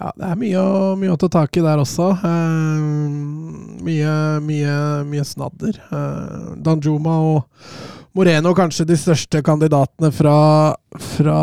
Ja, 0.00 0.12
det 0.16 0.30
er 0.30 0.38
mye 0.40 0.60
mye 0.96 1.12
å 1.12 1.18
ta 1.20 1.28
tak 1.28 1.56
i 1.60 1.64
der 1.64 1.82
også. 1.82 2.06
Uh, 2.22 2.80
mye, 3.84 4.12
mye, 4.40 4.76
mye 5.04 5.24
snadder. 5.28 5.76
Uh, 5.92 6.54
Danjuma 6.64 7.18
og 7.34 7.66
Moreno 8.16 8.50
kanskje 8.58 8.88
de 8.88 8.96
største 8.98 9.38
kandidatene 9.46 10.08
fra, 10.10 10.38
fra 11.14 11.36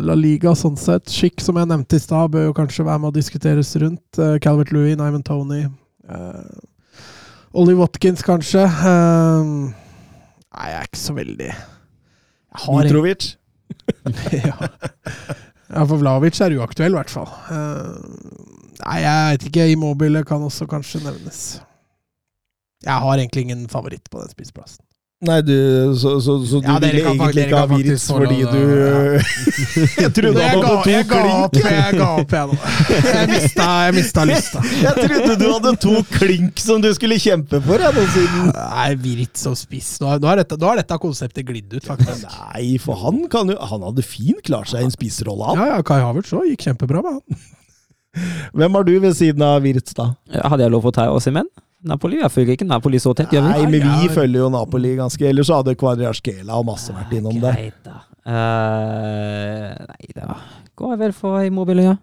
La 0.00 0.14
Liga, 0.16 0.54
sånn 0.56 0.78
sett. 0.80 1.10
Skikk, 1.12 1.42
som 1.44 1.58
jeg 1.60 1.68
nevnte 1.68 1.98
i 1.98 2.00
stad, 2.00 2.30
bør 2.32 2.48
jo 2.48 2.54
kanskje 2.56 2.86
være 2.86 3.02
med 3.02 3.10
å 3.10 3.16
diskuteres 3.18 3.74
rundt. 3.82 4.04
Eh, 4.16 4.38
Calvert 4.44 4.72
Lewin, 4.72 5.02
Ivan 5.04 5.24
Tony. 5.26 5.66
uh, 6.08 6.40
Ollie 7.56 7.76
Watkins, 7.76 8.24
kanskje. 8.24 8.64
Uh, 8.64 9.68
nei, 10.56 10.70
jeg 10.70 10.78
er 10.80 10.88
ikke 10.88 11.02
så 11.02 11.16
veldig 11.18 11.50
Mitrovic. 12.64 13.28
ja. 14.32 14.56
ja, 14.56 15.84
for 15.84 16.00
Vlavic 16.00 16.40
er 16.40 16.56
uaktuell, 16.56 16.96
i 16.96 17.00
hvert 17.02 17.12
fall. 17.12 17.28
Uh, 17.52 18.00
nei, 18.86 18.98
jeg 19.04 19.36
vet 19.36 19.48
ikke. 19.50 19.68
Immobile 19.76 20.24
kan 20.24 20.48
også 20.48 20.64
kanskje 20.70 21.04
nevnes. 21.04 21.44
Jeg 22.86 23.04
har 23.04 23.20
egentlig 23.20 23.50
ingen 23.50 23.68
favoritt 23.68 24.08
på 24.08 24.24
den 24.24 24.32
spissplassen. 24.32 24.85
Nei, 25.24 25.38
du 25.40 25.94
Så, 25.96 26.20
så, 26.20 26.34
så 26.44 26.58
du 26.60 26.66
Ja, 26.68 26.74
ville 26.76 27.00
kan 27.00 27.14
egentlig 27.16 27.46
ikke 27.46 27.56
ha 27.56 27.66
få 27.70 28.16
fordi 28.18 28.42
du 28.44 28.58
ja. 28.84 29.22
Jeg 30.02 30.10
trodde 30.12 30.34
du 30.36 30.42
han 30.42 30.60
hadde 30.60 30.74
to 30.76 30.98
klink. 31.08 31.56
jeg 31.64 31.96
ga 31.96 32.08
opp, 32.20 32.34
jeg 32.36 32.50
nå. 32.50 32.58
Jeg 33.06 33.30
mista, 33.30 33.68
jeg 33.86 33.94
mista 33.96 34.26
lysta. 34.30 34.62
Jeg 34.82 34.92
trodde 34.98 35.38
du 35.40 35.46
hadde 35.54 35.72
to 35.86 35.94
klink 36.12 36.60
som 36.60 36.84
du 36.84 36.90
skulle 36.98 37.16
kjempe 37.22 37.62
for, 37.64 37.80
jeg, 37.80 38.06
siden 38.12 38.52
Nei, 38.52 38.90
virits 39.06 39.48
og 39.48 39.56
spiss. 39.56 39.94
Nå 40.04 40.12
har, 40.12 40.20
nå 40.20 40.28
har, 40.28 40.42
dette, 40.44 40.60
nå 40.60 40.68
har 40.68 40.82
dette 40.82 41.00
konseptet 41.00 41.48
glidd 41.48 41.72
ut, 41.78 41.84
faktisk. 41.88 42.28
Nei, 42.52 42.76
for 42.82 43.00
han 43.00 43.24
kan 43.32 43.48
jo 43.52 43.56
Han 43.72 43.88
hadde 43.88 44.04
fint 44.04 44.44
klart 44.44 44.68
seg 44.68 44.84
i 44.84 44.90
en 44.90 44.92
spissrolle, 44.94 45.48
han. 45.48 45.62
Ja, 45.64 45.78
ja, 45.78 45.84
Kai 45.86 46.02
Havertz 46.04 46.36
òg 46.36 46.50
gikk 46.52 46.68
kjempebra 46.68 47.00
med 47.06 47.16
han. 47.22 47.44
Hvem 48.56 48.76
har 48.78 48.84
du 48.84 48.98
ved 49.00 49.16
siden 49.16 49.42
av 49.48 49.64
Wirtz, 49.64 49.96
da? 49.96 50.10
Hadde 50.44 50.64
jeg 50.68 50.72
lov 50.76 50.84
å 50.88 50.92
ta 50.92 51.08
Osimhen? 51.12 51.48
Napoli? 51.84 52.20
Jeg 52.22 52.32
følger 52.32 52.56
ikke 52.56 52.66
Napoli 52.68 52.98
så 53.02 53.12
tett, 53.14 53.32
gjør 53.34 53.44
vi? 53.44 53.52
Nei, 53.52 53.66
men 53.70 53.84
vi 54.00 54.08
følger 54.14 54.40
jo 54.46 54.48
Napoli 54.50 54.94
ganske 54.96 55.28
Ellers 55.28 55.50
hadde 55.52 55.76
Kvadriaskela 55.78 56.56
og 56.56 56.66
masse 56.70 56.94
vært 56.94 57.12
innom 57.18 57.36
det. 57.42 57.52
Greit, 57.52 57.80
da. 57.84 58.00
Uh, 58.26 59.86
nei, 59.86 60.08
da 60.16 60.38
går 60.76 60.92
jeg 60.92 61.00
vel 61.04 61.14
for 61.16 61.44
Immobile, 61.46 61.84
ja. 61.86 61.94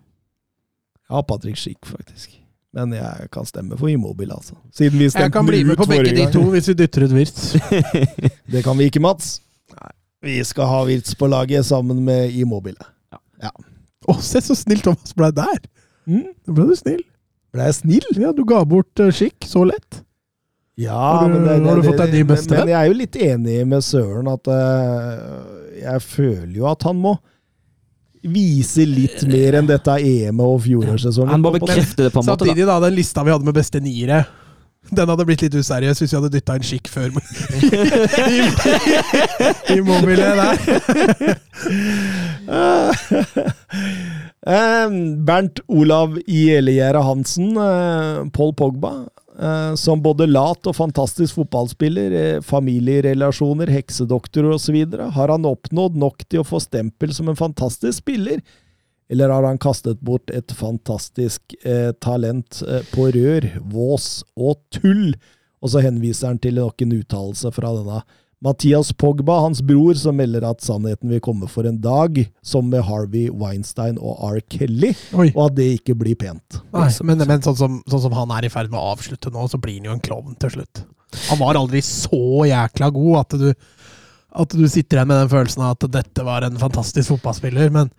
Ja, 1.12 1.22
Patrick 1.22 1.60
Schick, 1.60 1.86
faktisk. 1.86 2.40
Men 2.74 2.94
jeg 2.96 3.30
kan 3.34 3.46
stemme 3.46 3.78
for 3.78 3.92
Immobile, 3.92 4.34
altså. 4.34 4.56
Siden 4.74 4.98
vi 4.98 5.10
Jeg 5.14 5.32
kan 5.34 5.46
bli 5.46 5.64
med 5.64 5.78
på 5.78 5.86
begge 5.86 6.16
de 6.16 6.26
to 6.34 6.42
hvis 6.56 6.72
vi 6.72 6.74
dytter 6.74 7.06
ut 7.06 7.14
Wirtz. 7.14 7.54
Det 8.54 8.64
kan 8.66 8.78
vi 8.78 8.90
ikke, 8.90 9.00
Mats. 9.04 9.42
Vi 10.24 10.40
skal 10.44 10.66
ha 10.72 10.82
Wirtz 10.88 11.16
på 11.16 11.28
laget 11.28 11.66
sammen 11.66 12.02
med 12.06 12.32
Immobile. 12.32 12.82
Å, 13.44 14.18
se 14.20 14.42
så 14.42 14.56
snill 14.58 14.82
Thomas 14.84 15.14
ble 15.16 15.30
der! 15.36 15.60
Mm. 16.10 16.32
Da 16.48 16.56
ble 16.56 16.66
du 16.72 16.76
snill. 16.76 17.04
Ble 17.54 17.68
jeg 17.70 17.76
snill? 17.78 18.08
Ja, 18.18 18.32
du 18.34 18.44
ga 18.50 18.64
bort 18.66 19.00
uh, 19.04 19.12
skikk 19.14 19.46
så 19.46 19.62
lett. 19.70 20.00
Ja, 20.82 20.96
Har 20.98 21.30
du- 21.30 21.68
har 21.68 21.76
du 21.78 21.84
fått 21.86 22.00
deg 22.02 22.16
ny 22.18 22.24
beste 22.32 22.56
men, 22.58 22.72
jeg 22.72 22.80
er 22.80 22.88
jo 22.90 22.96
litt 22.98 23.16
enig 23.22 23.60
med 23.70 23.84
Søren 23.86 24.26
at 24.32 24.50
uh, 24.50 25.76
jeg 25.78 26.02
føler 26.02 26.56
jo 26.58 26.66
at 26.72 26.82
han 26.90 26.98
må 26.98 27.14
vise 28.24 28.86
litt 28.88 29.22
mer 29.30 29.60
enn 29.60 29.68
dette 29.70 29.98
EM-et 30.00 30.48
og 30.48 30.62
fjorårssesongen. 30.64 31.30
Han 31.30 31.44
må 31.44 31.52
bekrefte 31.54 32.08
det 32.08 32.14
på 32.16 32.24
en 32.24 32.26
måte. 32.26 32.46
Samtidig, 32.48 32.66
da, 32.70 32.80
den 32.88 32.96
lista 32.96 33.22
vi 33.28 33.34
hadde 33.36 33.46
med 33.46 33.58
beste 33.60 33.84
niere 33.84 34.24
den 34.92 35.08
hadde 35.08 35.24
blitt 35.26 35.42
litt 35.46 35.54
useriøs 35.56 36.02
hvis 36.02 36.12
vi 36.12 36.18
hadde 36.18 36.30
dytta 36.34 36.58
en 36.60 36.66
skikk 36.68 36.90
før. 36.92 37.14
I, 38.28 39.78
i 39.78 39.80
mobile 39.86 40.28
der. 40.36 40.58
Eh, 44.46 44.90
Bernt 45.24 45.60
Olav 45.68 46.20
Gjelegjerde 46.28 47.00
Hansen, 47.00 47.58
eh, 47.58 48.30
Paul 48.32 48.54
Pogba. 48.54 49.06
eh, 49.40 49.76
Som 49.76 50.02
både 50.02 50.28
lat 50.28 50.68
og 50.68 50.76
fantastisk 50.76 51.36
fotballspiller, 51.36 52.42
familierelasjoner, 52.42 53.68
heksedoktor 53.68 54.44
osv. 54.54 54.86
Har 55.12 55.28
han 55.28 55.46
oppnådd 55.46 55.96
nok 55.96 56.28
til 56.30 56.42
å 56.42 56.46
få 56.48 56.60
stempel 56.62 57.14
som 57.14 57.30
en 57.30 57.36
fantastisk 57.36 57.98
spiller? 58.04 58.42
Eller 59.10 59.30
har 59.30 59.44
han 59.44 59.58
kastet 59.58 60.00
bort 60.02 60.30
et 60.30 60.52
fantastisk 60.52 61.42
eh, 61.66 61.92
talent 62.00 62.62
eh, 62.68 62.82
på 62.94 63.12
rør, 63.12 63.48
vås 63.62 64.24
og 64.36 64.60
tull? 64.70 65.16
Og 65.64 65.70
så 65.70 65.82
henviser 65.82 66.28
han 66.28 66.40
til 66.40 66.56
nok 66.60 66.82
en 66.82 66.96
uttalelse 67.00 67.52
fra 67.56 67.74
denne 67.74 68.04
Mathias 68.44 68.92
Pogba, 69.00 69.38
hans 69.40 69.62
bror, 69.64 69.94
som 69.96 70.18
melder 70.20 70.44
at 70.44 70.64
sannheten 70.66 71.12
vil 71.14 71.22
komme 71.24 71.48
for 71.48 71.68
en 71.70 71.78
dag, 71.82 72.18
som 72.44 72.68
med 72.68 72.84
Harvey 72.84 73.30
Weinstein 73.32 73.96
og 74.02 74.20
R. 74.28 74.42
Kelly, 74.52 74.92
Oi. 75.16 75.30
og 75.32 75.46
at 75.46 75.56
det 75.62 75.70
ikke 75.78 75.96
blir 75.96 76.18
pent. 76.20 76.60
Nei, 76.76 76.90
men, 77.08 77.24
men 77.30 77.46
sånn, 77.46 77.56
som, 77.60 77.78
sånn 77.88 78.04
som 78.10 78.18
han 78.18 78.34
er 78.36 78.50
i 78.50 78.52
ferd 78.52 78.74
med 78.74 78.82
å 78.82 78.92
avslutte 78.98 79.32
nå, 79.32 79.48
så 79.48 79.62
blir 79.64 79.80
han 79.80 79.88
jo 79.88 79.96
en 79.96 80.04
klovn 80.04 80.36
til 80.44 80.58
slutt. 80.58 80.84
Han 81.30 81.40
var 81.40 81.60
aldri 81.60 81.80
så 81.86 82.44
jækla 82.50 82.90
god 82.92 83.20
at 83.22 83.38
du, 83.40 83.50
at 84.44 84.58
du 84.58 84.66
sitter 84.68 85.00
igjen 85.00 85.12
med 85.14 85.24
den 85.24 85.32
følelsen 85.32 85.64
av 85.64 85.78
at 85.78 85.88
dette 85.94 86.26
var 86.28 86.44
en 86.44 86.60
fantastisk 86.60 87.14
fotballspiller. 87.14 87.72
Men 87.72 87.94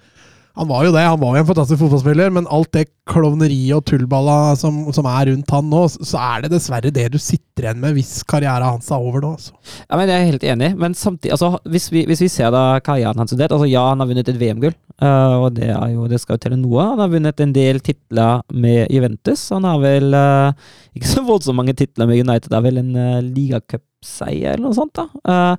han 0.54 0.68
var 0.70 0.84
jo 0.86 0.92
det. 0.94 1.02
Han 1.02 1.18
var 1.18 1.34
jo 1.34 1.40
en 1.42 1.48
fantastisk 1.48 1.80
fotballspiller, 1.82 2.30
men 2.30 2.46
alt 2.46 2.70
det 2.76 2.84
klovneriet 3.10 3.74
og 3.74 3.84
tullballa 3.90 4.54
som, 4.58 4.76
som 4.94 5.06
er 5.10 5.26
rundt 5.32 5.50
han 5.50 5.66
nå, 5.70 5.80
så 5.90 6.20
er 6.22 6.44
det 6.44 6.52
dessverre 6.52 6.92
det 6.94 7.08
du 7.10 7.18
sitter 7.18 7.66
igjen 7.66 7.80
med 7.82 7.96
hvis 7.96 8.20
karrieren 8.30 8.62
hans 8.76 8.90
er 8.94 9.02
over 9.02 9.24
nå. 9.24 9.32
Altså. 9.34 9.50
Ja, 9.88 9.98
men 9.98 10.12
Jeg 10.12 10.20
er 10.20 10.30
helt 10.30 10.46
enig, 10.54 10.70
men 10.78 10.94
samtidig 10.94 11.34
altså, 11.34 11.50
hvis, 11.66 11.88
vi, 11.90 12.04
hvis 12.06 12.22
vi 12.22 12.30
ser 12.30 12.54
da 12.54 12.78
karrieren 12.86 13.18
hans 13.18 13.34
under 13.34 13.50
altså, 13.50 13.66
Ja, 13.70 13.82
han 13.90 14.04
har 14.04 14.10
vunnet 14.12 14.30
et 14.30 14.38
VM-gull, 14.40 14.76
eh, 15.02 15.34
og 15.42 15.48
det, 15.58 15.72
jo, 15.96 16.06
det 16.12 16.22
skal 16.22 16.38
jo 16.38 16.44
telle 16.46 16.60
noe. 16.62 16.86
Han 16.92 17.02
har 17.02 17.10
vunnet 17.16 17.42
en 17.42 17.54
del 17.56 17.82
titler 17.84 18.44
med 18.54 18.94
Juventus. 18.94 19.48
Han 19.56 19.66
har 19.66 19.82
vel 19.82 20.14
eh, 20.14 20.66
ikke 20.94 21.10
så 21.10 21.26
voldsomt 21.26 21.58
mange 21.58 21.74
titler 21.74 22.06
med 22.06 22.22
United, 22.22 22.52
det 22.52 22.60
er 22.60 22.66
vel 22.68 22.78
en 22.78 22.94
uh, 22.94 23.18
ligacupseier 23.26 24.54
eller 24.54 24.68
noe 24.68 24.78
sånt. 24.78 24.94
da. 24.94 25.08
Uh, 25.26 25.56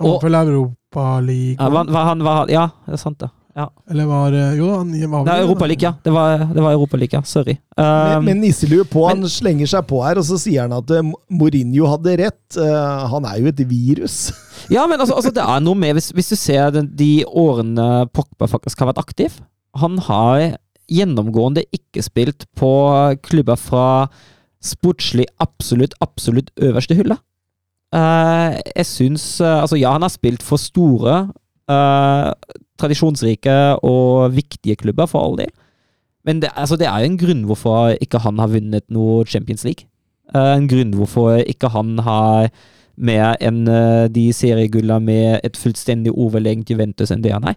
og, 0.00 0.24
Og- 0.24 0.24
Europaligaen? 0.24 1.92
ja, 1.92 2.38
ja, 2.48 2.64
det 2.86 2.96
er 2.96 3.02
sant, 3.02 3.20
det. 3.20 3.28
Ja. 3.58 3.64
Eller 3.90 4.06
var 4.06 4.34
eh, 4.38 4.52
Jo, 4.54 4.68
han 4.76 4.92
var 5.10 5.24
Det 5.26 5.32
er 5.34 5.42
Europaliga, 5.42 5.88
ja. 5.88 5.94
Det 6.04 6.12
var, 6.14 6.44
det 6.54 6.62
var 6.62 6.76
Europaliga, 6.76 7.22
sorry. 7.26 7.56
Med, 7.74 8.16
Um, 8.18 8.24
med 8.28 8.36
nisselue 8.44 8.84
på, 8.86 9.02
han 9.08 9.24
men- 9.24 9.32
slenger 9.32 9.66
seg 9.70 9.86
på 9.90 9.98
her, 10.04 10.20
og 10.20 10.26
så 10.28 10.38
sier 10.38 10.66
han 10.66 10.74
at 10.76 10.90
eh, 10.94 11.02
Mourinho 11.30 11.88
hadde 11.90 12.14
rett. 12.20 12.44
Uh, 12.54 13.08
han 13.10 13.26
er 13.26 13.40
jo 13.42 13.50
et 13.50 13.64
virus. 13.70 14.20
Ja, 14.74 14.82
men 14.90 15.00
altså, 15.00 15.14
altså 15.16 15.30
det 15.32 15.40
er 15.40 15.60
noe 15.64 15.78
med 15.78 15.94
Hvis, 15.96 16.10
hvis 16.12 16.28
du 16.28 16.36
ser 16.36 16.72
den, 16.74 16.88
de 16.98 17.22
årene 17.26 18.08
Pogba 18.12 18.44
faktisk 18.50 18.82
har 18.82 18.90
vært 18.90 18.98
aktiv 19.00 19.36
Han 19.80 19.94
har 20.04 20.58
gjennomgående 20.92 21.62
ikke 21.72 22.02
spilt 22.04 22.44
på 22.58 22.68
klubber 23.24 23.56
fra 23.56 23.86
sportslig 24.60 25.24
absolutt, 25.40 25.94
absolutt 26.04 26.50
øverste 26.60 26.98
hylle. 26.98 27.16
Uh, 27.94 28.58
jeg 28.74 28.84
syns 28.90 29.24
uh, 29.40 29.62
Altså, 29.62 29.78
ja, 29.80 29.94
han 29.94 30.04
har 30.04 30.12
spilt 30.12 30.44
for 30.44 30.60
store, 30.60 31.28
eh, 31.68 32.32
tradisjonsrike 32.78 33.58
og 33.86 34.34
viktige 34.36 34.78
klubber, 34.80 35.06
for 35.10 35.24
all 35.24 35.38
del. 35.40 35.52
Men 36.24 36.42
det, 36.42 36.50
altså, 36.56 36.76
det 36.76 36.88
er 36.88 37.02
jo 37.02 37.12
en 37.12 37.20
grunn 37.20 37.44
hvorfor 37.48 37.94
ikke 38.02 38.20
han 38.24 38.38
har 38.42 38.50
vunnet 38.52 38.84
noe 38.92 39.24
Champions 39.26 39.64
League. 39.64 39.88
Uh, 40.34 40.58
en 40.58 40.68
grunn 40.68 40.92
hvorfor 40.92 41.38
ikke 41.48 41.70
han 41.72 41.96
har 42.04 42.50
mer 43.00 43.38
enn 43.40 43.62
uh, 43.64 44.10
de 44.12 44.26
seriegullene 44.36 45.00
med 45.00 45.46
et 45.46 45.56
fullstendig 45.56 46.12
overlegent 46.12 46.68
Juventus 46.68 47.14
enn 47.14 47.24
det 47.24 47.32
han 47.32 47.48
er. 47.48 47.56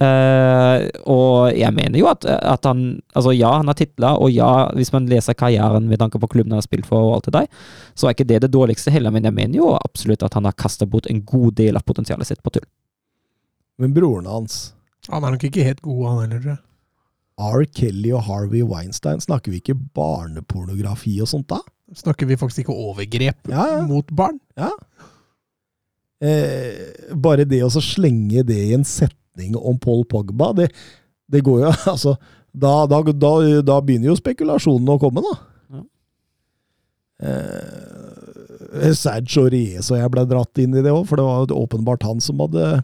Eh, 0.00 0.84
og 1.06 1.52
jeg 1.54 1.70
mener 1.76 1.98
jo 2.00 2.08
at, 2.10 2.24
at 2.24 2.64
han 2.66 3.00
Altså, 3.14 3.30
ja, 3.36 3.52
han 3.58 3.68
har 3.70 3.76
titler, 3.78 4.16
og 4.18 4.32
ja, 4.32 4.66
hvis 4.74 4.90
man 4.92 5.06
leser 5.06 5.36
karrieren 5.38 5.86
med 5.88 6.00
tanke 6.00 6.18
på 6.18 6.26
klubben 6.32 6.52
han 6.52 6.58
har 6.58 6.66
spilt 6.66 6.88
for, 6.88 6.98
og 6.98 7.14
alt 7.18 7.28
det 7.28 7.34
der, 7.36 7.46
så 7.94 8.08
er 8.08 8.16
ikke 8.16 8.26
det 8.26 8.40
det 8.42 8.52
dårligste 8.54 8.90
heller, 8.90 9.12
men 9.14 9.24
jeg 9.24 9.34
mener 9.34 9.60
jo 9.60 9.74
absolutt 9.76 10.24
at 10.26 10.34
han 10.34 10.48
har 10.48 10.56
kasta 10.58 10.86
bort 10.86 11.06
en 11.10 11.22
god 11.22 11.52
del 11.60 11.76
av 11.76 11.84
potensialet 11.86 12.26
sitt 12.26 12.42
på 12.42 12.50
tull. 12.56 12.66
Men 13.78 13.94
broren 13.96 14.26
hans, 14.30 14.72
Han 15.10 15.24
er 15.26 15.34
nok 15.34 15.42
ikke 15.44 15.64
helt 15.66 15.82
god, 15.84 16.04
han 16.08 16.20
heller, 16.24 16.40
tror 16.40 16.52
jeg. 16.54 16.62
R. 17.44 17.64
Kelly 17.74 18.12
og 18.14 18.22
Harvey 18.28 18.62
Weinstein, 18.62 19.18
snakker 19.20 19.50
vi 19.50 19.58
ikke 19.60 19.74
barnepornografi 19.98 21.16
og 21.20 21.26
sånt 21.28 21.48
da? 21.50 21.58
Snakker 21.98 22.28
vi 22.30 22.36
faktisk 22.38 22.62
ikke 22.64 22.76
overgrep 22.78 23.50
Ja, 23.50 23.64
ja. 23.72 23.80
mot 23.90 24.06
barn? 24.14 24.38
Ja. 24.56 24.70
Eh, 26.24 27.10
bare 27.18 27.44
det 27.44 27.58
å 27.66 27.72
slenge 27.74 28.44
det 28.46 28.60
i 28.70 28.76
en 28.76 28.86
setning 28.86 29.58
om 29.58 29.76
Paul 29.82 30.04
Pogba, 30.08 30.52
det, 30.56 30.70
det 31.28 31.42
går 31.44 31.64
jo 31.66 31.72
Altså, 31.92 32.14
da, 32.54 32.86
da, 32.86 33.02
da, 33.10 33.32
da 33.66 33.80
begynner 33.82 34.12
jo 34.12 34.16
spekulasjonene 34.22 34.94
å 34.94 35.02
komme, 35.02 35.24
da. 35.26 35.34
Ja. 35.74 35.82
Eh, 37.28 38.92
Sergio 38.94 39.48
Reyes 39.50 39.90
og 39.90 39.98
jeg 40.00 40.10
ble 40.14 40.24
dratt 40.30 40.62
inn 40.62 40.74
i 40.78 40.82
det 40.86 40.94
òg, 40.94 41.04
for 41.10 41.18
det 41.18 41.26
var 41.26 41.52
åpenbart 41.58 42.06
han 42.06 42.22
som 42.22 42.40
hadde 42.46 42.78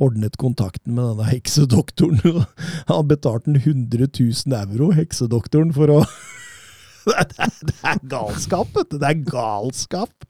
ordnet 0.00 0.36
kontakten 0.40 0.96
med 0.96 1.12
denne 1.12 1.28
heksedoktoren. 1.30 2.44
Han 2.90 3.08
betalte 3.10 3.52
en 3.52 3.60
100 3.60 4.08
000 4.08 4.58
euro, 4.62 4.92
heksedoktoren, 4.96 5.72
for 5.76 5.98
å 5.98 6.02
det, 7.06 7.38
er, 7.42 7.54
det 7.66 7.78
er 7.82 8.04
galskap, 8.06 8.68
vet 8.76 8.92
du. 8.92 8.98
Det 9.02 9.08
er 9.08 9.24
galskap. 9.26 10.28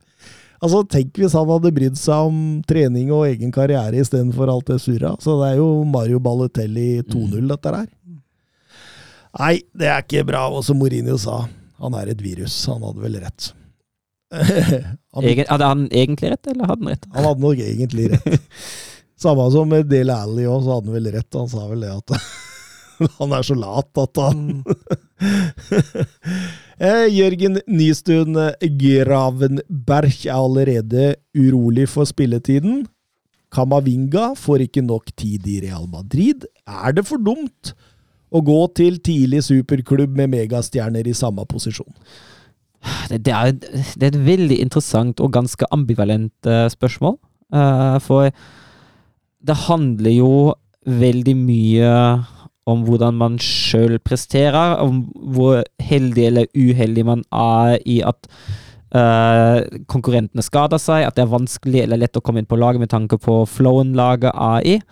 Altså, 0.63 0.85
Tenk 0.87 1.19
hvis 1.19 1.35
han 1.35 1.49
hadde 1.51 1.73
brydd 1.75 1.99
seg 1.99 2.29
om 2.31 2.37
trening 2.69 3.11
og 3.13 3.27
egen 3.27 3.51
karriere 3.55 3.99
istedenfor 3.99 4.51
alt 4.53 4.71
det 4.71 4.79
surra. 4.85 5.17
Så 5.21 5.35
det 5.41 5.51
er 5.51 5.59
jo 5.59 5.83
Mario 5.89 6.21
Balotelli 6.23 7.03
2-0, 7.03 7.43
dette 7.51 7.73
her. 7.75 7.89
Nei, 9.41 9.57
det 9.75 9.89
er 9.91 10.05
ikke 10.05 10.23
bra. 10.29 10.45
Og 10.55 10.63
som 10.65 10.79
Mourinho 10.79 11.19
sa, 11.21 11.43
han 11.83 11.99
er 11.99 12.13
et 12.13 12.23
virus. 12.23 12.55
Han 12.71 12.87
hadde 12.87 13.03
vel 13.03 13.19
rett. 13.25 13.51
han, 14.33 15.27
Egen, 15.29 15.51
hadde 15.51 15.69
han 15.75 15.85
egentlig 15.91 16.33
rett, 16.33 16.47
eller 16.55 16.71
hadde 16.71 16.87
han 16.87 16.95
rett? 16.95 17.11
han 17.13 17.29
hadde 17.29 17.45
nok 17.45 17.67
egentlig 17.67 18.09
rett. 18.15 18.57
Samme 19.23 19.47
som 19.55 19.69
med 19.71 19.87
Dele 19.91 20.17
Alli 20.17 20.49
òg, 20.49 20.65
så 20.65 20.77
hadde 20.77 20.91
han 20.91 20.97
vel 20.99 21.13
rett. 21.15 21.39
Han 21.39 21.51
sa 21.51 21.69
vel 21.71 21.85
det 21.87 21.93
at 21.95 22.17
han 23.19 23.35
er 23.35 23.47
så 23.47 23.57
lat 23.59 24.03
at 24.03 24.23
han 24.23 24.45
Eh, 26.83 27.07
Jørgen 27.15 27.61
Nystuen 27.71 28.35
Gravenberg 28.59 30.25
er 30.27 30.35
allerede 30.35 31.05
urolig 31.39 31.85
for 31.93 32.09
spilletiden. 32.09 32.81
Kamavinga 33.55 34.33
får 34.35 34.65
ikke 34.67 34.83
nok 34.83 35.13
tid 35.15 35.47
i 35.47 35.61
Real 35.63 35.87
Madrid. 35.87 36.49
Er 36.67 36.97
det 36.97 37.05
for 37.07 37.23
dumt 37.23 37.71
å 38.33 38.43
gå 38.43 38.59
til 38.75 38.99
tidlig 39.05 39.45
superklubb 39.47 40.17
med 40.19 40.33
megastjerner 40.33 41.07
i 41.07 41.15
samme 41.15 41.45
posisjon? 41.47 41.93
Det, 43.13 43.21
det, 43.29 43.37
er, 43.37 43.53
det 43.55 44.09
er 44.09 44.11
et 44.11 44.25
veldig 44.27 44.59
interessant 44.65 45.23
og 45.23 45.37
ganske 45.37 45.69
ambivalent 45.71 46.51
uh, 46.51 46.67
spørsmål. 46.73 47.21
Uh, 47.53 48.01
for 48.03 48.33
det 49.43 49.59
handler 49.67 50.15
jo 50.15 50.33
veldig 50.87 51.35
mye 51.39 51.93
om 52.71 52.83
hvordan 52.87 53.17
man 53.19 53.39
sjøl 53.43 53.99
presterer, 54.03 54.79
om 54.83 55.05
hvor 55.35 55.63
heldig 55.83 56.27
eller 56.29 56.51
uheldig 56.55 57.07
man 57.07 57.25
er 57.31 57.79
i 57.87 58.03
at 58.07 58.29
Uh, 58.93 59.63
konkurrentene 59.89 60.43
skader 60.45 60.77
seg, 60.77 61.07
at 61.07 61.17
det 61.17 61.23
er 61.23 61.31
vanskelig 61.33 61.79
eller 61.81 61.97
lett 61.97 62.19
å 62.19 62.21
komme 62.21 62.43
inn 62.43 62.49
på 62.51 62.59
laget 62.61 62.83
med 62.83 62.91
tanke 62.93 63.17
på 63.17 63.39
flowen 63.49 63.95
laget 63.97 64.37
er. 64.37 64.83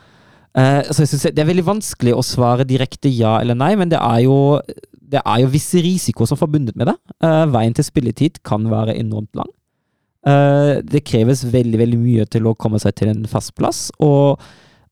Eh, 0.56 0.80
så 0.88 1.04
jeg 1.04 1.10
synes 1.12 1.26
Det 1.36 1.42
er 1.42 1.50
veldig 1.50 1.66
vanskelig 1.66 2.14
å 2.16 2.24
svare 2.24 2.64
direkte 2.64 3.12
ja 3.12 3.36
eller 3.42 3.54
nei, 3.54 3.74
men 3.76 3.92
det 3.92 4.00
er 4.00 4.24
jo, 4.24 4.58
det 4.90 5.20
er 5.20 5.42
jo 5.44 5.52
visse 5.52 5.78
risikoer 5.84 6.26
som 6.26 6.38
er 6.38 6.44
forbundet 6.46 6.80
med 6.80 6.90
det. 6.90 6.96
Uh, 7.22 7.44
veien 7.52 7.76
til 7.76 7.86
spilletid 7.86 8.40
kan 8.42 8.64
være 8.72 8.96
enormt 8.98 9.36
lang. 9.36 9.52
Eh, 10.26 10.72
det 10.84 11.04
kreves 11.08 11.46
veldig, 11.48 11.78
veldig 11.80 12.00
mye 12.00 12.26
til 12.28 12.48
å 12.48 12.56
komme 12.58 12.80
seg 12.82 12.96
til 12.98 13.08
en 13.12 13.22
fast 13.30 13.54
plass, 13.56 13.88
og 14.04 14.42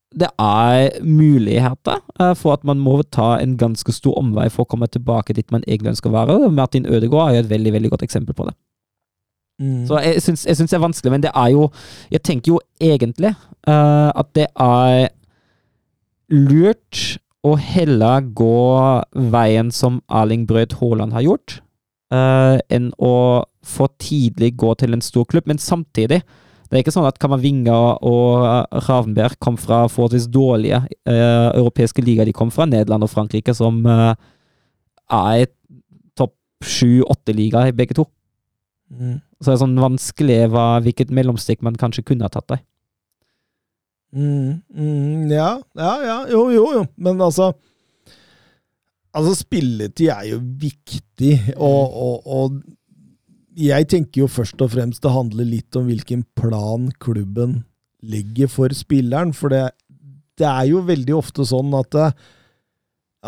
det 0.09 0.31
er 0.41 0.95
muligheter 1.05 1.99
eh, 2.17 2.33
for 2.33 2.55
at 2.55 2.65
man 2.65 2.81
må 2.81 2.95
ta 3.13 3.35
en 3.37 3.53
ganske 3.61 3.93
stor 3.93 4.17
omvei 4.17 4.47
for 4.49 4.65
å 4.65 4.71
komme 4.71 4.89
tilbake 4.89 5.35
dit 5.37 5.53
man 5.53 5.61
egentlig 5.67 5.93
ønsker 5.93 6.09
å 6.09 6.15
være. 6.15 6.39
Martin 6.49 6.89
Ødegaard 6.89 7.29
er 7.29 7.37
jo 7.37 7.43
et 7.45 7.53
veldig 7.53 7.75
veldig 7.77 7.93
godt 7.93 8.07
eksempel 8.07 8.33
på 8.33 8.49
det. 8.49 8.55
Mm. 9.61 9.85
Så 9.85 10.01
jeg 10.01 10.23
syns, 10.23 10.47
det 10.47 10.73
er 10.73 10.81
vanskelig, 10.81 11.11
men 11.11 11.23
det 11.25 11.33
er 11.35 11.49
jo 11.51 11.65
Jeg 12.07 12.21
tenker 12.23 12.53
jo 12.53 12.59
egentlig 12.79 13.33
uh, 13.67 14.07
at 14.15 14.29
det 14.31 14.45
er 14.55 15.09
lurt 16.31 17.19
å 17.43 17.57
heller 17.59 18.23
gå 18.23 19.03
veien 19.33 19.67
som 19.71 19.99
Erling 20.07 20.45
Brød 20.47 20.77
Haaland 20.79 21.15
har 21.15 21.25
gjort, 21.25 21.59
eh, 22.13 22.57
enn 22.75 22.91
å 22.97 23.15
for 23.65 23.91
tidlig 24.01 24.53
gå 24.59 24.73
til 24.79 24.95
en 24.95 25.03
stor 25.03 25.27
klubb. 25.29 25.47
Men 25.49 25.61
samtidig, 25.61 26.21
det 26.69 26.77
er 26.77 26.83
ikke 26.83 26.93
sånn 26.93 27.07
at 27.09 27.19
Kamavinga 27.21 27.77
og 28.05 28.45
eh, 28.45 28.81
Ravenberg 28.87 29.39
kom 29.43 29.57
fra 29.59 29.85
forholdsvis 29.89 30.29
dårlige 30.33 30.83
uh, 31.09 31.49
europeiske 31.57 32.03
ligaer. 32.05 32.29
De 32.29 32.35
kom 32.35 32.53
fra 32.53 32.67
Nederland 32.69 33.05
og 33.05 33.11
Frankrike, 33.13 33.55
som 33.57 33.81
uh, 33.89 34.13
er 35.09 35.47
et 35.47 35.55
topp 36.17 36.35
sju-åtte-liga 36.65 37.67
i 37.69 37.75
begge 37.75 37.97
to. 37.97 38.05
Mm. 38.89 39.19
Så 39.39 39.51
det 39.51 39.55
er 39.55 39.63
sånn 39.63 39.79
vanskelig 39.81 40.41
hva, 40.53 40.67
hvilket 40.83 41.13
mellomstikk 41.15 41.63
man 41.65 41.77
kanskje 41.79 42.05
kunne 42.05 42.27
ha 42.27 42.33
tatt 42.33 42.49
der. 42.51 42.63
Mm, 44.09 44.61
mm, 44.73 45.29
ja, 45.29 45.51
ja, 45.77 45.91
ja. 46.01 46.15
Jo, 46.31 46.47
jo, 46.49 46.63
jo. 46.73 46.85
Men 46.97 47.21
altså 47.21 47.51
Altså, 49.17 49.33
spilletid 49.41 50.11
er 50.13 50.25
jo 50.29 50.39
viktig, 50.61 51.31
og, 51.57 51.95
og, 51.97 52.27
og 52.29 52.59
jeg 53.59 53.87
tenker 53.91 54.21
jo 54.23 54.27
først 54.31 54.61
og 54.61 54.69
fremst 54.75 55.01
det 55.03 55.11
handler 55.11 55.47
litt 55.49 55.75
om 55.79 55.87
hvilken 55.89 56.21
plan 56.37 56.85
klubben 57.01 57.63
legger 58.05 58.47
for 58.51 58.71
spilleren. 58.77 59.33
For 59.35 59.51
det, 59.51 59.63
det 60.39 60.45
er 60.47 60.69
jo 60.69 60.83
veldig 60.87 61.15
ofte 61.17 61.43
sånn 61.49 61.73
at, 61.79 61.89
det- 61.97 62.13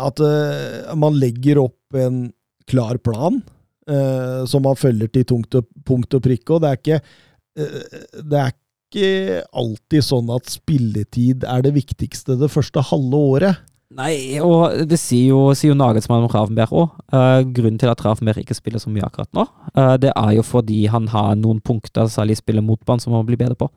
at 0.06 0.22
eh, 0.24 0.94
man 0.96 1.18
legger 1.20 1.60
opp 1.66 1.98
en 2.00 2.22
klar 2.70 2.96
plan 3.02 3.42
eh, 3.90 4.46
som 4.48 4.62
man 4.64 4.78
følger 4.78 5.10
til 5.12 5.26
tungt 5.34 5.58
og, 5.58 5.66
punkt 5.84 6.14
og 6.16 6.22
prikke, 6.24 6.54
og 6.56 6.62
det 6.62 6.70
er 6.70 6.78
ikke 6.80 7.00
eh, 7.02 8.22
det 8.22 8.38
er 8.40 8.54
ikke 8.54 9.42
alltid 9.56 10.04
sånn 10.06 10.30
at 10.32 10.48
spilletid 10.52 11.44
er 11.48 11.66
det 11.66 11.74
viktigste 11.76 12.38
det 12.40 12.48
første 12.54 12.80
halve 12.92 13.20
året. 13.34 13.60
Nei, 13.98 14.40
og 14.40 14.86
det 14.88 14.96
sier 15.00 15.28
jo, 15.34 15.40
sier 15.58 15.72
jo 15.72 15.76
Nagelsmann 15.76 16.24
om 16.24 16.30
Ravenberg 16.32 16.72
òg. 16.72 16.94
grunnen 17.52 17.78
til 17.78 17.90
at 17.92 18.00
Ravenberg 18.04 18.40
ikke 18.40 18.56
spiller 18.56 18.80
så 18.80 18.88
mye 18.92 19.04
akkurat 19.04 19.28
nå, 19.36 19.44
uh, 19.76 19.96
det 20.00 20.12
er 20.16 20.32
jo 20.38 20.42
fordi 20.46 20.86
han 20.88 21.08
har 21.12 21.34
noen 21.36 21.60
punkter, 21.60 22.08
særlig 22.08 22.38
spillet 22.40 22.64
mot 22.64 22.80
banen, 22.88 23.00
som 23.04 23.12
han 23.12 23.20
må 23.24 23.28
bli 23.32 23.36
bedre 23.40 23.58
på. 23.58 23.68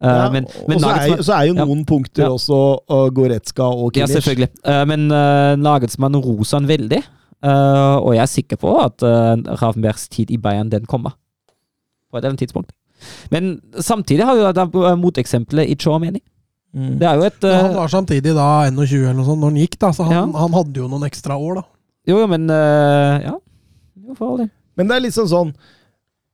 Uh, 0.00 0.08
Ja, 0.08 0.30
men, 0.32 0.46
og 0.48 0.80
så, 0.80 0.90
er, 0.96 1.22
så 1.22 1.32
er 1.36 1.42
jo 1.50 1.54
Ja. 1.58 1.64
noen 1.68 1.84
punkter 1.84 2.22
Ja. 2.24 2.30
også 2.32 2.58
uh, 2.88 3.10
Goretzka 3.12 3.66
og 3.68 3.96
Ja, 4.00 4.06
selvfølgelig. 4.08 4.48
Eh, 4.64 4.84
men 4.88 5.10
uh, 5.12 5.56
Nagelsmann 5.60 6.16
roser 6.16 6.56
han 6.56 6.68
veldig, 6.70 7.02
eh, 7.44 7.96
og 8.00 8.14
jeg 8.16 8.22
er 8.22 8.30
sikker 8.32 8.56
på 8.56 8.72
at 8.80 9.02
uh, 9.04 9.36
Ravenbergs 9.60 10.08
tid 10.08 10.30
i 10.30 10.38
Bayern, 10.40 10.70
den 10.72 10.86
kommer. 10.88 11.12
På 12.10 12.16
et 12.16 12.22
eller 12.24 12.30
annet 12.32 12.40
tidspunkt. 12.48 12.72
Men 13.30 13.60
samtidig 13.76 14.24
har 14.24 14.52
da 14.56 14.64
moteksempelet 14.96 15.68
i 15.68 15.76
Chouameni. 15.76 16.20
Mm. 16.70 16.92
Det 17.00 17.06
er 17.08 17.18
jo 17.18 17.26
et 17.26 17.42
han 17.48 17.72
eh, 17.72 17.76
var 17.80 17.90
samtidig 17.90 18.32
da 18.36 18.46
21 18.70 19.00
eller 19.02 19.16
noe 19.18 19.26
sånt 19.26 19.42
når 19.42 19.50
han 19.50 19.60
gikk, 19.64 19.76
da, 19.82 19.90
så 19.96 20.06
han, 20.06 20.14
Ja. 20.14 20.38
han 20.44 20.54
hadde 20.54 20.78
jo 20.78 20.86
noen 20.90 21.06
ekstra 21.08 21.34
år, 21.34 21.60
da. 21.60 21.64
Jo, 22.06 22.20
jo, 22.22 22.26
men 22.30 22.46
eh, 22.50 23.26
Ja. 23.26 23.34
Jo, 24.06 24.14
for 24.14 24.30
all 24.30 24.38
del. 24.44 24.50
Men 24.78 24.88
det 24.88 24.96
er 24.96 25.04
liksom 25.08 25.26
sånn 25.30 25.52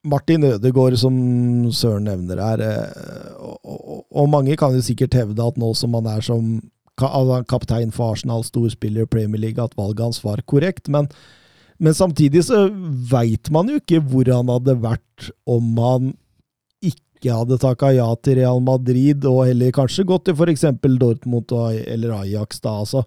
Martin 0.07 0.45
Ødegaard, 0.47 0.95
som 1.01 1.15
Søren 1.75 2.05
nevner 2.07 2.39
her, 2.39 2.61
eh, 2.63 3.33
og, 3.41 3.57
og, 3.65 4.05
og 4.13 4.29
mange 4.31 4.55
kan 4.61 4.77
jo 4.77 4.85
sikkert 4.85 5.17
hevde 5.19 5.43
at 5.49 5.57
nå 5.59 5.73
som 5.75 5.97
han 5.99 6.07
er 6.13 6.21
som 6.23 6.61
altså 6.97 7.41
kaptein 7.51 7.91
for 7.93 8.15
Arsenal, 8.15 8.45
storspiller 8.47 9.05
i 9.05 9.11
Premier 9.11 9.41
League, 9.41 9.63
at 9.63 9.75
valget 9.77 10.05
hans 10.05 10.23
var 10.25 10.41
korrekt. 10.49 10.89
Men, 10.89 11.09
men 11.83 11.93
samtidig 11.97 12.45
så 12.47 12.67
veit 13.11 13.51
man 13.53 13.69
jo 13.69 13.81
ikke 13.83 14.01
hvor 14.01 14.31
han 14.33 14.49
hadde 14.53 14.79
vært 14.81 15.31
om 15.49 15.75
han 15.83 16.15
ikke 17.27 17.41
hadde 17.41 17.59
takka 17.63 17.91
ja 17.97 18.07
til 18.23 18.39
Real 18.41 18.63
Madrid, 18.65 19.27
og 19.29 19.43
heller 19.49 19.75
kanskje 19.75 20.07
gått 20.07 20.29
til 20.29 20.37
f.eks. 20.37 20.65
Dortmund 21.01 21.53
eller 21.53 22.15
Ajax. 22.21 22.61
da, 22.63 22.79
altså. 22.85 23.03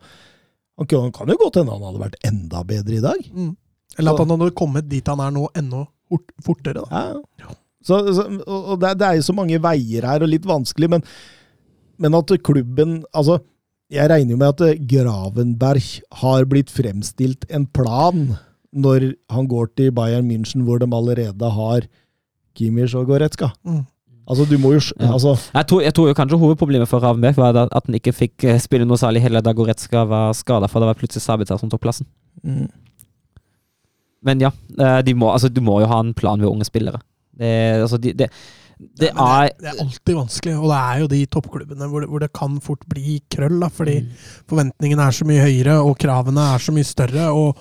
Han 0.79 0.87
kan, 1.11 1.27
jo 1.27 1.39
godt 1.39 1.59
hende 1.59 1.75
han 1.75 1.83
hadde 1.83 2.03
vært 2.03 2.21
enda 2.27 2.63
bedre 2.63 2.99
i 2.99 3.03
dag. 3.03 3.23
Mm. 3.33 3.55
Eller 3.97 4.13
at 4.13 4.23
han 4.23 4.35
hadde 4.35 4.55
kommet 4.55 4.87
dit 4.91 5.07
han 5.11 5.23
er 5.23 5.33
nå, 5.35 5.47
enda 5.59 5.85
fort, 6.09 6.31
fortere, 6.43 6.85
da. 6.85 7.03
Ja. 7.41 7.53
Så, 7.83 7.99
så, 8.15 8.25
og 8.43 8.79
det 8.81 8.95
er 9.07 9.19
jo 9.19 9.27
så 9.29 9.35
mange 9.35 9.59
veier 9.63 10.07
her, 10.07 10.23
og 10.23 10.31
litt 10.31 10.47
vanskelig, 10.47 10.89
men, 10.91 11.05
men 11.99 12.17
at 12.17 12.33
klubben 12.43 12.99
Altså, 13.15 13.39
jeg 13.89 14.11
regner 14.11 14.35
jo 14.35 14.39
med 14.39 14.51
at 14.53 14.65
eh, 14.67 14.81
Gravenberg 14.91 15.85
har 16.21 16.47
blitt 16.49 16.71
fremstilt 16.71 17.47
en 17.49 17.65
plan 17.65 18.35
når 18.69 19.13
han 19.33 19.47
går 19.49 19.71
til 19.79 19.93
Bayern 19.95 20.27
München, 20.29 20.61
hvor 20.67 20.77
de 20.77 20.85
allerede 20.93 21.49
har 21.55 21.87
Kimmich 22.57 22.93
og 22.97 23.07
Goretzka. 23.09 23.49
Mm. 23.65 23.87
Altså, 24.29 24.45
du 24.49 24.57
må 24.61 24.73
jo 24.75 24.81
Ja. 24.99 25.11
altså, 25.15 25.33
Jeg 25.53 25.65
tror, 25.67 25.81
jeg 25.81 25.93
tror 25.97 26.07
jo 26.07 26.13
kanskje 26.13 26.37
hovedproblemet 26.39 26.87
for 26.87 26.99
Ravenberg 27.01 27.35
var 27.37 27.57
at 27.65 27.85
han 27.87 27.95
ikke 27.97 28.13
fikk 28.13 28.43
eh, 28.45 28.59
spille 28.61 28.85
noe 28.85 28.97
særlig 29.01 29.21
heller 29.25 29.41
da 29.41 29.53
Goretzka 29.57 30.03
var 30.07 30.33
skada, 30.37 30.67
for 30.69 30.79
det 30.83 30.87
var 30.91 30.99
plutselig 30.99 31.23
Sabita 31.25 31.57
som 31.57 31.69
tok 31.69 31.81
plassen. 31.81 32.05
mm. 32.45 32.67
Men 34.21 34.41
ja, 34.43 34.49
eh, 34.79 34.99
de 35.07 35.13
må, 35.15 35.29
altså, 35.31 35.47
du 35.51 35.61
må 35.63 35.77
jo 35.79 35.87
ha 35.87 35.99
en 36.03 36.13
plan 36.13 36.39
ved 36.41 36.49
unge 36.49 36.65
spillere. 36.67 36.99
Det, 37.39 37.51
altså, 37.85 37.97
de, 38.03 38.11
det, 38.19 38.27
det 38.99 39.09
Ja, 39.15 39.27
er 39.45 39.47
det, 39.47 39.61
det 39.63 39.69
er 39.71 39.81
alltid 39.85 40.15
vanskelig, 40.17 40.55
og 40.59 40.67
det 40.73 40.79
er 40.81 40.99
jo 40.99 41.07
de 41.13 41.19
toppklubbene 41.31 41.87
hvor 41.87 42.03
det, 42.03 42.09
hvor 42.11 42.19
det 42.25 42.31
kan 42.35 42.57
fort 42.63 42.83
bli 42.91 43.19
krøll, 43.31 43.59
da, 43.63 43.69
fordi 43.71 44.01
Mm. 44.03 44.09
forventningene 44.51 45.05
er 45.07 45.15
så 45.15 45.25
mye 45.29 45.45
høyere, 45.45 45.77
og 45.87 45.97
kravene 46.03 46.49
er 46.53 46.59
så 46.59 46.75
mye 46.75 46.83
større, 46.87 47.29
og, 47.31 47.55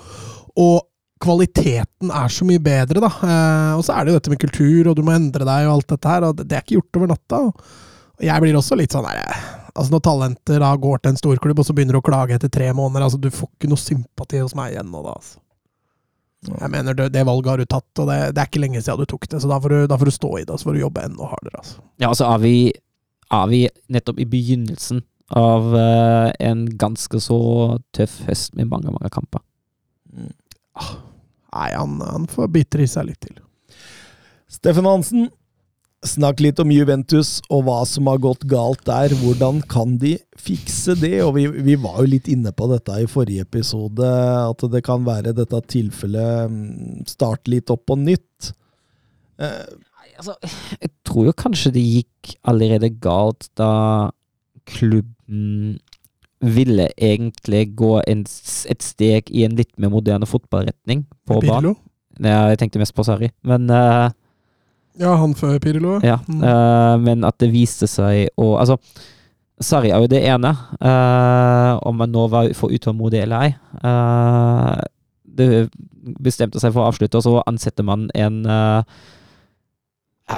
og 0.58 0.82
kvaliteten 1.22 2.12
er 2.14 2.32
så 2.32 2.46
mye 2.48 2.62
bedre, 2.62 3.02
da. 3.02 3.10
Eh, 3.10 3.72
og 3.78 3.84
så 3.86 3.94
er 3.94 4.04
det 4.04 4.12
jo 4.12 4.20
dette 4.20 4.32
med 4.32 4.42
kultur, 4.42 4.90
og 4.90 4.98
du 4.98 5.04
må 5.06 5.14
endre 5.14 5.46
deg, 5.46 5.66
og 5.68 5.78
alt 5.78 5.92
dette 5.94 6.14
her, 6.14 6.26
og 6.28 6.40
det, 6.40 6.48
er 6.52 6.64
ikke 6.64 6.78
gjort 6.78 7.00
over 7.00 7.12
natta. 7.12 7.42
Og, 7.48 7.68
jeg 8.24 8.42
blir 8.42 8.56
også 8.58 8.78
litt 8.78 8.94
sånn 8.94 9.06
der 9.06 9.20
eh, 9.22 9.42
Altså 9.78 9.92
Når 9.94 10.00
talenter 10.02 10.58
da 10.58 10.72
går 10.74 10.98
til 10.98 11.12
en 11.12 11.18
storklubb, 11.20 11.60
og 11.62 11.66
så 11.68 11.74
begynner 11.76 11.94
du 11.94 12.00
å 12.00 12.06
klage 12.08 12.34
etter 12.34 12.50
tre 12.50 12.72
måneder, 12.74 13.04
altså 13.06 13.20
du 13.22 13.28
får 13.30 13.46
ikke 13.52 13.68
noe 13.70 13.78
sympati 13.78 14.40
hos 14.42 14.56
meg 14.58 14.72
igjen 14.72 14.88
nå, 14.90 15.04
da. 15.04 15.12
altså. 15.14 15.38
Jeg 16.48 16.70
mener, 16.72 16.96
det, 16.98 17.06
det 17.14 17.22
valget 17.26 17.50
har 17.52 17.62
du 17.62 17.68
tatt, 17.70 18.02
og 18.02 18.10
det, 18.10 18.16
det 18.34 18.42
er 18.42 18.50
ikke 18.50 18.62
lenge 18.64 18.82
siden 18.82 19.02
du 19.02 19.10
tok 19.10 19.28
det, 19.30 19.38
så 19.42 19.50
da 19.50 19.58
får 19.62 19.74
du, 19.74 19.78
da 19.90 19.98
får 20.00 20.10
du 20.10 20.14
stå 20.16 20.32
i 20.34 20.42
det, 20.42 20.50
og 20.54 20.58
så 20.58 20.68
får 20.68 20.76
du 20.76 20.82
jobbe 20.82 21.04
enda 21.06 21.30
hardere. 21.30 21.62
altså. 21.62 21.84
Ja, 22.02 22.10
altså 22.10 22.26
er 22.26 22.42
vi, 22.42 22.56
er 23.38 23.46
vi 23.52 23.62
nettopp 23.94 24.18
i 24.22 24.26
begynnelsen 24.34 25.04
av 25.38 25.70
uh, 25.74 26.30
en 26.42 26.64
ganske 26.80 27.20
så 27.22 27.40
tøff 27.94 28.22
høst 28.26 28.54
med 28.58 28.70
mange, 28.72 28.94
mange 28.94 29.12
kamper. 29.14 29.44
Nei, 31.54 31.70
han, 31.74 31.98
han 32.04 32.28
får 32.30 32.50
bitre 32.54 32.84
i 32.84 32.90
seg 32.90 33.08
litt 33.08 33.20
til. 33.24 33.38
Steffen 34.48 34.88
Hansen, 34.88 35.28
snakk 36.06 36.40
litt 36.44 36.60
om 36.62 36.70
Juventus 36.70 37.38
og 37.50 37.64
hva 37.66 37.80
som 37.88 38.08
har 38.10 38.20
gått 38.22 38.44
galt 38.50 38.84
der. 38.86 39.12
Hvordan 39.20 39.60
kan 39.70 39.96
de 40.00 40.14
fikse 40.38 40.94
det? 41.00 41.16
Og 41.24 41.34
vi, 41.36 41.46
vi 41.66 41.74
var 41.80 41.98
jo 42.02 42.12
litt 42.14 42.30
inne 42.30 42.52
på 42.54 42.68
dette 42.70 43.00
i 43.02 43.08
forrige 43.10 43.46
episode, 43.48 44.06
at 44.44 44.64
det 44.72 44.84
kan 44.86 45.06
være 45.06 45.34
dette 45.36 45.60
tilfellet 45.72 46.54
mm, 46.54 47.08
starte 47.10 47.52
litt 47.52 47.72
opp 47.74 47.86
på 47.90 47.98
nytt. 48.00 48.52
Eh, 49.42 49.66
altså, 50.20 50.36
jeg 50.78 50.92
tror 51.08 51.30
jo 51.30 51.36
kanskje 51.44 51.74
det 51.74 51.84
gikk 51.84 52.36
allerede 52.48 52.94
galt 53.02 53.50
da 53.58 53.72
klubben 54.68 55.78
ville 56.40 56.88
egentlig 56.96 57.74
gå 57.76 57.96
en, 58.06 58.20
et 58.70 58.82
steg 58.84 59.30
i 59.34 59.44
en 59.46 59.56
litt 59.58 59.72
mer 59.78 59.90
moderne 59.90 60.26
fotballretning 60.26 61.04
på 61.26 61.40
banen. 61.42 61.74
Ja, 62.18 62.48
jeg 62.50 62.58
tenkte 62.58 62.78
mest 62.82 62.94
på 62.94 63.04
Sarri, 63.06 63.28
men 63.46 63.68
uh, 63.70 64.10
Ja, 64.98 65.12
han 65.18 65.34
før 65.38 65.58
Pirlo. 65.62 65.98
Ja, 66.02 66.18
Mm. 66.28 66.42
uh, 66.42 66.96
men 66.98 67.24
at 67.24 67.38
det 67.38 67.52
viste 67.52 67.86
seg 67.90 68.28
å 68.38 68.56
Altså, 68.58 68.78
Sarri 69.60 69.90
er 69.90 69.98
jo 70.02 70.06
det 70.10 70.22
ene. 70.26 70.52
Uh, 70.78 71.78
om 71.86 71.96
man 71.98 72.10
nå 72.14 72.28
var 72.30 72.52
for 72.54 72.70
utålmodig 72.70 73.22
eller 73.24 73.48
ei. 73.48 73.52
Det 75.38 75.68
bestemte 76.22 76.60
seg 76.62 76.72
for 76.72 76.82
å 76.84 76.90
avslutte, 76.92 77.18
og 77.18 77.22
så 77.26 77.42
ansetter 77.46 77.82
man 77.86 78.08
en 78.14 78.44
uh, 78.46 78.82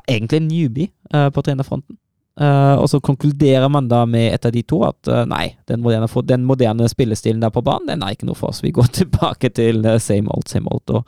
Egentlig 0.09 0.39
en 0.39 0.47
newbie 0.49 0.89
på 1.35 1.43
trenerfronten. 1.43 1.97
Uh, 2.41 2.79
og 2.81 2.87
så 2.89 3.01
konkluderer 3.05 3.69
man 3.69 3.89
da 3.91 4.05
med 4.09 4.31
et 4.33 4.47
av 4.47 4.53
de 4.55 4.63
to 4.65 4.79
at 4.87 5.09
nei, 5.29 5.51
den 5.69 5.83
moderne, 5.85 6.09
den 6.29 6.45
moderne, 6.49 6.89
spillestilen 6.89 7.43
der 7.43 7.53
på 7.53 7.63
banen, 7.67 7.91
den 7.91 8.05
er 8.07 8.15
ikke 8.15 8.29
noe 8.29 8.39
for 8.39 8.53
oss. 8.53 8.63
Vi 8.65 8.73
går 8.77 8.93
tilbake 9.01 9.51
til 9.57 9.83
same 10.01 10.31
old, 10.33 10.47
same 10.49 10.71
old. 10.71 10.95
Og 10.95 11.05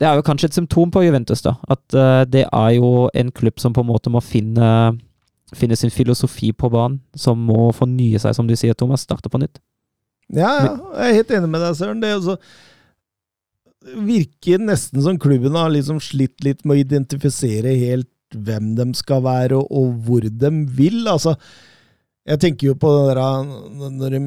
det 0.00 0.08
er 0.08 0.18
jo 0.18 0.26
kanskje 0.26 0.50
et 0.50 0.60
symptom 0.60 0.92
på 0.94 1.04
Juventus, 1.04 1.44
da. 1.44 1.56
At 1.70 1.98
det 2.30 2.46
er 2.46 2.70
jo 2.76 3.10
en 3.14 3.30
klubb 3.34 3.60
som 3.62 3.74
på 3.76 3.84
en 3.84 3.90
måte 3.90 4.10
må 4.10 4.22
finne, 4.24 4.68
finne 5.54 5.76
sin 5.78 5.92
filosofi 5.92 6.50
på 6.52 6.70
banen. 6.72 6.98
Som 7.14 7.44
må 7.46 7.68
fornye 7.76 8.18
seg, 8.18 8.34
som 8.34 8.48
du 8.48 8.56
sier, 8.58 8.74
Thomas. 8.74 9.04
Starte 9.06 9.30
på 9.30 9.38
nytt. 9.42 9.60
Ja, 10.32 10.50
ja, 10.64 10.72
jeg 10.96 11.10
er 11.10 11.18
helt 11.20 11.34
enig 11.36 11.50
med 11.52 11.62
deg, 11.62 11.76
Søren. 11.78 12.00
Det 12.02 12.14
også 12.16 12.38
virker 13.84 14.62
nesten 14.62 15.02
som 15.04 15.18
klubben 15.20 15.56
har 15.58 15.72
liksom 15.72 16.00
slitt 16.02 16.44
litt 16.44 16.64
med 16.64 16.76
å 16.76 16.84
identifisere 16.84 17.74
helt 17.76 18.08
hvem 18.34 18.74
de 18.78 18.88
skal 18.98 19.22
være, 19.24 19.58
og, 19.58 19.70
og 19.70 19.92
hvor 20.06 20.24
de 20.24 20.52
vil. 20.76 21.04
Altså, 21.10 21.34
jeg 22.24 22.40
tenker 22.40 22.72
jo 22.72 22.78
på 22.80 22.92
det 22.94 23.16
der 23.18 23.44
når 24.00 24.16
de, 24.16 24.22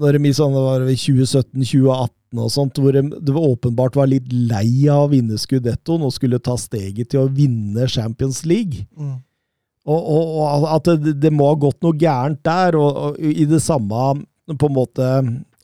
når 0.00 0.16
de 0.16 0.30
i 0.30 0.36
sånn, 0.36 0.56
det 0.56 0.64
var 0.64 0.86
2017-2018 0.88 2.40
og 2.40 2.52
sånt, 2.54 2.78
hvor 2.78 2.94
de, 2.94 3.02
det 3.10 3.34
åpenbart 3.34 3.98
var 3.98 4.08
litt 4.10 4.30
lei 4.32 4.86
av 4.88 5.08
å 5.08 5.10
vinne 5.12 5.38
Scudettoen 5.40 6.06
og 6.06 6.14
skulle 6.14 6.40
ta 6.42 6.54
steget 6.60 7.10
til 7.12 7.24
å 7.24 7.32
vinne 7.34 7.88
Champions 7.90 8.44
League. 8.48 8.86
Mm. 8.94 9.18
Og, 9.90 9.98
og, 9.98 10.34
og, 10.44 10.66
at 10.76 10.90
det, 11.02 11.16
det, 11.22 11.32
må 11.34 11.48
ha 11.50 11.58
gått 11.58 11.80
noe 11.84 11.96
gærent 11.98 12.42
der, 12.46 12.76
og, 12.78 13.00
og 13.10 13.20
i 13.20 13.46
det 13.48 13.62
samme 13.64 14.20
på 14.50 14.68
en 14.68 14.76
måte 14.76 15.08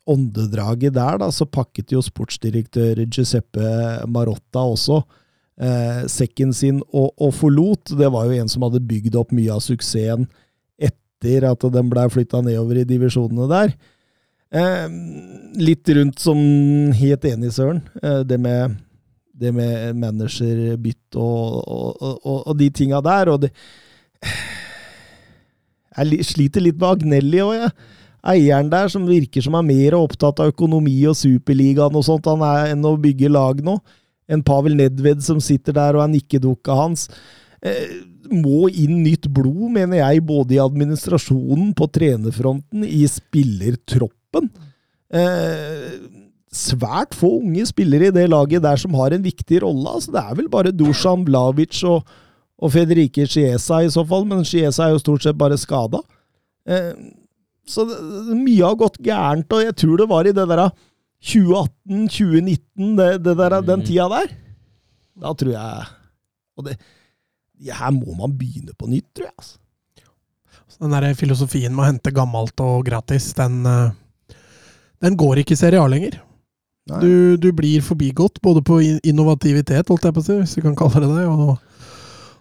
åndedraget 0.07 0.95
der, 0.95 1.21
da, 1.23 1.31
så 1.35 1.47
pakket 1.49 1.95
jo 1.95 2.03
sportsdirektør 2.05 3.03
Giuseppe 3.07 3.71
Marotta 4.11 4.63
også 4.63 5.01
eh, 5.61 6.07
sekken 6.11 6.55
sin 6.57 6.81
og, 6.91 7.13
og, 7.17 7.33
forlot. 7.37 7.95
Det 7.99 8.11
var 8.13 8.29
jo 8.29 8.41
en 8.41 8.51
som 8.53 8.67
hadde 8.67 8.85
bygd 8.87 9.19
opp 9.19 9.35
mye 9.37 9.53
av 9.55 9.63
suksessen 9.65 10.29
etter 10.77 11.49
at 11.49 11.69
den 11.75 11.93
blei 11.93 12.09
flytta 12.13 12.43
nedover 12.45 12.83
i 12.83 12.89
divisjonene 12.89 13.49
der. 13.51 13.77
Eh, 14.57 14.87
litt 15.61 15.89
rundt 15.97 16.23
som 16.23 16.39
helt 16.97 17.27
enig, 17.29 17.55
Søren. 17.57 17.83
Eh, 18.03 18.23
det 18.29 18.41
med 18.41 18.83
det 19.37 19.51
med 19.53 19.99
managerbytt 20.01 21.17
og, 21.21 21.57
og, 21.69 21.91
og, 22.01 22.39
og, 22.39 22.55
de 22.57 22.71
tinga 22.73 23.03
der. 23.05 23.29
Og 23.35 23.43
det 23.43 23.51
Jeg 25.97 26.25
sliter 26.25 26.65
litt 26.65 26.79
med 26.81 26.89
Agnelli 26.89 27.43
òg, 27.45 27.53
jeg 27.59 27.75
eieren 28.27 28.71
der, 28.73 28.89
som 28.93 29.07
virker 29.09 29.45
som 29.45 29.57
er 29.59 29.67
mer 29.67 29.97
opptatt 29.99 30.41
av 30.43 30.51
økonomi 30.53 30.97
og 31.09 31.17
Superligaen 31.19 31.97
og 31.97 32.05
sånt 32.07 32.27
han 32.29 32.43
er 32.45 32.73
enn 32.73 32.85
å 32.87 32.97
bygge 33.01 33.31
lag 33.33 33.63
nå, 33.65 33.79
enn 34.31 34.45
Pavel 34.47 34.77
Nedved 34.79 35.23
som 35.25 35.41
sitter 35.43 35.77
der 35.77 35.97
og 35.99 36.05
er 36.05 36.13
nikkedukka 36.13 36.77
hans. 36.77 37.07
Eh, 37.65 37.99
må 38.33 38.67
inn 38.73 39.03
nytt 39.05 39.29
blod, 39.33 39.71
mener 39.77 40.01
jeg, 40.01 40.25
både 40.27 40.57
i 40.57 40.63
administrasjonen, 40.63 41.73
på 41.79 41.89
trenerfronten, 41.95 42.85
i 42.87 43.05
spillertroppen. 43.11 44.51
Eh, 45.15 45.93
svært 46.57 47.15
få 47.15 47.37
unge 47.41 47.67
spillere 47.69 48.11
i 48.11 48.15
det 48.15 48.27
laget 48.33 48.65
der 48.65 48.81
som 48.81 48.97
har 48.99 49.15
en 49.15 49.25
viktig 49.25 49.61
rolle. 49.63 49.99
Altså, 49.99 50.15
det 50.15 50.23
er 50.23 50.41
vel 50.41 50.51
bare 50.53 50.75
Dusan 50.75 51.25
Blavic 51.27 51.83
og, 51.87 52.03
og 52.59 52.73
Federike 52.75 53.29
Chiesa 53.31 53.83
i 53.85 53.93
så 53.93 54.05
fall, 54.09 54.27
men 54.29 54.45
Chiesa 54.47 54.87
er 54.87 54.97
jo 54.97 55.05
stort 55.05 55.27
sett 55.27 55.39
bare 55.39 55.59
skada. 55.61 56.03
Eh, 56.67 56.93
så 57.67 57.87
det, 57.87 57.99
mye 58.35 58.63
har 58.63 58.79
gått 58.79 59.01
gærent, 59.03 59.51
og 59.53 59.65
jeg 59.65 59.77
tror 59.83 60.03
det 60.03 60.11
var 60.11 60.27
i 60.27 60.35
det 60.35 60.47
der 61.21 61.69
2018-2019, 61.89 62.97
det, 62.97 63.25
det 63.25 63.37
der, 63.37 63.61
den 63.61 63.81
mm. 63.81 63.87
tida 63.87 64.09
der. 64.09 64.35
Da 65.17 65.33
tror 65.33 65.53
jeg 65.53 65.87
Og 66.57 66.65
det 66.65 66.77
Her 67.73 67.91
må 67.91 68.13
man 68.19 68.37
begynne 68.37 68.75
på 68.77 68.87
nytt, 68.87 69.09
tror 69.15 69.25
jeg. 69.27 69.35
altså. 69.39 69.59
Den 70.81 70.93
der 70.93 71.15
filosofien 71.15 71.73
med 71.73 71.85
å 71.85 71.89
hente 71.89 72.13
gammelt 72.13 72.61
og 72.61 72.85
gratis, 72.85 73.33
den, 73.33 73.65
eh, 73.65 74.37
den 75.01 75.17
går 75.17 75.41
ikke 75.41 75.55
i 75.57 75.57
Serie 75.57 75.81
A 75.81 75.87
lenger. 75.89 76.21
Du, 76.87 77.37
du, 77.37 77.49
blir 77.53 77.81
forbigått 77.83 78.43
både 78.43 78.61
på 78.63 78.79
innovativitet, 79.03 79.89
holdt 79.89 80.05
jeg 80.05 80.15
på 80.15 80.21
å 80.21 80.27
si, 80.27 80.37
hvis 80.39 80.53
vi 80.59 80.63
kan 80.63 80.77
kalle 80.79 81.01
det 81.03 81.09
det, 81.17 81.25
og 81.27 81.57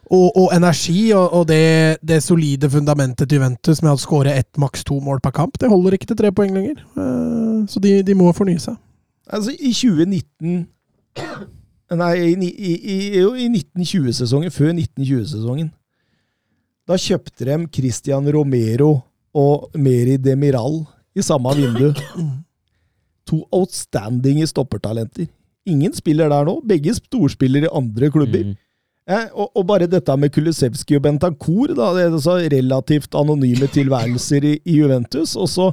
og, 0.05 0.37
og, 0.37 0.49
energi 0.53 1.11
og, 1.17 1.33
og 1.33 1.47
det, 1.49 1.97
det, 2.05 2.21
solide 2.23 2.69
fundamentet 2.69 3.29
til 3.29 3.39
Juventus 3.39 3.81
med 3.81 3.95
å 3.95 3.99
skåre 3.99 4.35
ett, 4.37 4.51
maks 4.61 4.85
to 4.85 4.99
mål 5.01 5.21
per 5.23 5.33
kamp, 5.33 5.57
det 5.61 5.71
holder 5.71 5.97
ikke 5.97 6.11
til 6.11 6.19
tre 6.19 6.31
poeng 6.35 6.53
lenger. 6.53 6.83
Uh, 6.93 7.65
så 7.69 7.81
de, 7.81 7.97
de, 8.05 8.17
må 8.17 8.29
fornye 8.37 8.61
seg. 8.61 8.77
Altså, 9.25 9.55
i 9.57 9.73
2019 9.73 10.65
Nei, 11.95 12.13
i, 12.17 12.47
i, 12.49 12.71
i, 12.75 12.95
i 13.21 13.45
1920-sesongen, 13.45 14.51
før 14.51 14.71
1920-sesongen, 14.73 15.67
da 16.89 16.97
kjøpte 16.97 17.45
de 17.45 17.57
Christian 17.73 18.25
Romero 18.33 18.89
og 19.37 19.69
Meri 19.77 20.17
Demiral 20.21 20.81
i 21.15 21.23
samme 21.25 21.53
vindu. 21.57 21.93
To 23.29 23.43
outstanding 23.53 24.41
stoppertalenter. 24.49 25.29
Ingen 25.65 25.93
spiller 25.97 26.29
der 26.29 26.45
nå. 26.45 26.59
Begge 26.67 26.93
storspiller 26.97 27.65
i 27.65 27.71
andre 27.73 28.11
klubber. 28.13 28.51
Mm. 28.51 28.57
Eh, 29.05 29.25
og, 29.37 29.51
og, 29.53 29.65
bare 29.69 29.85
dette 29.89 30.13
med 30.17 30.31
Kulusevski 30.33 30.95
og 30.97 31.03
Bentancour, 31.05 31.75
da, 31.77 31.91
det 31.93 32.07
er 32.07 32.15
så 32.23 32.39
relativt 32.49 33.13
anonyme 33.17 33.67
tilværelser 33.69 34.47
i, 34.49 34.53
i, 34.65 34.79
Juventus, 34.79 35.35
og 35.37 35.49
så 35.51 35.67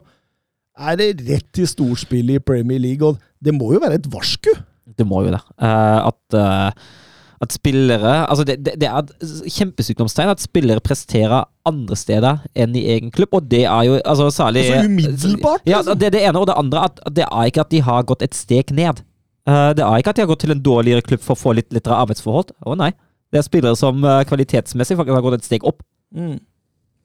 er 0.76 0.98
det 1.00 1.14
rett 1.30 1.46
til 1.56 1.68
storspill 1.68 2.34
i 2.34 2.42
Premier 2.44 2.80
League, 2.82 3.06
og 3.08 3.16
det 3.40 3.54
må 3.56 3.70
jo 3.72 3.80
være 3.80 3.96
et 4.02 4.08
varsku? 4.12 4.50
Det 4.84 5.06
må 5.08 5.22
jo 5.24 5.32
det. 5.32 5.40
Uh, 5.56 6.10
at, 6.10 6.36
uh, 6.36 6.98
at, 7.40 7.54
spillere 7.54 8.10
Altså, 8.26 8.44
det, 8.44 8.58
det, 8.66 8.74
det 8.82 8.90
er 8.90 8.98
et 9.00 9.54
kjempesykdomstegn 9.54 10.32
at 10.32 10.42
spillere 10.42 10.82
presterer 10.84 11.46
andre 11.68 11.96
steder 11.96 12.42
enn 12.52 12.76
i 12.76 12.82
egen 12.92 13.12
klubb, 13.14 13.38
og 13.38 13.46
det 13.48 13.62
er 13.64 13.86
jo 13.88 13.94
altså 14.02 14.26
særlig 14.28 14.66
Altså 14.66 14.90
umiddelbart? 14.90 15.64
Ja, 15.64 15.80
liksom. 15.80 15.96
det 16.02 16.10
er 16.10 16.16
det 16.18 16.26
ene, 16.26 16.42
og 16.42 16.50
det 16.50 16.58
andre 16.58 16.84
at 16.90 17.00
det 17.16 17.24
er 17.24 17.48
ikke 17.48 17.64
at 17.64 17.72
de 17.72 17.80
har 17.88 18.04
gått 18.12 18.26
et 18.28 18.36
steg 18.36 18.74
ned. 18.76 19.00
Uh, 19.48 19.72
det 19.72 19.86
er 19.86 20.02
ikke 20.02 20.12
at 20.12 20.20
de 20.20 20.26
har 20.26 20.30
gått 20.34 20.44
til 20.44 20.52
en 20.52 20.66
dårligere 20.68 21.06
klubb 21.08 21.24
for 21.24 21.32
å 21.32 21.42
få 21.46 21.56
litt 21.56 21.72
lettere 21.72 21.96
arbeidsforhold. 22.04 22.52
Å 22.60 22.68
oh, 22.68 22.76
nei. 22.76 22.92
Det 23.32 23.40
er 23.40 23.46
spillere 23.46 23.78
som 23.80 24.02
uh, 24.04 24.20
kvalitetsmessig 24.28 24.98
faktisk 24.98 25.16
har 25.16 25.24
gått 25.24 25.38
et 25.40 25.48
steg 25.48 25.64
opp. 25.68 25.80
Mm. 26.14 26.36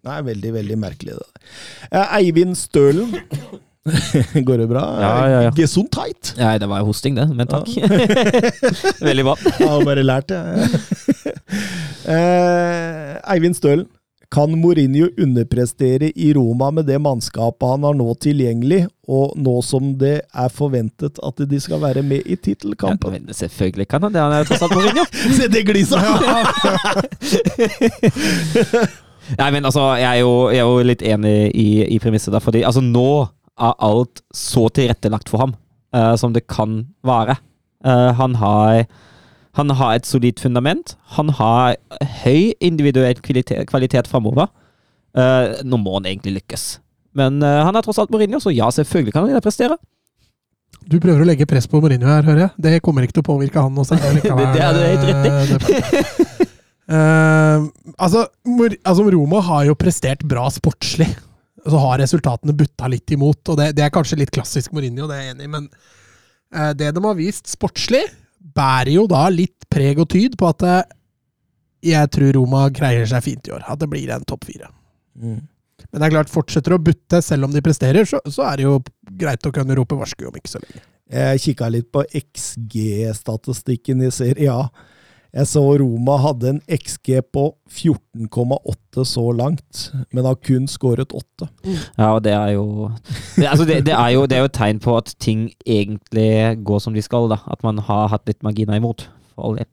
Det 0.07 0.13
er 0.13 0.25
veldig, 0.27 0.51
veldig 0.55 0.77
merkelig, 0.79 1.15
det. 1.19 1.47
Eivind 2.19 2.55
Stølen. 2.59 3.15
Går 4.47 4.57
det 4.61 4.67
bra? 4.69 4.83
Ja, 4.99 5.11
ja, 5.31 5.41
ja. 5.47 5.51
Gesundheit? 5.55 6.33
Ja, 6.37 6.53
det 6.59 6.67
var 6.69 6.83
jo 6.83 6.89
hosting, 6.91 7.15
det, 7.17 7.27
men 7.35 7.47
takk. 7.49 7.69
Ja. 7.71 7.87
veldig 9.09 9.25
bra. 9.27 9.35
Jeg 9.61 9.69
har 9.71 9.85
bare 9.87 10.03
lært 10.03 10.31
det. 10.31 10.41
eh, 12.11 13.15
Eivind 13.33 13.57
Stølen. 13.57 13.87
Kan 14.33 14.51
Mourinho 14.59 15.07
underprestere 15.17 16.11
i 16.11 16.33
Roma 16.35 16.71
med 16.71 16.85
det 16.89 16.97
mannskapet 16.99 17.63
han 17.69 17.85
har 17.87 17.95
nå 17.95 18.11
tilgjengelig, 18.19 18.81
og 19.07 19.37
nå 19.39 19.61
som 19.63 19.93
det 20.01 20.17
er 20.27 20.49
forventet 20.51 21.19
at 21.23 21.39
de 21.47 21.59
skal 21.63 21.79
være 21.85 22.03
med 22.03 22.27
i 22.27 22.35
tittelkampen? 22.35 23.15
Ja, 23.23 23.37
selvfølgelig 23.45 23.87
kan 23.87 24.03
han 24.03 24.13
det, 24.15 24.21
han 24.21 24.35
er 24.35 24.43
jo 24.43 24.49
tross 24.51 24.65
alt 24.67 24.75
Mourinho! 24.75 25.05
Se 25.39 25.47
det 25.51 25.63
glisa! 25.69 26.01
Nei, 29.39 29.49
men 29.51 29.67
altså, 29.67 29.95
jeg 29.99 30.07
er 30.07 30.21
jo, 30.23 30.33
jeg 30.51 30.59
er 30.59 30.67
jo 30.67 30.83
litt 30.87 31.03
enig 31.03 31.35
i, 31.55 31.69
i 31.95 31.99
premisset 32.03 32.35
der, 32.35 32.43
fordi 32.43 32.63
altså 32.67 32.83
nå 32.83 33.09
er 33.57 33.73
alt 33.83 34.21
så 34.35 34.67
tilrettelagt 34.75 35.31
for 35.31 35.43
ham 35.43 35.55
uh, 35.95 36.15
som 36.19 36.35
det 36.35 36.47
kan 36.51 36.81
være. 37.07 37.39
Uh, 37.85 38.11
han 38.19 38.35
har 38.39 38.83
han 39.57 39.73
har 39.73 39.97
et 39.97 40.05
solid 40.05 40.39
fundament. 40.41 40.93
Han 41.17 41.31
har 41.33 41.77
høy 42.21 42.53
individuell 42.63 43.17
kvalitet, 43.25 43.65
kvalitet 43.69 44.09
framover. 44.09 44.51
Uh, 45.17 45.63
nå 45.65 45.79
må 45.81 45.95
han 45.97 46.09
egentlig 46.09 46.35
lykkes. 46.41 46.65
Men 47.17 47.39
uh, 47.41 47.63
han 47.65 47.77
er 47.77 47.85
tross 47.85 47.97
alt 48.01 48.11
Mourinho, 48.13 48.41
så 48.43 48.53
ja, 48.53 48.69
selvfølgelig 48.73 49.15
kan 49.15 49.25
han 49.25 49.41
prestere. 49.41 49.79
Du 50.87 50.99
prøver 51.01 51.23
å 51.23 51.27
legge 51.27 51.47
press 51.49 51.65
på 51.69 51.81
Mourinho 51.81 52.09
her, 52.09 52.27
hører 52.27 52.43
jeg. 52.45 52.51
Det 52.67 52.81
kommer 52.85 53.07
ikke 53.07 53.17
til 53.17 53.25
å 53.25 53.29
påvirke 53.31 53.63
han 53.63 53.81
også. 53.81 53.97
det, 54.19 54.21
det 54.53 54.61
er 54.61 54.77
du 54.77 54.83
helt 54.83 55.07
rett 55.09 55.25
i. 55.25 55.79
uh, 56.93 57.65
altså, 57.97 58.27
altså, 58.83 59.07
Roma 59.17 59.41
har 59.49 59.65
jo 59.71 59.77
prestert 59.79 60.21
bra 60.27 60.45
sportslig. 60.53 61.09
Så 61.67 61.81
har 61.81 61.97
resultatene 62.03 62.53
butta 62.55 62.87
litt 62.93 63.09
imot, 63.11 63.41
og 63.49 63.57
det, 63.59 63.71
det 63.75 63.87
er 63.87 63.91
kanskje 63.95 64.21
litt 64.21 64.31
klassisk 64.31 64.75
Mourinho, 64.75 65.09
det 65.09 65.17
er 65.17 65.25
jeg 65.25 65.35
enig 65.35 65.49
i, 65.49 65.53
men 65.57 65.67
det 66.79 66.93
de 66.95 67.01
har 67.03 67.17
vist 67.17 67.49
sportslig 67.51 68.05
bærer 68.55 68.93
jo 68.95 69.05
da 69.09 69.27
litt 69.33 69.67
preg 69.71 69.99
og 70.01 70.09
tyd 70.13 70.37
på 70.39 70.49
at 70.49 70.65
eh, 70.67 70.81
jeg 71.91 72.09
tror 72.13 72.33
Roma 72.39 72.67
greier 72.73 73.07
seg 73.09 73.23
fint 73.25 73.47
i 73.47 73.53
år. 73.55 73.65
At 73.67 73.79
det 73.81 73.89
blir 73.91 74.09
en 74.13 74.25
topp 74.27 74.47
fire. 74.49 74.71
Mm. 75.17 75.39
Men 75.91 76.01
det 76.01 76.07
er 76.07 76.13
klart, 76.15 76.31
fortsetter 76.33 76.73
å 76.75 76.81
butte 76.81 77.21
selv 77.23 77.47
om 77.47 77.53
de 77.53 77.61
presterer, 77.63 78.07
så, 78.09 78.19
så 78.33 78.47
er 78.49 78.59
det 78.59 78.65
jo 78.65 78.77
greit 79.19 79.45
å 79.45 79.53
kunne 79.53 79.77
rope 79.77 79.97
varsku 79.99 80.25
om 80.27 80.37
ikke 80.37 80.51
så 80.55 80.61
lenge. 80.63 80.83
Jeg 81.07 81.43
kikka 81.45 81.69
litt 81.71 81.87
på 81.93 82.03
XG-statistikken 82.19 84.01
i 84.03 84.11
Serie 84.11 84.51
A. 84.51 84.67
Jeg 85.37 85.49
så 85.51 85.61
Roma 85.77 86.15
hadde 86.17 86.49
en 86.49 86.59
XG 86.65 87.19
på 87.29 87.43
14,8 87.69 89.03
så 89.05 89.25
langt, 89.37 89.83
men 90.09 90.25
har 90.25 90.39
kun 90.41 90.65
skåret 90.71 91.13
8. 91.13 91.49
Ja, 91.67 92.07
og 92.15 92.23
det 92.25 92.33
er 92.33 92.55
jo 92.55 92.89
det, 93.35 93.45
altså 93.45 93.67
det, 93.69 93.83
det, 93.85 93.93
er 93.93 94.15
jo 94.15 94.25
et 94.25 94.55
tegn 94.57 94.81
på 94.81 94.95
at 94.97 95.13
ting 95.21 95.51
egentlig 95.61 96.57
går 96.65 96.81
som 96.81 96.97
de 96.97 97.05
skal. 97.05 97.29
da. 97.29 97.37
At 97.45 97.61
man 97.61 97.77
har 97.85 98.09
hatt 98.15 98.25
litt 98.25 98.41
marginer 98.41 98.81
imot. 98.81 99.05
For 99.35 99.45
all 99.45 99.59
del. 99.59 99.69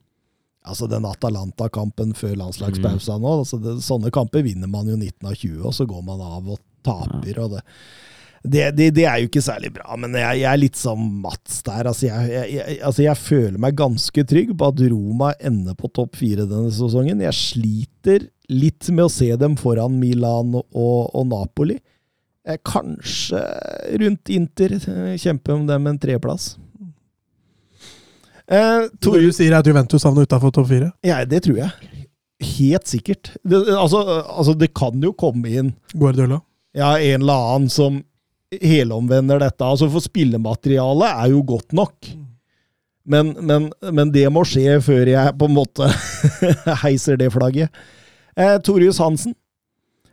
Altså 0.64 0.88
Den 0.88 1.04
Atalanta-kampen 1.08 2.12
før 2.16 2.36
landslagspausa 2.40 3.18
nå, 3.20 3.38
altså 3.42 3.58
det, 3.60 3.78
sånne 3.84 4.12
kamper 4.12 4.44
vinner 4.44 4.68
man 4.68 4.88
jo 4.88 4.96
19 4.96 5.28
av 5.28 5.34
20, 5.36 5.58
og 5.64 5.76
så 5.76 5.88
går 5.88 6.04
man 6.04 6.20
av 6.24 6.54
og 6.56 6.60
taper. 6.84 7.40
og 7.40 7.56
det 7.56 7.64
det, 8.44 8.64
det, 8.76 8.90
det, 8.92 9.04
er 9.08 9.22
jo 9.22 9.28
ikke 9.30 9.40
særlig 9.40 9.70
bra, 9.72 9.96
men 9.96 10.12
jeg, 10.18 10.42
jeg 10.42 10.48
er 10.50 10.60
litt 10.60 10.76
som 10.76 11.00
Mats 11.24 11.62
der. 11.64 11.88
Altså 11.88 12.10
jeg, 12.10 12.50
jeg, 12.52 12.76
altså 12.84 13.04
jeg, 13.06 13.16
føler 13.16 13.56
meg 13.64 13.78
ganske 13.78 14.24
trygg 14.28 14.52
på 14.60 14.68
at 14.68 14.82
Roma 14.92 15.30
ender 15.40 15.78
på 15.78 15.88
topp 15.96 16.18
fire 16.20 16.44
denne 16.44 16.72
sesongen. 16.74 17.22
Jeg 17.24 17.38
sliter 17.38 18.28
litt 18.52 18.90
med 18.92 19.06
å 19.06 19.12
se 19.12 19.30
dem 19.40 19.56
foran 19.56 19.96
Milan 19.96 20.52
og, 20.60 21.00
og 21.08 21.24
Napoli. 21.30 21.78
Eh, 22.44 22.60
kanskje 22.68 23.40
rundt 24.02 24.28
Inter. 24.36 24.76
Kjempe 25.16 25.56
om 25.56 25.64
dem 25.70 25.88
en 25.88 26.00
treplass. 26.04 26.52
Eh, 28.44 28.80
så 29.00 29.16
du 29.16 29.30
sier 29.32 29.56
at 29.56 29.66
Juventus 29.66 30.04
havner 30.04 30.28
utafor 30.28 30.52
topp 30.52 30.68
fire? 30.68 30.92
Ja, 31.06 31.22
det 31.24 31.46
tror 31.46 31.62
jeg. 31.64 31.92
Helt 32.44 32.90
sikkert. 32.90 33.32
Det, 33.40 33.64
altså, 33.72 34.04
altså, 34.20 34.52
det 34.52 34.74
kan 34.76 35.00
jo 35.00 35.14
komme 35.16 35.48
inn 35.48 35.78
Guardiola? 35.96 36.42
Ja, 36.76 36.98
en 36.98 37.22
eller 37.22 37.54
annen 37.54 37.72
som 37.72 38.02
helomvender 38.62 39.40
dette. 39.42 39.64
Altså, 39.64 39.88
for 39.90 40.04
spillematerialet 40.04 41.10
er 41.10 41.32
jo 41.32 41.42
godt 41.46 41.74
nok. 41.76 42.12
Men, 43.04 43.34
men, 43.44 43.68
men, 43.92 44.12
det 44.14 44.24
må 44.32 44.46
skje 44.48 44.78
før 44.84 45.10
jeg 45.12 45.36
på 45.38 45.48
en 45.48 45.56
måte 45.58 45.88
heiser 46.84 47.18
det 47.20 47.30
flagget. 47.34 47.72
Eh, 48.36 48.56
Torius 48.64 49.00
Hansen. 49.02 49.34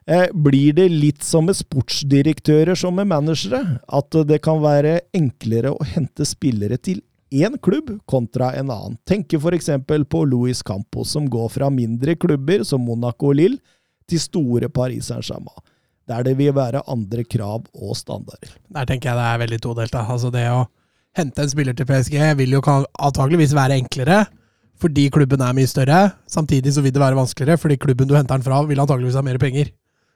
Eh, 0.09 0.27
blir 0.33 0.73
det 0.75 0.89
litt 0.91 1.23
som 1.23 1.45
med 1.47 1.55
sportsdirektører 1.55 2.75
som 2.75 2.97
med 2.97 3.07
managere? 3.11 3.79
At 3.87 4.11
det 4.27 4.41
kan 4.43 4.59
være 4.63 4.99
enklere 5.15 5.71
å 5.71 5.87
hente 5.93 6.27
spillere 6.27 6.79
til 6.81 6.99
én 7.31 7.55
klubb 7.63 7.93
kontra 8.11 8.51
en 8.59 8.73
annen. 8.73 8.97
Tenker 9.07 9.39
f.eks. 9.39 9.71
på 9.87 10.25
Louis 10.27 10.59
Campos, 10.67 11.13
som 11.15 11.29
går 11.31 11.47
fra 11.53 11.71
mindre 11.71 12.17
klubber 12.19 12.65
som 12.67 12.83
Monaco 12.83 13.31
og 13.31 13.39
Lille 13.39 13.61
til 14.09 14.19
store 14.19 14.67
Paris 14.73 15.07
Saint-Germain 15.07 15.63
der 16.11 16.27
det 16.27 16.35
vil 16.39 16.53
være 16.55 16.83
andre 16.91 17.25
krav 17.25 17.65
og 17.73 17.95
standarder. 17.97 18.53
Der 18.75 18.87
tenker 18.89 19.11
jeg 19.11 19.19
det 19.19 19.27
er 19.29 19.41
veldig 19.45 19.61
todelt. 19.63 19.97
Altså 19.97 20.31
det 20.33 20.45
å 20.51 20.65
hente 21.17 21.43
en 21.43 21.51
spiller 21.51 21.75
til 21.75 21.87
PSG 21.89 22.17
vil 22.39 22.55
jo 22.55 22.61
antageligvis 22.63 23.55
være 23.57 23.79
enklere, 23.81 24.25
fordi 24.81 25.09
klubben 25.13 25.43
er 25.45 25.55
mye 25.55 25.69
større. 25.69 26.01
Samtidig 26.29 26.73
så 26.75 26.83
vil 26.83 26.93
det 26.95 27.03
være 27.03 27.19
vanskeligere, 27.19 27.59
fordi 27.61 27.79
klubben 27.81 28.09
du 28.09 28.15
henter 28.17 28.37
den 28.37 28.45
fra, 28.45 28.63
vil 28.67 28.81
antageligvis 28.81 29.19
ha 29.19 29.25
mer 29.25 29.39
penger. 29.41 29.71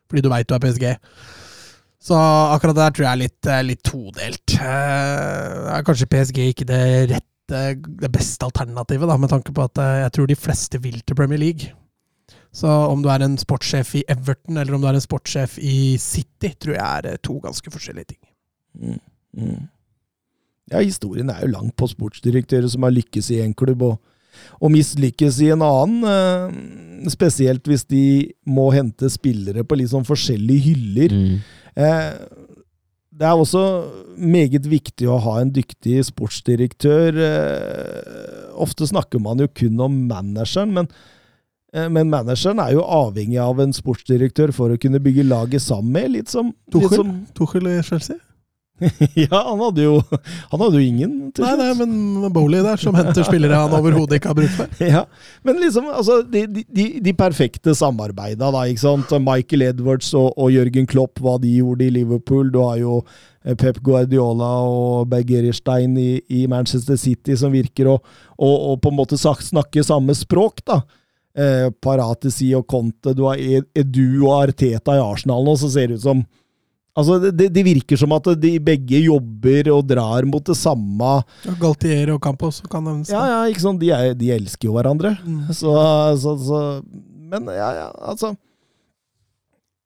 Fordi 0.10 0.24
du 0.26 0.32
veit 0.32 0.50
du 0.50 0.56
er 0.56 0.64
PSG. 0.64 0.88
Så 2.06 2.18
akkurat 2.18 2.78
det 2.78 2.84
der 2.84 2.96
tror 2.96 3.06
jeg 3.06 3.12
er 3.12 3.22
litt, 3.24 3.48
eh, 3.50 3.64
litt 3.66 3.86
todelt. 3.86 4.58
Eh, 4.60 5.72
er 5.74 5.86
kanskje 5.86 6.10
PSG 6.12 6.42
ikke 6.52 6.68
det 6.70 6.84
rette, 7.14 7.64
det 8.02 8.12
beste 8.14 8.46
alternativet, 8.46 9.10
da, 9.10 9.18
med 9.18 9.32
tanke 9.32 9.54
på 9.54 9.66
at 9.66 9.82
eh, 9.82 10.02
jeg 10.04 10.14
tror 10.14 10.30
de 10.30 10.38
fleste 10.38 10.82
vil 10.82 11.00
til 11.02 11.18
Premier 11.18 11.42
League. 11.42 11.72
Så 12.56 12.72
om 12.72 13.04
du 13.04 13.10
er 13.12 13.26
en 13.26 13.36
sportssjef 13.40 13.98
i 14.00 14.06
Everton 14.12 14.60
eller 14.62 14.78
om 14.78 14.84
du 14.84 14.88
er 14.88 14.96
en 14.96 15.04
sportssjef 15.04 15.58
i 15.60 15.98
City, 16.02 16.54
tror 16.56 16.78
jeg 16.78 16.86
er 16.86 17.10
eh, 17.12 17.22
to 17.24 17.36
ganske 17.44 17.72
forskjellige 17.72 18.14
ting. 18.14 18.22
Mm, 18.80 19.00
mm. 19.42 19.64
Ja, 20.72 20.80
historien 20.80 21.30
er 21.30 21.44
jo 21.44 21.52
lang 21.52 21.74
på 21.76 21.90
sportsdirektører 21.92 22.70
som 22.72 22.88
har 22.88 22.96
lykkes 22.96 23.28
i 23.36 23.42
en 23.44 23.54
klubb 23.58 23.84
og, 23.86 23.98
og 24.58 24.72
mislykkes 24.72 25.42
i 25.44 25.52
en 25.54 25.66
annen. 25.66 26.08
Eh, 26.08 27.10
spesielt 27.12 27.68
hvis 27.68 27.84
de 27.92 28.06
må 28.48 28.70
hente 28.74 29.12
spillere 29.12 29.66
på 29.68 29.78
litt 29.78 29.92
sånn 29.92 30.08
forskjellige 30.08 30.70
hyller. 30.70 31.16
Mm. 31.20 31.36
Eh, 31.76 32.10
det 33.16 33.28
er 33.28 33.36
også 33.40 33.66
meget 34.16 34.66
viktig 34.68 35.08
å 35.12 35.20
ha 35.28 35.36
en 35.42 35.52
dyktig 35.56 36.00
sportsdirektør. 36.08 37.20
Eh, 37.28 38.48
ofte 38.64 38.88
snakker 38.88 39.20
man 39.24 39.44
jo 39.44 39.52
kun 39.52 39.84
om 39.84 40.00
manageren, 40.08 40.74
men 40.80 40.90
Eh, 40.90 41.15
men 41.76 42.12
manageren 42.12 42.62
er 42.64 42.76
jo 42.78 42.86
avhengig 42.88 43.40
av 43.42 43.60
en 43.60 43.74
sportsdirektør 43.76 44.54
for 44.56 44.72
å 44.72 44.80
kunne 44.80 45.02
bygge 45.04 45.28
laget 45.28 45.64
sammen 45.66 45.92
med. 45.98 46.14
Litt 46.14 46.32
som 46.32 46.54
Tuchel, 46.72 47.02
som, 47.02 47.18
Tuchel 47.36 47.68
i 47.72 47.82
Chelsea? 47.84 48.20
ja, 49.16 49.40
han 49.50 49.60
hadde, 49.60 49.86
jo, 49.86 50.00
han 50.52 50.60
hadde 50.60 50.80
jo 50.82 50.84
ingen. 50.84 51.12
Nei, 51.40 51.52
nei, 51.60 51.70
men 51.80 52.32
Bowley 52.36 52.60
der, 52.64 52.80
som 52.80 52.96
henter 52.98 53.24
spillere 53.24 53.56
han 53.56 53.76
overhodet 53.78 54.20
ikke 54.20 54.34
har 54.34 54.38
bruk 54.38 54.52
for. 54.52 54.74
ja, 54.84 55.06
Men 55.48 55.62
liksom, 55.64 55.88
altså, 55.88 56.20
de, 56.28 56.44
de, 56.52 56.88
de 57.04 57.14
perfekte 57.16 57.76
samarbeida, 57.78 58.50
da. 58.52 58.66
ikke 58.68 58.84
sant? 58.84 59.16
Michael 59.24 59.70
Edwards 59.70 60.12
og, 60.14 60.34
og, 60.34 60.52
Jørgen 60.52 60.90
Klopp, 60.92 61.24
hva 61.24 61.38
de 61.40 61.54
gjorde 61.56 61.88
i 61.88 61.94
Liverpool. 62.02 62.52
Du 62.52 62.60
har 62.66 62.82
jo 62.82 63.00
eh, 63.00 63.56
Pep 63.56 63.80
Guardiola 63.86 64.52
og 64.68 65.08
Bergerstein 65.14 65.96
i, 66.02 66.12
i 66.28 66.44
Manchester 66.52 67.00
City 67.00 67.40
som 67.40 67.56
virker 67.56 67.94
å 67.96 67.98
på 68.36 68.92
en 68.92 69.00
måte 69.00 69.20
snakke 69.20 69.88
samme 69.88 70.18
språk, 70.20 70.66
da 70.68 70.82
eh, 71.38 71.68
Paratesi 71.84 72.50
og 72.58 72.66
Conte, 72.70 73.14
du 73.16 73.26
har 73.28 73.40
Edu 73.40 74.26
og 74.26 74.34
Arteta 74.40 74.98
i 74.98 75.04
Arsenal 75.04 75.46
nå, 75.46 75.56
så 75.60 75.72
ser 75.72 75.92
det 75.92 76.02
ut 76.02 76.08
som 76.08 76.26
Altså, 76.96 77.18
det, 77.20 77.50
det, 77.52 77.64
virker 77.68 78.00
som 78.00 78.14
at 78.16 78.30
de 78.40 78.54
begge 78.64 79.02
jobber 79.04 79.68
og 79.74 79.82
drar 79.90 80.24
mot 80.32 80.46
det 80.48 80.56
samme. 80.56 81.10
Ja, 81.44 81.56
Galtier 81.60 82.14
og 82.14 82.22
Campos 82.24 82.62
kan 82.72 82.86
nevnes. 82.88 83.12
Ja, 83.12 83.26
ja, 83.34 83.40
ikke 83.52 83.66
sant. 83.66 83.82
De, 83.82 83.90
er, 83.92 84.14
de 84.16 84.30
elsker 84.32 84.70
jo 84.70 84.78
hverandre. 84.78 85.12
Mm. 85.28 85.42
Så, 85.60 85.74
så, 86.24 86.38
så, 86.40 86.62
Men 87.28 87.52
ja, 87.52 87.68
ja, 87.76 87.90
altså 88.00 88.32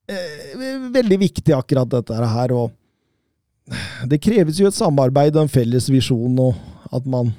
eh, 0.06 0.54
Veldig 0.94 1.18
viktig 1.24 1.56
akkurat 1.58 1.90
dette 1.90 2.14
her. 2.14 2.54
Og 2.54 2.78
det 4.14 4.22
kreves 4.22 4.62
jo 4.62 4.70
et 4.70 4.78
samarbeid 4.78 5.34
og 5.34 5.48
en 5.48 5.52
felles 5.52 5.90
visjon, 5.90 6.38
og 6.46 6.94
at 6.94 7.10
man 7.10 7.34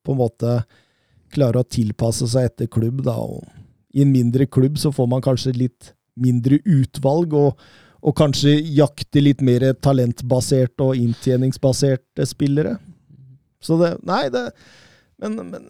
på 0.00 0.16
en 0.16 0.22
måte 0.22 0.56
klare 1.32 1.62
å 1.62 1.66
tilpasse 1.66 2.28
seg 2.30 2.50
etter 2.50 2.70
klubb. 2.70 3.04
Da. 3.06 3.16
Og 3.16 3.44
I 3.94 4.04
en 4.04 4.12
mindre 4.12 4.46
klubb 4.46 4.78
så 4.80 4.92
får 4.94 5.08
man 5.10 5.24
kanskje 5.24 5.56
litt 5.56 5.92
mindre 6.20 6.58
utvalg, 6.68 7.34
og, 7.38 7.60
og 8.00 8.16
kanskje 8.18 8.56
jakte 8.76 9.22
litt 9.22 9.44
mer 9.44 9.70
talentbaserte 9.80 10.90
og 10.90 10.98
inntjeningsbaserte 11.00 12.26
spillere. 12.28 12.76
Så 13.60 13.76
det 13.80 13.94
Nei, 14.08 14.26
det 14.32 14.50
men, 15.20 15.36
men, 15.52 15.64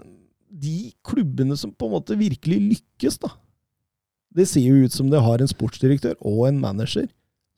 de 0.51 0.91
klubbene 1.07 1.57
som 1.59 1.73
på 1.74 1.89
en 1.89 1.97
måte 1.97 2.16
virkelig 2.19 2.59
lykkes, 2.59 3.19
da 3.23 3.32
Det 4.35 4.47
ser 4.47 4.62
jo 4.62 4.87
ut 4.87 4.95
som 4.95 5.11
det 5.11 5.23
har 5.23 5.43
en 5.43 5.51
sportsdirektør 5.51 6.15
og 6.20 6.45
en 6.49 6.61
manager 6.62 7.09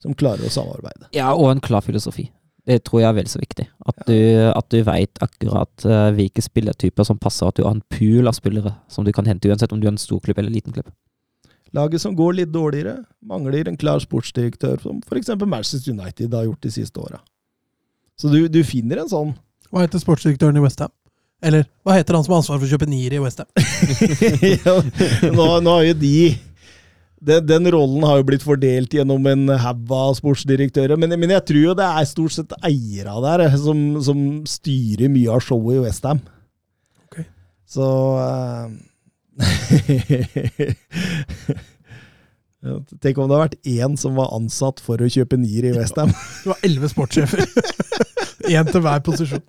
som 0.01 0.15
klarer 0.17 0.45
å 0.45 0.51
samarbeide. 0.51 1.07
Ja, 1.15 1.31
og 1.37 1.51
en 1.51 1.61
klar 1.63 1.85
filosofi. 1.85 2.27
Det 2.63 2.77
tror 2.87 3.01
jeg 3.01 3.09
er 3.09 3.15
vel 3.17 3.27
så 3.27 3.39
viktig. 3.41 3.65
At 3.89 4.05
du, 4.07 4.17
at 4.47 4.67
du 4.71 4.77
veit 4.87 5.19
akkurat 5.23 5.87
uh, 5.87 6.11
hvilke 6.15 6.43
spillertyper 6.43 7.07
som 7.07 7.19
passer. 7.19 7.49
At 7.49 7.59
du 7.59 7.65
har 7.65 7.75
en 7.75 7.83
pool 7.91 8.29
av 8.29 8.37
spillere 8.37 8.71
som 8.91 9.03
du 9.03 9.11
kan 9.15 9.27
hente, 9.27 9.49
uansett 9.51 9.75
om 9.75 9.81
du 9.81 9.89
er 9.89 9.93
en 9.95 9.99
stor 9.99 10.21
klubb 10.23 10.39
eller 10.39 10.53
en 10.53 10.55
liten 10.55 10.75
klubb. 10.75 10.93
Laget 11.73 12.03
som 12.03 12.15
går 12.15 12.37
litt 12.37 12.51
dårligere, 12.53 12.99
mangler 13.25 13.67
en 13.67 13.79
klar 13.81 13.99
sportsdirektør, 13.99 14.77
som 14.83 15.01
f.eks. 15.01 15.33
Manchester 15.41 15.91
United 15.91 16.35
har 16.37 16.45
gjort 16.45 16.61
de 16.63 16.71
siste 16.71 17.01
åra. 17.01 17.19
Så 18.19 18.29
du, 18.29 18.45
du, 18.47 18.61
finner 18.63 19.01
en 19.01 19.09
sånn 19.09 19.31
Hva 19.73 19.81
heter 19.81 19.97
sportsdirektøren 19.99 20.59
i 20.59 20.61
Westham? 20.61 20.91
Eller 21.43 21.65
hva 21.83 21.97
heter 21.97 22.15
han 22.15 22.23
som 22.23 22.35
har 22.35 22.43
ansvar 22.43 22.59
for 22.61 22.69
å 22.69 22.75
kjøpe 22.75 22.87
nier 22.87 23.17
i 23.17 23.19
Westham? 23.19 23.49
ja, 24.53 24.75
nå, 25.33 25.47
nå 25.65 25.73
har 25.73 25.87
jo 25.89 25.95
de 25.97 26.13
den, 27.23 27.45
den, 27.47 27.71
rollen 27.71 28.03
har 28.03 28.19
jo 28.19 28.25
blitt 28.27 28.43
fordelt 28.43 28.93
gjennom 28.95 29.27
en 29.31 29.49
haug 29.63 29.91
av 29.95 30.13
sportsdirektører, 30.19 30.97
men, 30.99 31.09
men, 31.15 31.31
jeg 31.37 31.45
tror 31.49 31.61
jo 31.69 31.75
det 31.79 31.87
er 31.87 32.05
stort 32.09 32.33
sett 32.35 32.51
eiere 32.65 33.13
der 33.23 33.39
eh, 33.47 33.55
som, 33.59 33.79
som 34.03 34.19
styrer 34.49 35.11
mye 35.11 35.31
av 35.31 35.41
showet 35.45 35.77
i 35.77 35.83
Westham. 35.85 36.19
Okay. 37.07 37.25
Så 37.69 37.85
uh, 38.23 38.67
Tenk 43.03 43.17
om 43.17 43.27
det 43.27 43.35
har 43.37 43.45
vært 43.47 43.59
én 43.67 43.93
som 43.99 44.19
var 44.19 44.35
ansatt 44.35 44.77
for 44.83 44.95
å 44.99 45.11
kjøpe 45.11 45.39
nier 45.39 45.63
i 45.69 45.75
Westham. 45.77 46.11
Det 46.43 46.49
var 46.51 46.59
elleve 46.67 46.87
sportssjefer. 46.91 47.39
Én 48.53 48.67
til 48.67 48.81
hver 48.83 48.99
posisjon. 49.03 49.43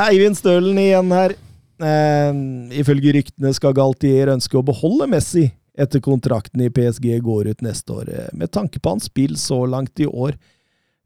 Eivind 0.00 0.36
Stølen 0.38 0.78
igjen 0.80 1.12
her. 1.12 1.36
Uh, 1.78 2.32
ifølge 2.74 3.12
ryktene 3.14 3.52
skal 3.54 3.76
Galtier 3.76 4.32
ønske 4.32 4.56
å 4.58 4.64
beholde 4.66 5.06
Messi 5.12 5.46
etter 5.78 6.02
kontrakten 6.04 6.60
i 6.64 6.70
PSG 6.70 7.18
går 7.24 7.52
ut 7.54 7.66
neste 7.66 7.92
år. 7.92 8.12
Eh, 8.12 8.30
med 8.32 8.52
tanke 8.52 8.80
på 8.80 8.96
hans 8.96 9.10
spill 9.10 9.36
så 9.38 9.64
langt 9.66 10.00
i 10.00 10.06
år, 10.06 10.38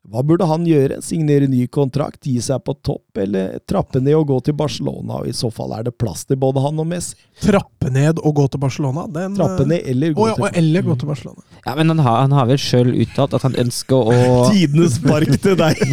Hva 0.03 0.19
burde 0.27 0.43
han 0.51 0.65
gjøre? 0.67 0.97
Signere 0.99 1.47
ny 1.47 1.61
kontrakt, 1.71 2.25
gi 2.27 2.41
seg 2.43 2.59
på 2.67 2.73
topp, 2.83 3.21
eller 3.23 3.61
trappe 3.71 4.01
ned 4.03 4.17
og 4.19 4.25
gå 4.33 4.39
til 4.49 4.57
Barcelona? 4.59 5.21
Og 5.21 5.29
I 5.31 5.35
så 5.39 5.47
fall 5.55 5.71
er 5.77 5.85
det 5.87 5.93
plass 5.95 6.25
til 6.27 6.41
både 6.43 6.59
han 6.65 6.83
og 6.83 6.89
Messi. 6.91 7.15
Trappe 7.39 7.87
ned 7.95 8.19
og 8.19 8.35
gå 8.35 8.49
til 8.51 8.65
Barcelona? 8.65 9.05
Den, 9.15 9.37
Trappe 9.39 9.63
ned 9.71 9.87
eller 9.93 10.17
gå 10.19 10.27
Å 10.27 10.33
ja, 10.33 10.35
til 10.41 10.49
og 10.49 10.59
eller 10.59 10.87
gå 10.89 10.99
til 10.99 11.13
Barcelona. 11.13 11.47
Ja, 11.63 11.77
men 11.79 11.95
han 11.95 12.03
har, 12.03 12.19
han 12.25 12.35
har 12.35 12.51
vel 12.51 12.59
sjøl 12.59 12.91
uttalt 13.05 13.39
at 13.39 13.47
han 13.47 13.55
ønsker 13.63 14.11
å 14.11 14.19
Tidenes 14.51 14.99
spark 14.99 15.39
til 15.47 15.55
deg! 15.63 15.87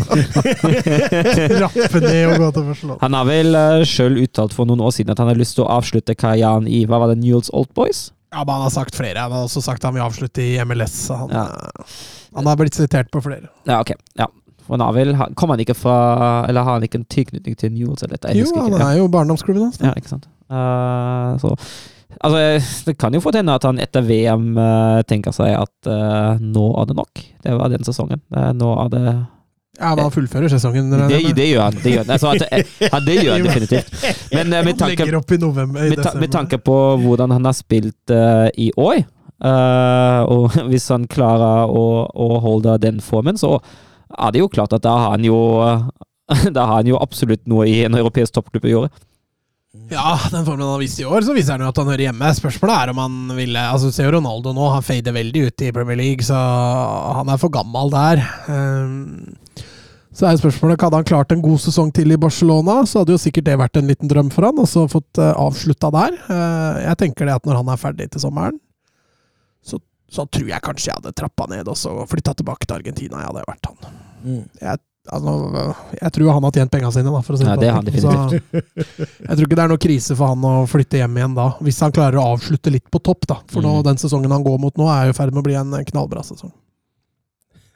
Trappe 1.60 2.02
ned 2.10 2.34
og 2.34 2.48
gå 2.48 2.54
til 2.58 2.70
Barcelona. 2.74 3.02
Han 3.06 3.22
har 3.22 3.30
vel 3.30 3.62
uh, 3.62 3.86
sjøl 3.86 4.24
uttalt 4.26 4.58
for 4.58 4.66
noen 4.66 4.82
år 4.90 4.98
siden 4.98 5.14
at 5.14 5.22
han 5.22 5.30
har 5.30 5.38
lyst 5.38 5.60
til 5.60 5.70
å 5.70 5.74
avslutte 5.78 6.18
karrieren 6.18 6.66
i 6.66 6.88
hva 6.90 7.06
var 7.06 7.14
det, 7.14 7.22
Newells 7.22 7.54
Old 7.54 7.70
Boys? 7.78 8.08
Ja, 8.32 8.44
men 8.46 8.54
Han 8.54 8.62
har 8.62 8.70
sagt 8.70 8.96
flere. 8.96 9.18
Han 9.18 9.32
har 9.32 9.48
også 9.48 9.62
sagt 9.66 9.84
han 9.84 9.94
vil 9.96 10.04
avslutte 10.06 10.44
i 10.44 10.58
MLS. 10.66 11.08
Han, 11.10 11.30
Ja. 11.30 11.46
eh, 11.46 11.84
han 12.36 12.46
har 12.46 12.56
blitt 12.56 12.76
sitert 12.78 13.10
på 13.12 13.22
flere. 13.26 13.50
Ja, 13.66 13.80
ok. 13.82 13.94
Ja. 14.18 14.28
For 14.66 14.78
han 14.78 14.82
har 14.82 15.48
han- 15.48 15.60
ikke 15.60 15.76
fra 15.76 16.46
Eller 16.48 16.64
har 16.64 16.74
han 16.74 16.84
ikke 16.84 17.00
en 17.00 17.06
tilknytning 17.06 17.58
til 17.58 17.72
Newells? 17.72 18.04
Eller 18.04 18.18
dette? 18.18 18.36
Jo, 18.38 18.46
han 18.56 18.82
er 18.82 18.98
jo 18.98 19.08
barndomsklubben 19.08 19.64
hans. 19.64 19.80
Ja, 19.82 19.94
ikke 19.94 20.10
sant. 20.10 20.28
Uh, 20.50 21.38
så 21.38 21.56
Altså, 22.22 22.84
det 22.86 22.98
kan 22.98 23.14
jo 23.14 23.22
fort 23.22 23.36
hende 23.36 23.54
at 23.54 23.64
han 23.64 23.78
etter 23.80 24.02
VM 24.02 24.58
uh, 24.58 25.02
tenker 25.08 25.32
seg 25.32 25.54
at 25.56 25.88
uh, 25.88 26.36
nå 26.42 26.82
er 26.82 26.86
det 26.90 26.96
nok. 26.98 27.22
Det 27.46 27.54
var 27.58 27.70
den 27.70 27.86
sesongen. 27.88 28.20
Eh, 28.36 28.52
nå 28.58 28.86
er 28.86 28.90
det 28.90 29.28
Ja, 29.80 29.94
men 29.96 30.04
han 30.04 30.12
fullfører 30.12 30.52
sesongen. 30.52 30.90
Det, 30.92 31.06
det, 31.08 31.20
det 31.38 31.46
gjør 31.50 31.62
han. 31.70 31.78
Det 31.84 31.94
gjør 31.94 32.04
han. 32.04 32.12
Altså, 32.16 32.34
at, 32.36 32.74
ja, 32.84 33.00
det 33.06 33.16
gjør 33.16 33.32
han 33.38 33.46
definitivt. 33.48 33.94
Men 34.36 34.54
eh, 34.54 34.66
med 34.66 34.74
Han 34.74 34.82
tanke, 34.82 35.06
med, 35.72 36.02
ta, 36.04 36.14
med 36.20 36.34
tanke 36.36 36.60
på 36.60 36.76
hvordan 37.00 37.32
han 37.32 37.48
har 37.48 37.56
spilt 37.56 38.14
uh, 38.14 38.50
i 38.60 38.70
år, 38.76 39.06
uh, 39.46 40.22
og 40.28 40.58
hvis 40.72 40.90
han 40.92 41.08
klarer 41.08 41.72
å, 41.72 41.86
å 42.12 42.30
holde 42.44 42.76
den 42.84 43.00
formen, 43.04 43.40
så 43.40 43.56
er 44.18 44.36
det 44.36 44.44
jo 44.44 44.52
klart 44.52 44.76
at 44.76 44.84
da 44.84 44.98
har 45.00 45.16
han 45.16 45.28
jo 45.28 45.40
da 46.56 46.66
har 46.66 46.82
han 46.82 46.90
jo 46.90 47.00
absolutt 47.00 47.48
noe 47.50 47.68
i 47.70 47.80
en 47.88 47.96
europeisk 47.98 48.36
toppklubb 48.36 48.68
å 48.68 48.76
gjøre. 48.76 49.06
Ja, 49.90 50.16
den 50.32 50.46
formen 50.46 50.64
han 50.66 50.74
har 50.74 50.82
vist 50.82 51.00
i 51.02 51.06
år, 51.06 51.22
så 51.26 51.34
viser 51.34 51.56
han 51.56 51.64
jo 51.64 51.70
at 51.70 51.78
han 51.78 51.90
hører 51.92 52.08
hjemme. 52.08 52.30
Spørsmålet 52.34 52.76
er 52.76 52.92
om 52.92 53.02
han 53.04 53.18
ville 53.38 53.66
Altså, 53.70 53.90
Du 53.90 53.94
ser 53.94 54.08
jo 54.08 54.16
Ronaldo 54.18 54.54
nå, 54.54 54.66
han 54.74 54.86
fader 54.86 55.14
veldig 55.14 55.44
ut 55.46 55.66
i 55.66 55.72
Premier 55.74 55.98
League, 56.00 56.26
så 56.26 56.38
han 57.20 57.30
er 57.30 57.42
for 57.42 57.54
gammel 57.54 57.94
der. 57.94 58.22
Ehm, 58.50 59.38
så 60.20 60.28
er 60.28 60.40
spørsmålet 60.40 60.82
Hadde 60.84 61.00
han 61.00 61.08
klart 61.08 61.32
en 61.32 61.44
god 61.44 61.62
sesong 61.64 61.94
til 61.96 62.12
i 62.12 62.18
Barcelona, 62.20 62.82
så 62.90 63.02
hadde 63.02 63.14
jo 63.16 63.22
sikkert 63.22 63.48
det 63.48 63.56
vært 63.62 63.80
en 63.80 63.88
liten 63.88 64.10
drøm 64.12 64.32
for 64.34 64.44
han, 64.50 64.58
og 64.60 64.68
så 64.68 64.84
fått 64.92 65.20
uh, 65.22 65.32
avslutta 65.40 65.92
der. 65.96 66.18
Eh, 66.28 66.82
jeg 66.90 67.00
tenker 67.06 67.30
det 67.30 67.38
at 67.40 67.48
når 67.48 67.62
han 67.62 67.72
er 67.72 67.80
ferdig 67.80 68.10
til 68.12 68.24
sommeren, 68.26 68.58
så, 69.64 69.80
så 70.12 70.26
tror 70.28 70.52
jeg 70.52 70.66
kanskje 70.66 70.90
jeg 70.92 71.00
hadde 71.00 71.16
trappa 71.16 71.48
ned 71.54 71.72
og 71.72 71.80
så 71.80 71.94
flytta 72.10 72.36
tilbake 72.42 72.68
til 72.68 72.82
Argentina. 72.82 73.24
Jeg 73.24 73.32
hadde 73.32 73.48
vært 73.48 73.72
han. 73.72 73.98
Mm. 74.26 74.44
Jeg, 74.60 74.84
altså, 75.16 75.34
jeg 76.02 76.14
tror 76.18 76.32
han 76.36 76.48
har 76.50 76.56
tjent 76.60 76.76
penga 76.76 76.92
sine, 76.98 77.16
da, 77.16 77.24
for 77.24 77.38
å 77.38 77.40
si 77.40 77.48
Ja, 77.48 77.58
det 77.64 77.74
han 77.78 77.92
sånn. 77.96 78.36
Så 78.36 78.60
jeg 78.60 79.36
tror 79.38 79.46
ikke 79.48 79.56
det 79.56 79.66
er 79.70 79.72
noe 79.72 79.84
krise 79.88 80.20
for 80.20 80.34
han 80.34 80.48
å 80.52 80.56
flytte 80.68 81.00
hjem 81.00 81.20
igjen 81.22 81.38
da, 81.40 81.52
hvis 81.64 81.80
han 81.86 81.96
klarer 81.96 82.20
å 82.20 82.28
avslutte 82.36 82.76
litt 82.76 82.92
på 82.92 83.00
topp. 83.08 83.24
da. 83.32 83.40
For 83.48 83.64
nå, 83.64 83.78
Mm. 83.80 83.86
den 83.88 84.04
sesongen 84.04 84.36
han 84.36 84.44
går 84.44 84.60
mot 84.60 84.76
nå, 84.76 84.90
er 84.92 85.08
jo 85.08 85.16
i 85.16 85.20
ferd 85.22 85.32
med 85.32 85.46
å 85.46 85.48
bli 85.48 85.56
en 85.56 85.80
knallbra 85.94 86.28
sesong. 86.28 86.52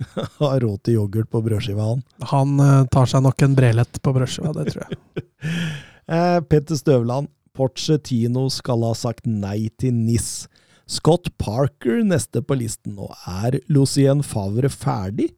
Har 0.41 0.59
råd 0.63 0.81
til 0.83 0.97
yoghurt 0.97 1.29
på 1.31 1.41
brødskiva, 1.45 1.93
han. 1.93 2.03
Han 2.31 2.59
eh, 2.63 2.81
tar 2.93 3.09
seg 3.09 3.23
nok 3.25 3.45
en 3.45 3.55
brelett 3.57 4.01
på 4.03 4.13
brødskiva, 4.15 4.53
det 4.59 4.73
tror 4.73 4.87
jeg. 4.87 5.01
Eh, 6.03 6.41
Petter 6.51 6.75
Støvland. 6.75 7.29
Porcetino 7.55 8.49
skal 8.51 8.81
ha 8.83 8.89
sagt 8.97 9.23
nei 9.29 9.69
til 9.79 9.93
NIS. 9.95 10.49
Scott 10.89 11.29
Parker 11.39 12.01
neste 12.03 12.41
på 12.43 12.57
listen 12.59 12.97
nå. 12.97 13.07
Er 13.29 13.59
Lucien 13.71 14.19
Favre 14.25 14.67
ferdig? 14.73 15.29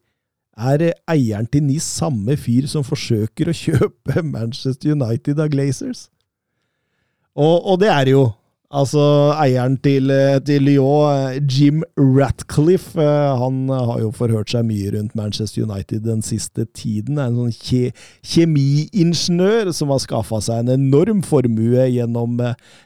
Er 0.56 0.88
eieren 1.12 1.46
til 1.52 1.66
NIS 1.68 1.86
samme 2.00 2.34
fyr 2.40 2.66
som 2.72 2.86
forsøker 2.86 3.52
å 3.52 3.56
kjøpe 3.64 4.24
Manchester 4.24 4.96
United 4.96 5.38
av 5.38 5.52
Glazers? 5.52 6.08
Og, 7.36 7.60
og 7.68 7.78
det 7.84 7.92
er 7.92 8.08
det 8.08 8.16
jo. 8.16 8.26
Altså, 8.74 8.98
eieren 9.38 9.76
til, 9.78 10.10
eh, 10.10 10.40
til 10.42 10.64
Lyon, 10.66 11.36
eh, 11.36 11.40
Jim 11.46 11.84
Ratcliffe, 11.96 12.98
eh, 12.98 13.38
han 13.38 13.68
har 13.68 14.00
jo 14.00 14.10
forhørt 14.10 14.50
seg 14.50 14.64
mye 14.66 14.90
rundt 14.90 15.14
Manchester 15.14 15.62
United 15.62 16.02
den 16.02 16.20
siste 16.20 16.66
tiden. 16.74 17.16
Er 17.16 17.28
en 17.28 17.36
sånn 17.36 17.54
kje, 17.54 17.92
kjemiingeniør 18.24 19.72
som 19.72 19.88
har 19.88 20.00
skaffa 20.02 20.40
seg 20.42 20.64
en 20.64 20.80
enorm 20.80 21.22
formue 21.22 21.86
gjennom 21.86 22.40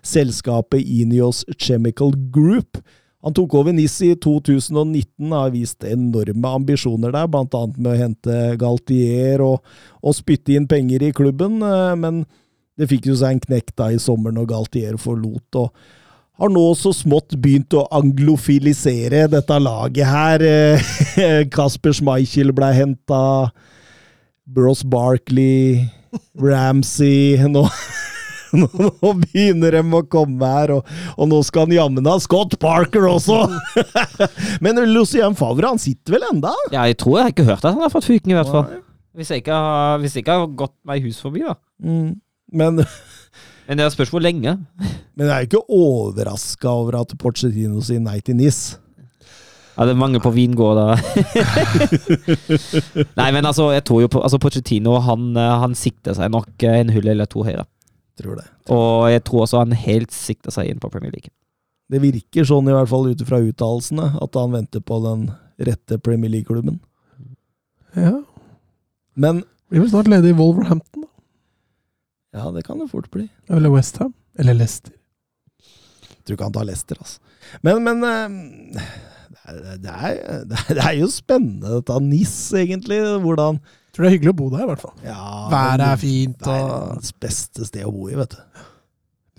selskapet 0.05 0.85
Inios 0.85 1.47
Chemical 1.57 2.13
Group. 2.31 2.77
Han 3.25 3.33
tok 3.33 3.55
over 3.55 3.73
NIS 3.73 4.03
i 4.03 4.15
2019 4.15 5.33
og 5.33 5.45
har 5.45 5.51
vist 5.51 5.83
enorme 5.83 6.45
ambisjoner 6.45 7.11
der, 7.11 7.27
bl.a. 7.27 7.67
med 7.79 7.93
å 7.93 7.97
hente 7.97 8.57
Galtier 8.59 9.41
og, 9.41 9.65
og 10.03 10.15
spytte 10.15 10.53
inn 10.57 10.69
penger 10.69 11.03
i 11.03 11.13
klubben, 11.13 11.59
men 12.01 12.25
det 12.79 12.89
fikk 12.91 13.11
jo 13.11 13.17
seg 13.19 13.37
en 13.37 13.43
knekk 13.43 13.75
da 13.79 13.91
i 13.93 13.99
sommer 14.01 14.35
når 14.35 14.49
Galtier 14.51 15.01
forlot, 15.01 15.59
og 15.61 15.73
har 16.41 16.53
nå 16.53 16.63
så 16.79 16.93
smått 16.97 17.35
begynt 17.37 17.75
å 17.77 17.85
anglofilisere 17.93 19.27
dette 19.29 19.57
laget 19.61 20.09
her. 20.09 20.45
Eh, 20.45 21.43
Kasper 21.55 21.93
Schmeichel 21.97 22.55
ble 22.57 22.71
henta, 22.73 23.23
Bros 24.49 24.81
Barkley, 24.83 25.85
Ramsey 26.41 27.37
nå, 27.55 27.67
nå, 28.57 28.69
nå 28.73 29.13
begynner 29.21 29.77
de 29.77 29.83
å 29.85 30.01
komme 30.11 30.49
her, 30.55 30.73
og, 30.79 30.89
og 31.21 31.29
nå 31.31 31.43
skal 31.47 31.69
han 31.69 31.77
jammen 31.77 32.09
ha 32.09 32.17
Scott 32.25 32.57
Parker 32.63 33.05
også! 33.11 33.45
Men 34.65 34.81
Lucien 34.91 35.37
Favre, 35.39 35.75
han 35.75 35.83
sitter 35.83 36.17
vel 36.17 36.27
enda? 36.33 36.55
Ja, 36.73 36.89
jeg 36.89 36.99
tror 37.05 37.19
jeg 37.19 37.29
har 37.29 37.37
ikke 37.37 37.51
hørt 37.53 37.63
at 37.67 37.75
han 37.75 37.85
har 37.85 37.93
fått 37.93 38.09
fyken, 38.09 38.33
i 38.33 38.41
hvert 38.41 38.51
fall. 38.51 38.81
Hvis 39.21 39.31
jeg 39.35 39.45
ikke 39.45 39.61
har, 39.61 40.01
hvis 40.01 40.17
jeg 40.17 40.25
ikke 40.25 40.41
har 40.41 40.51
gått 40.65 40.77
meg 40.89 41.05
hus 41.05 41.21
forbi, 41.21 41.45
da. 41.45 41.59
Mm. 41.85 42.15
Men, 42.53 42.83
Men 43.69 43.79
det 43.79 43.87
er 43.87 43.95
spørs 43.95 44.13
hvor 44.13 44.23
lenge. 44.23 44.57
men 45.17 45.27
jeg 45.27 45.35
er 45.35 45.45
jo 45.45 45.51
ikke 45.51 45.65
overraska 45.81 46.71
over 46.71 47.01
at 47.01 47.17
Porcetino 47.19 47.83
sier 47.85 48.03
nei 48.03 48.19
til 48.25 48.39
NIS. 48.39 48.79
Ja, 49.81 49.87
det 49.89 49.95
er 49.95 50.01
mange 50.01 50.21
på 50.21 50.29
vingårder. 50.35 50.99
Nei, 53.21 53.29
men 53.33 53.47
altså, 53.49 53.71
jeg 53.73 53.85
tror 53.89 54.03
jo 54.03 54.11
på 54.13 54.21
altså 54.21 54.37
Pochettino 54.43 54.99
han, 55.07 55.31
eh, 55.41 55.53
han 55.63 55.77
sikter 55.79 56.13
seg 56.19 56.33
nok 56.35 56.65
eh, 56.69 56.83
en 56.83 56.91
hull 56.93 57.09
eller 57.09 57.29
to 57.31 57.47
høyre. 57.47 57.65
Tror 58.21 58.37
det. 58.43 58.45
Og 58.77 59.07
jeg 59.09 59.23
tror 59.25 59.47
også 59.47 59.63
han 59.63 59.73
helt 59.73 60.13
sikter 60.13 60.53
seg 60.53 60.69
inn 60.69 60.83
på 60.83 60.91
Premier 60.93 61.15
League. 61.15 61.33
Det 61.91 62.03
virker 62.03 62.45
sånn, 62.45 62.69
i 62.69 62.75
hvert 62.77 62.91
fall 62.91 63.09
ut 63.09 63.25
fra 63.25 63.41
uttalelsene, 63.41 64.11
at 64.21 64.37
han 64.37 64.53
venter 64.53 64.85
på 64.85 65.01
den 65.07 65.25
rette 65.71 65.97
Premier 66.05 66.35
League-klubben. 66.35 66.77
Ja. 67.97 68.19
Men 69.17 69.47
Blir 69.71 69.87
vel 69.87 69.91
snart 69.95 70.11
ledig 70.11 70.35
i 70.35 70.37
Wolverhampton, 70.37 71.07
da. 71.07 71.10
Ja, 72.37 72.47
det 72.55 72.65
kan 72.67 72.79
det 72.79 72.91
fort 72.93 73.11
bli. 73.11 73.27
Eller 73.51 73.73
Westham. 73.75 74.13
Eller 74.39 74.55
Leicester. 74.55 74.95
Jeg 75.61 76.23
tror 76.25 76.37
ikke 76.37 76.47
han 76.51 76.55
tar 76.55 76.69
Leicester, 76.69 77.01
altså. 77.01 77.19
Men, 77.67 77.83
men 77.83 78.05
eh, 78.07 78.91
det, 79.83 79.91
er, 79.91 80.45
det, 80.47 80.59
er, 80.61 80.75
det 80.77 80.85
er 80.85 80.97
jo 81.01 81.09
spennende, 81.11 81.79
dette 81.81 82.01
NIS, 82.05 82.37
egentlig. 82.61 83.01
Hvordan 83.25 83.59
tror 83.91 84.05
det 84.05 84.11
er 84.11 84.17
hyggelig 84.19 84.35
å 84.35 84.39
bo 84.39 84.51
der, 84.53 84.67
i 84.67 84.71
hvert 84.71 84.85
fall. 84.85 84.95
ja, 85.03 85.23
Været 85.51 85.87
er 85.89 86.01
fint, 86.01 86.45
og 86.47 86.69
Verdens 86.69 87.17
beste 87.25 87.67
sted 87.67 87.89
å 87.89 87.95
bo 87.95 88.07
i, 88.11 88.19
vet 88.21 88.37
du. 88.37 88.67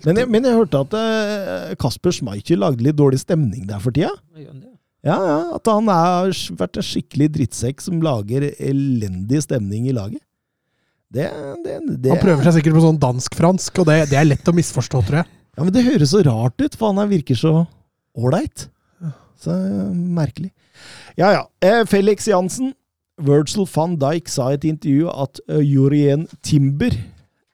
Men 0.02 0.18
jeg, 0.18 0.28
men 0.34 0.46
jeg 0.48 0.58
hørte 0.58 0.80
at 0.82 0.94
eh, 0.98 1.72
Kasper 1.78 2.14
Schmeichel 2.14 2.58
lagde 2.58 2.82
litt 2.82 2.98
dårlig 2.98 3.20
stemning 3.22 3.68
der 3.68 3.78
for 3.82 3.94
tida. 3.94 4.10
Ja, 5.02 5.14
ja, 5.14 5.38
At 5.56 5.66
han 5.70 5.86
har 5.90 6.30
vært 6.58 6.78
en 6.78 6.86
skikkelig 6.86 7.28
drittsekk 7.36 7.82
som 7.82 8.02
lager 8.02 8.48
elendig 8.52 9.44
stemning 9.46 9.86
i 9.90 9.94
laget. 9.94 10.22
Det, 11.12 11.28
det, 11.64 11.78
det 12.00 12.12
Han 12.14 12.22
prøver 12.22 12.46
seg 12.46 12.58
sikkert 12.58 12.78
på 12.78 12.84
sånn 12.86 13.00
dansk-fransk, 13.00 13.82
og 13.82 13.88
det, 13.90 13.98
det 14.12 14.18
er 14.20 14.28
lett 14.30 14.48
å 14.48 14.54
misforstå, 14.56 15.02
tror 15.08 15.22
jeg. 15.22 15.28
Ja, 15.52 15.64
men 15.64 15.72
det 15.74 15.84
høres 15.84 16.14
så 16.14 16.22
rart 16.24 16.62
ut, 16.62 16.76
for 16.78 16.92
han 16.94 17.10
virker 17.10 17.36
så 17.36 17.54
ålreit. 18.16 18.68
Så 19.42 19.52
eh, 19.52 19.90
merkelig. 19.92 20.52
Ja, 21.18 21.32
ja. 21.34 21.42
Eh, 21.60 21.82
Felix 21.90 22.28
Jansen. 22.30 22.72
Virgil 23.22 23.66
van 23.68 23.98
Dijk 24.00 24.30
sa 24.32 24.48
i 24.50 24.56
et 24.56 24.64
intervju 24.66 25.10
at 25.12 25.38
uh, 25.52 25.60
Jurien 25.60 26.24
Timber 26.42 26.94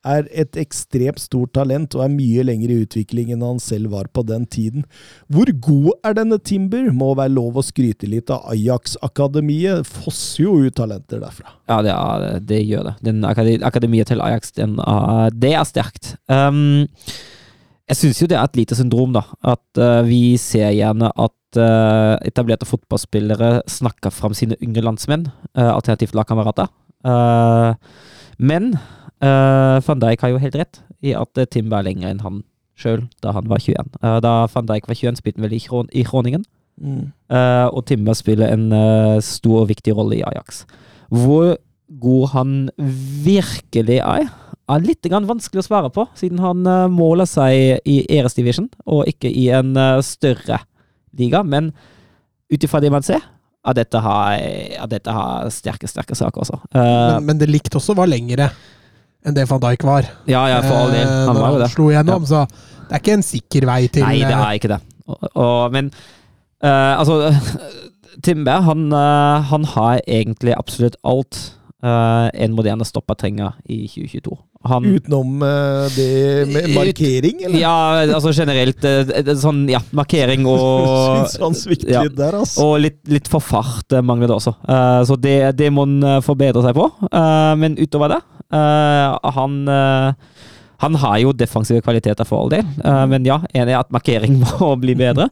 er 0.07 0.29
et 0.31 0.57
ekstremt 0.61 1.21
stort 1.21 1.53
talent 1.57 1.95
og 1.97 2.05
er 2.05 2.13
mye 2.13 2.45
lenger 2.47 2.71
i 2.71 2.81
utvikling 2.85 3.33
enn 3.35 3.43
han 3.45 3.59
selv 3.63 3.93
var 3.95 4.11
på 4.15 4.23
den 4.29 4.45
tiden. 4.47 4.85
Hvor 5.27 5.51
god 5.65 5.91
er 6.07 6.19
denne 6.21 6.39
Timber? 6.39 6.91
Må 6.95 7.15
være 7.19 7.35
lov 7.35 7.59
å 7.59 7.65
skryte 7.67 8.09
litt 8.11 8.31
av 8.35 8.47
Ajax-akademiet. 8.53 9.89
Fosser 9.89 10.45
jo 10.47 10.59
ut 10.65 10.77
talenter 10.79 11.23
derfra. 11.23 11.57
Ja, 11.71 11.81
det, 11.85 11.95
er, 11.95 12.45
det 12.53 12.61
gjør 12.63 12.91
det. 12.91 12.95
Den 13.11 13.27
akademiet 13.27 14.13
til 14.13 14.23
Ajax, 14.25 14.55
den 14.59 14.79
er, 14.85 15.35
det 15.35 15.55
er 15.59 15.67
sterkt. 15.69 16.15
Um, 16.31 16.87
jeg 17.89 17.97
syns 18.03 18.21
jo 18.23 18.29
det 18.31 18.37
er 18.39 18.45
et 18.45 18.59
lite 18.61 18.77
syndrom, 18.79 19.17
da. 19.17 19.25
At 19.55 19.81
uh, 19.81 20.05
vi 20.07 20.37
ser 20.41 20.71
gjerne 20.77 21.11
at 21.11 21.59
uh, 21.59 22.15
etablerte 22.29 22.69
fotballspillere 22.69 23.65
snakker 23.71 24.13
fram 24.15 24.37
sine 24.37 24.59
yngre 24.63 24.85
landsmenn, 24.87 25.27
uh, 25.57 25.73
alternativt 25.73 26.17
lagkamerater. 26.17 26.71
Uh, 27.07 27.75
men 28.39 28.73
uh, 29.25 29.79
van 29.85 30.03
Dijk 30.03 30.23
har 30.23 30.35
jo 30.35 30.43
helt 30.43 30.59
rett 30.59 30.81
i 31.05 31.15
at 31.19 31.39
uh, 31.39 31.47
Timber 31.51 31.81
er 31.81 31.91
lenger 31.91 32.13
enn 32.13 32.23
han 32.25 32.43
sjøl 32.79 33.05
da 33.25 33.35
han 33.35 33.51
var 33.51 33.63
21. 33.63 33.99
Uh, 34.03 34.19
da 34.25 34.35
van 34.55 34.71
Dijk 34.71 34.89
var 34.89 34.99
21, 34.99 35.21
spilte 35.21 35.41
han 35.41 35.49
vel 35.49 35.59
i, 35.59 35.63
Kroningen, 35.67 35.95
i 35.95 36.07
Groningen. 36.07 36.47
Uh, 36.79 37.67
og 37.75 37.85
Timber 37.91 38.15
spiller 38.15 38.53
en 38.55 38.69
uh, 38.71 39.19
stor 39.25 39.65
og 39.65 39.71
viktig 39.73 39.97
rolle 39.99 40.21
i 40.21 40.25
Ajax. 40.27 40.63
Hvor 41.11 41.57
god 42.01 42.29
han 42.35 42.53
virkelig 43.25 43.99
er, 43.99 44.29
er 44.69 44.85
litt 44.85 45.07
vanskelig 45.09 45.65
å 45.65 45.67
svare 45.67 45.91
på, 45.91 46.05
siden 46.19 46.43
han 46.45 46.67
uh, 46.69 46.87
måler 46.93 47.29
seg 47.29 47.81
i 47.89 48.03
Eres 48.13 48.37
Division 48.37 48.69
og 48.85 49.09
ikke 49.09 49.31
i 49.31 49.49
en 49.55 49.77
eh, 49.77 50.01
større 50.05 50.61
liga. 51.17 51.43
Men 51.43 51.73
ut 52.53 52.65
ifra 52.65 52.81
det 52.81 52.93
man 52.93 53.03
ser, 53.03 53.25
er 53.67 53.75
dette 53.75 54.01
har, 54.01 54.39
er 54.39 54.91
dette 54.91 55.13
har 55.13 55.49
sterke, 55.53 55.89
sterke 55.91 56.15
saker 56.17 56.45
også. 56.45 56.61
Uh, 56.73 56.81
Men, 57.19 57.25
men 57.27 57.39
det 57.41 57.49
likt 57.51 57.75
også 57.75 57.97
var 57.99 58.07
lengre 58.11 58.51
enn 59.27 59.35
det 59.35 59.49
van 59.51 59.61
Dijk 59.61 59.83
var. 59.85 60.07
ja, 60.31 60.45
ja, 60.49 60.61
for 60.63 60.77
all 60.85 60.93
del. 60.95 61.03
Eh, 61.03 61.27
Han 61.27 61.35
når 61.35 61.43
var 61.43 61.53
jo 61.53 61.59
det. 61.65 61.71
slo 61.75 61.89
igjennom, 61.91 62.27
så 62.29 62.45
det 62.49 62.95
er 62.95 63.03
ikke 63.03 63.17
en 63.19 63.27
sikker 63.27 63.67
vei 63.69 63.81
til 63.93 64.07
Nei, 64.07 64.21
det 64.23 64.31
eh, 64.33 64.45
er 64.47 64.59
ikke 64.61 64.71
det. 64.73 64.79
Og, 65.09 65.25
og, 65.35 65.73
men 65.75 65.91
uh, 66.65 66.95
altså 67.01 67.33
Timber, 68.27 68.63
han, 68.67 68.87
eh, 68.93 69.43
han 69.51 69.65
har 69.75 70.01
egentlig 70.07 70.55
absolutt 70.57 70.97
alt 71.07 71.39
eh, 71.85 72.29
en 72.45 72.55
moderne 72.57 72.87
stoppa 72.87 73.17
trenger 73.19 73.57
i 73.65 73.85
2022. 73.89 74.37
Han, 74.69 74.87
Utenom 74.97 75.43
eh, 75.47 75.85
det 75.95 76.09
med 76.51 76.71
markering, 76.75 77.45
eller? 77.47 77.61
ja, 77.61 77.75
altså 78.17 78.33
generelt 78.35 78.85
eh, 78.89 79.33
sånn, 79.39 79.65
ja, 79.71 79.81
markering 79.95 80.47
og 80.51 80.65
Syns 81.29 81.39
han 81.43 81.59
svikter 81.59 81.95
ja. 81.95 82.05
der, 82.09 82.41
altså. 82.43 82.67
Og 82.67 82.83
litt, 82.87 83.01
litt 83.11 83.31
for 83.31 83.45
fart 83.45 83.99
mangler 84.03 84.31
det 84.31 84.39
også. 84.41 84.57
Så 85.09 85.17
det, 85.21 85.39
det 85.59 85.71
må 85.75 85.87
han 85.87 86.23
forbedre 86.25 86.63
seg 86.65 86.77
på. 86.77 86.89
Men 87.59 87.77
utover 87.79 88.17
det 88.17 88.19
Han 89.39 89.61
han 90.83 90.99
har 91.03 91.19
jo 91.23 91.35
defensive 91.35 91.83
kvaliteter 91.83 92.27
for 92.29 92.45
all 92.45 92.53
del, 92.53 92.67
eh, 92.85 93.05
men 93.11 93.27
ja, 93.27 93.41
enig 93.55 93.75
i 93.75 93.79
at 93.79 93.91
markering 93.95 94.39
må 94.45 94.75
bli 94.81 94.95
bedre. 94.99 95.29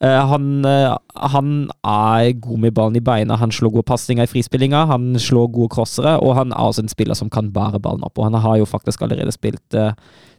Eh, 0.00 0.20
han, 0.30 0.64
eh, 0.64 0.92
han 1.32 1.50
er 1.84 2.32
god 2.40 2.62
med 2.64 2.76
ballen 2.76 2.96
i 3.00 3.04
beina, 3.04 3.38
han 3.40 3.52
slår 3.52 3.74
gode 3.78 3.88
pasninger 3.88 4.24
i 4.24 4.30
frispillinga, 4.30 4.86
han 4.90 5.14
slår 5.20 5.50
gode 5.54 5.72
crossere, 5.76 6.16
og 6.20 6.36
han 6.40 6.52
er 6.52 6.68
også 6.68 6.84
en 6.84 6.92
spiller 6.92 7.18
som 7.18 7.32
kan 7.32 7.52
bære 7.52 7.80
ballen 7.84 8.04
opp. 8.06 8.18
Og 8.18 8.30
han 8.30 8.40
har 8.40 8.60
jo 8.60 8.68
faktisk 8.68 9.04
allerede 9.04 9.34
spilt 9.36 9.80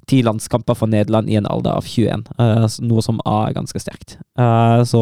ti 0.07 0.21
landskamper 0.23 0.77
for 0.77 0.87
Nederland 0.87 1.29
i 1.29 1.35
en 1.35 1.49
alder 1.49 1.77
av 1.77 1.85
21, 1.85 2.29
eh, 2.39 2.67
noe 2.87 3.03
som 3.03 3.19
er 3.25 3.53
ganske 3.57 3.81
sterkt. 3.81 4.17
Så 4.87 5.01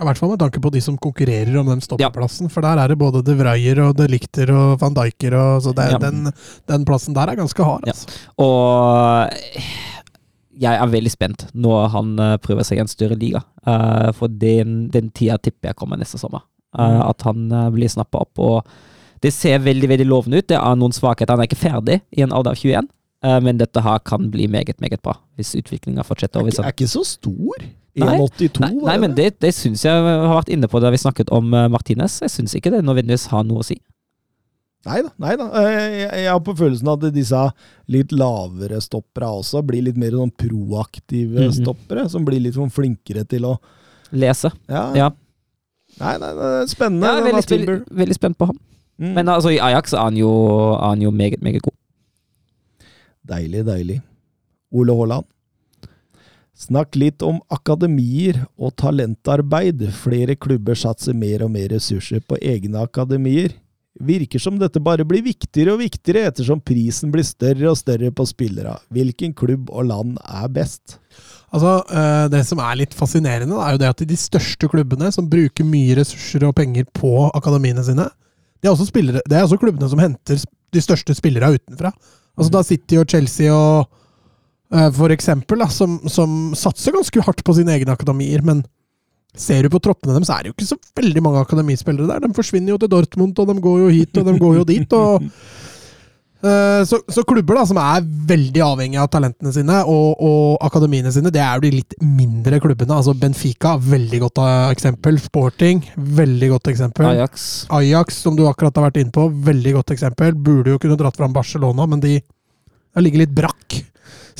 I 0.00 0.06
hvert 0.08 0.18
fall 0.20 0.30
med 0.32 0.40
tanke 0.40 0.60
på 0.64 0.70
de 0.72 0.80
som 0.80 0.96
konkurrerer 0.96 1.56
om 1.60 1.68
den 1.68 1.82
stoppeplassen. 1.84 2.48
For 2.52 2.64
der 2.64 2.80
er 2.80 2.88
det 2.88 2.98
både 3.00 3.20
De 3.26 3.34
Vryer 3.36 3.82
og 3.84 3.96
De 3.98 4.06
Lichter 4.08 4.50
og 4.54 4.78
van 4.80 4.94
Dijker. 4.96 5.36
Og, 5.36 5.62
så 5.66 5.74
det, 5.76 5.90
Ja. 5.92 5.98
den, 6.00 6.30
den 6.70 6.84
plassen 6.88 7.14
der 7.16 7.28
er 7.28 7.36
ganske 7.36 7.64
hard. 7.64 7.84
Ja. 7.84 7.92
Altså. 7.92 8.08
Og 8.40 9.28
jeg 10.60 10.76
er 10.76 10.92
veldig 10.92 11.12
spent 11.12 11.46
når 11.54 11.88
han 11.94 12.14
eh, 12.18 12.36
prøver 12.42 12.64
seg 12.66 12.78
i 12.80 12.84
en 12.84 12.90
større 12.90 13.18
liga. 13.18 13.42
Eh, 13.66 14.10
for 14.16 14.28
den, 14.28 14.88
den 14.92 15.10
tida 15.16 15.36
tipper 15.38 15.72
jeg 15.72 15.76
kommer 15.80 16.00
neste 16.00 16.20
sommer. 16.20 16.46
Eh, 16.78 17.00
at 17.04 17.22
han 17.28 17.48
blir 17.74 17.88
snappa 17.92 18.24
opp. 18.24 18.38
Og 18.40 18.64
det 19.20 19.32
ser 19.36 19.60
veldig 19.60 19.88
veldig 19.90 20.08
lovende 20.08 20.40
ut. 20.40 20.48
Det 20.48 20.56
er 20.56 20.80
noen 20.80 20.94
svakheter. 20.96 21.34
Han 21.36 21.44
er 21.44 21.50
ikke 21.50 21.60
ferdig 21.60 22.00
i 22.16 22.24
en 22.24 22.32
alder 22.32 22.54
av 22.56 22.60
21. 22.62 22.88
eh, 23.24 23.40
men 23.44 23.60
dette 23.60 23.82
her 23.84 23.98
kan 24.00 24.30
bli 24.32 24.48
meget, 24.48 24.80
meget 24.80 25.02
bra, 25.04 25.18
hvis 25.36 25.54
utviklinga 25.60 26.04
fortsetter. 26.08 26.40
Er 26.40 26.64
er 26.64 26.72
ikke 26.72 26.88
så 26.88 27.04
stor. 27.04 27.68
Nei. 27.98 28.18
1,82. 28.20 28.60
Nei, 28.62 28.72
nei, 28.86 28.96
men 29.02 29.14
det, 29.18 29.32
det 29.42 29.50
syns 29.56 29.82
jeg 29.84 29.90
har 29.92 30.28
vært 30.36 30.50
inne 30.54 30.68
på 30.70 30.78
da 30.82 30.90
vi 30.94 31.00
snakket 31.02 31.30
om 31.34 31.48
eh, 31.54 31.66
Martinez. 31.72 32.20
Jeg 32.22 32.30
syns 32.30 32.54
ikke 32.54 32.70
det 32.70 32.84
nødvendigvis 32.86 33.26
har 33.32 33.42
noe 33.48 33.64
å 33.64 33.66
si. 33.66 33.80
Nei 34.86 35.00
da. 35.04 35.10
Nei 35.20 35.34
da. 35.36 35.46
Eh, 35.60 35.96
Jeg, 36.06 36.28
har 36.30 36.38
på 36.40 36.54
følelsen 36.56 36.88
at 36.88 37.02
disse 37.12 37.40
litt 37.92 38.14
lavere 38.16 38.78
stoppere 38.80 39.28
også 39.42 39.60
blir 39.66 39.82
litt 39.88 39.98
mer 40.00 40.14
sånn 40.16 40.30
proaktive 40.32 41.48
Mhm. 41.48 41.52
stoppere. 41.58 42.06
Som 42.08 42.24
blir 42.24 42.40
litt 42.40 42.54
sånn 42.54 42.70
flinkere 42.72 43.26
til 43.28 43.44
å 43.50 43.58
Lese. 44.12 44.50
Ja. 44.68 44.86
Ja. 44.96 45.10
Nei, 46.00 46.16
nei, 46.18 46.30
er 46.30 46.66
spennende. 46.66 47.06
Er 47.06 47.22
veldig, 47.26 47.46
veldig, 47.50 47.74
veldig 48.00 48.14
spent 48.16 48.38
på 48.38 48.46
ham. 48.46 48.56
Mm. 48.98 49.12
Men 49.14 49.26
altså, 49.28 49.50
i 49.52 49.58
Ajax 49.62 49.92
er 49.94 50.02
han 50.02 50.16
jo, 50.16 50.30
er 50.74 50.88
han 50.94 51.00
jo 51.02 51.10
meget, 51.10 51.40
meget 51.42 51.62
god. 51.62 51.74
Deilig, 53.30 53.64
deilig. 53.68 54.00
Ole 54.72 54.94
Haaland. 54.96 55.26
Snakk 56.60 56.98
litt 57.00 57.22
om 57.24 57.38
akademier 57.48 58.42
og 58.60 58.74
talentarbeid. 58.80 59.86
Flere 59.96 60.36
klubber 60.36 60.76
satser 60.76 61.16
mer 61.16 61.46
og 61.46 61.54
mer 61.54 61.70
ressurser 61.72 62.20
på 62.20 62.36
egne 62.36 62.82
akademier. 62.84 63.54
Virker 64.00 64.40
som 64.40 64.58
dette 64.60 64.80
bare 64.80 65.06
blir 65.08 65.24
viktigere 65.24 65.72
og 65.74 65.80
viktigere 65.80 66.28
ettersom 66.28 66.60
prisen 66.62 67.10
blir 67.12 67.24
større 67.26 67.72
og 67.72 67.78
større 67.80 68.12
på 68.12 68.26
spillere. 68.28 68.76
Hvilken 68.92 69.32
klubb 69.36 69.72
og 69.72 69.88
land 69.88 70.20
er 70.20 70.52
best? 70.52 70.98
Altså, 71.50 71.80
eh, 71.90 72.28
Det 72.28 72.44
som 72.46 72.60
er 72.60 72.76
litt 72.76 72.94
fascinerende, 72.94 73.56
er 73.56 73.72
jo 73.72 73.78
det 73.78 73.88
at 73.88 74.08
de 74.08 74.16
største 74.16 74.68
klubbene 74.68 75.10
som 75.12 75.28
bruker 75.28 75.64
mye 75.64 75.96
ressurser 75.96 76.44
og 76.46 76.54
penger 76.54 76.84
på 76.92 77.30
akademiene 77.34 77.82
sine, 77.82 78.08
det 78.60 78.68
er 78.68 78.76
også, 78.76 78.86
spillere, 78.92 79.22
det 79.26 79.36
er 79.36 79.48
også 79.48 79.58
klubbene 79.58 79.88
som 79.88 79.98
henter 79.98 80.36
de 80.72 80.80
største 80.80 81.16
spillerne 81.16 81.56
utenfra. 81.56 81.90
Altså 82.36 82.52
Da 82.52 82.62
City 82.62 82.96
og 83.00 83.08
Chelsea 83.08 83.50
og 83.50 83.88
for 84.94 85.10
eksempel, 85.14 85.58
da, 85.64 85.66
som, 85.74 85.96
som 86.06 86.52
satser 86.58 86.94
ganske 86.94 87.24
hardt 87.26 87.42
på 87.46 87.56
sine 87.56 87.74
egne 87.74 87.96
akademier, 87.96 88.44
men 88.46 88.62
ser 89.34 89.62
du 89.66 89.70
på 89.72 89.80
troppene 89.82 90.14
dem, 90.14 90.26
så 90.26 90.36
er 90.36 90.42
det 90.44 90.50
jo 90.52 90.56
ikke 90.58 90.70
så 90.72 90.78
veldig 90.98 91.22
mange 91.26 91.42
akademispillere 91.42 92.06
der. 92.10 92.22
De 92.26 92.34
forsvinner 92.34 92.74
jo 92.74 92.78
til 92.82 92.90
Dortmund, 92.92 93.38
og 93.38 93.50
de 93.50 93.58
går 93.62 93.82
jo 93.84 93.90
hit, 93.94 94.16
og 94.22 94.30
de 94.30 94.38
går 94.38 94.60
jo 94.60 94.68
dit. 94.70 94.96
og 94.98 95.26
Eh, 96.40 96.84
Så, 96.88 97.00
så 97.08 97.22
klubber 97.28 97.58
da, 97.58 97.66
som 97.68 97.78
er 97.80 98.04
veldig 98.30 98.62
avhengige 98.64 99.02
av 99.02 99.10
talentene 99.12 99.52
sine 99.52 99.82
og, 99.84 100.16
og 100.24 100.62
akademiene 100.64 101.12
sine, 101.12 101.32
det 101.32 101.42
er 101.44 101.58
jo 101.58 101.66
de 101.66 101.72
litt 101.80 101.96
mindre 102.00 102.60
klubbene. 102.64 102.96
altså 102.96 103.14
Benfica, 103.14 103.74
veldig 103.76 104.22
godt 104.24 104.40
eh, 104.40 104.70
eksempel. 104.72 105.20
Sporting, 105.20 105.84
veldig 105.96 106.52
godt 106.54 106.72
eksempel. 106.72 107.10
Ajax. 107.12 107.48
Ajax, 107.76 108.22
som 108.24 108.38
du 108.38 108.46
akkurat 108.48 108.76
har 108.76 108.88
vært 108.88 109.02
inne 109.02 109.14
på, 109.14 109.28
veldig 109.50 109.76
godt 109.80 109.94
eksempel. 109.96 110.32
Burde 110.34 110.74
jo 110.74 110.80
kunne 110.80 110.98
dratt 111.00 111.18
fram 111.20 111.36
Barcelona, 111.36 111.86
men 111.90 112.00
de 112.00 112.18
har 112.94 113.04
ligget 113.04 113.24
litt 113.24 113.34
brakk 113.36 113.78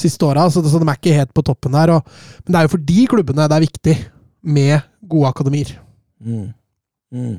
siste 0.01 0.25
åra, 0.25 0.47
så, 0.51 0.63
så 0.65 0.81
de 0.81 0.89
er 0.89 0.99
ikke 0.99 1.19
helt 1.19 1.35
på 1.37 1.45
toppen 1.45 1.77
der. 1.77 1.93
Og, 1.97 2.17
men 2.45 2.55
det 2.55 2.61
er 2.61 2.67
jo 2.67 2.73
for 2.75 2.89
de 2.89 3.05
klubbene 3.11 3.47
det 3.51 3.59
er 3.59 3.67
viktig 3.67 3.97
med 4.57 4.89
gode 5.11 5.31
akademier. 5.31 5.75
Mm. 6.25 6.49
Mm. 7.13 7.37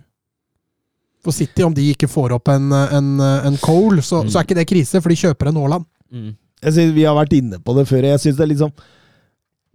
For 1.21 1.35
City, 1.35 1.63
om 1.65 1.73
de 1.73 1.87
ikke 1.93 2.09
får 2.09 2.35
opp 2.37 2.49
en, 2.53 2.71
en, 2.71 3.09
en 3.21 3.57
Cole, 3.61 4.01
så, 4.05 4.23
så 4.27 4.39
er 4.39 4.47
ikke 4.47 4.57
det 4.57 4.69
krise, 4.69 5.01
for 5.01 5.13
de 5.13 5.19
kjøper 5.21 5.51
en 5.51 5.59
Haaland. 5.61 5.85
Mm. 6.11 6.31
Jeg 6.61 6.73
synes 6.75 6.95
Vi 6.95 7.05
har 7.07 7.17
vært 7.17 7.33
inne 7.37 7.59
på 7.61 7.73
det 7.77 7.87
før. 7.89 8.05
Jeg 8.05 8.21
synes 8.21 8.37
Det 8.37 8.45
er 8.45 8.51
litt 8.51 8.61
sånn 8.61 8.73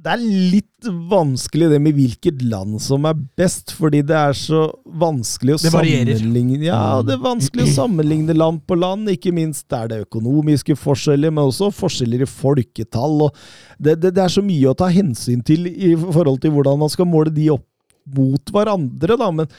Det 0.06 0.12
er 0.12 0.22
litt 0.22 0.86
vanskelig 1.10 1.66
det 1.72 1.78
med 1.82 1.96
hvilket 1.96 2.42
land 2.46 2.76
som 2.82 3.08
er 3.08 3.16
best, 3.38 3.72
fordi 3.74 4.04
det 4.06 4.14
er 4.14 4.36
så 4.38 4.60
vanskelig 4.86 5.56
å 5.56 5.58
sammenligne 5.64 6.60
Ja, 6.68 7.00
det 7.02 7.16
er 7.16 7.24
vanskelig 7.24 7.64
å 7.64 7.72
sammenligne 7.74 8.36
land 8.36 8.62
på 8.70 8.78
land. 8.78 9.10
Ikke 9.10 9.32
minst 9.34 9.66
er 9.74 9.90
det 9.90 10.04
økonomiske 10.04 10.76
forskjeller, 10.78 11.34
men 11.34 11.48
også 11.50 11.72
forskjeller 11.74 12.22
i 12.22 12.30
folketall. 12.30 13.26
og 13.26 13.40
det, 13.82 13.96
det, 14.04 14.14
det 14.14 14.22
er 14.22 14.36
så 14.36 14.44
mye 14.46 14.70
å 14.70 14.78
ta 14.78 14.92
hensyn 14.94 15.42
til 15.42 15.66
i 15.72 15.96
forhold 15.98 16.38
til 16.44 16.54
hvordan 16.54 16.78
man 16.84 16.92
skal 16.92 17.10
måle 17.10 17.34
de 17.34 17.50
opp 17.56 17.66
mot 18.14 18.54
hverandre, 18.54 19.18
da. 19.18 19.32
Men 19.34 19.50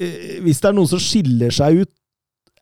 eh, 0.00 0.38
hvis 0.46 0.64
det 0.64 0.70
er 0.70 0.80
noen 0.80 0.88
som 0.96 1.02
skiller 1.02 1.52
seg 1.52 1.84
ut 1.84 1.92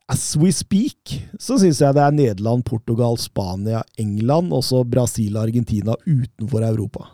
as 0.07 0.37
we 0.39 0.53
speak, 0.55 1.17
så 1.39 1.57
syns 1.59 1.81
jeg 1.83 1.95
det 1.97 2.03
er 2.03 2.15
Nederland, 2.15 2.63
Portugal, 2.67 3.17
Spania, 3.19 3.83
England, 3.99 4.53
og 4.55 4.63
så 4.63 4.85
Brasil 4.87 5.35
og 5.35 5.47
Argentina 5.47 5.97
utenfor 6.07 6.63
Europa. 6.63 7.09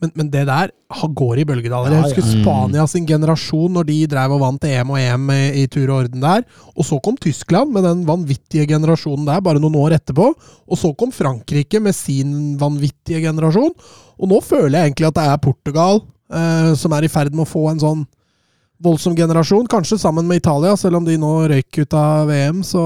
Men, 0.00 0.10
men 0.16 0.30
det 0.32 0.46
der 0.48 0.72
går 1.14 1.42
i 1.42 1.44
bølgedaler. 1.46 1.92
Ja, 1.92 1.98
Jeg 2.00 2.08
husker 2.08 2.24
ja. 2.24 2.40
Spania 2.40 2.86
sin 2.90 3.04
generasjon, 3.06 3.74
når 3.76 3.86
de 3.90 3.98
drev 4.10 4.34
og 4.36 4.40
vant 4.42 4.64
EM 4.66 4.94
og 4.94 4.98
EM 4.98 5.28
i, 5.34 5.42
i 5.62 5.66
tur 5.70 5.84
og 5.92 5.98
orden 6.00 6.24
der. 6.24 6.46
Og 6.72 6.88
så 6.88 6.98
kom 7.04 7.18
Tyskland 7.20 7.70
med 7.74 7.84
den 7.86 8.02
vanvittige 8.08 8.66
generasjonen 8.72 9.28
der, 9.28 9.44
bare 9.44 9.62
noen 9.62 9.76
år 9.78 9.98
etterpå. 10.00 10.32
Og 10.66 10.80
så 10.80 10.90
kom 10.98 11.12
Frankrike 11.14 11.82
med 11.84 11.94
sin 11.96 12.56
vanvittige 12.60 13.22
generasjon. 13.26 13.76
Og 14.18 14.32
nå 14.32 14.40
føler 14.44 14.78
jeg 14.80 14.90
egentlig 14.90 15.12
at 15.12 15.20
det 15.20 15.28
er 15.28 15.44
Portugal 15.44 16.02
eh, 16.32 16.72
som 16.80 16.96
er 16.96 17.06
i 17.06 17.12
ferd 17.12 17.36
med 17.36 17.44
å 17.46 17.52
få 17.52 17.68
en 17.70 17.84
sånn 17.84 18.04
voldsom 18.82 19.14
generasjon, 19.16 19.68
kanskje 19.70 19.98
sammen 19.98 20.26
med 20.28 20.42
Italia. 20.42 20.76
Selv 20.76 20.98
om 20.98 21.06
de 21.06 21.16
nå 21.20 21.32
røyk 21.52 21.82
ut 21.84 21.94
av 21.98 22.26
VM, 22.30 22.62
så, 22.66 22.82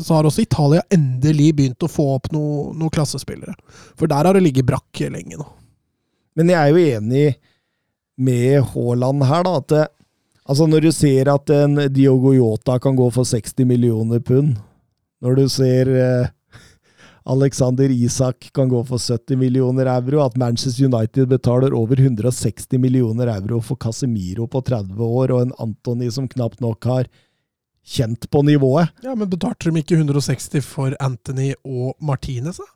så 0.00 0.16
har 0.16 0.28
også 0.28 0.44
Italia 0.44 0.84
endelig 0.92 1.50
begynt 1.58 1.86
å 1.86 1.90
få 1.90 2.08
opp 2.16 2.30
noen 2.34 2.78
noe 2.80 2.92
klassespillere. 2.92 3.56
For 3.98 4.10
der 4.10 4.28
har 4.28 4.36
det 4.36 4.44
ligget 4.46 4.68
brakk 4.68 5.04
lenge 5.12 5.38
nå. 5.38 5.48
Men 6.36 6.52
jeg 6.52 6.60
er 6.60 6.72
jo 6.72 6.96
enig 6.98 7.26
med 8.16 8.64
Haaland 8.72 9.26
her, 9.28 9.44
da. 9.46 9.58
At 9.60 9.68
det, 9.72 9.84
altså 10.44 10.68
når 10.68 10.88
du 10.88 10.92
ser 10.96 11.32
at 11.32 11.52
en 11.52 11.82
Diogo 11.92 12.32
Yota 12.36 12.78
kan 12.82 12.96
gå 12.96 13.10
for 13.14 13.28
60 13.28 13.68
millioner 13.68 14.24
pund, 14.24 14.56
når 15.24 15.38
du 15.40 15.46
ser 15.52 15.92
eh, 15.96 16.32
Alexander 17.26 17.90
Isak 17.90 18.50
kan 18.54 18.68
gå 18.68 18.84
for 18.86 19.02
70 19.02 19.36
millioner 19.36 19.88
euro, 19.90 20.22
at 20.24 20.36
Manchester 20.36 20.86
United 20.86 21.28
betaler 21.28 21.74
over 21.74 21.98
160 22.00 22.78
millioner 22.78 23.26
euro 23.34 23.60
for 23.60 23.76
Casemiro 23.76 24.46
på 24.46 24.62
30 24.62 25.02
år, 25.02 25.34
og 25.34 25.42
en 25.42 25.56
Antony 25.58 26.10
som 26.10 26.28
knapt 26.30 26.62
nok 26.62 26.86
har 26.86 27.10
kjent 27.86 28.30
på 28.30 28.42
nivået. 28.46 28.94
Ja, 29.02 29.14
men 29.14 29.30
betalte 29.30 29.70
de 29.70 29.82
ikke 29.82 29.98
160 29.98 30.62
for 30.66 30.94
Anthony 31.02 31.52
og 31.64 31.94
Martinez, 32.02 32.62
da? 32.62 32.70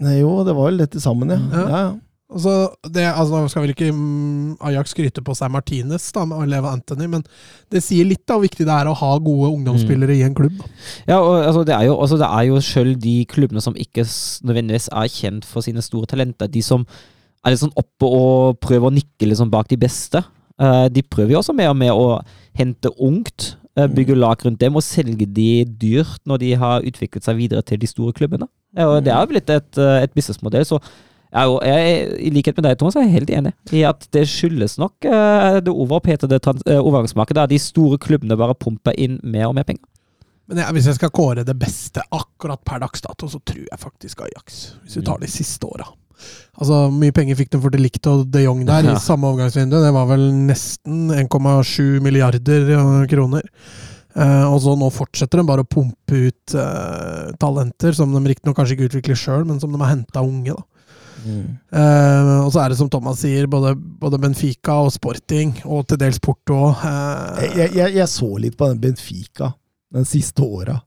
Nei, 0.00 0.20
jo, 0.22 0.38
det 0.44 0.54
var 0.56 0.70
vel 0.70 0.80
dette 0.80 1.00
sammen, 1.00 1.32
ja. 1.32 1.40
Ja. 1.52 1.66
ja. 1.68 1.90
Altså, 2.30 2.54
det, 2.94 3.04
altså, 3.08 3.42
skal 3.50 3.64
vel 3.64 3.72
ikke 3.74 3.90
mm, 3.90 4.56
Ajax 4.70 4.94
skryte 4.94 5.22
på 5.26 5.34
seg 5.34 5.50
Martinez 5.50 6.08
da, 6.14 6.24
med 6.30 6.50
Leva 6.52 6.72
Anthony, 6.76 7.08
men 7.10 7.24
det 7.74 7.82
sier 7.82 8.06
litt 8.06 8.22
da 8.22 8.36
hvor 8.38 8.46
viktig 8.46 8.66
det 8.68 8.76
er 8.76 8.90
å 8.90 8.96
ha 8.96 9.12
gode 9.18 9.52
ungdomsspillere 9.56 10.14
i 10.14 10.24
en 10.26 10.36
klubb. 10.38 10.60
Ja, 11.10 11.18
og 11.18 11.40
altså, 11.40 11.64
det 11.66 11.74
er 11.74 11.88
jo, 11.88 11.96
altså, 11.98 12.20
det 12.20 12.28
er 12.30 12.48
jo 12.48 12.60
selv 12.64 13.00
de 13.02 13.16
klubbene 13.30 13.64
som 13.64 13.78
ikke 13.78 14.06
nødvendigvis 14.46 14.90
er 14.94 15.10
kjent 15.10 15.48
for 15.48 15.66
sine 15.66 15.82
store 15.82 16.10
talenter, 16.10 16.50
de 16.50 16.62
som 16.62 16.86
er 17.40 17.54
litt 17.54 17.62
sånn 17.62 17.78
oppe 17.80 18.06
og 18.06 18.60
prøver 18.62 18.90
å 18.90 18.94
nikke 18.94 19.30
liksom 19.30 19.50
bak 19.50 19.70
de 19.70 19.80
beste, 19.80 20.22
Uh, 20.60 20.88
de 20.92 21.00
prøver 21.02 21.32
jo 21.32 21.40
også 21.40 21.54
mer 21.56 21.72
og 21.72 21.78
mer 21.80 21.96
å 21.96 22.08
hente 22.58 22.90
ungt, 23.00 23.54
uh, 23.80 23.86
bygge 23.88 24.18
lag 24.18 24.42
rundt 24.44 24.60
dem 24.60 24.76
og 24.76 24.84
selge 24.84 25.24
de 25.24 25.64
dyrt 25.64 26.20
når 26.28 26.42
de 26.42 26.50
har 26.60 26.84
utviklet 26.84 27.24
seg 27.24 27.38
videre 27.38 27.64
til 27.64 27.80
de 27.80 27.88
store 27.88 28.12
klubbene. 28.16 28.48
Ja, 28.76 28.90
og 28.90 29.06
det 29.06 29.14
er 29.14 29.22
jo 29.24 29.30
blitt 29.32 29.48
et, 29.50 29.78
eh, 29.80 30.02
et 30.04 30.12
businessmodell, 30.14 30.62
så 30.68 30.78
jeg, 31.30 31.54
jeg, 31.70 32.02
I 32.26 32.32
likhet 32.34 32.58
med 32.58 32.66
deg, 32.66 32.78
Thomas, 32.80 32.96
er 32.98 33.06
jeg 33.06 33.14
helt 33.20 33.32
enig 33.38 33.52
i 33.76 33.84
at 33.86 34.06
det 34.14 34.24
skyldes 34.30 34.76
nok 34.82 35.06
uh, 35.06 35.60
det 35.62 35.70
overopphetede 35.70 36.40
eh, 36.40 36.80
overgangsmarkedet, 36.80 37.38
der 37.44 37.52
de 37.52 37.60
store 37.62 38.00
klubbene 38.02 38.38
bare 38.38 38.56
pumper 38.58 38.96
inn 38.98 39.20
mer 39.22 39.46
og 39.50 39.54
mer 39.60 39.68
penger. 39.68 39.86
Men 40.50 40.64
jeg, 40.64 40.74
hvis 40.74 40.88
jeg 40.90 40.98
skal 40.98 41.12
kåre 41.14 41.46
det 41.46 41.54
beste 41.54 42.02
akkurat 42.10 42.58
per 42.66 42.82
dags 42.82 43.04
dato, 43.04 43.28
så 43.30 43.38
tror 43.46 43.62
jeg 43.62 43.78
faktisk 43.78 44.24
Ajax. 44.26 44.60
Hvis 44.82 44.98
du 44.98 45.06
tar 45.06 45.22
de 45.22 45.30
siste 45.30 45.68
åra. 45.68 45.86
Altså, 46.60 46.88
mye 46.92 47.14
penger 47.16 47.38
fikk 47.38 47.52
de 47.54 47.60
for 47.62 47.72
De 47.72 47.78
Ligt 47.80 48.08
og 48.10 48.26
de 48.34 48.42
Jong 48.42 48.64
der 48.68 48.84
Ja. 48.84 48.96
i 48.96 49.00
samme 49.00 49.30
overgangsvindu. 49.30 49.78
Det 49.80 49.94
var 49.94 50.10
vel 50.10 50.26
nesten 50.50 51.14
1,7 51.14 52.00
milliarder 52.02 52.74
eh, 52.74 53.06
kroner. 53.08 53.46
Uh, 54.10 54.50
og 54.50 54.58
så 54.58 54.72
nå 54.74 54.88
fortsetter 54.90 55.38
de 55.38 55.46
bare 55.46 55.62
å 55.62 55.68
pumpe 55.70 56.16
ut 56.26 56.54
uh, 56.58 57.30
talenter 57.38 57.94
som 57.94 58.10
de 58.10 58.18
riktignok 58.26 58.56
kanskje 58.58 58.74
ikke 58.74 58.88
utvikler 58.88 59.14
sjøl, 59.14 59.44
men 59.46 59.60
som 59.62 59.70
de 59.70 59.78
har 59.78 59.92
henta 59.92 60.24
unge. 60.26 60.50
da. 60.50 60.79
Eh, 61.24 62.30
og 62.44 62.48
så 62.54 62.62
er 62.64 62.72
det 62.72 62.78
som 62.80 62.88
Thomas 62.90 63.20
sier, 63.22 63.46
både, 63.50 63.74
både 63.76 64.18
Benfica 64.18 64.78
og 64.84 64.92
Sporting, 64.94 65.52
og 65.64 65.86
til 65.90 66.00
dels 66.00 66.18
Porto. 66.22 66.70
eh, 66.72 67.44
Jeg, 67.44 67.52
jeg, 67.56 67.74
jeg, 67.76 67.94
jeg 68.00 68.08
så 68.08 68.30
litt 68.40 68.56
på 68.58 68.68
den 68.72 68.80
Benfica 68.80 69.52
den 69.92 70.04
siste 70.08 70.42
åra. 70.42 70.80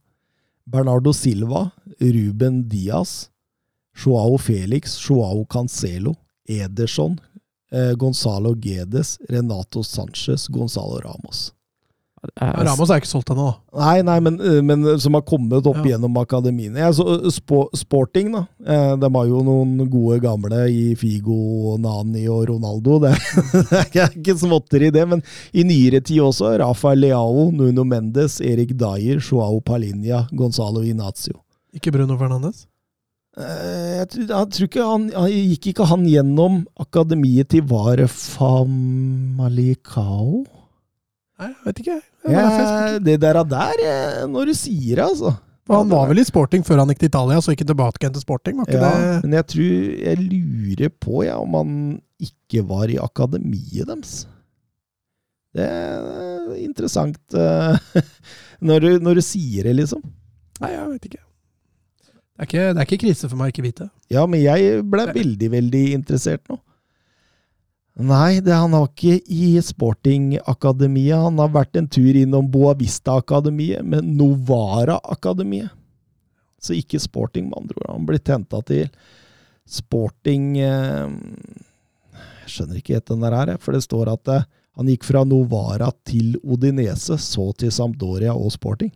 Bernardo 0.66 1.12
Silva, 1.12 1.70
Ruben 2.00 2.62
Diaz, 2.68 3.28
Joao 4.04 4.36
Felix, 4.38 4.98
Joao 5.08 5.44
Cancelo, 5.46 6.14
Ederson, 6.48 7.18
eh, 7.72 7.92
Gonzalo 7.96 8.54
Gedes, 8.60 9.18
Renato 9.28 9.82
Sanchez, 9.84 10.48
Gonzalo 10.48 11.00
Ramos. 11.04 11.53
Eh, 12.40 12.52
Ramos 12.64 12.90
er 12.90 13.00
ikke 13.00 13.08
solgt 13.10 13.30
ennå, 13.34 13.44
da. 13.50 13.56
Nei, 13.80 14.02
nei, 14.06 14.18
men, 14.24 14.40
eh, 14.40 14.60
men 14.64 14.98
som 15.02 15.12
har 15.14 15.22
kommet 15.28 15.66
opp 15.66 15.76
Ja. 15.82 15.84
gjennom 15.92 16.16
akademiene. 16.20 16.78
Ja, 16.78 16.90
så, 16.92 17.04
eh, 17.24 17.30
spo, 17.30 17.68
sporting, 17.76 18.32
da. 18.32 18.46
Eh, 18.64 18.96
de 18.96 19.10
har 19.14 19.26
jo 19.26 19.42
noen 19.44 19.88
gode 19.90 20.20
gamle 20.22 20.68
i 20.70 20.94
Figo, 20.94 21.76
Nani 21.78 22.26
og 22.28 22.48
Ronaldo. 22.48 22.98
Det, 23.04 23.12
det 23.92 24.02
er 24.02 24.08
ikke 24.16 24.38
småtteri, 24.40 24.90
det. 24.94 25.06
Men 25.08 25.22
i 25.52 25.62
nyere 25.64 26.00
tid 26.02 26.20
også. 26.24 26.58
Rafael 26.58 26.98
Leao, 27.04 27.50
Nuno 27.52 27.84
Mendes, 27.84 28.40
Erik 28.40 28.76
Dyer, 28.78 29.18
Joao 29.20 29.60
Palinha, 29.60 30.26
Gonzalo 30.34 30.80
Inacio. 30.82 31.34
Ikke 31.74 31.90
Bruno 31.92 32.16
Fernandes. 32.16 32.66
Eh, 33.36 33.98
jeg, 33.98 34.08
tror, 34.12 34.26
jeg 34.30 34.46
tror 34.54 34.66
ikke 34.68 34.84
han, 34.86 35.08
Gikk 35.26 35.66
ikke 35.72 35.86
han 35.90 36.04
gjennom 36.06 36.60
akademiet 36.78 37.48
til 37.50 37.62
Var 37.66 38.06
Famalicao? 39.34 40.44
Nei, 41.40 41.48
jeg 41.50 41.64
vet 41.66 41.80
ikke. 41.82 41.96
Det. 41.98 42.32
Ja, 42.34 42.98
det 43.02 43.16
der, 43.24 43.40
der 43.50 43.80
eh, 43.82 44.20
Når 44.30 44.50
du 44.52 44.54
sier 44.56 45.00
det, 45.00 45.06
altså. 45.08 45.34
Han 45.72 45.88
var 45.88 46.10
vel 46.10 46.20
i 46.20 46.26
sporting 46.28 46.62
før 46.66 46.82
han 46.82 46.90
gikk 46.92 47.00
til 47.00 47.08
Italia, 47.10 47.40
så 47.40 47.54
ikke 47.54 47.64
tilbake 47.70 48.02
igjen 48.02 48.12
til 48.14 48.22
sporting. 48.24 48.58
Var 48.60 48.68
ikke 48.68 48.80
Ja, 48.82 48.90
det? 49.00 49.14
men 49.24 49.36
jeg 49.38 49.46
tror 49.54 49.74
Jeg 50.04 50.18
lurer 50.28 50.92
på 51.00 51.22
ja, 51.24 51.38
om 51.40 51.56
han 51.56 51.76
ikke 52.24 52.62
var 52.68 52.92
i 52.92 52.98
akademiet 53.00 53.88
deres. 53.88 54.14
Det 55.54 55.64
er 55.64 56.54
interessant 56.60 57.36
eh, 57.38 57.78
når, 58.68 58.80
du, 58.84 58.90
når 59.06 59.20
du 59.20 59.22
sier 59.24 59.66
det, 59.68 59.76
liksom. 59.80 60.02
Nei, 60.62 60.70
jeg 60.74 60.90
vet 60.92 61.08
ikke. 61.10 61.22
Det 62.34 62.42
er 62.42 62.48
ikke, 62.50 62.62
det 62.74 62.80
er 62.82 62.86
ikke 62.88 63.02
krise 63.06 63.28
for 63.30 63.38
meg 63.38 63.50
å 63.50 63.54
ikke 63.54 63.64
vite. 63.66 63.88
Ja, 64.10 64.24
men 64.26 64.42
jeg 64.42 64.80
ble 64.90 65.04
veldig, 65.14 65.50
veldig 65.54 65.82
interessert 65.94 66.42
nå. 66.50 66.58
Nei, 67.94 68.40
det, 68.42 68.50
han 68.58 68.72
har 68.74 68.88
ikke 68.88 69.20
i 69.30 69.52
Sporting-akademiet. 69.62 71.14
Han 71.28 71.38
har 71.38 71.52
vært 71.54 71.78
en 71.78 71.86
tur 71.86 72.16
innom 72.18 72.48
Boavista-akademiet, 72.50 73.86
men 73.86 74.16
Novara-akademiet. 74.18 75.70
Så 76.58 76.74
ikke 76.74 76.98
Sporting, 76.98 77.46
med 77.52 77.60
andre 77.60 77.78
ord. 77.78 77.92
Han 77.92 78.08
blir 78.08 78.22
tenta 78.24 78.58
til 78.66 78.88
Sporting 79.70 80.56
eh, 80.58 81.12
Jeg 82.42 82.50
skjønner 82.50 82.80
ikke 82.80 82.96
helt 82.96 83.12
den 83.12 83.22
der 83.24 83.36
her, 83.38 83.52
for 83.62 83.76
det 83.76 83.84
står 83.86 84.10
at 84.12 84.32
eh, 84.32 84.48
han 84.74 84.90
gikk 84.90 85.06
fra 85.06 85.22
Novara 85.28 85.92
til 86.08 86.34
Odinese, 86.42 87.14
så 87.22 87.52
til 87.54 87.70
Sampdoria 87.72 88.34
og 88.34 88.50
Sporting. 88.56 88.90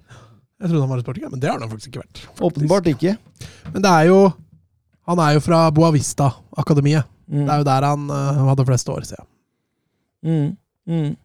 Jeg 0.59 0.73
trodde 0.73 0.83
han 0.83 0.91
var 0.91 0.99
i 0.99 1.05
sporting, 1.05 1.29
men 1.31 1.39
det 1.39 1.53
har 1.53 1.61
han 1.63 1.71
faktisk 1.71 1.93
ikke 1.93 2.03
vært. 2.03 2.19
faktisk. 2.25 2.49
Åpenbart 2.49 2.91
ikke. 2.91 3.15
Men 3.71 3.85
det 3.85 3.95
er 3.95 4.11
jo 4.11 4.19
Han 5.09 5.21
er 5.25 5.39
jo 5.39 5.41
fra 5.41 5.71
Boavista-akademiet. 5.73 7.07
Mm. 7.29 7.45
Det 7.45 7.53
er 7.53 7.61
jo 7.61 7.69
der 7.69 7.87
han 7.87 8.09
uh, 8.11 8.43
hadde 8.49 8.65
flest 8.69 8.89
år, 8.89 9.05
siden. 9.05 9.27
jeg. 10.25 10.33
Mm, 10.33 10.57
mm. 10.89 11.17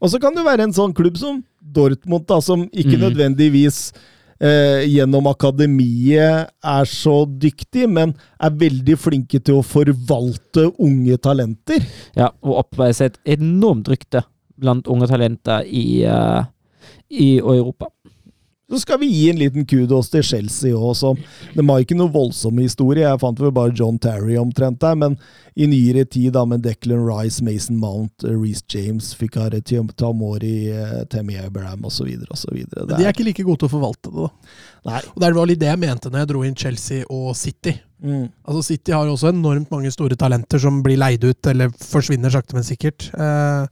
Og 0.00 0.10
så 0.12 0.20
kan 0.22 0.34
det 0.36 0.46
være 0.46 0.64
en 0.68 0.72
sånn 0.72 0.94
klubb 0.96 1.18
som 1.20 1.42
Dortmund, 1.60 2.24
da, 2.26 2.40
som 2.40 2.62
ikke 2.70 2.96
Mm. 2.96 3.02
nødvendigvis 3.04 3.92
eh, 4.40 4.86
gjennom 4.88 5.26
akademiet 5.28 6.48
er 6.64 6.84
så 6.88 7.26
dyktig, 7.28 7.84
men 7.88 8.14
er 8.40 8.50
veldig 8.50 8.96
flinke 8.96 9.40
til 9.44 9.58
å 9.60 9.66
forvalte 9.66 10.70
unge 10.80 11.18
talenter. 11.20 11.84
Ja, 12.16 12.30
og 12.40 12.62
oppveise 12.64 13.02
seg 13.02 13.12
et 13.12 13.36
enormt 13.36 13.90
rykte 13.92 14.24
blant 14.60 14.88
unge 14.88 15.06
talenter 15.10 15.66
i, 15.68 16.04
uh, 16.08 16.44
i 17.10 17.38
Europa. 17.38 17.90
Så 18.70 18.80
skal 18.84 19.00
vi 19.02 19.08
gi 19.10 19.24
en 19.32 19.40
liten 19.40 19.66
kudos 19.66 20.12
til 20.12 20.22
Chelsea 20.22 20.76
òg, 20.76 20.94
som 20.94 21.18
De 21.56 21.64
har 21.66 21.82
ikke 21.82 21.96
noe 21.98 22.12
voldsom 22.14 22.60
historie. 22.62 23.02
Jeg 23.02 23.20
fant 23.22 23.40
vel 23.42 23.50
bare 23.54 23.74
John 23.74 23.98
Terry 23.98 24.36
omtrent 24.38 24.78
der, 24.82 24.94
men 24.98 25.16
i 25.58 25.66
nyere 25.66 26.04
tid, 26.06 26.30
da 26.36 26.44
med 26.46 26.62
Declan 26.62 27.02
Rice, 27.02 27.42
Mason 27.44 27.80
Mount, 27.82 28.24
eh, 28.24 28.36
Reece 28.36 28.62
James, 28.70 29.10
Fikare 29.18 29.60
Tamori, 29.60 30.70
Temi 30.70 31.06
Tammy 31.10 31.36
Abraham 31.42 31.84
osv. 31.84 32.06
osv. 32.30 32.62
De 32.70 33.02
er 33.02 33.10
ikke 33.10 33.26
like 33.26 33.44
gode 33.44 33.64
til 33.64 33.70
å 33.70 33.74
forvalte 33.74 34.10
det, 34.10 34.28
da. 34.28 34.54
Nei. 34.90 35.00
Og 35.14 35.20
det 35.20 35.32
var 35.36 35.50
litt 35.50 35.60
det 35.60 35.68
jeg 35.68 35.82
mente 35.82 36.10
når 36.10 36.22
jeg 36.22 36.30
dro 36.30 36.44
inn 36.46 36.56
Chelsea 36.56 37.04
og 37.10 37.34
City. 37.36 37.74
Mm. 38.00 38.30
Altså 38.48 38.62
City 38.70 38.94
har 38.96 39.04
jo 39.04 39.16
også 39.16 39.34
enormt 39.34 39.70
mange 39.74 39.90
store 39.92 40.16
talenter 40.16 40.62
som 40.62 40.80
blir 40.84 41.00
leid 41.00 41.24
ut, 41.26 41.50
eller 41.52 41.74
forsvinner 41.74 42.32
sakte, 42.32 42.56
men 42.56 42.64
sikkert. 42.64 43.10
Eh, 43.12 43.66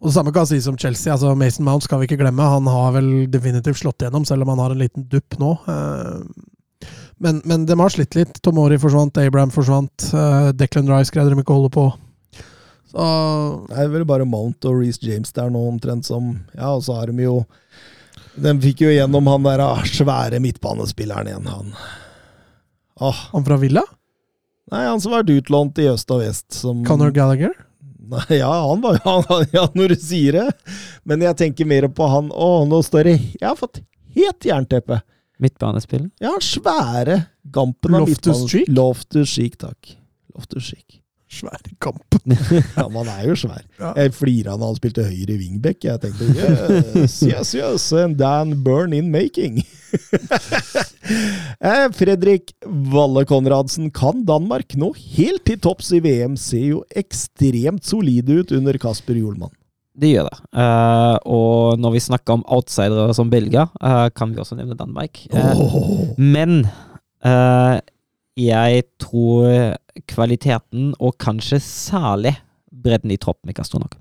og 0.00 0.06
Det 0.08 0.14
samme 0.14 0.32
kan 0.32 0.46
sies 0.46 0.66
om 0.70 0.76
Chelsea. 0.78 1.12
altså 1.12 1.32
Mason 1.36 1.64
Mount 1.66 1.82
skal 1.82 1.98
vi 2.00 2.06
ikke 2.06 2.20
glemme. 2.20 2.44
Han 2.46 2.66
har 2.70 2.92
vel 2.94 3.26
definitivt 3.30 3.80
slått 3.80 3.98
igjennom, 4.04 4.24
selv 4.28 4.42
om 4.46 4.52
han 4.54 4.62
har 4.62 4.70
en 4.74 4.78
liten 4.78 5.08
dupp 5.10 5.34
nå. 5.42 5.52
Eh, 5.66 6.88
men, 7.18 7.40
men 7.44 7.64
de 7.66 7.74
har 7.80 7.90
slitt 7.90 8.14
litt. 8.14 8.36
Tomori 8.46 8.78
forsvant, 8.78 9.18
Abraham 9.18 9.50
forsvant. 9.50 10.12
eh, 10.14 10.52
Declan 10.54 10.86
Rice 10.92 11.10
greide 11.10 11.34
de 11.34 11.42
ikke 11.42 11.50
å 11.56 11.58
holde 11.62 11.72
på. 11.74 11.88
Så 12.88 13.04
Det 13.68 13.76
er 13.82 13.90
vel 13.92 14.06
bare 14.08 14.24
Mount 14.24 14.64
og 14.70 14.78
Reece 14.80 15.02
James 15.04 15.34
der 15.36 15.50
nå, 15.52 15.60
omtrent 15.68 16.06
som 16.08 16.30
Ja, 16.54 16.70
og 16.78 16.80
så 16.86 16.94
har 16.96 17.10
de 17.12 17.20
jo 17.26 17.34
De 18.38 18.54
fikk 18.62 18.80
jo 18.86 18.94
gjennom 18.94 19.26
han 19.28 19.42
der 19.44 19.60
ah, 19.60 19.82
svære 19.84 20.38
midtbanespilleren 20.40 21.28
igjen, 21.28 21.50
han. 21.52 21.74
Åh, 23.02 23.20
han 23.34 23.44
fra 23.44 23.58
Villa? 23.60 23.82
nei, 24.72 24.84
han 24.86 25.00
som 25.00 25.12
har 25.12 25.22
vært 25.24 25.34
utlånt 25.42 25.78
i 25.80 25.88
øst 25.90 26.10
og 26.12 26.20
vest, 26.22 26.46
som 26.52 26.80
Conor 26.86 27.10
Gallagher? 27.12 27.52
Ja, 28.40 28.50
han 28.68 28.80
var 28.84 28.98
jo 28.98 29.14
han, 29.28 29.46
Ja, 29.52 29.66
når 29.74 29.94
du 29.94 29.96
sier 30.00 30.32
det. 30.38 30.46
Men 31.08 31.20
jeg 31.24 31.36
tenker 31.40 31.66
mer 31.68 31.88
på 31.92 32.08
han 32.08 32.30
Å, 32.32 32.48
nå 32.68 32.80
står 32.86 33.04
det 33.10 33.16
Jeg 33.40 33.46
har 33.48 33.56
fått 33.58 33.80
helt 34.18 34.46
jernteppe. 34.48 35.00
Midtbanespiller. 35.38 36.08
Ja, 36.18 36.32
svære 36.42 37.20
gampen 37.54 37.94
av 37.94 38.00
Loftus 38.08 38.26
midtbanen- 38.26 38.48
Cheek? 38.50 38.70
Loftus 38.74 39.28
Cheek, 39.36 39.58
takk. 39.60 39.92
Loftus 40.34 40.64
Cheek. 40.72 40.98
Svær 41.28 41.60
i 41.68 41.74
kampen. 41.80 42.04
Ja, 42.78 42.86
men 42.88 43.02
han 43.04 43.10
er 43.12 43.28
jo 43.28 43.36
svær. 43.38 43.62
Ja. 43.78 43.92
Jeg 43.96 44.14
flira 44.16 44.56
da 44.56 44.68
han 44.68 44.78
spilte 44.78 45.04
høyre 45.04 45.36
wingback. 45.38 45.84
Jeg 45.84 46.00
tenkte 46.02 46.28
yes, 46.32 47.18
yes, 47.26 47.52
yes, 47.56 47.88
and 47.96 48.16
Dan 48.20 48.56
Burn 48.64 48.96
in 48.96 49.12
making. 49.14 49.62
Eh, 51.58 51.86
Fredrik 51.96 52.50
Valle 52.92 53.22
Konradsen, 53.26 53.88
kan 53.94 54.20
Danmark 54.28 54.74
nå 54.76 54.90
helt 55.16 55.46
til 55.48 55.56
topps 55.64 55.88
i 55.96 56.02
VM? 56.04 56.34
Ser 56.36 56.66
jo 56.66 56.82
ekstremt 57.00 57.86
solide 57.88 58.42
ut 58.42 58.52
under 58.52 58.76
Kasper 58.78 59.16
Hjulmann. 59.16 59.54
Det 59.98 60.12
gjør 60.12 60.28
det. 60.28 60.38
Uh, 60.54 61.16
og 61.26 61.80
når 61.82 61.96
vi 61.96 62.04
snakker 62.04 62.36
om 62.36 62.44
outsidere 62.46 63.14
som 63.16 63.32
Belgia, 63.32 63.66
uh, 63.80 64.06
kan 64.14 64.30
vi 64.34 64.42
også 64.42 64.58
nevne 64.58 64.76
Danmark. 64.78 65.24
Uh, 65.32 65.62
oh. 65.64 66.04
Men 66.20 66.60
eh, 67.26 67.80
jeg 68.38 68.84
tror 69.02 69.74
kvaliteten, 70.06 70.92
og 71.00 71.16
kanskje 71.18 71.58
særlig 71.64 72.36
bredden 72.72 73.10
i 73.10 73.16
troppen, 73.20 73.50
ikke 73.50 73.64
er 73.64 73.68
stor 73.70 73.82
nok. 73.82 73.96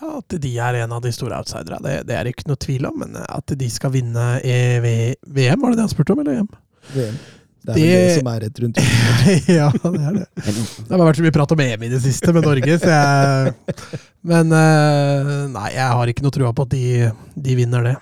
Ja, 0.00 0.14
At 0.18 0.36
de 0.40 0.52
er 0.58 0.78
en 0.84 0.92
av 0.96 1.02
de 1.04 1.10
store 1.12 1.36
outsiderne, 1.36 1.82
det, 1.84 2.06
det 2.08 2.14
er 2.16 2.28
ikke 2.30 2.46
noe 2.48 2.56
tvil 2.60 2.86
om. 2.88 3.02
Men 3.02 3.18
at 3.20 3.52
de 3.58 3.68
skal 3.72 3.92
vinne 3.92 4.28
EV 4.46 4.86
VM, 5.26 5.60
var 5.60 5.70
det 5.74 5.80
det 5.80 5.84
han 5.88 5.92
spurte 5.92 6.14
om? 6.14 6.22
eller 6.24 6.40
EM? 6.40 6.48
VM. 6.94 7.18
Det 7.60 7.74
er 7.74 7.76
vel 7.76 7.82
Det- 7.82 7.96
det 8.08 8.12
som 8.22 8.28
er 8.32 8.40
rett 8.40 8.60
rundt. 8.62 8.78
ja, 9.60 9.66
det 9.68 10.00
er 10.00 10.14
det. 10.16 10.26
Det 10.40 10.94
har 10.94 11.02
vært 11.04 11.18
så 11.20 11.24
mye 11.26 11.34
prat 11.36 11.52
om 11.52 11.60
EM 11.60 11.82
i 11.84 11.90
det 11.92 12.00
siste 12.06 12.32
med 12.32 12.46
Norge, 12.48 12.78
så 12.80 12.88
jeg 12.94 13.98
Men 14.24 14.52
eh, 14.56 15.32
nei, 15.52 15.66
jeg 15.74 15.90
har 15.98 16.06
ikke 16.14 16.24
noe 16.24 16.32
trua 16.38 16.54
på 16.56 16.64
at 16.64 16.72
de, 16.72 17.10
de 17.36 17.56
vinner 17.58 17.84
det. 17.90 17.96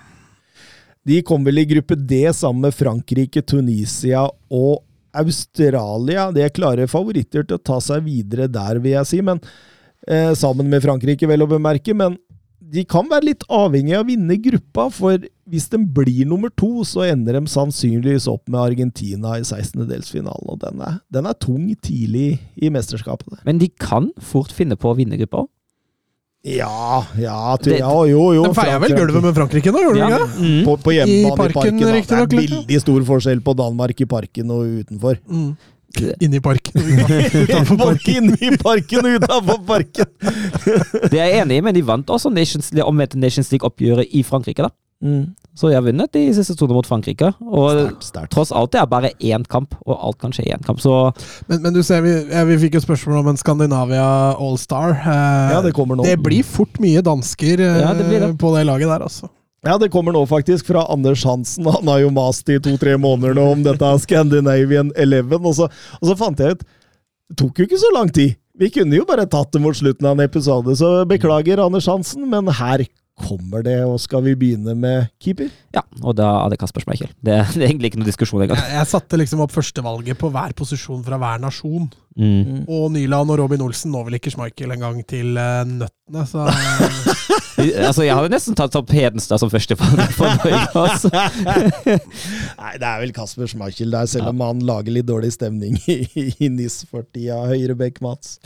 De 1.09 1.19
kom 1.27 1.43
vel 1.43 1.59
i 1.59 1.65
gruppe 1.67 1.95
D 1.99 2.21
sammen 2.35 2.61
med 2.69 2.75
Frankrike, 2.75 3.41
Tunisia 3.43 4.23
og 4.51 4.85
Australia. 5.17 6.29
De 6.35 6.43
er 6.45 6.53
klare 6.53 6.87
favoritter 6.89 7.45
til 7.45 7.57
å 7.57 7.63
ta 7.71 7.79
seg 7.83 8.05
videre 8.07 8.49
der, 8.51 8.81
vil 8.83 8.97
jeg 8.97 9.09
si. 9.09 9.21
Men 9.25 9.41
eh, 10.07 10.33
Sammen 10.37 10.69
med 10.71 10.83
Frankrike, 10.85 11.29
vel 11.29 11.45
å 11.45 11.49
bemerke. 11.49 11.95
Men 11.97 12.17
de 12.69 12.83
kan 12.85 13.07
være 13.09 13.31
litt 13.31 13.45
avhengig 13.49 13.95
av 13.97 14.03
å 14.03 14.09
vinne 14.09 14.37
gruppa, 14.43 14.87
for 14.93 15.21
hvis 15.49 15.69
de 15.71 15.79
blir 15.81 16.27
nummer 16.29 16.51
to, 16.53 16.83
så 16.85 17.07
ender 17.07 17.39
de 17.39 17.49
sannsynligvis 17.49 18.27
opp 18.29 18.43
med 18.51 18.61
Argentina 18.61 19.37
i 19.39 19.45
16-delsfinalen. 19.45 20.49
Og 20.53 20.59
den 20.61 20.83
er, 20.85 20.99
den 21.09 21.29
er 21.29 21.37
tung 21.41 21.69
tidlig 21.81 22.37
i 22.59 22.69
mesterskapet. 22.73 23.41
Men 23.47 23.61
de 23.61 23.71
kan 23.81 24.11
fort 24.21 24.53
finne 24.53 24.77
på 24.79 24.91
å 24.91 24.99
vinne 24.99 25.17
gruppa 25.21 25.45
òg. 25.45 25.49
Ja, 26.47 27.03
ja, 27.19 27.57
tu, 27.59 27.67
ja 27.75 27.89
jo, 28.07 28.21
jo. 28.31 28.43
De 28.47 28.55
feier 28.55 28.79
vel 28.79 28.93
gulvet 28.95 29.25
med 29.25 29.35
Frankrike 29.35 29.73
nå, 29.75 29.81
gjorde 29.83 29.99
de 29.99 30.05
ikke 30.05 30.19
det? 30.21 30.29
Mm. 30.39 30.61
På, 30.63 30.75
på 30.85 30.93
hjemmebane 30.95 31.19
I 31.19 31.33
i 31.33 31.35
parken, 31.35 31.57
parken. 31.57 31.81
da. 31.83 31.89
det 31.99 32.37
er 32.37 32.53
veldig 32.53 32.79
stor 32.85 33.03
forskjell 33.09 33.41
på 33.43 33.55
Danmark 33.59 33.99
i 33.99 34.07
parken 34.07 34.53
og 34.55 34.79
utenfor. 34.79 35.19
Mm. 35.27 35.49
Inni 36.23 36.39
parken. 36.39 36.79
Utenfor 37.43 37.79
parken. 37.81 38.29
inne 38.29 38.37
i 38.39 38.53
parken 38.61 39.09
og 39.09 39.17
utenfor 39.19 39.59
parken! 39.67 40.11
Det 41.09 41.17
er 41.17 41.25
jeg 41.33 41.41
enig 41.41 41.57
i, 41.59 41.63
men 41.65 41.75
de 41.75 41.83
vant 41.83 42.13
også 42.13 42.31
Nations, 42.31 42.71
omvendte 42.85 43.19
Nations 43.19 43.49
League-oppgjøret 43.51 44.07
i 44.15 44.23
Frankrike. 44.23 44.63
da. 44.63 44.71
Mm. 45.03 45.35
Så 45.55 45.67
de 45.69 45.75
har 45.75 45.83
vunnet 45.83 46.11
de 46.15 46.21
siste 46.35 46.53
to 46.59 46.67
mot 46.71 46.87
Frankrike. 46.87 47.29
Og 47.43 47.69
start, 47.71 48.03
start. 48.03 48.29
tross 48.31 48.51
alt, 48.55 48.71
det 48.71 48.79
er 48.81 48.85
bare 48.91 49.09
én 49.19 49.43
kamp, 49.47 49.73
og 49.85 49.95
alt 49.97 50.19
kan 50.21 50.31
skje 50.35 50.45
i 50.47 50.53
én 50.55 50.63
kamp. 50.65 50.79
Så 50.83 50.91
Men, 51.49 51.61
men 51.65 51.73
du 51.75 51.81
ser, 51.83 52.01
vi, 52.05 52.13
ja, 52.31 52.43
vi 52.47 52.57
fikk 52.61 52.77
jo 52.79 52.83
spørsmål 52.83 53.21
om 53.23 53.31
en 53.33 53.39
Skandinavia 53.39 54.05
Allstar. 54.39 54.95
Eh, 54.99 55.51
Ja, 55.55 55.61
det 55.65 55.73
kommer 55.75 55.95
nå. 55.99 56.03
Det 56.07 56.17
blir 56.23 56.43
fort 56.47 56.79
mye 56.83 57.03
dansker 57.03 57.59
eh, 57.59 57.81
Ja, 57.83 57.93
det 57.97 58.07
blir 58.07 58.19
det. 58.27 58.33
på 58.39 58.53
det 58.55 58.65
laget 58.69 58.87
der, 58.91 59.03
altså. 59.07 59.29
Ja, 59.67 59.77
det 59.77 59.89
kommer 59.91 60.15
nå 60.15 60.21
faktisk 60.27 60.69
fra 60.71 60.85
Anders 60.87 61.23
Hansen. 61.27 61.65
Han 61.67 61.87
har 61.91 61.99
jo 62.05 62.11
mast 62.15 62.47
i 62.47 62.59
to-tre 62.63 62.93
måneder 62.95 63.35
nå 63.35 63.43
om 63.57 63.63
dette 63.65 63.89
Scandinavian 64.05 64.93
Eleven, 64.95 65.43
og 65.43 65.55
så, 65.57 65.67
og 65.99 66.05
så 66.07 66.15
fant 66.15 66.39
jeg 66.39 66.55
ut 66.55 66.63
Det 67.29 67.37
tok 67.43 67.59
jo 67.59 67.65
ikke 67.67 67.79
så 67.81 67.91
lang 67.93 68.07
tid. 68.15 68.37
Vi 68.59 68.69
kunne 68.71 68.95
jo 68.95 69.03
bare 69.07 69.27
tatt 69.29 69.51
det 69.51 69.59
mot 69.63 69.75
slutten 69.75 70.07
av 70.07 70.15
en 70.17 70.23
episode, 70.25 70.73
så 70.79 71.03
beklager, 71.07 71.59
Anders 71.63 71.87
Hansen, 71.91 72.23
men 72.31 72.47
her 72.51 72.85
kommer 73.19 73.63
det, 73.65 73.77
og 73.85 73.99
skal 74.01 74.23
vi 74.25 74.35
begynne 74.39 74.75
med 74.77 75.09
keeper? 75.21 75.51
ja, 75.75 75.83
og 76.01 76.15
da 76.17 76.27
er 76.41 76.53
det 76.53 76.59
Kasper 76.61 76.81
Schmeichel. 76.81 77.11
Det, 77.21 77.35
det 77.53 77.61
er 77.61 77.67
egentlig 77.69 77.91
ikke 77.91 78.01
noe 78.01 78.09
diskusjon 78.09 78.43
engang. 78.45 78.61
Jeg, 78.63 78.77
jeg 78.79 78.89
satte 78.89 79.19
liksom 79.19 79.43
opp 79.45 79.53
førstevalget 79.53 80.17
på 80.19 80.31
hver 80.33 80.55
posisjon 80.57 81.03
fra 81.05 81.19
hver 81.21 81.41
nasjon. 81.43 81.89
Mm. 82.19 82.65
Og 82.65 82.89
Nyland 82.91 83.31
og 83.31 83.37
Robin 83.43 83.61
Olsen 83.63 83.93
når 83.93 84.07
vel 84.07 84.17
ikke 84.17 84.33
Schmeichel 84.33 84.73
engang 84.73 85.03
til 85.07 85.37
uh, 85.37 85.61
nøttene, 85.67 86.25
så 86.27 86.47
Altså, 87.59 88.05
jeg 88.05 88.15
har 88.15 88.23
jo 88.23 88.31
nesten 88.31 88.55
tatt 88.55 88.75
opp 88.79 88.91
Hedenstad 88.95 89.41
som 89.41 89.51
førstevalg 89.51 90.13
for, 90.15 90.31
for 90.39 90.49
Norge. 90.49 90.79
Altså. 90.79 91.11
Nei, 92.61 92.73
det 92.79 92.87
er 92.87 93.01
vel 93.03 93.13
Kasper 93.15 93.51
Schmeichel 93.51 93.91
der, 93.93 94.07
selv 94.09 94.31
om 94.31 94.43
han 94.45 94.63
lager 94.65 94.95
litt 94.95 95.09
dårlig 95.09 95.33
stemning 95.35 95.75
i, 95.91 96.01
i 96.39 96.49
NIS 96.51 96.85
for 96.89 97.03
tida. 97.11 97.41
Høyrebekk, 97.51 97.99
Mats. 98.05 98.37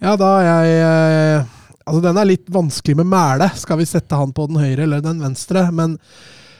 Ja, 0.00 0.14
da 0.20 0.30
er 0.38 0.68
jeg 0.70 0.78
eh, 0.78 1.56
Altså, 1.86 2.02
den 2.04 2.20
er 2.20 2.28
litt 2.28 2.50
vanskelig 2.52 2.98
med 3.00 3.08
mæle. 3.10 3.48
Skal 3.58 3.80
vi 3.80 3.88
sette 3.88 4.18
han 4.18 4.34
på 4.36 4.46
den 4.50 4.60
høyre 4.60 4.84
eller 4.86 5.04
den 5.04 5.22
venstre? 5.22 5.66
Men 5.74 5.96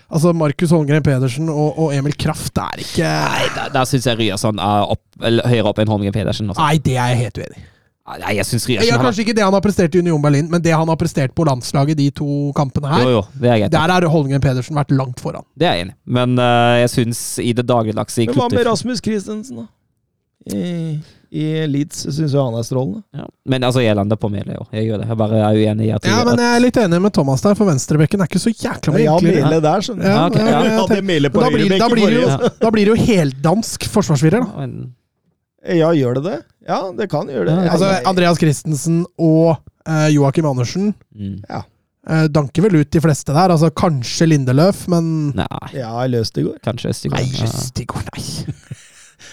altså, 0.08 0.32
Markus 0.36 0.72
Holmgren 0.74 1.04
Pedersen 1.06 1.50
og, 1.52 1.74
og 1.78 1.92
Emil 1.96 2.16
Kraft 2.18 2.58
er 2.60 2.84
ikke 2.84 3.10
Nei, 3.10 3.50
der, 3.56 3.74
der 3.74 3.90
syns 3.90 4.08
jeg 4.08 4.18
Ryerson 4.20 4.62
er 4.62 4.94
opp, 4.96 5.04
eller, 5.20 5.50
høyere 5.50 5.72
opp 5.72 5.82
enn 5.82 5.92
Holmgren 5.92 6.16
Pedersen. 6.16 6.50
Også. 6.50 6.62
Nei, 6.62 6.80
det 6.82 6.96
er 6.96 7.12
jeg 7.14 7.26
helt 7.26 7.44
uenig 7.44 7.60
i. 7.60 7.68
Nei, 8.10 8.32
jeg 8.40 8.46
synes 8.48 8.64
Ryerson... 8.66 8.82
Ryerson 8.88 8.98
er 8.98 9.06
kanskje 9.06 9.24
ikke 9.26 9.34
det 9.38 9.44
han 9.44 9.54
har 9.54 9.62
prestert 9.62 9.94
i 9.94 10.00
Union 10.02 10.22
Berlin, 10.24 10.48
men 10.50 10.62
det 10.64 10.72
han 10.74 10.88
har 10.90 10.98
prestert 10.98 11.34
på 11.36 11.44
landslaget 11.46 11.98
de 12.00 12.08
to 12.16 12.48
kampene 12.56 12.90
her, 12.90 13.04
Jo, 13.04 13.12
jo, 13.20 13.22
det 13.38 13.52
er 13.52 13.68
der 13.70 13.94
har 13.94 14.06
Holmgren 14.10 14.42
Pedersen 14.42 14.78
vært 14.80 14.90
langt 14.96 15.22
foran. 15.22 15.46
Det 15.54 15.68
er 15.68 15.78
jeg 15.78 15.86
enig. 15.86 15.96
Men 16.18 16.34
uh, 16.40 16.80
jeg 16.80 16.90
syns 16.96 17.22
i 17.44 17.52
det 17.54 17.68
dagligdagse 17.68 18.26
hva 18.32 18.48
med 18.50 18.66
Rasmus 18.66 19.04
Christensen, 19.04 19.62
da? 19.62 19.70
I, 20.56 20.98
i 21.30 21.66
Leeds 21.70 22.02
syns 22.10 22.32
jo 22.34 22.42
han 22.42 22.56
er 22.58 22.64
strålende. 22.66 23.02
ja. 23.14 23.26
Men 23.50 23.62
altså, 23.66 23.82
jeg 23.84 23.94
lander 23.94 24.18
på 24.18 24.28
Mele, 24.32 24.56
jo. 24.58 24.64
Jeg 24.74 24.88
gjør 24.88 25.02
det. 25.02 25.08
Jeg 25.12 25.18
bare 25.20 25.38
er 25.46 25.58
uenig 25.60 25.86
i 25.86 25.90
at 25.94 26.06
Ja, 26.06 26.20
men 26.26 26.40
jeg 26.42 26.56
er 26.56 26.62
litt 26.64 26.78
enig 26.82 26.98
med 27.04 27.14
Thomas 27.14 27.44
der, 27.44 27.54
for 27.58 27.70
venstrebekken 27.70 28.22
er 28.24 28.30
ikke 28.30 28.42
så 28.42 28.50
jækla 28.50 28.94
mye 28.96 29.04
Ja, 29.04 29.14
enklere. 29.16 29.44
Mele 29.46 29.60
der, 29.64 29.84
skjønner. 29.86 30.08
Ja, 30.10 30.24
ja, 30.34 30.46
ja. 30.50 30.76
da 30.80 31.00
blir, 31.00 31.28
da, 31.30 31.90
blir 31.90 32.08
det 32.10 32.18
jo, 32.18 32.28
forrige. 32.30 32.52
da 32.64 32.70
blir 32.74 32.90
det 32.90 32.94
jo 32.96 32.98
heldansk 33.12 33.86
forsvarsfirer, 33.94 34.42
da. 34.46 34.68
Ja, 35.76 35.90
gjør 35.92 36.18
det 36.18 36.24
det? 36.24 36.38
Ja, 36.66 36.78
det 36.96 37.10
kan 37.12 37.28
gjøre 37.30 37.50
det. 37.50 37.58
Altså, 37.70 37.90
Andreas 38.08 38.38
Christensen 38.40 39.02
og 39.20 39.58
uh, 39.88 40.08
Joakim 40.10 40.46
Andersen 40.48 40.94
mm. 41.14 41.34
eh, 41.50 42.26
danker 42.32 42.64
vel 42.64 42.80
ut 42.80 42.90
de 42.94 43.02
fleste 43.04 43.34
der. 43.36 43.52
Altså 43.54 43.70
Kanskje 43.76 44.30
Lindeløf, 44.30 44.86
men 44.90 45.30
Nei, 45.36 45.46
Ja, 45.76 45.92
jeg 46.04 46.14
løste 46.16 46.40
i 46.42 46.46
går. 46.48 46.58
kanskje 46.64 46.94
Østigård. 46.94 47.20
Nei, 47.20 47.28
Ja. 47.38 47.50
Østigård, 47.50 48.08
nei. 48.16 48.54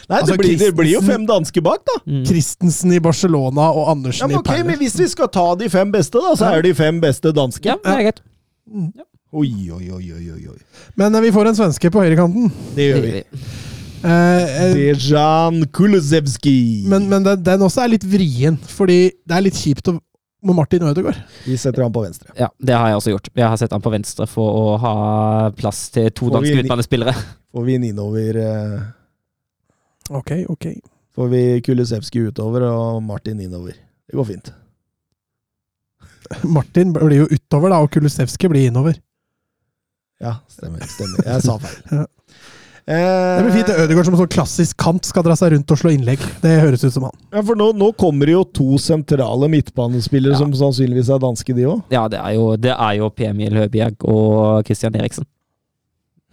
Nei, 0.07 0.21
Altså, 0.21 0.37
det, 0.37 0.39
blir, 0.39 0.57
det 0.59 0.71
blir 0.75 0.93
jo 0.93 1.01
fem 1.03 1.25
danske 1.27 1.61
bak, 1.63 1.81
da. 1.87 1.97
Mm. 2.07 2.23
Christensen 2.29 2.95
i 2.95 3.01
Barcelona 3.03 3.67
og 3.73 3.83
Ja, 3.83 3.91
Andersen 3.91 4.31
okay, 4.31 4.37
i 4.37 4.39
ok, 4.39 4.65
men 4.69 4.79
Hvis 4.79 4.95
vi 4.99 5.09
skal 5.11 5.27
ta 5.33 5.49
de 5.59 5.67
fem 5.69 5.91
beste, 5.91 6.21
da, 6.23 6.31
så 6.39 6.53
er 6.55 6.63
de 6.63 6.73
fem 6.77 7.01
beste 7.03 7.33
danske. 7.35 7.67
Ja, 7.67 7.75
det 7.83 7.95
er 7.95 8.03
greit. 8.07 8.21
Oi, 9.35 9.51
oi, 9.75 9.85
oi, 9.91 10.05
oi, 10.15 10.25
oi, 10.31 10.43
oi. 10.53 10.59
Men 10.95 11.15
eh, 11.15 11.25
vi 11.27 11.33
får 11.35 11.51
en 11.51 11.57
svenske 11.57 11.91
på 11.91 12.03
høyrekanten. 12.03 12.47
Det 12.77 12.87
gjør 12.87 13.03
vi. 13.03 13.23
Uh, 13.97 14.07
eh, 14.07 14.75
Dejan 14.77 15.65
Kulusevski. 15.73 16.85
men 16.87 17.09
men 17.11 17.25
den, 17.25 17.41
den 17.43 17.65
også 17.65 17.83
er 17.83 17.91
litt 17.97 18.05
vrien, 18.07 18.55
fordi 18.71 19.09
det 19.27 19.35
er 19.35 19.43
litt 19.43 19.59
kjipt 19.59 19.91
å 19.91 19.97
med 20.47 20.55
Martin 20.55 20.83
Ødegaard. 20.83 21.17
Vi 21.45 21.57
setter 21.57 21.83
han 21.83 21.93
på 21.93 22.03
venstre. 22.05 22.31
Ja, 22.37 22.47
det 22.59 22.75
har 22.77 22.91
jeg 22.91 22.99
også 22.99 23.13
gjort. 23.15 23.29
Jeg 23.35 23.47
har 23.47 23.57
sett 23.59 23.73
han 23.73 23.83
på 23.83 23.91
venstre 23.91 24.27
for 24.29 24.59
å 24.59 24.75
ha 24.81 24.95
plass 25.57 25.87
til 25.91 26.11
to 26.15 26.29
danske 26.31 26.61
midtbanespillere. 26.61 27.15
Får 27.51 27.65
vi 27.67 27.77
en 27.79 27.87
innover 27.89 28.39
eh, 28.43 28.77
Ok, 30.09 30.31
ok. 30.49 30.67
Får 31.17 31.27
vi 31.31 31.41
Kulisevski 31.65 32.19
utover 32.29 32.67
og 32.69 33.01
Martin 33.03 33.39
innover. 33.41 33.73
Det 34.07 34.15
går 34.15 34.25
fint. 34.29 34.51
Martin 36.57 36.93
blir 36.95 37.23
jo 37.23 37.27
utover, 37.31 37.71
da, 37.73 37.81
og 37.83 37.91
Kulisevski 37.93 38.49
blir 38.51 38.69
innover. 38.69 38.99
Ja, 40.21 40.39
stemmer. 40.49 40.81
stemmer. 40.89 41.25
Jeg 41.27 41.43
sa 41.47 41.57
feil. 41.61 42.05
Ja. 42.87 42.93
Eh, 42.95 43.35
Det 43.35 43.43
blir 43.43 43.51
fint. 43.57 43.69
Ødegaard 43.83 44.05
som 44.07 44.13
en 44.15 44.19
sånn 44.21 44.29
klassisk 44.31 44.77
kant 44.79 45.03
skal 45.03 45.25
dra 45.27 45.35
seg 45.35 45.51
rundt 45.51 45.71
og 45.75 45.79
slå 45.81 45.91
innlegg. 45.91 46.21
Det 46.39 46.53
høres 46.61 46.85
ut 46.87 46.93
som 46.95 47.03
han. 47.09 47.17
Ja, 47.35 47.41
for 47.43 47.59
nå, 47.59 47.65
nå 47.75 47.89
kommer 47.99 48.29
det 48.29 48.37
jo 48.37 48.45
to 48.55 48.77
sentrale 48.79 49.49
midtbanespillere 49.51 50.37
Ja. 50.37 50.39
som 50.39 50.53
sannsynligvis 50.55 51.09
er 51.11 51.19
danske, 51.19 51.51
de 51.57 51.65
òg. 51.67 51.81
Ja, 51.91 52.05
det 52.07 52.21
er 52.23 52.37
jo, 52.37 52.45
det 52.55 52.71
er 52.71 52.93
jo 53.01 53.09
P. 53.11 53.25
Emil 53.27 53.59
Høbjerg 53.59 54.05
og 54.07 54.63
Christian 54.69 54.95
Eriksen. 54.95 55.27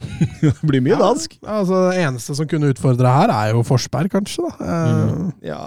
det 0.43 0.55
blir 0.67 0.83
mye 0.85 0.99
dansk. 1.01 1.37
Ja, 1.43 1.61
altså, 1.63 1.85
det 1.91 2.01
eneste 2.05 2.35
som 2.37 2.49
kunne 2.51 2.73
utfordre 2.75 3.13
her, 3.15 3.31
er 3.33 3.53
jo 3.55 3.63
Forsberg, 3.67 4.11
kanskje. 4.13 4.49
da. 4.49 4.73
Eh, 4.75 5.53
Ja. 5.53 5.63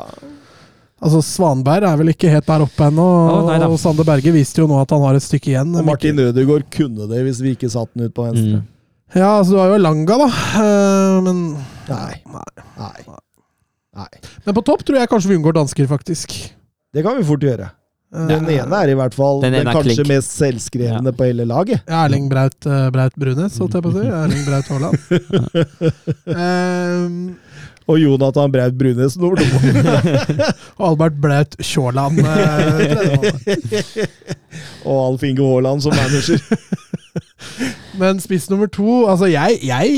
Altså, 0.98 1.20
Svanberg 1.22 1.86
er 1.86 1.98
vel 1.99 2.10
ikke 2.10 2.30
helt 2.34 2.48
der 2.49 2.64
oppe 2.66 2.88
ennå. 2.90 3.04
Nei 3.45 3.60
og 3.68 3.76
Sander 3.78 4.06
Berge 4.08 4.32
viste 4.34 4.64
jo 4.64 4.66
nå 4.70 4.80
at 4.82 4.90
han 4.95 5.04
har 5.06 5.14
et 5.20 5.22
stykke 5.22 5.52
igjen. 5.52 5.76
Og 5.78 5.86
Martin 5.86 6.18
Ødegaard 6.24 6.66
kunne 6.74 7.06
det 7.12 7.20
hvis 7.28 7.41
vi 7.45 7.52
ikke 7.54 7.70
satte 7.70 7.94
den 7.94 8.10
ut 8.10 8.16
på 8.18 8.26
venstre. 8.26 8.64
Mm. 8.64 8.66
Ja, 9.14 9.28
altså, 9.38 9.54
du 9.54 9.60
har 9.62 9.70
jo 9.76 9.78
Langa, 9.84 10.18
da. 10.24 10.30
Eh, 10.64 11.20
men 11.28 11.44
Nei. 11.88 12.16
Nei. 12.34 12.66
Nei. 12.82 13.18
Nei. 13.98 14.10
Men 14.45 14.58
på 14.58 14.64
topp 14.66 14.82
tror 14.86 14.98
jeg 14.99 15.10
kanskje 15.14 15.30
vi 15.32 15.38
unngår 15.38 15.56
dansker, 15.60 15.86
faktisk. 15.90 16.34
Det 16.94 17.06
kan 17.06 17.16
vi 17.22 17.28
fort 17.30 17.45
gjøre. 17.45 17.70
Eh, 18.15 18.27
Den 18.29 18.45
ene 18.47 18.77
er 18.84 18.88
i 18.93 18.95
hvert 18.95 19.15
fall 19.17 19.41
Den 19.43 19.51
den, 19.57 19.67
er 19.67 19.73
kanskje 19.75 19.97
klink. 19.99 20.07
mest 20.13 20.31
selvskrevne 20.38 21.11
på 21.11 21.25
hele 21.27 21.43
laget. 21.49 21.81
Erling 21.91 22.29
Braut, 22.31 22.55
uh, 22.65 22.88
Braut 22.95 23.15
Brunes, 23.19 23.57
holdt 23.59 23.73
jeg 23.75 23.84
på 23.84 23.91
å 23.91 23.95
si. 23.97 24.05
Erling 24.07 24.43
Braut 24.47 24.67
Haaland. 24.71 24.95
um, 26.31 27.35
Og 27.88 27.95
Jonathan 28.01 28.51
Braut 28.51 28.73
Brunes 28.75 29.13
nummer 29.15 29.39
to. 29.39 29.45
og 30.77 30.84
Albert 30.89 31.19
Braut 31.23 31.53
Kjåland. 31.63 32.19
Uh, 32.19 32.27
og 34.88 34.97
Alf 35.05 35.23
Inge 35.23 35.43
Haaland 35.47 35.84
som 35.85 35.95
manager. 35.95 36.39
Men 37.97 38.19
spiss 38.22 38.47
nummer 38.49 38.69
to 38.69 39.05
Altså, 39.09 39.27
jeg, 39.30 39.59
jeg, 39.65 39.91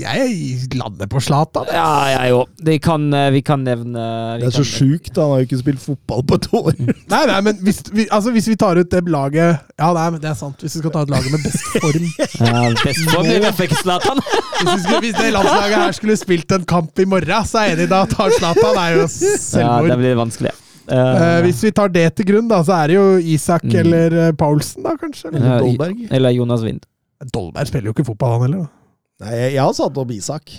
jeg 0.00 0.36
lander 0.76 1.08
på 1.10 1.20
Zlatan. 1.24 1.68
Ja, 1.72 1.88
jeg 2.12 2.34
òg. 2.36 2.50
Vi 2.64 2.76
kan, 2.84 3.06
eh, 3.16 3.30
vi 3.34 3.42
kan 3.44 3.64
nevne 3.64 4.02
vi 4.36 4.44
Det 4.44 4.50
er 4.50 4.56
så 4.58 4.64
sjukt, 4.66 5.12
han 5.16 5.32
har 5.32 5.42
jo 5.42 5.48
ikke 5.48 5.60
spilt 5.62 5.82
fotball 5.82 6.24
på 6.28 6.38
et 6.40 6.48
år. 6.52 6.70
Nei, 7.12 7.22
nei, 7.28 7.40
men 7.48 7.60
hvis 7.64 7.82
vi, 7.92 8.06
altså, 8.10 8.32
hvis 8.34 8.48
vi 8.52 8.56
tar 8.60 8.80
ut 8.80 8.90
det 8.92 9.02
laget 9.12 9.60
Ja, 9.80 9.92
nei, 9.96 10.06
men 10.14 10.20
det 10.22 10.32
er 10.32 10.38
sant. 10.38 10.60
Hvis 10.62 10.76
vi 10.76 10.84
skal 10.84 10.94
ta 10.94 11.04
ut 11.06 11.12
laget 11.12 11.32
med 11.32 11.44
best 11.44 11.68
form 11.76 12.08
Ja, 12.48 12.64
best 12.82 13.04
form 13.12 13.30
i 13.30 13.38
hvert 13.42 13.58
fall 13.58 13.70
ikke 13.70 13.82
Zlatan. 13.82 14.22
Hvis, 14.22 14.72
vi 14.72 14.80
skulle, 14.84 15.02
hvis 15.06 15.20
det 15.20 15.30
landslaget 15.36 15.78
her 15.78 15.96
skulle 15.96 16.18
spilt 16.20 16.56
en 16.56 16.68
kamp 16.68 16.98
i 17.02 17.08
morgen, 17.08 17.48
så 17.48 17.62
er 17.62 17.72
jeg 17.72 17.80
enig, 17.80 17.88
da 17.92 18.04
tar 18.10 18.32
Zlatan. 18.38 18.76
Det 18.76 18.84
er 18.88 19.00
jo 19.00 19.08
selvmord. 19.12 19.88
Ja, 19.88 19.94
det 19.94 20.02
blir 20.04 20.20
vanskelig. 20.20 20.56
Eh, 20.92 21.38
hvis 21.46 21.62
vi 21.64 21.70
tar 21.72 21.88
det 21.88 22.04
til 22.18 22.26
grunn, 22.28 22.48
da, 22.50 22.58
så 22.66 22.74
er 22.82 22.92
det 22.92 22.96
jo 22.98 23.04
Isak 23.34 23.62
Mm. 23.64 23.76
eller 23.80 24.16
eh, 24.26 24.32
Paulsen, 24.36 24.82
da, 24.84 24.92
kanskje. 25.00 25.30
Eller? 25.32 25.46
Ja, 25.46 25.58
Dolberg. 25.62 26.06
Eller 26.12 26.30
Jonas 26.36 26.62
Wind. 26.66 26.84
Dolberg 27.32 27.66
spiller 27.70 27.88
jo 27.90 27.94
ikke 27.96 28.04
fotball, 28.10 28.34
han 28.36 28.42
heller. 28.50 28.66
da. 28.66 29.26
Nei, 29.26 29.36
jeg, 29.54 29.60
har 29.62 29.72
satt 29.78 29.96
opp 30.02 30.10
Isak. 30.10 30.50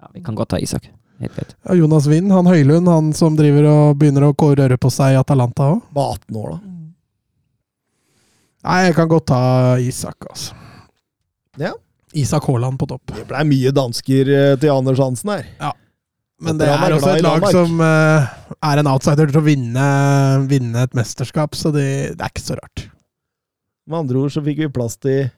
Ja, 0.00 0.08
vi 0.14 0.22
kan 0.24 0.34
godt 0.38 0.48
ta 0.54 0.58
Isak. 0.62 0.86
helt 1.20 1.34
greit. 1.36 1.54
Ja, 1.66 1.74
Jonas 1.74 2.06
Wind, 2.06 2.30
han 2.32 2.46
Høylund, 2.46 2.88
han 2.88 3.12
som 3.12 3.36
driver 3.36 3.66
og 3.70 3.98
begynner 3.98 4.28
å 4.30 4.34
røre 4.34 4.76
på 4.78 4.90
seg 4.90 5.14
i 5.14 5.18
Atalanta 5.20 5.72
òg. 5.74 5.82
Var 5.92 6.12
18 6.18 6.36
år, 6.36 6.50
da. 6.54 6.60
Nei, 8.64 8.78
jeg 8.86 8.94
kan 8.96 9.08
godt 9.08 9.26
ta 9.28 9.40
Isak, 9.78 10.16
altså. 10.30 10.54
Ja. 11.60 11.72
Isak 12.14 12.46
Haaland 12.48 12.78
på 12.78 12.86
topp. 12.88 13.02
Det 13.12 13.26
blei 13.28 13.42
mye 13.44 13.72
dansker 13.74 14.30
til 14.62 14.70
Anders 14.70 14.98
Hansen 15.02 15.30
her. 15.34 15.44
Men 16.42 16.58
det 16.58 16.66
er 16.66 16.96
også 16.96 17.12
et 17.14 17.22
lag 17.22 17.46
som 17.54 17.78
uh, 17.78 18.26
er 18.58 18.80
en 18.80 18.90
outsider 18.90 19.30
til 19.30 19.38
å 19.38 19.44
vinne, 19.46 19.86
vinne 20.50 20.82
et 20.82 20.96
mesterskap, 20.98 21.54
så 21.54 21.70
det, 21.74 21.86
det 22.18 22.26
er 22.26 22.32
ikke 22.32 22.42
så 22.42 22.58
rart. 22.58 22.88
Med 23.86 24.00
andre 24.02 24.24
ord 24.24 24.34
så 24.34 24.42
fikk 24.44 24.64
vi 24.64 24.70
plass 24.74 24.96
til 24.98 25.28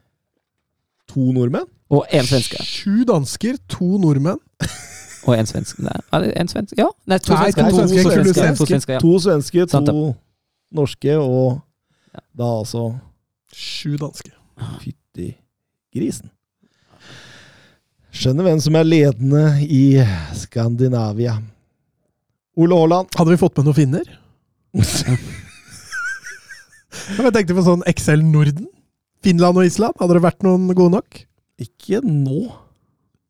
to 1.10 1.30
nordmenn. 1.36 1.68
Og 1.92 2.06
én 2.14 2.26
svenske. 2.26 2.58
Sju 2.66 3.04
dansker, 3.06 3.58
to 3.70 3.98
nordmenn. 4.02 4.40
Og 5.26 5.34
en 5.34 5.46
svenske. 5.46 5.82
Nei, 5.82 6.30
en 6.38 6.50
svenske? 6.50 6.78
Ja, 6.78 6.86
nei, 7.10 7.18
to 7.22 7.34
Nei, 7.34 7.50
svensker. 7.50 7.70
to 7.70 7.86
svensker, 7.88 8.22
To 8.22 8.32
svenske, 8.32 8.58
to 8.58 8.66
svenske, 8.66 8.92
ja. 8.94 9.00
To 9.02 9.18
svenske, 9.22 9.66
to 9.66 10.04
norske 10.76 11.16
og 11.18 11.60
da 12.36 12.50
altså 12.60 12.88
Sju 13.56 13.96
danske. 14.00 14.30
Fytti 14.82 15.30
grisen. 15.94 16.30
Skjønner 18.16 18.46
hvem 18.46 18.60
som 18.64 18.76
er 18.78 18.86
ledende 18.88 19.42
i 19.62 20.00
Skandinavia. 20.38 21.34
Ole 22.56 22.78
Haaland. 22.78 23.10
Hadde 23.18 23.34
vi 23.34 23.40
fått 23.40 23.58
med 23.58 23.66
noen 23.68 23.76
finner? 23.76 24.06
Jeg 27.16 27.32
tenkte 27.36 27.56
på 27.58 27.64
sånn 27.66 27.84
XL 27.92 28.24
Norden. 28.24 28.70
Finland 29.24 29.60
og 29.60 29.68
Island. 29.68 29.98
Hadde 30.00 30.16
det 30.16 30.24
vært 30.24 30.46
noen 30.46 30.64
gode 30.72 30.96
nok? 30.96 31.20
Ikke 31.60 32.00
nå. 32.04 32.46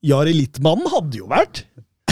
Jari 0.06 0.36
Littmannen 0.36 0.86
hadde 0.92 1.18
jo 1.18 1.26
vært. 1.34 1.64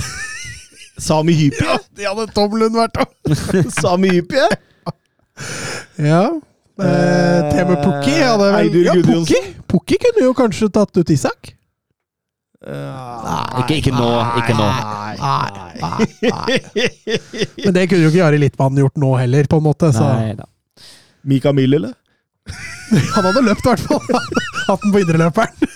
Sami 1.06 1.36
Hypie. 1.38 1.62
Ja, 1.62 1.78
de 1.94 2.10
hadde 2.10 2.26
Tom 2.34 2.59
Lund 2.59 2.74
vært 2.78 2.98
òg! 3.05 3.34
Sami 3.80 4.10
Hypie. 4.16 4.51
Ja. 6.02 6.26
Eh, 6.74 7.51
Teme 7.55 7.78
Pukki 7.78 8.18
hadde 8.18 8.48
vel 8.48 8.59
Eidur 8.64 8.88
ja, 8.90 8.98
Pukki. 8.98 9.42
Pukki 9.70 10.02
kunne 10.02 10.26
jo 10.26 10.34
kanskje 10.34 10.74
tatt 10.74 10.98
ut 10.98 11.14
Isak. 11.14 11.53
Ikke- 12.65 13.77
ikke 13.81 13.93
nå, 13.93 14.09
ikke 14.41 14.55
nå. 14.57 14.69
Nei, 15.20 15.49
nei. 15.82 16.59
Men 17.65 17.74
det 17.77 17.86
kunne 17.91 18.03
jo 18.07 18.11
ikke 18.12 18.23
Jari 18.23 18.39
Littmann 18.41 18.78
gjort 18.81 18.97
nå 19.01 19.11
heller, 19.20 19.49
på 19.51 19.61
en 19.61 19.66
måte. 19.66 19.91
Så 19.97 20.05
Nei 20.09 20.35
da. 20.39 20.47
Mika 21.28 21.53
Mill, 21.57 21.74
eller? 21.81 21.95
han 23.15 23.24
hadde 23.28 23.43
løpt, 23.45 23.65
i 23.65 23.73
hvert 23.73 23.85
fall. 23.89 24.01
Hatt 24.69 24.81
den 24.85 24.93
på 24.95 25.03
indreløperen. 25.05 25.73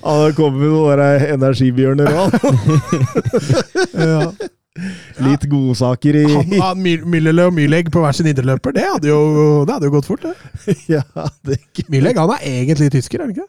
Han 0.00 0.14
hadde 0.22 0.32
kommet 0.38 0.60
med 0.62 0.72
noen 0.72 1.00
der 1.00 1.26
energibjørner 1.34 2.08
òg. 2.16 2.30
Ja. 4.00 4.30
Litt 5.20 5.42
godsaker 5.50 6.16
i 6.16 6.24
Han, 6.30 6.52
han, 6.62 6.78
My- 6.80 7.00
og 7.44 7.52
Myleg 7.56 7.90
på 7.92 8.00
hver 8.00 8.16
sin 8.16 8.28
indreløper, 8.30 8.72
det 8.76 8.84
hadde 8.86 9.10
jo, 9.10 9.18
det 9.68 9.74
hadde 9.74 9.90
jo 9.90 9.94
gått 9.98 10.08
fort. 10.08 10.24
det. 10.24 10.76
Ja, 10.94 11.02
det 11.44 11.58
Myleg 11.92 12.16
han 12.20 12.32
er 12.38 12.44
egentlig 12.48 12.88
tysker, 12.94 13.20
er 13.20 13.28
han 13.28 13.34
ikke? 13.34 13.48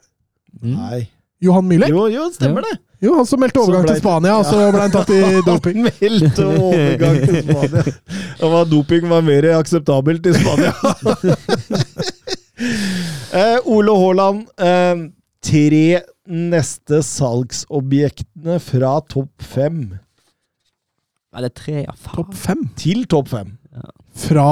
Mm. 0.60 0.74
Nei. 0.76 1.00
Johan 1.42 1.66
Myleg? 1.66 1.90
Jo, 1.90 2.04
jo, 2.12 2.28
stemmer 2.36 2.62
det. 2.68 2.76
Jo, 3.02 3.16
han 3.18 3.26
som 3.26 3.40
meldte 3.42 3.58
overgang 3.58 3.82
ble- 3.82 3.96
til 3.96 4.02
Spania, 4.04 4.36
og 4.38 4.44
så 4.46 4.60
ble 4.70 4.78
han 4.84 4.92
tatt 4.94 5.10
i 5.10 5.18
doping. 5.48 5.80
Han 5.82 5.90
meldte 5.98 6.44
overgang 6.52 7.16
til 7.26 7.40
Spania. 7.42 7.82
Og 8.42 8.46
var 8.52 8.68
Doping 8.70 9.08
var 9.10 9.24
mer 9.26 9.42
akseptabelt 9.58 10.22
i 10.30 10.32
Spania. 10.38 10.70
eh, 13.32 13.58
Ole 13.64 13.92
Haaland. 13.98 14.46
Eh, 14.58 14.96
tre 15.42 16.00
neste 16.30 17.00
salgsobjektene 17.02 18.60
fra 18.62 18.92
topp 19.10 19.42
fem 19.42 19.80
Er 21.34 21.42
det 21.48 21.54
tre, 21.58 21.80
ja? 21.82 21.90
Faen. 21.98 22.14
Topp 22.20 22.34
fem? 22.38 22.60
til 22.78 23.02
topp 23.10 23.32
fem. 23.32 23.56
Fra 24.14 24.46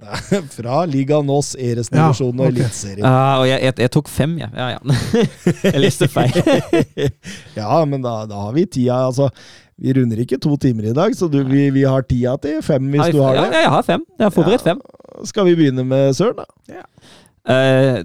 Fra 0.56 0.84
Liga 0.88 1.20
Nås, 1.22 1.54
Eresdivisjonen 1.54 2.42
ja, 2.42 2.46
okay. 2.46 2.52
og. 2.52 2.60
Eliteserien. 2.60 3.06
Uh, 3.06 3.40
og 3.40 3.48
jeg, 3.48 3.62
jeg, 3.66 3.76
jeg 3.84 3.92
tok 3.96 4.12
fem, 4.12 4.36
ja. 4.40 4.50
ja, 4.56 4.68
ja. 4.76 5.00
jeg 5.74 5.82
leste 5.84 6.08
feil. 6.10 6.36
ja, 7.60 7.82
men 7.88 8.04
da, 8.04 8.22
da 8.30 8.46
har 8.46 8.54
vi 8.56 8.66
tida. 8.66 9.02
Altså, 9.10 9.30
vi 9.80 9.94
runder 9.96 10.20
ikke 10.20 10.40
to 10.42 10.56
timer 10.60 10.90
i 10.90 10.94
dag, 10.96 11.16
så 11.16 11.28
du, 11.32 11.40
vi, 11.48 11.68
vi 11.74 11.84
har 11.88 12.04
tida 12.08 12.36
til 12.42 12.60
fem 12.64 12.90
hvis 12.92 13.14
du 13.14 13.22
har 13.24 13.38
ja, 13.38 13.44
det. 13.44 13.60
ja, 13.60 13.66
jeg 13.66 13.74
har 13.76 13.86
fem. 13.86 14.06
Jeg 14.18 14.26
har 14.26 14.34
forberedt 14.34 14.64
fem. 14.66 14.80
Skal 15.28 15.48
vi 15.48 15.54
begynne 15.56 15.84
med 15.88 16.12
Søren, 16.16 16.42
da? 16.42 16.82
Eh, 17.50 18.02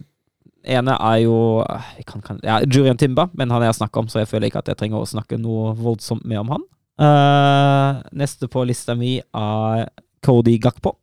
ene 0.76 0.95
er 0.95 1.17
jo 1.26 1.35
eh, 1.61 1.89
jeg 1.99 2.07
kan, 2.09 2.23
kan, 2.23 2.39
ja, 2.43 2.61
Jurian 2.63 2.97
Timba, 2.97 3.27
men 3.34 3.51
han 3.51 3.61
har 3.61 3.69
jeg 3.69 3.81
snakka 3.81 4.01
om, 4.01 4.07
så 4.11 4.23
jeg 4.23 4.31
føler 4.31 4.49
ikke 4.49 4.63
at 4.63 4.72
jeg 4.72 4.80
trenger 4.80 5.03
å 5.03 5.09
snakke 5.09 5.39
noe 5.41 5.76
voldsomt 5.77 6.26
mer 6.27 6.43
om 6.45 6.55
han. 6.55 6.65
Uh, 6.95 7.99
neste 8.15 8.47
på 8.47 8.63
lista 8.63 8.95
mi 8.95 9.17
er 9.19 9.89
Cody 10.23 10.55
Gakpo. 10.63 10.95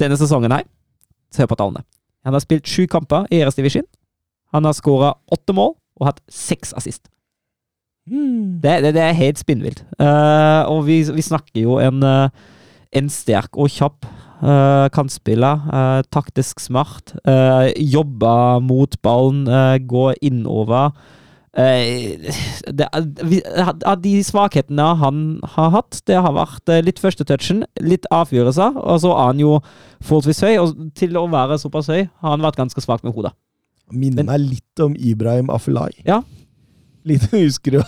Denne 0.00 0.18
sesongen 0.18 0.52
her, 0.54 0.66
se 1.34 1.46
på 1.46 1.58
tallene. 1.58 1.84
Han 2.24 2.34
har 2.34 2.42
spilt 2.42 2.68
sju 2.68 2.86
kamper 2.90 3.28
i 3.30 3.42
Eres 3.42 3.58
Division. 3.58 3.86
Han 4.54 4.64
har 4.64 4.76
skåra 4.76 5.14
åtte 5.34 5.54
mål 5.56 5.74
og 6.00 6.08
hatt 6.08 6.22
seks 6.30 6.72
assist. 6.78 7.08
Det, 8.04 8.74
det, 8.84 8.92
det 8.96 9.00
er 9.00 9.16
helt 9.16 9.40
spinnvilt. 9.40 9.84
Uh, 9.96 10.64
og 10.68 10.84
vi, 10.88 11.00
vi 11.08 11.24
snakker 11.24 11.62
jo 11.62 11.78
en, 11.80 12.02
eh, 12.04 12.28
en 13.00 13.08
sterk 13.08 13.56
og 13.56 13.72
kjapp 13.72 14.04
uh, 14.44 14.90
kantspiller. 14.92 16.02
taktisk 16.12 16.60
smart. 16.60 17.14
Uh, 17.24 17.72
jobber 17.80 18.60
mot 18.60 18.96
ballen, 19.02 19.46
uh, 19.48 19.78
går 19.80 20.20
innover. 20.22 20.92
Eh, 21.56 22.18
det, 22.74 22.88
er- 22.90 23.74
av 23.86 24.00
de 24.02 24.14
svakhetene 24.26 24.86
han 24.98 25.18
har 25.54 25.70
hatt, 25.70 26.00
det 26.10 26.16
har 26.18 26.34
vært 26.34 26.66
litt 26.72 26.84
litt 26.88 26.98
førstetouchen, 26.98 27.62
litt 27.80 28.08
avgjørelser, 28.10 28.74
og 28.82 28.98
så 29.04 29.12
er 29.14 29.28
han 29.30 29.42
jo 29.44 29.52
forholdsvis 30.02 30.42
høy. 30.42 30.54
Og 30.64 30.88
til 30.98 31.14
å 31.20 31.26
være 31.30 31.58
såpass 31.62 31.86
høy 31.92 32.02
har 32.08 32.30
han 32.34 32.42
vært 32.42 32.58
ganske 32.58 32.82
svak 32.82 33.04
med 33.06 33.14
hodet. 33.14 33.32
Minner 33.92 34.24
meg 34.26 34.40
litt 34.40 34.80
om 34.82 34.96
Ibrahim 34.98 35.50
Afelai. 35.52 35.92
Ja. 36.08 36.22
Litt 37.06 37.28
husker 37.36 37.78
du? 37.78 37.82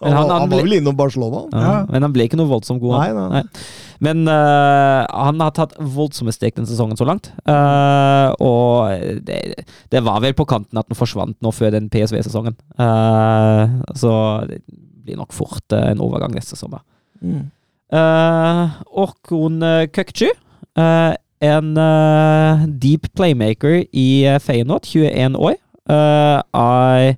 Men 0.00 0.12
Han, 0.14 0.28
han- 0.30 0.40
han, 0.40 0.50
var 0.50 0.62
vel 0.62 0.76
innom 0.78 0.96
Barcelona? 0.96 1.44
Ja. 1.52 1.74
Men 1.90 2.06
han 2.06 2.12
ble 2.14 2.28
ikke 2.28 2.38
noe 2.38 2.50
voldsomt 2.50 2.82
god. 2.82 2.98
Nei, 3.00 3.12
nei. 3.16 3.28
nei. 3.38 3.62
Men 4.04 4.28
uh, 4.30 5.02
han 5.10 5.40
har 5.42 5.54
tatt 5.56 5.74
voldsomme 5.78 6.30
steg 6.34 6.54
den 6.54 6.68
sesongen 6.70 6.98
så 6.98 7.06
langt. 7.08 7.32
Uh, 7.48 8.30
og 8.38 9.22
det, 9.26 9.64
det 9.90 10.02
var 10.06 10.22
vel 10.22 10.36
på 10.38 10.46
kanten 10.46 10.78
at 10.78 10.86
han 10.86 10.98
forsvant 10.98 11.38
nå 11.42 11.50
før 11.54 11.74
den 11.74 11.90
PSV-sesongen. 11.90 12.54
Uh, 12.78 13.80
så 13.98 14.12
det 14.46 14.62
blir 15.08 15.18
nok 15.18 15.32
fort 15.32 15.72
eh, 15.72 15.88
en 15.94 16.02
overgang 16.04 16.34
neste 16.36 16.56
sommer. 16.58 16.82
Mm. 17.24 17.46
Uh, 17.88 18.76
uh, 19.00 19.86
Køkçü. 19.88 20.28
eh, 20.76 21.14
en 21.40 21.76
eh, 21.78 22.66
deep 22.82 23.06
playmaker 23.14 23.84
i 23.94 24.26
uh, 24.26 24.38
Feyenoord, 24.42 24.86
21 24.90 25.38
år. 25.38 25.56
Uh, 25.88 26.42
er 26.52 27.16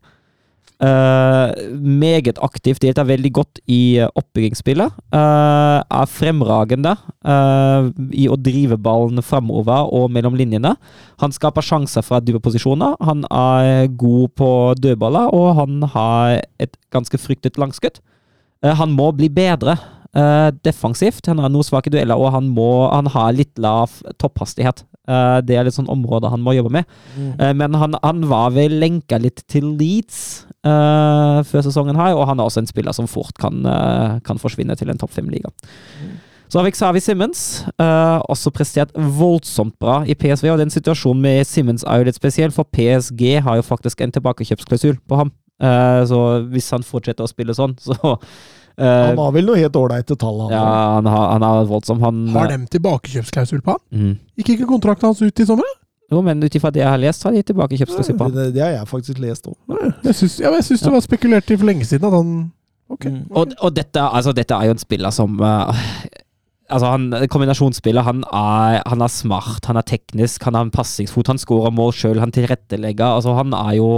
eh, 0.82 1.70
meget 1.81 2.40
aktivt, 2.43 2.82
deltar 2.82 3.09
veldig 3.09 3.32
godt 3.36 3.61
i 3.70 4.01
uh, 4.01 4.09
oppbyggingsspillet. 4.19 4.98
Uh, 5.15 5.81
er 5.85 6.11
fremragende 6.11 6.97
uh, 7.27 7.90
i 8.12 8.27
å 8.31 8.39
drive 8.40 8.78
ballen 8.81 9.23
fremover 9.24 9.90
og 9.93 10.11
mellom 10.12 10.36
linjene. 10.39 10.74
Han 11.20 11.35
skaper 11.36 11.65
sjanser 11.65 12.05
fra 12.07 12.20
dype 12.24 12.43
posisjoner. 12.43 12.97
Han 13.05 13.27
er 13.31 13.90
god 14.01 14.36
på 14.40 14.52
dødballer, 14.81 15.35
og 15.36 15.57
han 15.61 15.82
har 15.94 16.40
et 16.62 16.78
ganske 16.94 17.20
fryktet 17.20 17.61
langskudd. 17.61 18.01
Eh, 18.65 18.77
han 18.77 18.93
må 18.93 19.11
bli 19.16 19.31
bedre 19.32 19.77
eh, 20.12 20.51
defensivt. 20.65 21.28
Han 21.31 21.43
har 21.43 21.52
noe 21.52 21.66
svake 21.66 21.93
dueller, 21.93 22.19
og 22.19 22.35
han, 22.36 22.51
må, 22.57 22.70
han 22.93 23.11
har 23.15 23.36
litt 23.36 23.61
lav 23.61 24.01
topphastighet. 24.20 24.85
Eh, 25.11 25.41
det 25.47 25.57
er 25.59 25.66
litt 25.66 25.77
sånn 25.77 25.91
område 25.91 26.31
han 26.31 26.43
må 26.45 26.55
jobbe 26.55 26.73
med. 26.78 26.89
Mm. 27.16 27.31
Uh, 27.41 27.53
men 27.57 27.77
han, 27.81 27.99
han 28.05 28.24
var 28.31 28.55
vel 28.55 28.78
lenka 28.82 29.19
litt 29.20 29.43
til 29.51 29.73
Leeds 29.81 30.20
uh, 30.66 31.43
før 31.47 31.66
sesongen 31.66 31.99
her, 31.99 32.15
og 32.15 32.28
han 32.31 32.41
er 32.41 32.47
også 32.47 32.62
en 32.62 32.70
spiller 32.70 32.95
som 32.97 33.09
fort 33.11 33.35
kan, 33.41 33.62
kan 34.27 34.41
forsvinne 34.41 34.77
til 34.78 34.93
en 34.93 35.01
topp 35.01 35.15
fem-liga. 35.16 35.51
Så 36.51 36.59
har 36.59 36.66
vi 36.66 36.73
Xavi 36.74 36.99
Simmons, 36.99 37.41
også 37.78 38.51
prestert 38.51 38.91
voldsomt 38.95 39.77
bra 39.78 40.01
i 40.03 40.16
PSV. 40.19 40.49
og 40.51 40.59
den 40.59 40.73
situasjonen 40.74 41.23
med 41.23 41.47
Simmons 41.47 41.85
er 41.87 42.01
jo 42.01 42.09
litt 42.09 42.19
spesiell, 42.19 42.51
for 42.51 42.66
PSG 42.66 43.39
har 43.47 43.61
jo 43.61 43.66
faktisk 43.66 44.03
en 44.03 44.11
tilbakekjøpsklausul 44.16 44.99
på 45.07 45.20
ham. 45.20 45.31
Så 46.11 46.19
hvis 46.51 46.73
han 46.74 46.82
fortsetter 46.82 47.23
å 47.23 47.31
spille 47.31 47.55
sånn, 47.55 47.77
så 47.87 48.16
Han 48.79 49.19
har 49.21 49.35
vel 49.35 49.49
noe 49.49 49.59
helt 49.59 49.77
ålreite 49.77 50.17
tall, 50.21 50.39
han. 50.47 50.55
Ja, 50.55 50.63
han 50.97 51.09
har, 51.11 51.27
han 51.35 51.45
er 51.49 51.67
voldsom. 51.69 52.01
Han, 52.05 52.23
Har 52.37 52.53
de 52.53 52.61
tilbakekjøpsklausul 52.77 53.61
på 53.67 53.77
han? 53.77 53.83
Mm. 53.91 54.15
Gikk 54.41 54.55
ikke 54.57 54.71
kontrakten 54.71 55.11
hans 55.11 55.21
ut 55.21 55.43
i 55.43 55.49
sommer? 55.49 55.69
Jo, 56.11 56.23
men 56.27 56.43
ut 56.43 56.55
ifra 56.59 56.73
det 56.75 56.83
jeg 56.83 56.91
har 56.91 56.99
lest, 56.99 57.27
har 57.27 57.35
de 57.37 57.43
tilbakekjøpsklausul 57.51 58.17
på 58.19 58.31
han. 58.31 58.39
det, 58.39 58.47
det 58.57 58.65
har 58.65 58.73
jeg 58.79 58.89
faktisk 58.91 59.21
lest 59.23 59.51
òg. 59.51 59.59
Jeg 60.07 60.17
syns, 60.23 60.41
ja, 60.43 60.51
det 60.55 60.95
var 60.97 61.05
spekulert 61.05 61.53
i 61.53 61.59
for 61.61 61.71
lenge 61.71 61.87
siden 61.87 62.09
at 62.09 62.17
han 62.17 62.33
Ok. 62.91 63.07
Mm. 63.07 63.21
Og, 63.31 63.53
og 63.63 63.71
dette, 63.77 64.03
altså, 64.03 64.33
dette 64.35 64.57
er 64.57 64.67
jo 64.67 64.75
en 64.75 64.83
spiller 64.83 65.15
som 65.15 65.37
uh, 65.39 65.71
Altså, 66.71 66.87
han 66.87 67.27
kombinasjonsspiller. 67.31 68.05
Han 68.07 68.23
er, 68.31 68.81
han 68.87 69.03
er 69.03 69.11
smart, 69.11 69.65
han 69.67 69.79
er 69.79 69.87
teknisk, 69.87 70.45
han 70.47 70.55
har 70.55 70.69
en 70.69 70.71
passingsfot, 70.71 71.27
han 71.27 71.41
scorer 71.43 71.73
mål 71.75 71.91
sjøl, 71.99 72.21
han 72.23 72.31
tilrettelegger. 72.35 73.17
Altså, 73.17 73.35
han 73.35 73.55
er 73.59 73.73
jo 73.81 73.89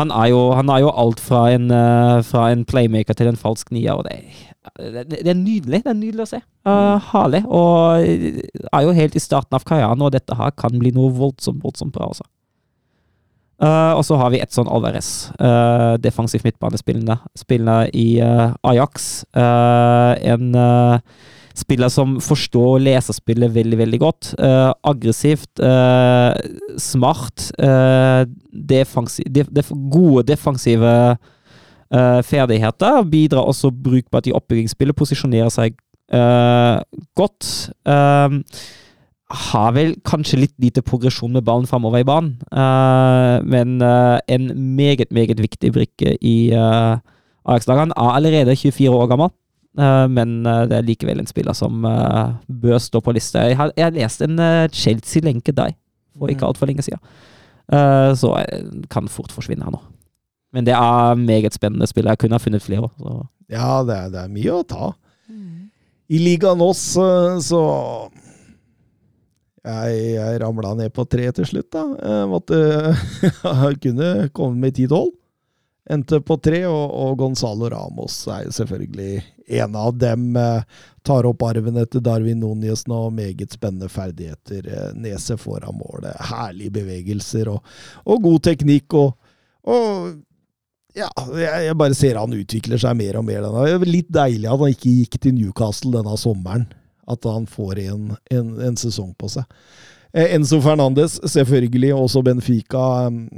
Han 0.00 0.12
er 0.16 0.30
jo, 0.32 0.40
han 0.56 0.72
er 0.72 0.82
jo 0.84 0.92
alt 1.02 1.20
fra 1.20 1.44
en, 1.52 1.68
eh, 1.74 2.20
fra 2.26 2.48
en 2.50 2.64
playmaker 2.68 3.16
til 3.18 3.30
en 3.30 3.38
falsk 3.38 3.70
nier, 3.74 4.00
og 4.00 4.08
det, 4.08 4.18
det, 4.80 5.06
det 5.12 5.28
er 5.28 5.38
nydelig. 5.38 5.82
Det 5.84 5.92
er 5.92 5.98
nydelig 5.98 6.24
å 6.24 6.30
se. 6.32 6.42
Uh, 6.68 6.96
herlig. 7.12 7.42
Og 7.46 8.04
er 8.72 8.84
jo 8.86 8.96
helt 8.96 9.16
i 9.16 9.22
starten 9.22 9.56
av 9.56 9.64
karrieren, 9.68 10.02
og 10.04 10.14
dette 10.16 10.36
her 10.36 10.52
kan 10.56 10.76
bli 10.80 10.94
noe 10.96 11.12
voldsomt, 11.16 11.62
voldsomt 11.64 11.94
bra 11.96 12.10
også. 12.12 12.26
Uh, 13.60 13.92
og 13.92 14.04
så 14.08 14.16
har 14.16 14.30
vi 14.32 14.40
Edson 14.40 14.68
Alvarez, 14.72 15.28
uh, 15.36 15.98
defensiv 16.00 16.40
midtbanespillende. 16.46 17.18
spillende 17.36 17.90
i 17.92 18.22
uh, 18.24 18.56
Ajax. 18.64 19.24
en 19.36 20.56
spiller 21.60 21.92
som 21.92 22.16
forstår 22.24 22.80
leserspillet 22.82 23.52
veldig, 23.54 23.78
veldig 23.78 24.00
godt. 24.00 24.32
aggressivt, 24.86 25.62
smart. 26.80 27.50
Defensiv, 28.50 29.28
def, 29.30 29.52
def, 29.52 29.70
gode 29.92 30.24
defensive 30.32 31.16
ferdigheter. 32.26 33.00
Bidrar 33.12 33.48
også 33.50 33.70
brukbart 33.70 34.28
i 34.30 34.34
oppbyggingsspillet. 34.36 34.96
Posisjonerer 34.96 35.52
seg 35.54 35.78
godt. 37.18 37.48
Uh, 37.88 38.40
har 39.30 39.74
vel 39.76 39.92
kanskje 40.06 40.40
litt 40.42 40.54
lite 40.62 40.82
progresjon 40.82 41.32
med 41.36 41.44
ballen 41.46 41.68
framover 41.70 42.02
i 42.02 42.06
banen, 42.06 42.34
uh, 42.50 43.38
men 43.46 43.78
uh, 43.82 44.18
en 44.26 44.50
meget, 44.76 45.12
meget 45.14 45.38
viktig 45.38 45.70
brikke 45.76 46.16
i 46.18 46.50
uh, 46.50 46.98
Ajax-laget. 47.46 47.86
Han 47.86 47.94
er 47.94 48.16
allerede 48.16 48.56
24 48.56 48.90
år 48.90 49.06
gammel, 49.12 49.30
men 49.78 50.30
det 50.42 50.74
er 50.74 50.86
likevel 50.86 51.20
en 51.22 51.28
spiller 51.30 51.54
som 51.54 51.84
bør 51.84 52.80
stå 52.82 52.98
på 53.04 53.12
lista. 53.14 53.44
Jeg 53.46 53.56
har, 53.56 53.70
jeg 53.78 53.94
leste 53.94 54.26
lest 54.26 54.40
en 54.40 54.72
Chelsea-lenke 54.74 55.54
deg 55.54 55.76
for 56.18 56.26
ikke 56.32 56.42
mm. 56.42 56.48
altfor 56.48 56.66
lenge 56.66 56.82
siden, 56.82 56.98
så 58.18 58.32
jeg 58.42 58.88
kan 58.90 59.06
fort 59.08 59.30
forsvinne 59.30 59.62
her 59.62 59.76
nå. 59.76 59.78
Men 60.50 60.66
det 60.66 60.74
er 60.74 61.14
meget 61.14 61.54
spennende 61.54 61.86
spill. 61.86 62.10
Jeg 62.10 62.18
kunne 62.18 62.34
ha 62.34 62.42
funnet 62.42 62.64
flere. 62.64 62.90
Så. 62.98 63.20
Ja, 63.52 63.84
det 63.86 63.94
er, 63.96 64.10
det 64.10 64.24
er 64.24 64.34
mye 64.34 64.56
å 64.58 64.66
ta. 64.66 64.90
Mm. 65.30 65.70
I 66.10 66.18
ligaen 66.18 66.66
oss 66.66 66.82
så 67.46 67.62
jeg, 69.60 69.96
jeg 70.16 70.40
ramla 70.40 70.72
ned 70.78 70.92
på 70.96 71.04
tre 71.04 71.28
til 71.36 71.46
slutt, 71.48 71.68
da. 71.74 71.84
Jeg 72.00 72.28
måtte 72.30 72.60
jeg 72.60 73.80
kunne 73.84 74.10
komme 74.36 74.56
med 74.62 74.76
ti-tolv. 74.78 75.12
Endte 75.90 76.20
på 76.22 76.36
tre, 76.38 76.62
og, 76.70 76.92
og, 76.94 77.16
Gonzalo 77.18 77.68
Ramos 77.72 78.22
er 78.30 78.44
jo 78.46 78.54
selvfølgelig 78.54 79.24
en 79.60 79.76
av 79.76 79.96
dem. 79.98 80.28
Eh, 80.38 80.84
tar 81.06 81.26
opp 81.26 81.42
arven 81.48 81.80
etter 81.82 82.02
Darwin 82.04 82.42
Núñez 82.44 82.84
nå. 82.90 83.00
Meget 83.16 83.56
spennende 83.56 83.90
ferdigheter. 83.90 84.68
Eh, 84.70 84.90
nese 84.94 85.34
foran 85.40 85.74
målet. 85.80 86.14
Herlige 86.30 86.76
bevegelser 86.78 87.50
og, 87.50 87.66
og 88.06 88.22
god 88.28 88.42
teknikk. 88.46 88.94
Og, 88.94 89.34
og 89.66 90.12
ja, 90.94 91.10
jeg, 91.38 91.74
bare 91.78 91.98
ser 91.98 92.20
han 92.22 92.38
utvikler 92.38 92.78
seg 92.80 92.94
mer 92.98 93.18
og 93.18 93.26
mer. 93.26 93.50
Er 93.66 93.86
litt 93.88 94.10
deilig 94.14 94.46
at 94.46 94.62
han 94.62 94.76
ikke 94.76 94.96
gikk 95.00 95.18
til 95.18 95.36
Newcastle 95.38 95.94
denne 95.98 96.18
sommeren 96.20 96.68
at 97.10 97.26
han 97.26 97.46
får 97.50 97.78
en, 97.88 98.10
en, 98.30 98.50
en 98.62 98.76
sesong 98.78 99.10
på 99.18 99.30
seg. 99.32 99.46
Eh, 100.12 100.34
Enzo 100.34 100.60
Fernandes, 100.62 101.18
selvfølgelig, 101.32 101.94
også 101.94 102.22
Benfica 102.26 102.84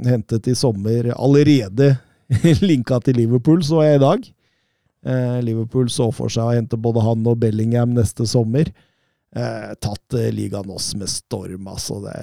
hentet 0.05 0.49
i 0.49 0.55
sommer. 0.57 1.09
Allerede 1.17 1.95
linka 2.71 2.99
til 3.03 3.19
Liverpool, 3.21 3.63
så 3.65 3.83
jeg 3.85 3.99
i 3.99 4.03
dag. 4.03 4.25
Eh, 5.03 5.37
Liverpool 5.43 5.89
så 5.91 6.09
for 6.15 6.31
seg 6.31 6.47
å 6.47 6.55
hente 6.55 6.79
både 6.79 7.03
han 7.03 7.25
og 7.27 7.39
Bellingham 7.41 7.95
neste 7.97 8.27
sommer. 8.29 8.71
Eh, 9.35 9.71
tatt 9.81 10.17
eh, 10.19 10.31
ligaen 10.33 10.69
oss 10.71 10.93
med 10.99 11.11
storm, 11.11 11.67
altså. 11.67 11.99
Det, 12.05 12.15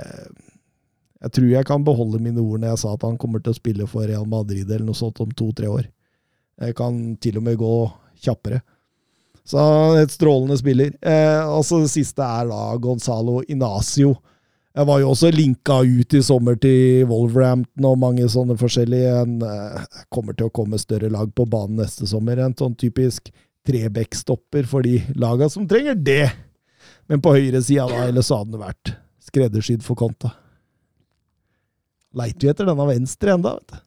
jeg 1.21 1.35
tror 1.37 1.49
jeg 1.53 1.69
kan 1.69 1.85
beholde 1.85 2.23
mine 2.23 2.41
ord 2.41 2.63
når 2.63 2.73
jeg 2.73 2.83
sa 2.85 2.95
at 2.97 3.05
han 3.05 3.19
kommer 3.21 3.43
til 3.45 3.53
å 3.53 3.59
spille 3.59 3.89
for 3.91 4.09
Real 4.09 4.29
Madrid 4.29 4.65
eller 4.65 4.87
noe 4.89 4.97
sånt 4.99 5.21
om 5.21 5.33
to-tre 5.37 5.69
år. 5.69 5.89
Jeg 6.61 6.77
kan 6.79 7.01
til 7.21 7.41
og 7.41 7.45
med 7.45 7.59
gå 7.61 7.75
kjappere. 8.25 8.61
Så 9.49 9.61
et 9.99 10.13
strålende 10.13 10.57
spiller. 10.61 10.93
Eh, 11.03 11.43
og 11.49 11.65
så 11.67 11.81
det 11.83 11.93
siste 11.93 12.25
er 12.25 12.49
da 12.51 12.63
Gonzalo 12.81 13.41
Inacio. 13.51 14.15
Jeg 14.71 14.87
var 14.87 15.01
jo 15.03 15.09
også 15.11 15.33
linka 15.35 15.81
ut 15.83 16.15
i 16.15 16.21
sommer 16.23 16.55
til 16.63 17.09
Wolverhampton 17.11 17.87
og 17.89 17.99
mange 17.99 18.27
sånne 18.31 18.55
forskjellige. 18.59 19.15
En 19.25 19.41
eh, 19.43 19.97
kommer 20.15 20.37
til 20.39 20.47
å 20.47 20.55
komme 20.55 20.79
større 20.79 21.11
lag 21.11 21.33
på 21.35 21.47
banen 21.51 21.81
neste 21.83 22.07
sommer. 22.07 22.39
En 22.39 22.55
sånn 22.55 22.77
typisk 22.79 23.33
trebekkstopper 23.67 24.69
for 24.71 24.87
de 24.87 25.01
laga 25.19 25.51
som 25.51 25.67
trenger 25.69 25.99
det. 25.99 26.31
Men 27.11 27.23
på 27.23 27.35
høyresida, 27.35 27.89
da, 27.91 28.07
eller 28.07 28.23
så 28.23 28.41
hadde 28.41 28.55
det 28.55 28.63
vært 28.63 28.95
skreddersydd 29.27 29.83
for 29.83 29.99
Konta. 29.99 30.37
Leiter 32.15 32.47
vi 32.47 32.53
etter 32.55 32.71
denne 32.71 32.87
venstre 32.87 33.35
enda, 33.35 33.57
vet 33.59 33.75
du. 33.75 33.87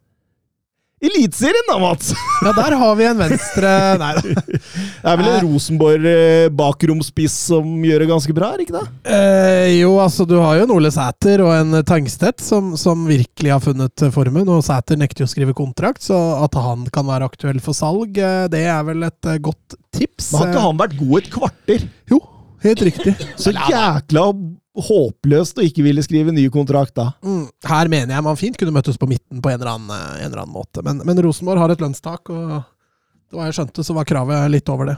Eliteserien, 1.03 1.65
da, 1.67 1.75
Mats! 1.81 2.13
Ja, 2.45 2.53
der 2.55 2.75
har 2.79 2.95
vi 2.95 3.05
en 3.09 3.19
venstre 3.19 3.71
Nei 4.01 4.11
da. 4.15 4.21
Det 4.23 5.11
er 5.11 5.17
vel 5.19 5.29
en 5.33 5.41
Rosenborg 5.49 6.05
eh, 6.07 7.27
som 7.33 7.73
gjør 7.83 8.03
det 8.03 8.07
ganske 8.07 8.35
bra, 8.35 8.53
er 8.53 8.63
ikke 8.63 8.77
det? 8.77 8.85
Eh, 9.11 9.81
jo, 9.81 9.97
altså 9.99 10.23
du 10.27 10.37
har 10.39 10.57
jo 10.57 10.67
en 10.67 10.73
Ole 10.77 10.91
Sæter 10.95 11.43
og 11.43 11.51
en 11.57 11.81
Tangstedt 11.83 12.39
som, 12.43 12.73
som, 12.79 13.03
virkelig 13.09 13.51
har 13.51 13.59
funnet 13.63 14.05
formen. 14.15 14.47
Og 14.47 14.63
Sæter 14.63 14.99
nekter 14.99 15.25
jo 15.25 15.27
å 15.27 15.33
skrive 15.33 15.57
kontrakt, 15.57 16.05
så 16.07 16.19
at 16.45 16.55
han 16.55 16.87
kan 16.93 17.09
være 17.09 17.27
aktuell 17.27 17.59
for 17.63 17.75
salg, 17.75 18.15
eh, 18.15 18.47
det 18.53 18.63
er 18.63 18.87
vel 18.87 19.03
et 19.09 19.31
eh, 19.31 19.41
godt 19.43 19.75
tips. 19.95 20.31
Men 20.31 20.39
har 20.39 20.53
ikke 20.53 20.67
han 20.69 20.83
vært 20.85 20.99
god 21.03 21.15
et 21.19 21.31
kvarter? 21.35 21.87
Jo, 22.13 22.23
helt 22.63 22.87
riktig. 22.87 23.17
Så 23.35 23.51
jækla 23.51 24.29
håpløst 24.73 25.59
å 25.61 25.65
ikke 25.67 25.83
ville 25.85 26.01
skrive 26.05 26.33
ny 26.33 26.47
kontrakt 26.53 26.95
da. 26.97 27.11
Mm, 27.21 27.45
her 27.69 27.89
mener 27.91 28.15
jeg 28.15 28.25
man 28.25 28.39
fint 28.39 28.57
kunne 28.57 28.73
møttes 28.73 28.97
på 28.97 29.09
midten 29.09 29.41
på 29.43 29.51
en 29.51 29.59
eller 29.59 29.73
annen, 29.75 29.91
en 29.93 30.29
eller 30.31 30.43
annen 30.43 30.55
måte. 30.55 30.81
Men, 30.85 31.03
men, 31.05 31.21
Rosenborg 31.21 31.61
har 31.61 31.73
et 31.73 31.83
lønnstak, 31.83 32.31
og 32.33 32.55
det 32.57 33.37
var 33.37 33.49
jeg 33.49 33.59
skjønte, 33.59 33.85
så 33.85 33.97
var 33.97 34.09
kravet 34.09 34.49
litt 34.53 34.73
over 34.73 34.89
det. 34.89 34.97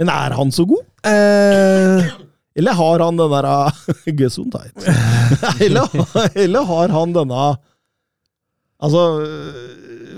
Men 0.00 0.10
er 0.10 0.34
han 0.34 0.50
så 0.54 0.66
god? 0.66 0.82
Eh, 1.06 2.10
eller 2.58 2.78
har 2.80 3.04
han 3.04 3.20
den 3.20 3.30
derre 3.30 3.56
Gesundheit? 4.18 4.74
eller, 5.66 5.90
eller 6.34 6.70
har 6.74 6.96
han 6.98 7.16
denne 7.16 7.50
Altså, 8.80 9.00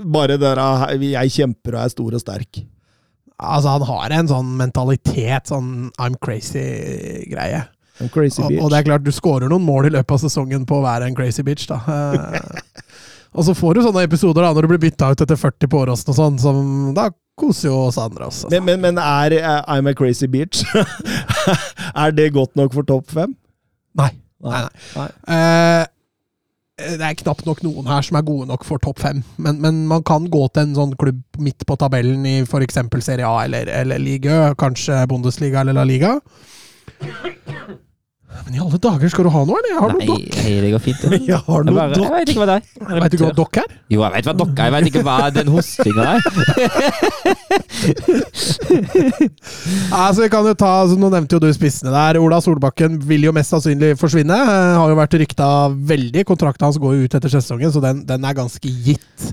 bare 0.07 0.37
det 0.39 0.47
der 0.55 0.93
'jeg 0.95 1.31
kjemper 1.35 1.75
og 1.75 1.81
er 1.83 1.89
stor 1.91 2.13
og 2.15 2.21
sterk'. 2.21 2.61
Altså, 3.35 3.69
han 3.75 3.81
har 3.81 4.13
en 4.15 4.27
sånn 4.27 4.55
mentalitet, 4.55 5.51
sånn 5.51 5.91
I'm 5.99 6.15
crazy-greie. 6.15 7.65
En 8.01 8.09
crazy 8.09 8.41
bitch. 8.41 8.59
Og, 8.59 8.65
og, 8.65 8.71
det 8.73 8.79
er 8.79 8.87
klart, 8.87 9.05
du 9.05 9.13
skårer 9.13 9.51
noen 9.51 9.65
mål 9.65 9.89
i 9.89 9.93
løpet 9.93 10.15
av 10.15 10.23
sesongen 10.23 10.63
på 10.69 10.79
å 10.79 10.85
være 10.85 11.09
en 11.09 11.17
crazy 11.17 11.45
bitch, 11.45 11.67
da. 11.69 11.81
Eh, 11.85 12.63
og 13.33 13.45
så 13.47 13.55
får 13.57 13.77
du 13.77 13.83
sånne 13.85 14.05
episoder 14.05 14.45
da, 14.45 14.53
når 14.53 14.65
du 14.65 14.73
blir 14.73 14.83
bytta 14.85 15.11
ut 15.13 15.25
etter 15.25 15.39
40 15.39 15.69
på 15.69 15.83
Åråsen 15.83 16.13
og 16.13 16.17
sånn, 16.17 16.39
som 16.41 16.65
da 16.97 17.09
koser 17.39 17.69
jo 17.71 17.79
oss 17.87 17.97
andre 18.01 18.29
også. 18.29 18.49
Men, 18.53 18.65
men, 18.67 18.81
men 18.83 19.01
er, 19.01 19.37
er 19.41 19.63
I'm 19.65 19.89
a 19.89 19.95
crazy 19.97 20.29
bitch 20.29 20.61
Er 22.03 22.13
det 22.13 22.33
godt 22.35 22.53
nok 22.59 22.75
for 22.75 22.85
topp 22.85 23.09
fem? 23.13 23.33
Nei. 23.97 24.11
Nei, 24.43 24.61
nei. 24.61 24.85
nei. 24.99 25.09
Uh, 25.25 25.89
det 26.73 27.05
er 27.05 27.17
knapt 27.19 27.45
nok 27.45 27.61
noen 27.63 27.87
her 27.87 28.05
som 28.05 28.17
er 28.17 28.25
gode 28.25 28.47
nok 28.49 28.65
for 28.65 28.81
topp 28.81 29.01
fem. 29.03 29.21
Men, 29.37 29.59
men, 29.61 29.83
man 29.89 30.01
kan 30.05 30.25
gå 30.31 30.41
til 30.49 30.65
en 30.65 30.77
sånn 30.77 30.95
klubb 30.99 31.21
midt 31.41 31.65
på 31.69 31.77
tabellen 31.79 32.25
i 32.25 32.39
f.eks. 32.43 32.81
Serie 33.05 33.29
A 33.29 33.43
eller, 33.45 33.69
eller 33.69 34.01
Liga, 34.01 34.39
kanskje 34.59 35.03
Bundesliga 35.09 35.61
eller 35.61 35.77
La 35.77 35.85
Liga. 35.87 36.15
Men 38.43 38.55
i 38.57 38.59
alle 38.59 38.79
dager, 38.81 39.07
skal 39.11 39.27
du 39.27 39.31
ha 39.31 39.41
noe, 39.47 39.59
eller? 39.59 39.71
Jeg 39.71 39.79
har 39.79 39.91
Nei, 39.93 40.05
noe 40.05 40.07
dokk. 40.09 40.37
Hei, 40.43 40.53
det 40.63 40.69
går 40.73 40.81
fint. 40.83 41.03
Ja. 41.03 41.17
Jeg 41.33 41.39
har 41.45 41.65
noe 41.67 41.85
dokk. 41.93 42.03
Jeg 42.03 42.13
vet 42.13 42.31
ikke 42.33 42.41
hva 42.41 42.47
det 42.49 42.55
er. 42.57 42.63
Vet 43.03 43.13
du 43.13 43.17
hva 43.21 43.31
dokk 43.37 43.59
er? 43.61 43.69
Jo, 43.93 43.99
jeg 44.01 44.11
vet 44.15 44.27
hva 44.27 44.33
dokk 44.41 44.53
er. 44.57 44.63
Jeg 44.65 44.73
vet 44.73 44.87
ikke 44.89 45.03
hva 45.07 45.17
den 45.35 45.51
hostinga 45.53 46.03
er. 46.09 46.19
altså, 50.01 50.19
vi 50.23 50.29
kan 50.33 50.49
jo 50.49 50.55
ta, 50.57 50.71
altså, 50.83 50.97
Nå 50.99 51.07
nevnte 51.13 51.37
jo 51.37 51.41
du 51.43 51.49
spissene 51.55 51.93
der. 51.93 52.19
Ola 52.21 52.41
Solbakken 52.43 52.97
vil 53.07 53.27
jo 53.29 53.35
mest 53.35 53.53
sannsynlig 53.53 53.93
forsvinne. 54.01 54.35
Uh, 54.35 54.81
har 54.81 54.91
jo 54.91 54.97
vært 54.99 55.17
rykta 55.23 55.49
veldig. 55.93 56.25
Kontrakten 56.27 56.67
hans 56.67 56.81
går 56.81 56.97
jo 56.97 57.05
ut 57.07 57.17
etter 57.19 57.31
sesongen, 57.37 57.71
så 57.73 57.79
den, 57.83 58.03
den 58.09 58.27
er 58.27 58.39
ganske 58.41 58.75
gitt. 58.89 59.29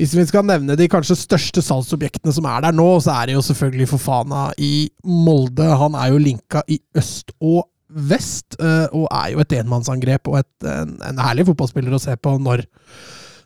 Hvis 0.00 0.14
vi 0.16 0.24
skal 0.26 0.46
nevne 0.48 0.76
de 0.78 0.88
kanskje 0.90 1.18
største 1.20 1.62
salgsobjektene 1.64 2.32
som 2.34 2.46
er 2.48 2.64
der 2.64 2.74
nå, 2.74 2.86
så 3.04 3.12
er 3.18 3.28
det 3.28 3.36
jo 3.36 3.44
selvfølgelig 3.44 3.90
Fofana 3.90 4.46
i 4.56 4.88
Molde. 5.04 5.68
Han 5.78 5.96
er 5.98 6.14
jo 6.14 6.22
linka 6.22 6.62
i 6.70 6.80
øst 6.98 7.34
og 7.40 7.66
vest, 7.92 8.56
eh, 8.60 8.86
og 8.96 9.08
er 9.12 9.34
jo 9.34 9.42
et 9.42 9.52
enmannsangrep 9.58 10.30
og 10.30 10.38
et, 10.40 10.52
en, 10.64 10.96
en, 11.04 11.20
herlig 11.20 11.44
fotballspiller 11.50 11.92
å 11.92 12.00
se 12.00 12.16
på 12.16 12.38
når 12.40 12.64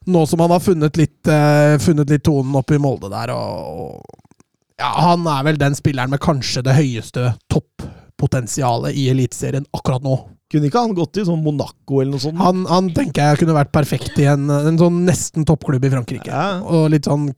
nå 0.06 0.23
som 0.31 0.44
han 0.44 0.55
har 0.55 0.62
funnet 0.62 0.98
litt, 1.01 1.18
uh, 1.27 1.74
funnet 1.82 2.12
litt 2.12 2.23
tonen 2.28 2.55
oppe 2.55 2.77
i 2.77 2.82
Molde 2.82 3.10
der. 3.10 3.32
Og, 3.35 3.81
og, 3.82 4.36
ja, 4.78 4.93
han 5.02 5.27
er 5.27 5.48
vel 5.48 5.59
den 5.59 5.74
spilleren 5.74 6.12
med 6.12 6.23
kanskje 6.23 6.62
det 6.62 6.77
høyeste 6.77 7.32
toppotensialet 7.51 8.94
i 8.94 9.09
Eliteserien 9.10 9.66
akkurat 9.74 10.06
nå. 10.06 10.14
Kunne 10.52 10.68
ikke 10.68 10.85
han 10.85 10.94
gått 10.94 11.18
i 11.18 11.27
sånn 11.27 11.43
Monaco 11.43 12.01
eller 12.01 12.14
noe 12.14 12.23
sånt? 12.23 12.39
Han, 12.39 12.62
han 12.70 12.93
tenker 12.94 13.32
jeg 13.32 13.43
kunne 13.43 13.56
vært 13.56 13.73
perfekt 13.74 14.18
i 14.23 14.28
en, 14.31 14.47
en 14.52 14.78
sånn 14.78 15.02
nesten 15.09 15.47
toppklubb 15.48 15.89
i 15.89 15.93
Frankrike. 15.97 16.31
Ja. 16.31 16.62
Og 16.62 16.89
litt 16.94 17.09
sånn 17.09 17.28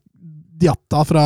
Diatta 0.58 1.04
fra 1.06 1.24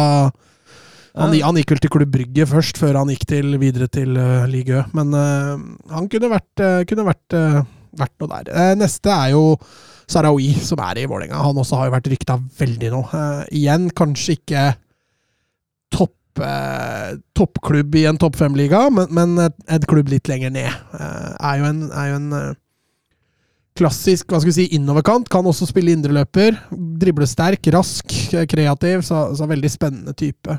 han, 1.12 1.32
han, 1.32 1.56
gikk 1.60 1.72
vel 1.74 1.80
til 1.82 1.90
Klubb 1.92 2.10
Brygge 2.12 2.44
først, 2.48 2.78
før 2.80 2.98
han 3.00 3.10
gikk 3.12 3.24
til, 3.28 3.56
videre 3.60 3.84
til 3.92 4.14
uh, 4.16 4.46
Ligue 4.48 4.80
Men 4.96 5.12
uh, 5.12 5.60
han 5.92 6.08
kunne 6.12 6.30
vært, 6.32 6.52
uh, 6.60 6.84
kunne 6.88 7.04
vært, 7.04 7.36
vært 8.00 8.14
noe 8.22 8.40
der. 8.44 8.76
neste 8.80 9.12
er 9.12 9.34
jo 9.34 9.42
Sarawi, 10.12 10.52
som 10.60 10.80
er 10.84 11.02
i 11.02 11.08
Vålerenga. 11.08 11.40
Han 11.46 11.60
også 11.62 11.78
har 11.78 11.88
jo 11.88 11.94
vært 11.96 12.10
rykta 12.12 12.38
veldig 12.58 12.90
nå. 12.92 13.02
Eh, 13.16 13.42
igjen, 13.62 13.88
kanskje 13.96 14.36
ikke 14.38 14.64
topp, 15.92 16.14
eh, 16.14 16.21
toppklubb 17.36 17.94
i 18.00 18.06
en 18.08 18.18
topp 18.20 18.38
fem-liga, 18.40 18.86
men, 18.94 19.08
men 19.12 19.38
et, 19.44 19.56
et 19.76 19.86
klubb 19.90 20.08
litt 20.08 20.28
lenger 20.30 20.52
ned. 20.54 20.70
Eh, 20.96 21.30
er 21.50 21.58
jo 21.60 21.68
en, 21.68 21.82
er 21.92 22.10
jo 22.10 22.18
en 22.20 22.36
eh, 22.38 22.52
klassisk 23.78 24.30
hva 24.32 24.40
skal 24.40 24.52
vi 24.52 24.56
si, 24.60 24.68
innoverkant. 24.76 25.28
Kan 25.32 25.48
også 25.48 25.68
spille 25.68 25.94
indreløper. 25.96 26.56
Driblesterk, 27.02 27.68
rask, 27.74 28.16
eh, 28.34 28.46
kreativ. 28.50 29.04
Så, 29.06 29.24
så 29.38 29.48
veldig 29.50 29.70
spennende 29.72 30.14
type. 30.18 30.58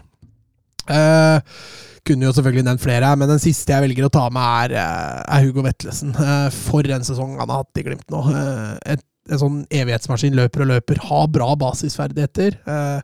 Eh, 0.90 1.58
kunne 2.04 2.28
jo 2.28 2.34
selvfølgelig 2.36 2.66
nevnt 2.68 2.84
flere, 2.84 3.14
men 3.16 3.30
den 3.32 3.40
siste 3.40 3.72
jeg 3.72 3.86
velger 3.86 4.10
å 4.10 4.12
ta 4.12 4.26
med, 4.34 4.74
er, 4.74 4.74
eh, 4.82 5.22
er 5.38 5.46
Hugo 5.48 5.64
Vetlesen. 5.64 6.12
Eh, 6.20 6.50
For 6.52 6.84
en 6.92 7.06
sesong 7.08 7.38
han 7.40 7.48
har 7.48 7.64
hatt 7.64 7.80
i 7.80 7.86
Glimt 7.86 8.10
nå. 8.12 8.26
Eh, 8.34 8.94
Et, 8.98 9.06
en 9.32 9.40
sånn 9.40 9.62
evighetsmaskin 9.72 10.36
løper 10.36 10.66
og 10.66 10.68
løper, 10.74 11.00
har 11.08 11.30
bra 11.32 11.54
basisferdigheter. 11.56 12.58
eh, 12.68 13.02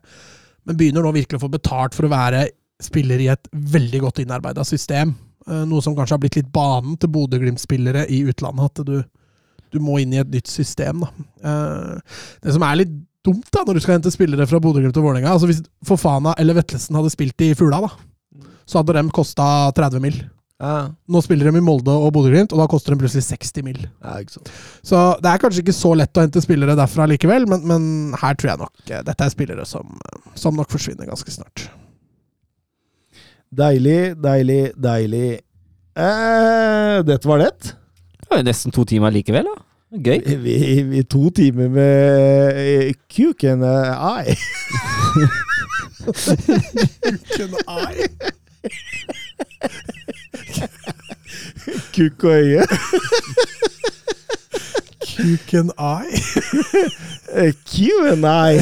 Men 0.68 0.76
begynner 0.76 1.00
nå 1.06 1.14
virkelig 1.16 1.38
å 1.38 1.46
få 1.46 1.48
betalt 1.54 1.96
for 1.96 2.04
å 2.04 2.12
være 2.12 2.42
spiller 2.82 3.20
i 3.22 3.28
et 3.32 3.48
veldig 3.52 4.00
godt 4.06 4.22
innarbeida 4.24 4.64
system. 4.66 5.14
Eh, 5.48 5.64
Noe 5.68 5.82
som 5.84 5.96
kanskje 5.96 6.16
har 6.16 6.22
blitt 6.22 6.38
litt 6.40 6.50
banen 6.54 6.96
til 7.00 7.12
Bodø-Glimt-spillere 7.14 8.06
i 8.12 8.22
utlandet. 8.30 8.80
At 8.80 8.86
du, 8.88 8.98
du 9.72 9.78
må 9.84 9.98
inn 10.02 10.14
i 10.16 10.20
et 10.22 10.32
nytt 10.32 10.50
system. 10.50 11.04
Da. 11.06 11.12
Eh, 11.44 12.18
Det 12.44 12.56
som 12.56 12.64
er 12.66 12.82
litt 12.82 12.98
dumt 13.26 13.50
da, 13.52 13.64
når 13.66 13.76
du 13.76 13.84
skal 13.84 13.98
hente 13.98 14.12
spillere 14.14 14.46
fra 14.48 14.60
Bodø-Glimt 14.64 14.96
og 14.96 15.04
Vålerenga 15.04 15.34
altså 15.34 15.48
Hvis 15.50 15.58
Fofana 15.84 16.32
eller 16.40 16.56
Vetlesen 16.56 16.96
hadde 16.96 17.10
spilt 17.12 17.42
i 17.44 17.50
Fula, 17.58 17.82
da, 17.84 17.90
så 18.64 18.80
hadde 18.80 18.94
de 18.96 19.10
kosta 19.12 19.44
30 19.76 20.00
mill. 20.00 20.20
Ja, 20.60 20.90
Nå 21.08 21.20
spiller 21.24 21.48
de 21.48 21.56
i 21.56 21.64
Molde 21.64 21.92
og 21.92 22.10
Bodø-Glimt, 22.16 22.52
og 22.52 22.60
da 22.60 22.66
koster 22.68 22.92
de 22.92 23.00
plutselig 23.00 23.24
60 23.28 23.64
mill. 23.64 23.78
ja. 24.04 24.18
Så 24.84 24.98
det 25.24 25.30
er 25.30 25.40
kanskje 25.40 25.62
ikke 25.64 25.76
så 25.76 25.94
lett 25.96 26.16
å 26.16 26.24
hente 26.24 26.40
spillere 26.44 26.76
derfra 26.76 27.06
likevel, 27.08 27.46
men, 27.48 27.64
men 27.68 27.86
her 28.20 28.36
tror 28.36 28.52
jeg 28.54 28.60
nok 28.64 28.90
eh, 28.92 29.04
dette 29.08 29.24
er 29.28 29.32
spillere 29.32 29.64
som, 29.68 29.96
som 30.36 30.56
nok 30.56 30.72
forsvinner 30.72 31.08
ganske 31.08 31.32
snart. 31.32 31.68
Deilig, 33.50 34.14
deilig, 34.22 34.70
deilig. 34.78 35.40
Eh, 35.98 37.02
dette 37.02 37.26
var 37.26 37.40
lett. 37.42 37.72
Det 38.20 38.28
var 38.30 38.38
jo 38.38 38.44
nesten 38.46 38.70
to 38.70 38.84
timer 38.86 39.10
likevel, 39.10 39.48
da. 39.48 39.56
Gøy. 39.90 40.20
Vi, 40.44 40.54
vi 40.86 41.02
to 41.02 41.30
timer 41.34 41.66
med 41.74 42.60
eh, 42.62 42.94
kuken 43.10 43.64
and 43.66 43.90
eye. 43.98 44.36
Kuk 51.90 52.24
og 52.24 52.30
øye. 52.30 52.62
Eye. 55.20 56.20
Eh, 57.32 57.52
Q&A. 57.64 58.58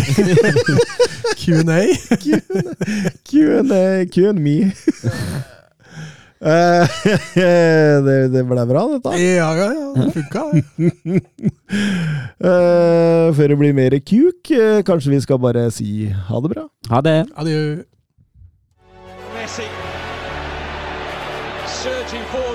Q&A. 3.25 4.07
Q&Me. 4.13 4.57
Eh, 6.41 6.87
det, 8.07 8.17
det 8.31 8.43
ble 8.47 8.65
bra, 8.71 8.83
dette. 8.93 9.15
Ja, 9.19 9.49
ja, 9.59 9.69
ja. 9.75 9.89
Det 9.97 10.13
funka. 10.15 10.43
det. 10.53 11.23
Eh, 12.39 13.35
før 13.35 13.49
det 13.51 13.59
blir 13.59 13.75
mer 13.75 13.97
kuk, 14.07 14.51
eh, 14.55 14.83
kanskje 14.87 15.11
vi 15.17 15.21
skal 15.25 15.41
bare 15.43 15.71
si 15.75 16.07
ha 16.29 16.41
det 16.45 16.51
bra? 16.53 16.69
Ha 16.93 17.01
det. 17.03 17.17
Adjø. 17.37 17.83
Messi. 19.35 19.67
Surging 21.81 22.25
forward 22.31 22.48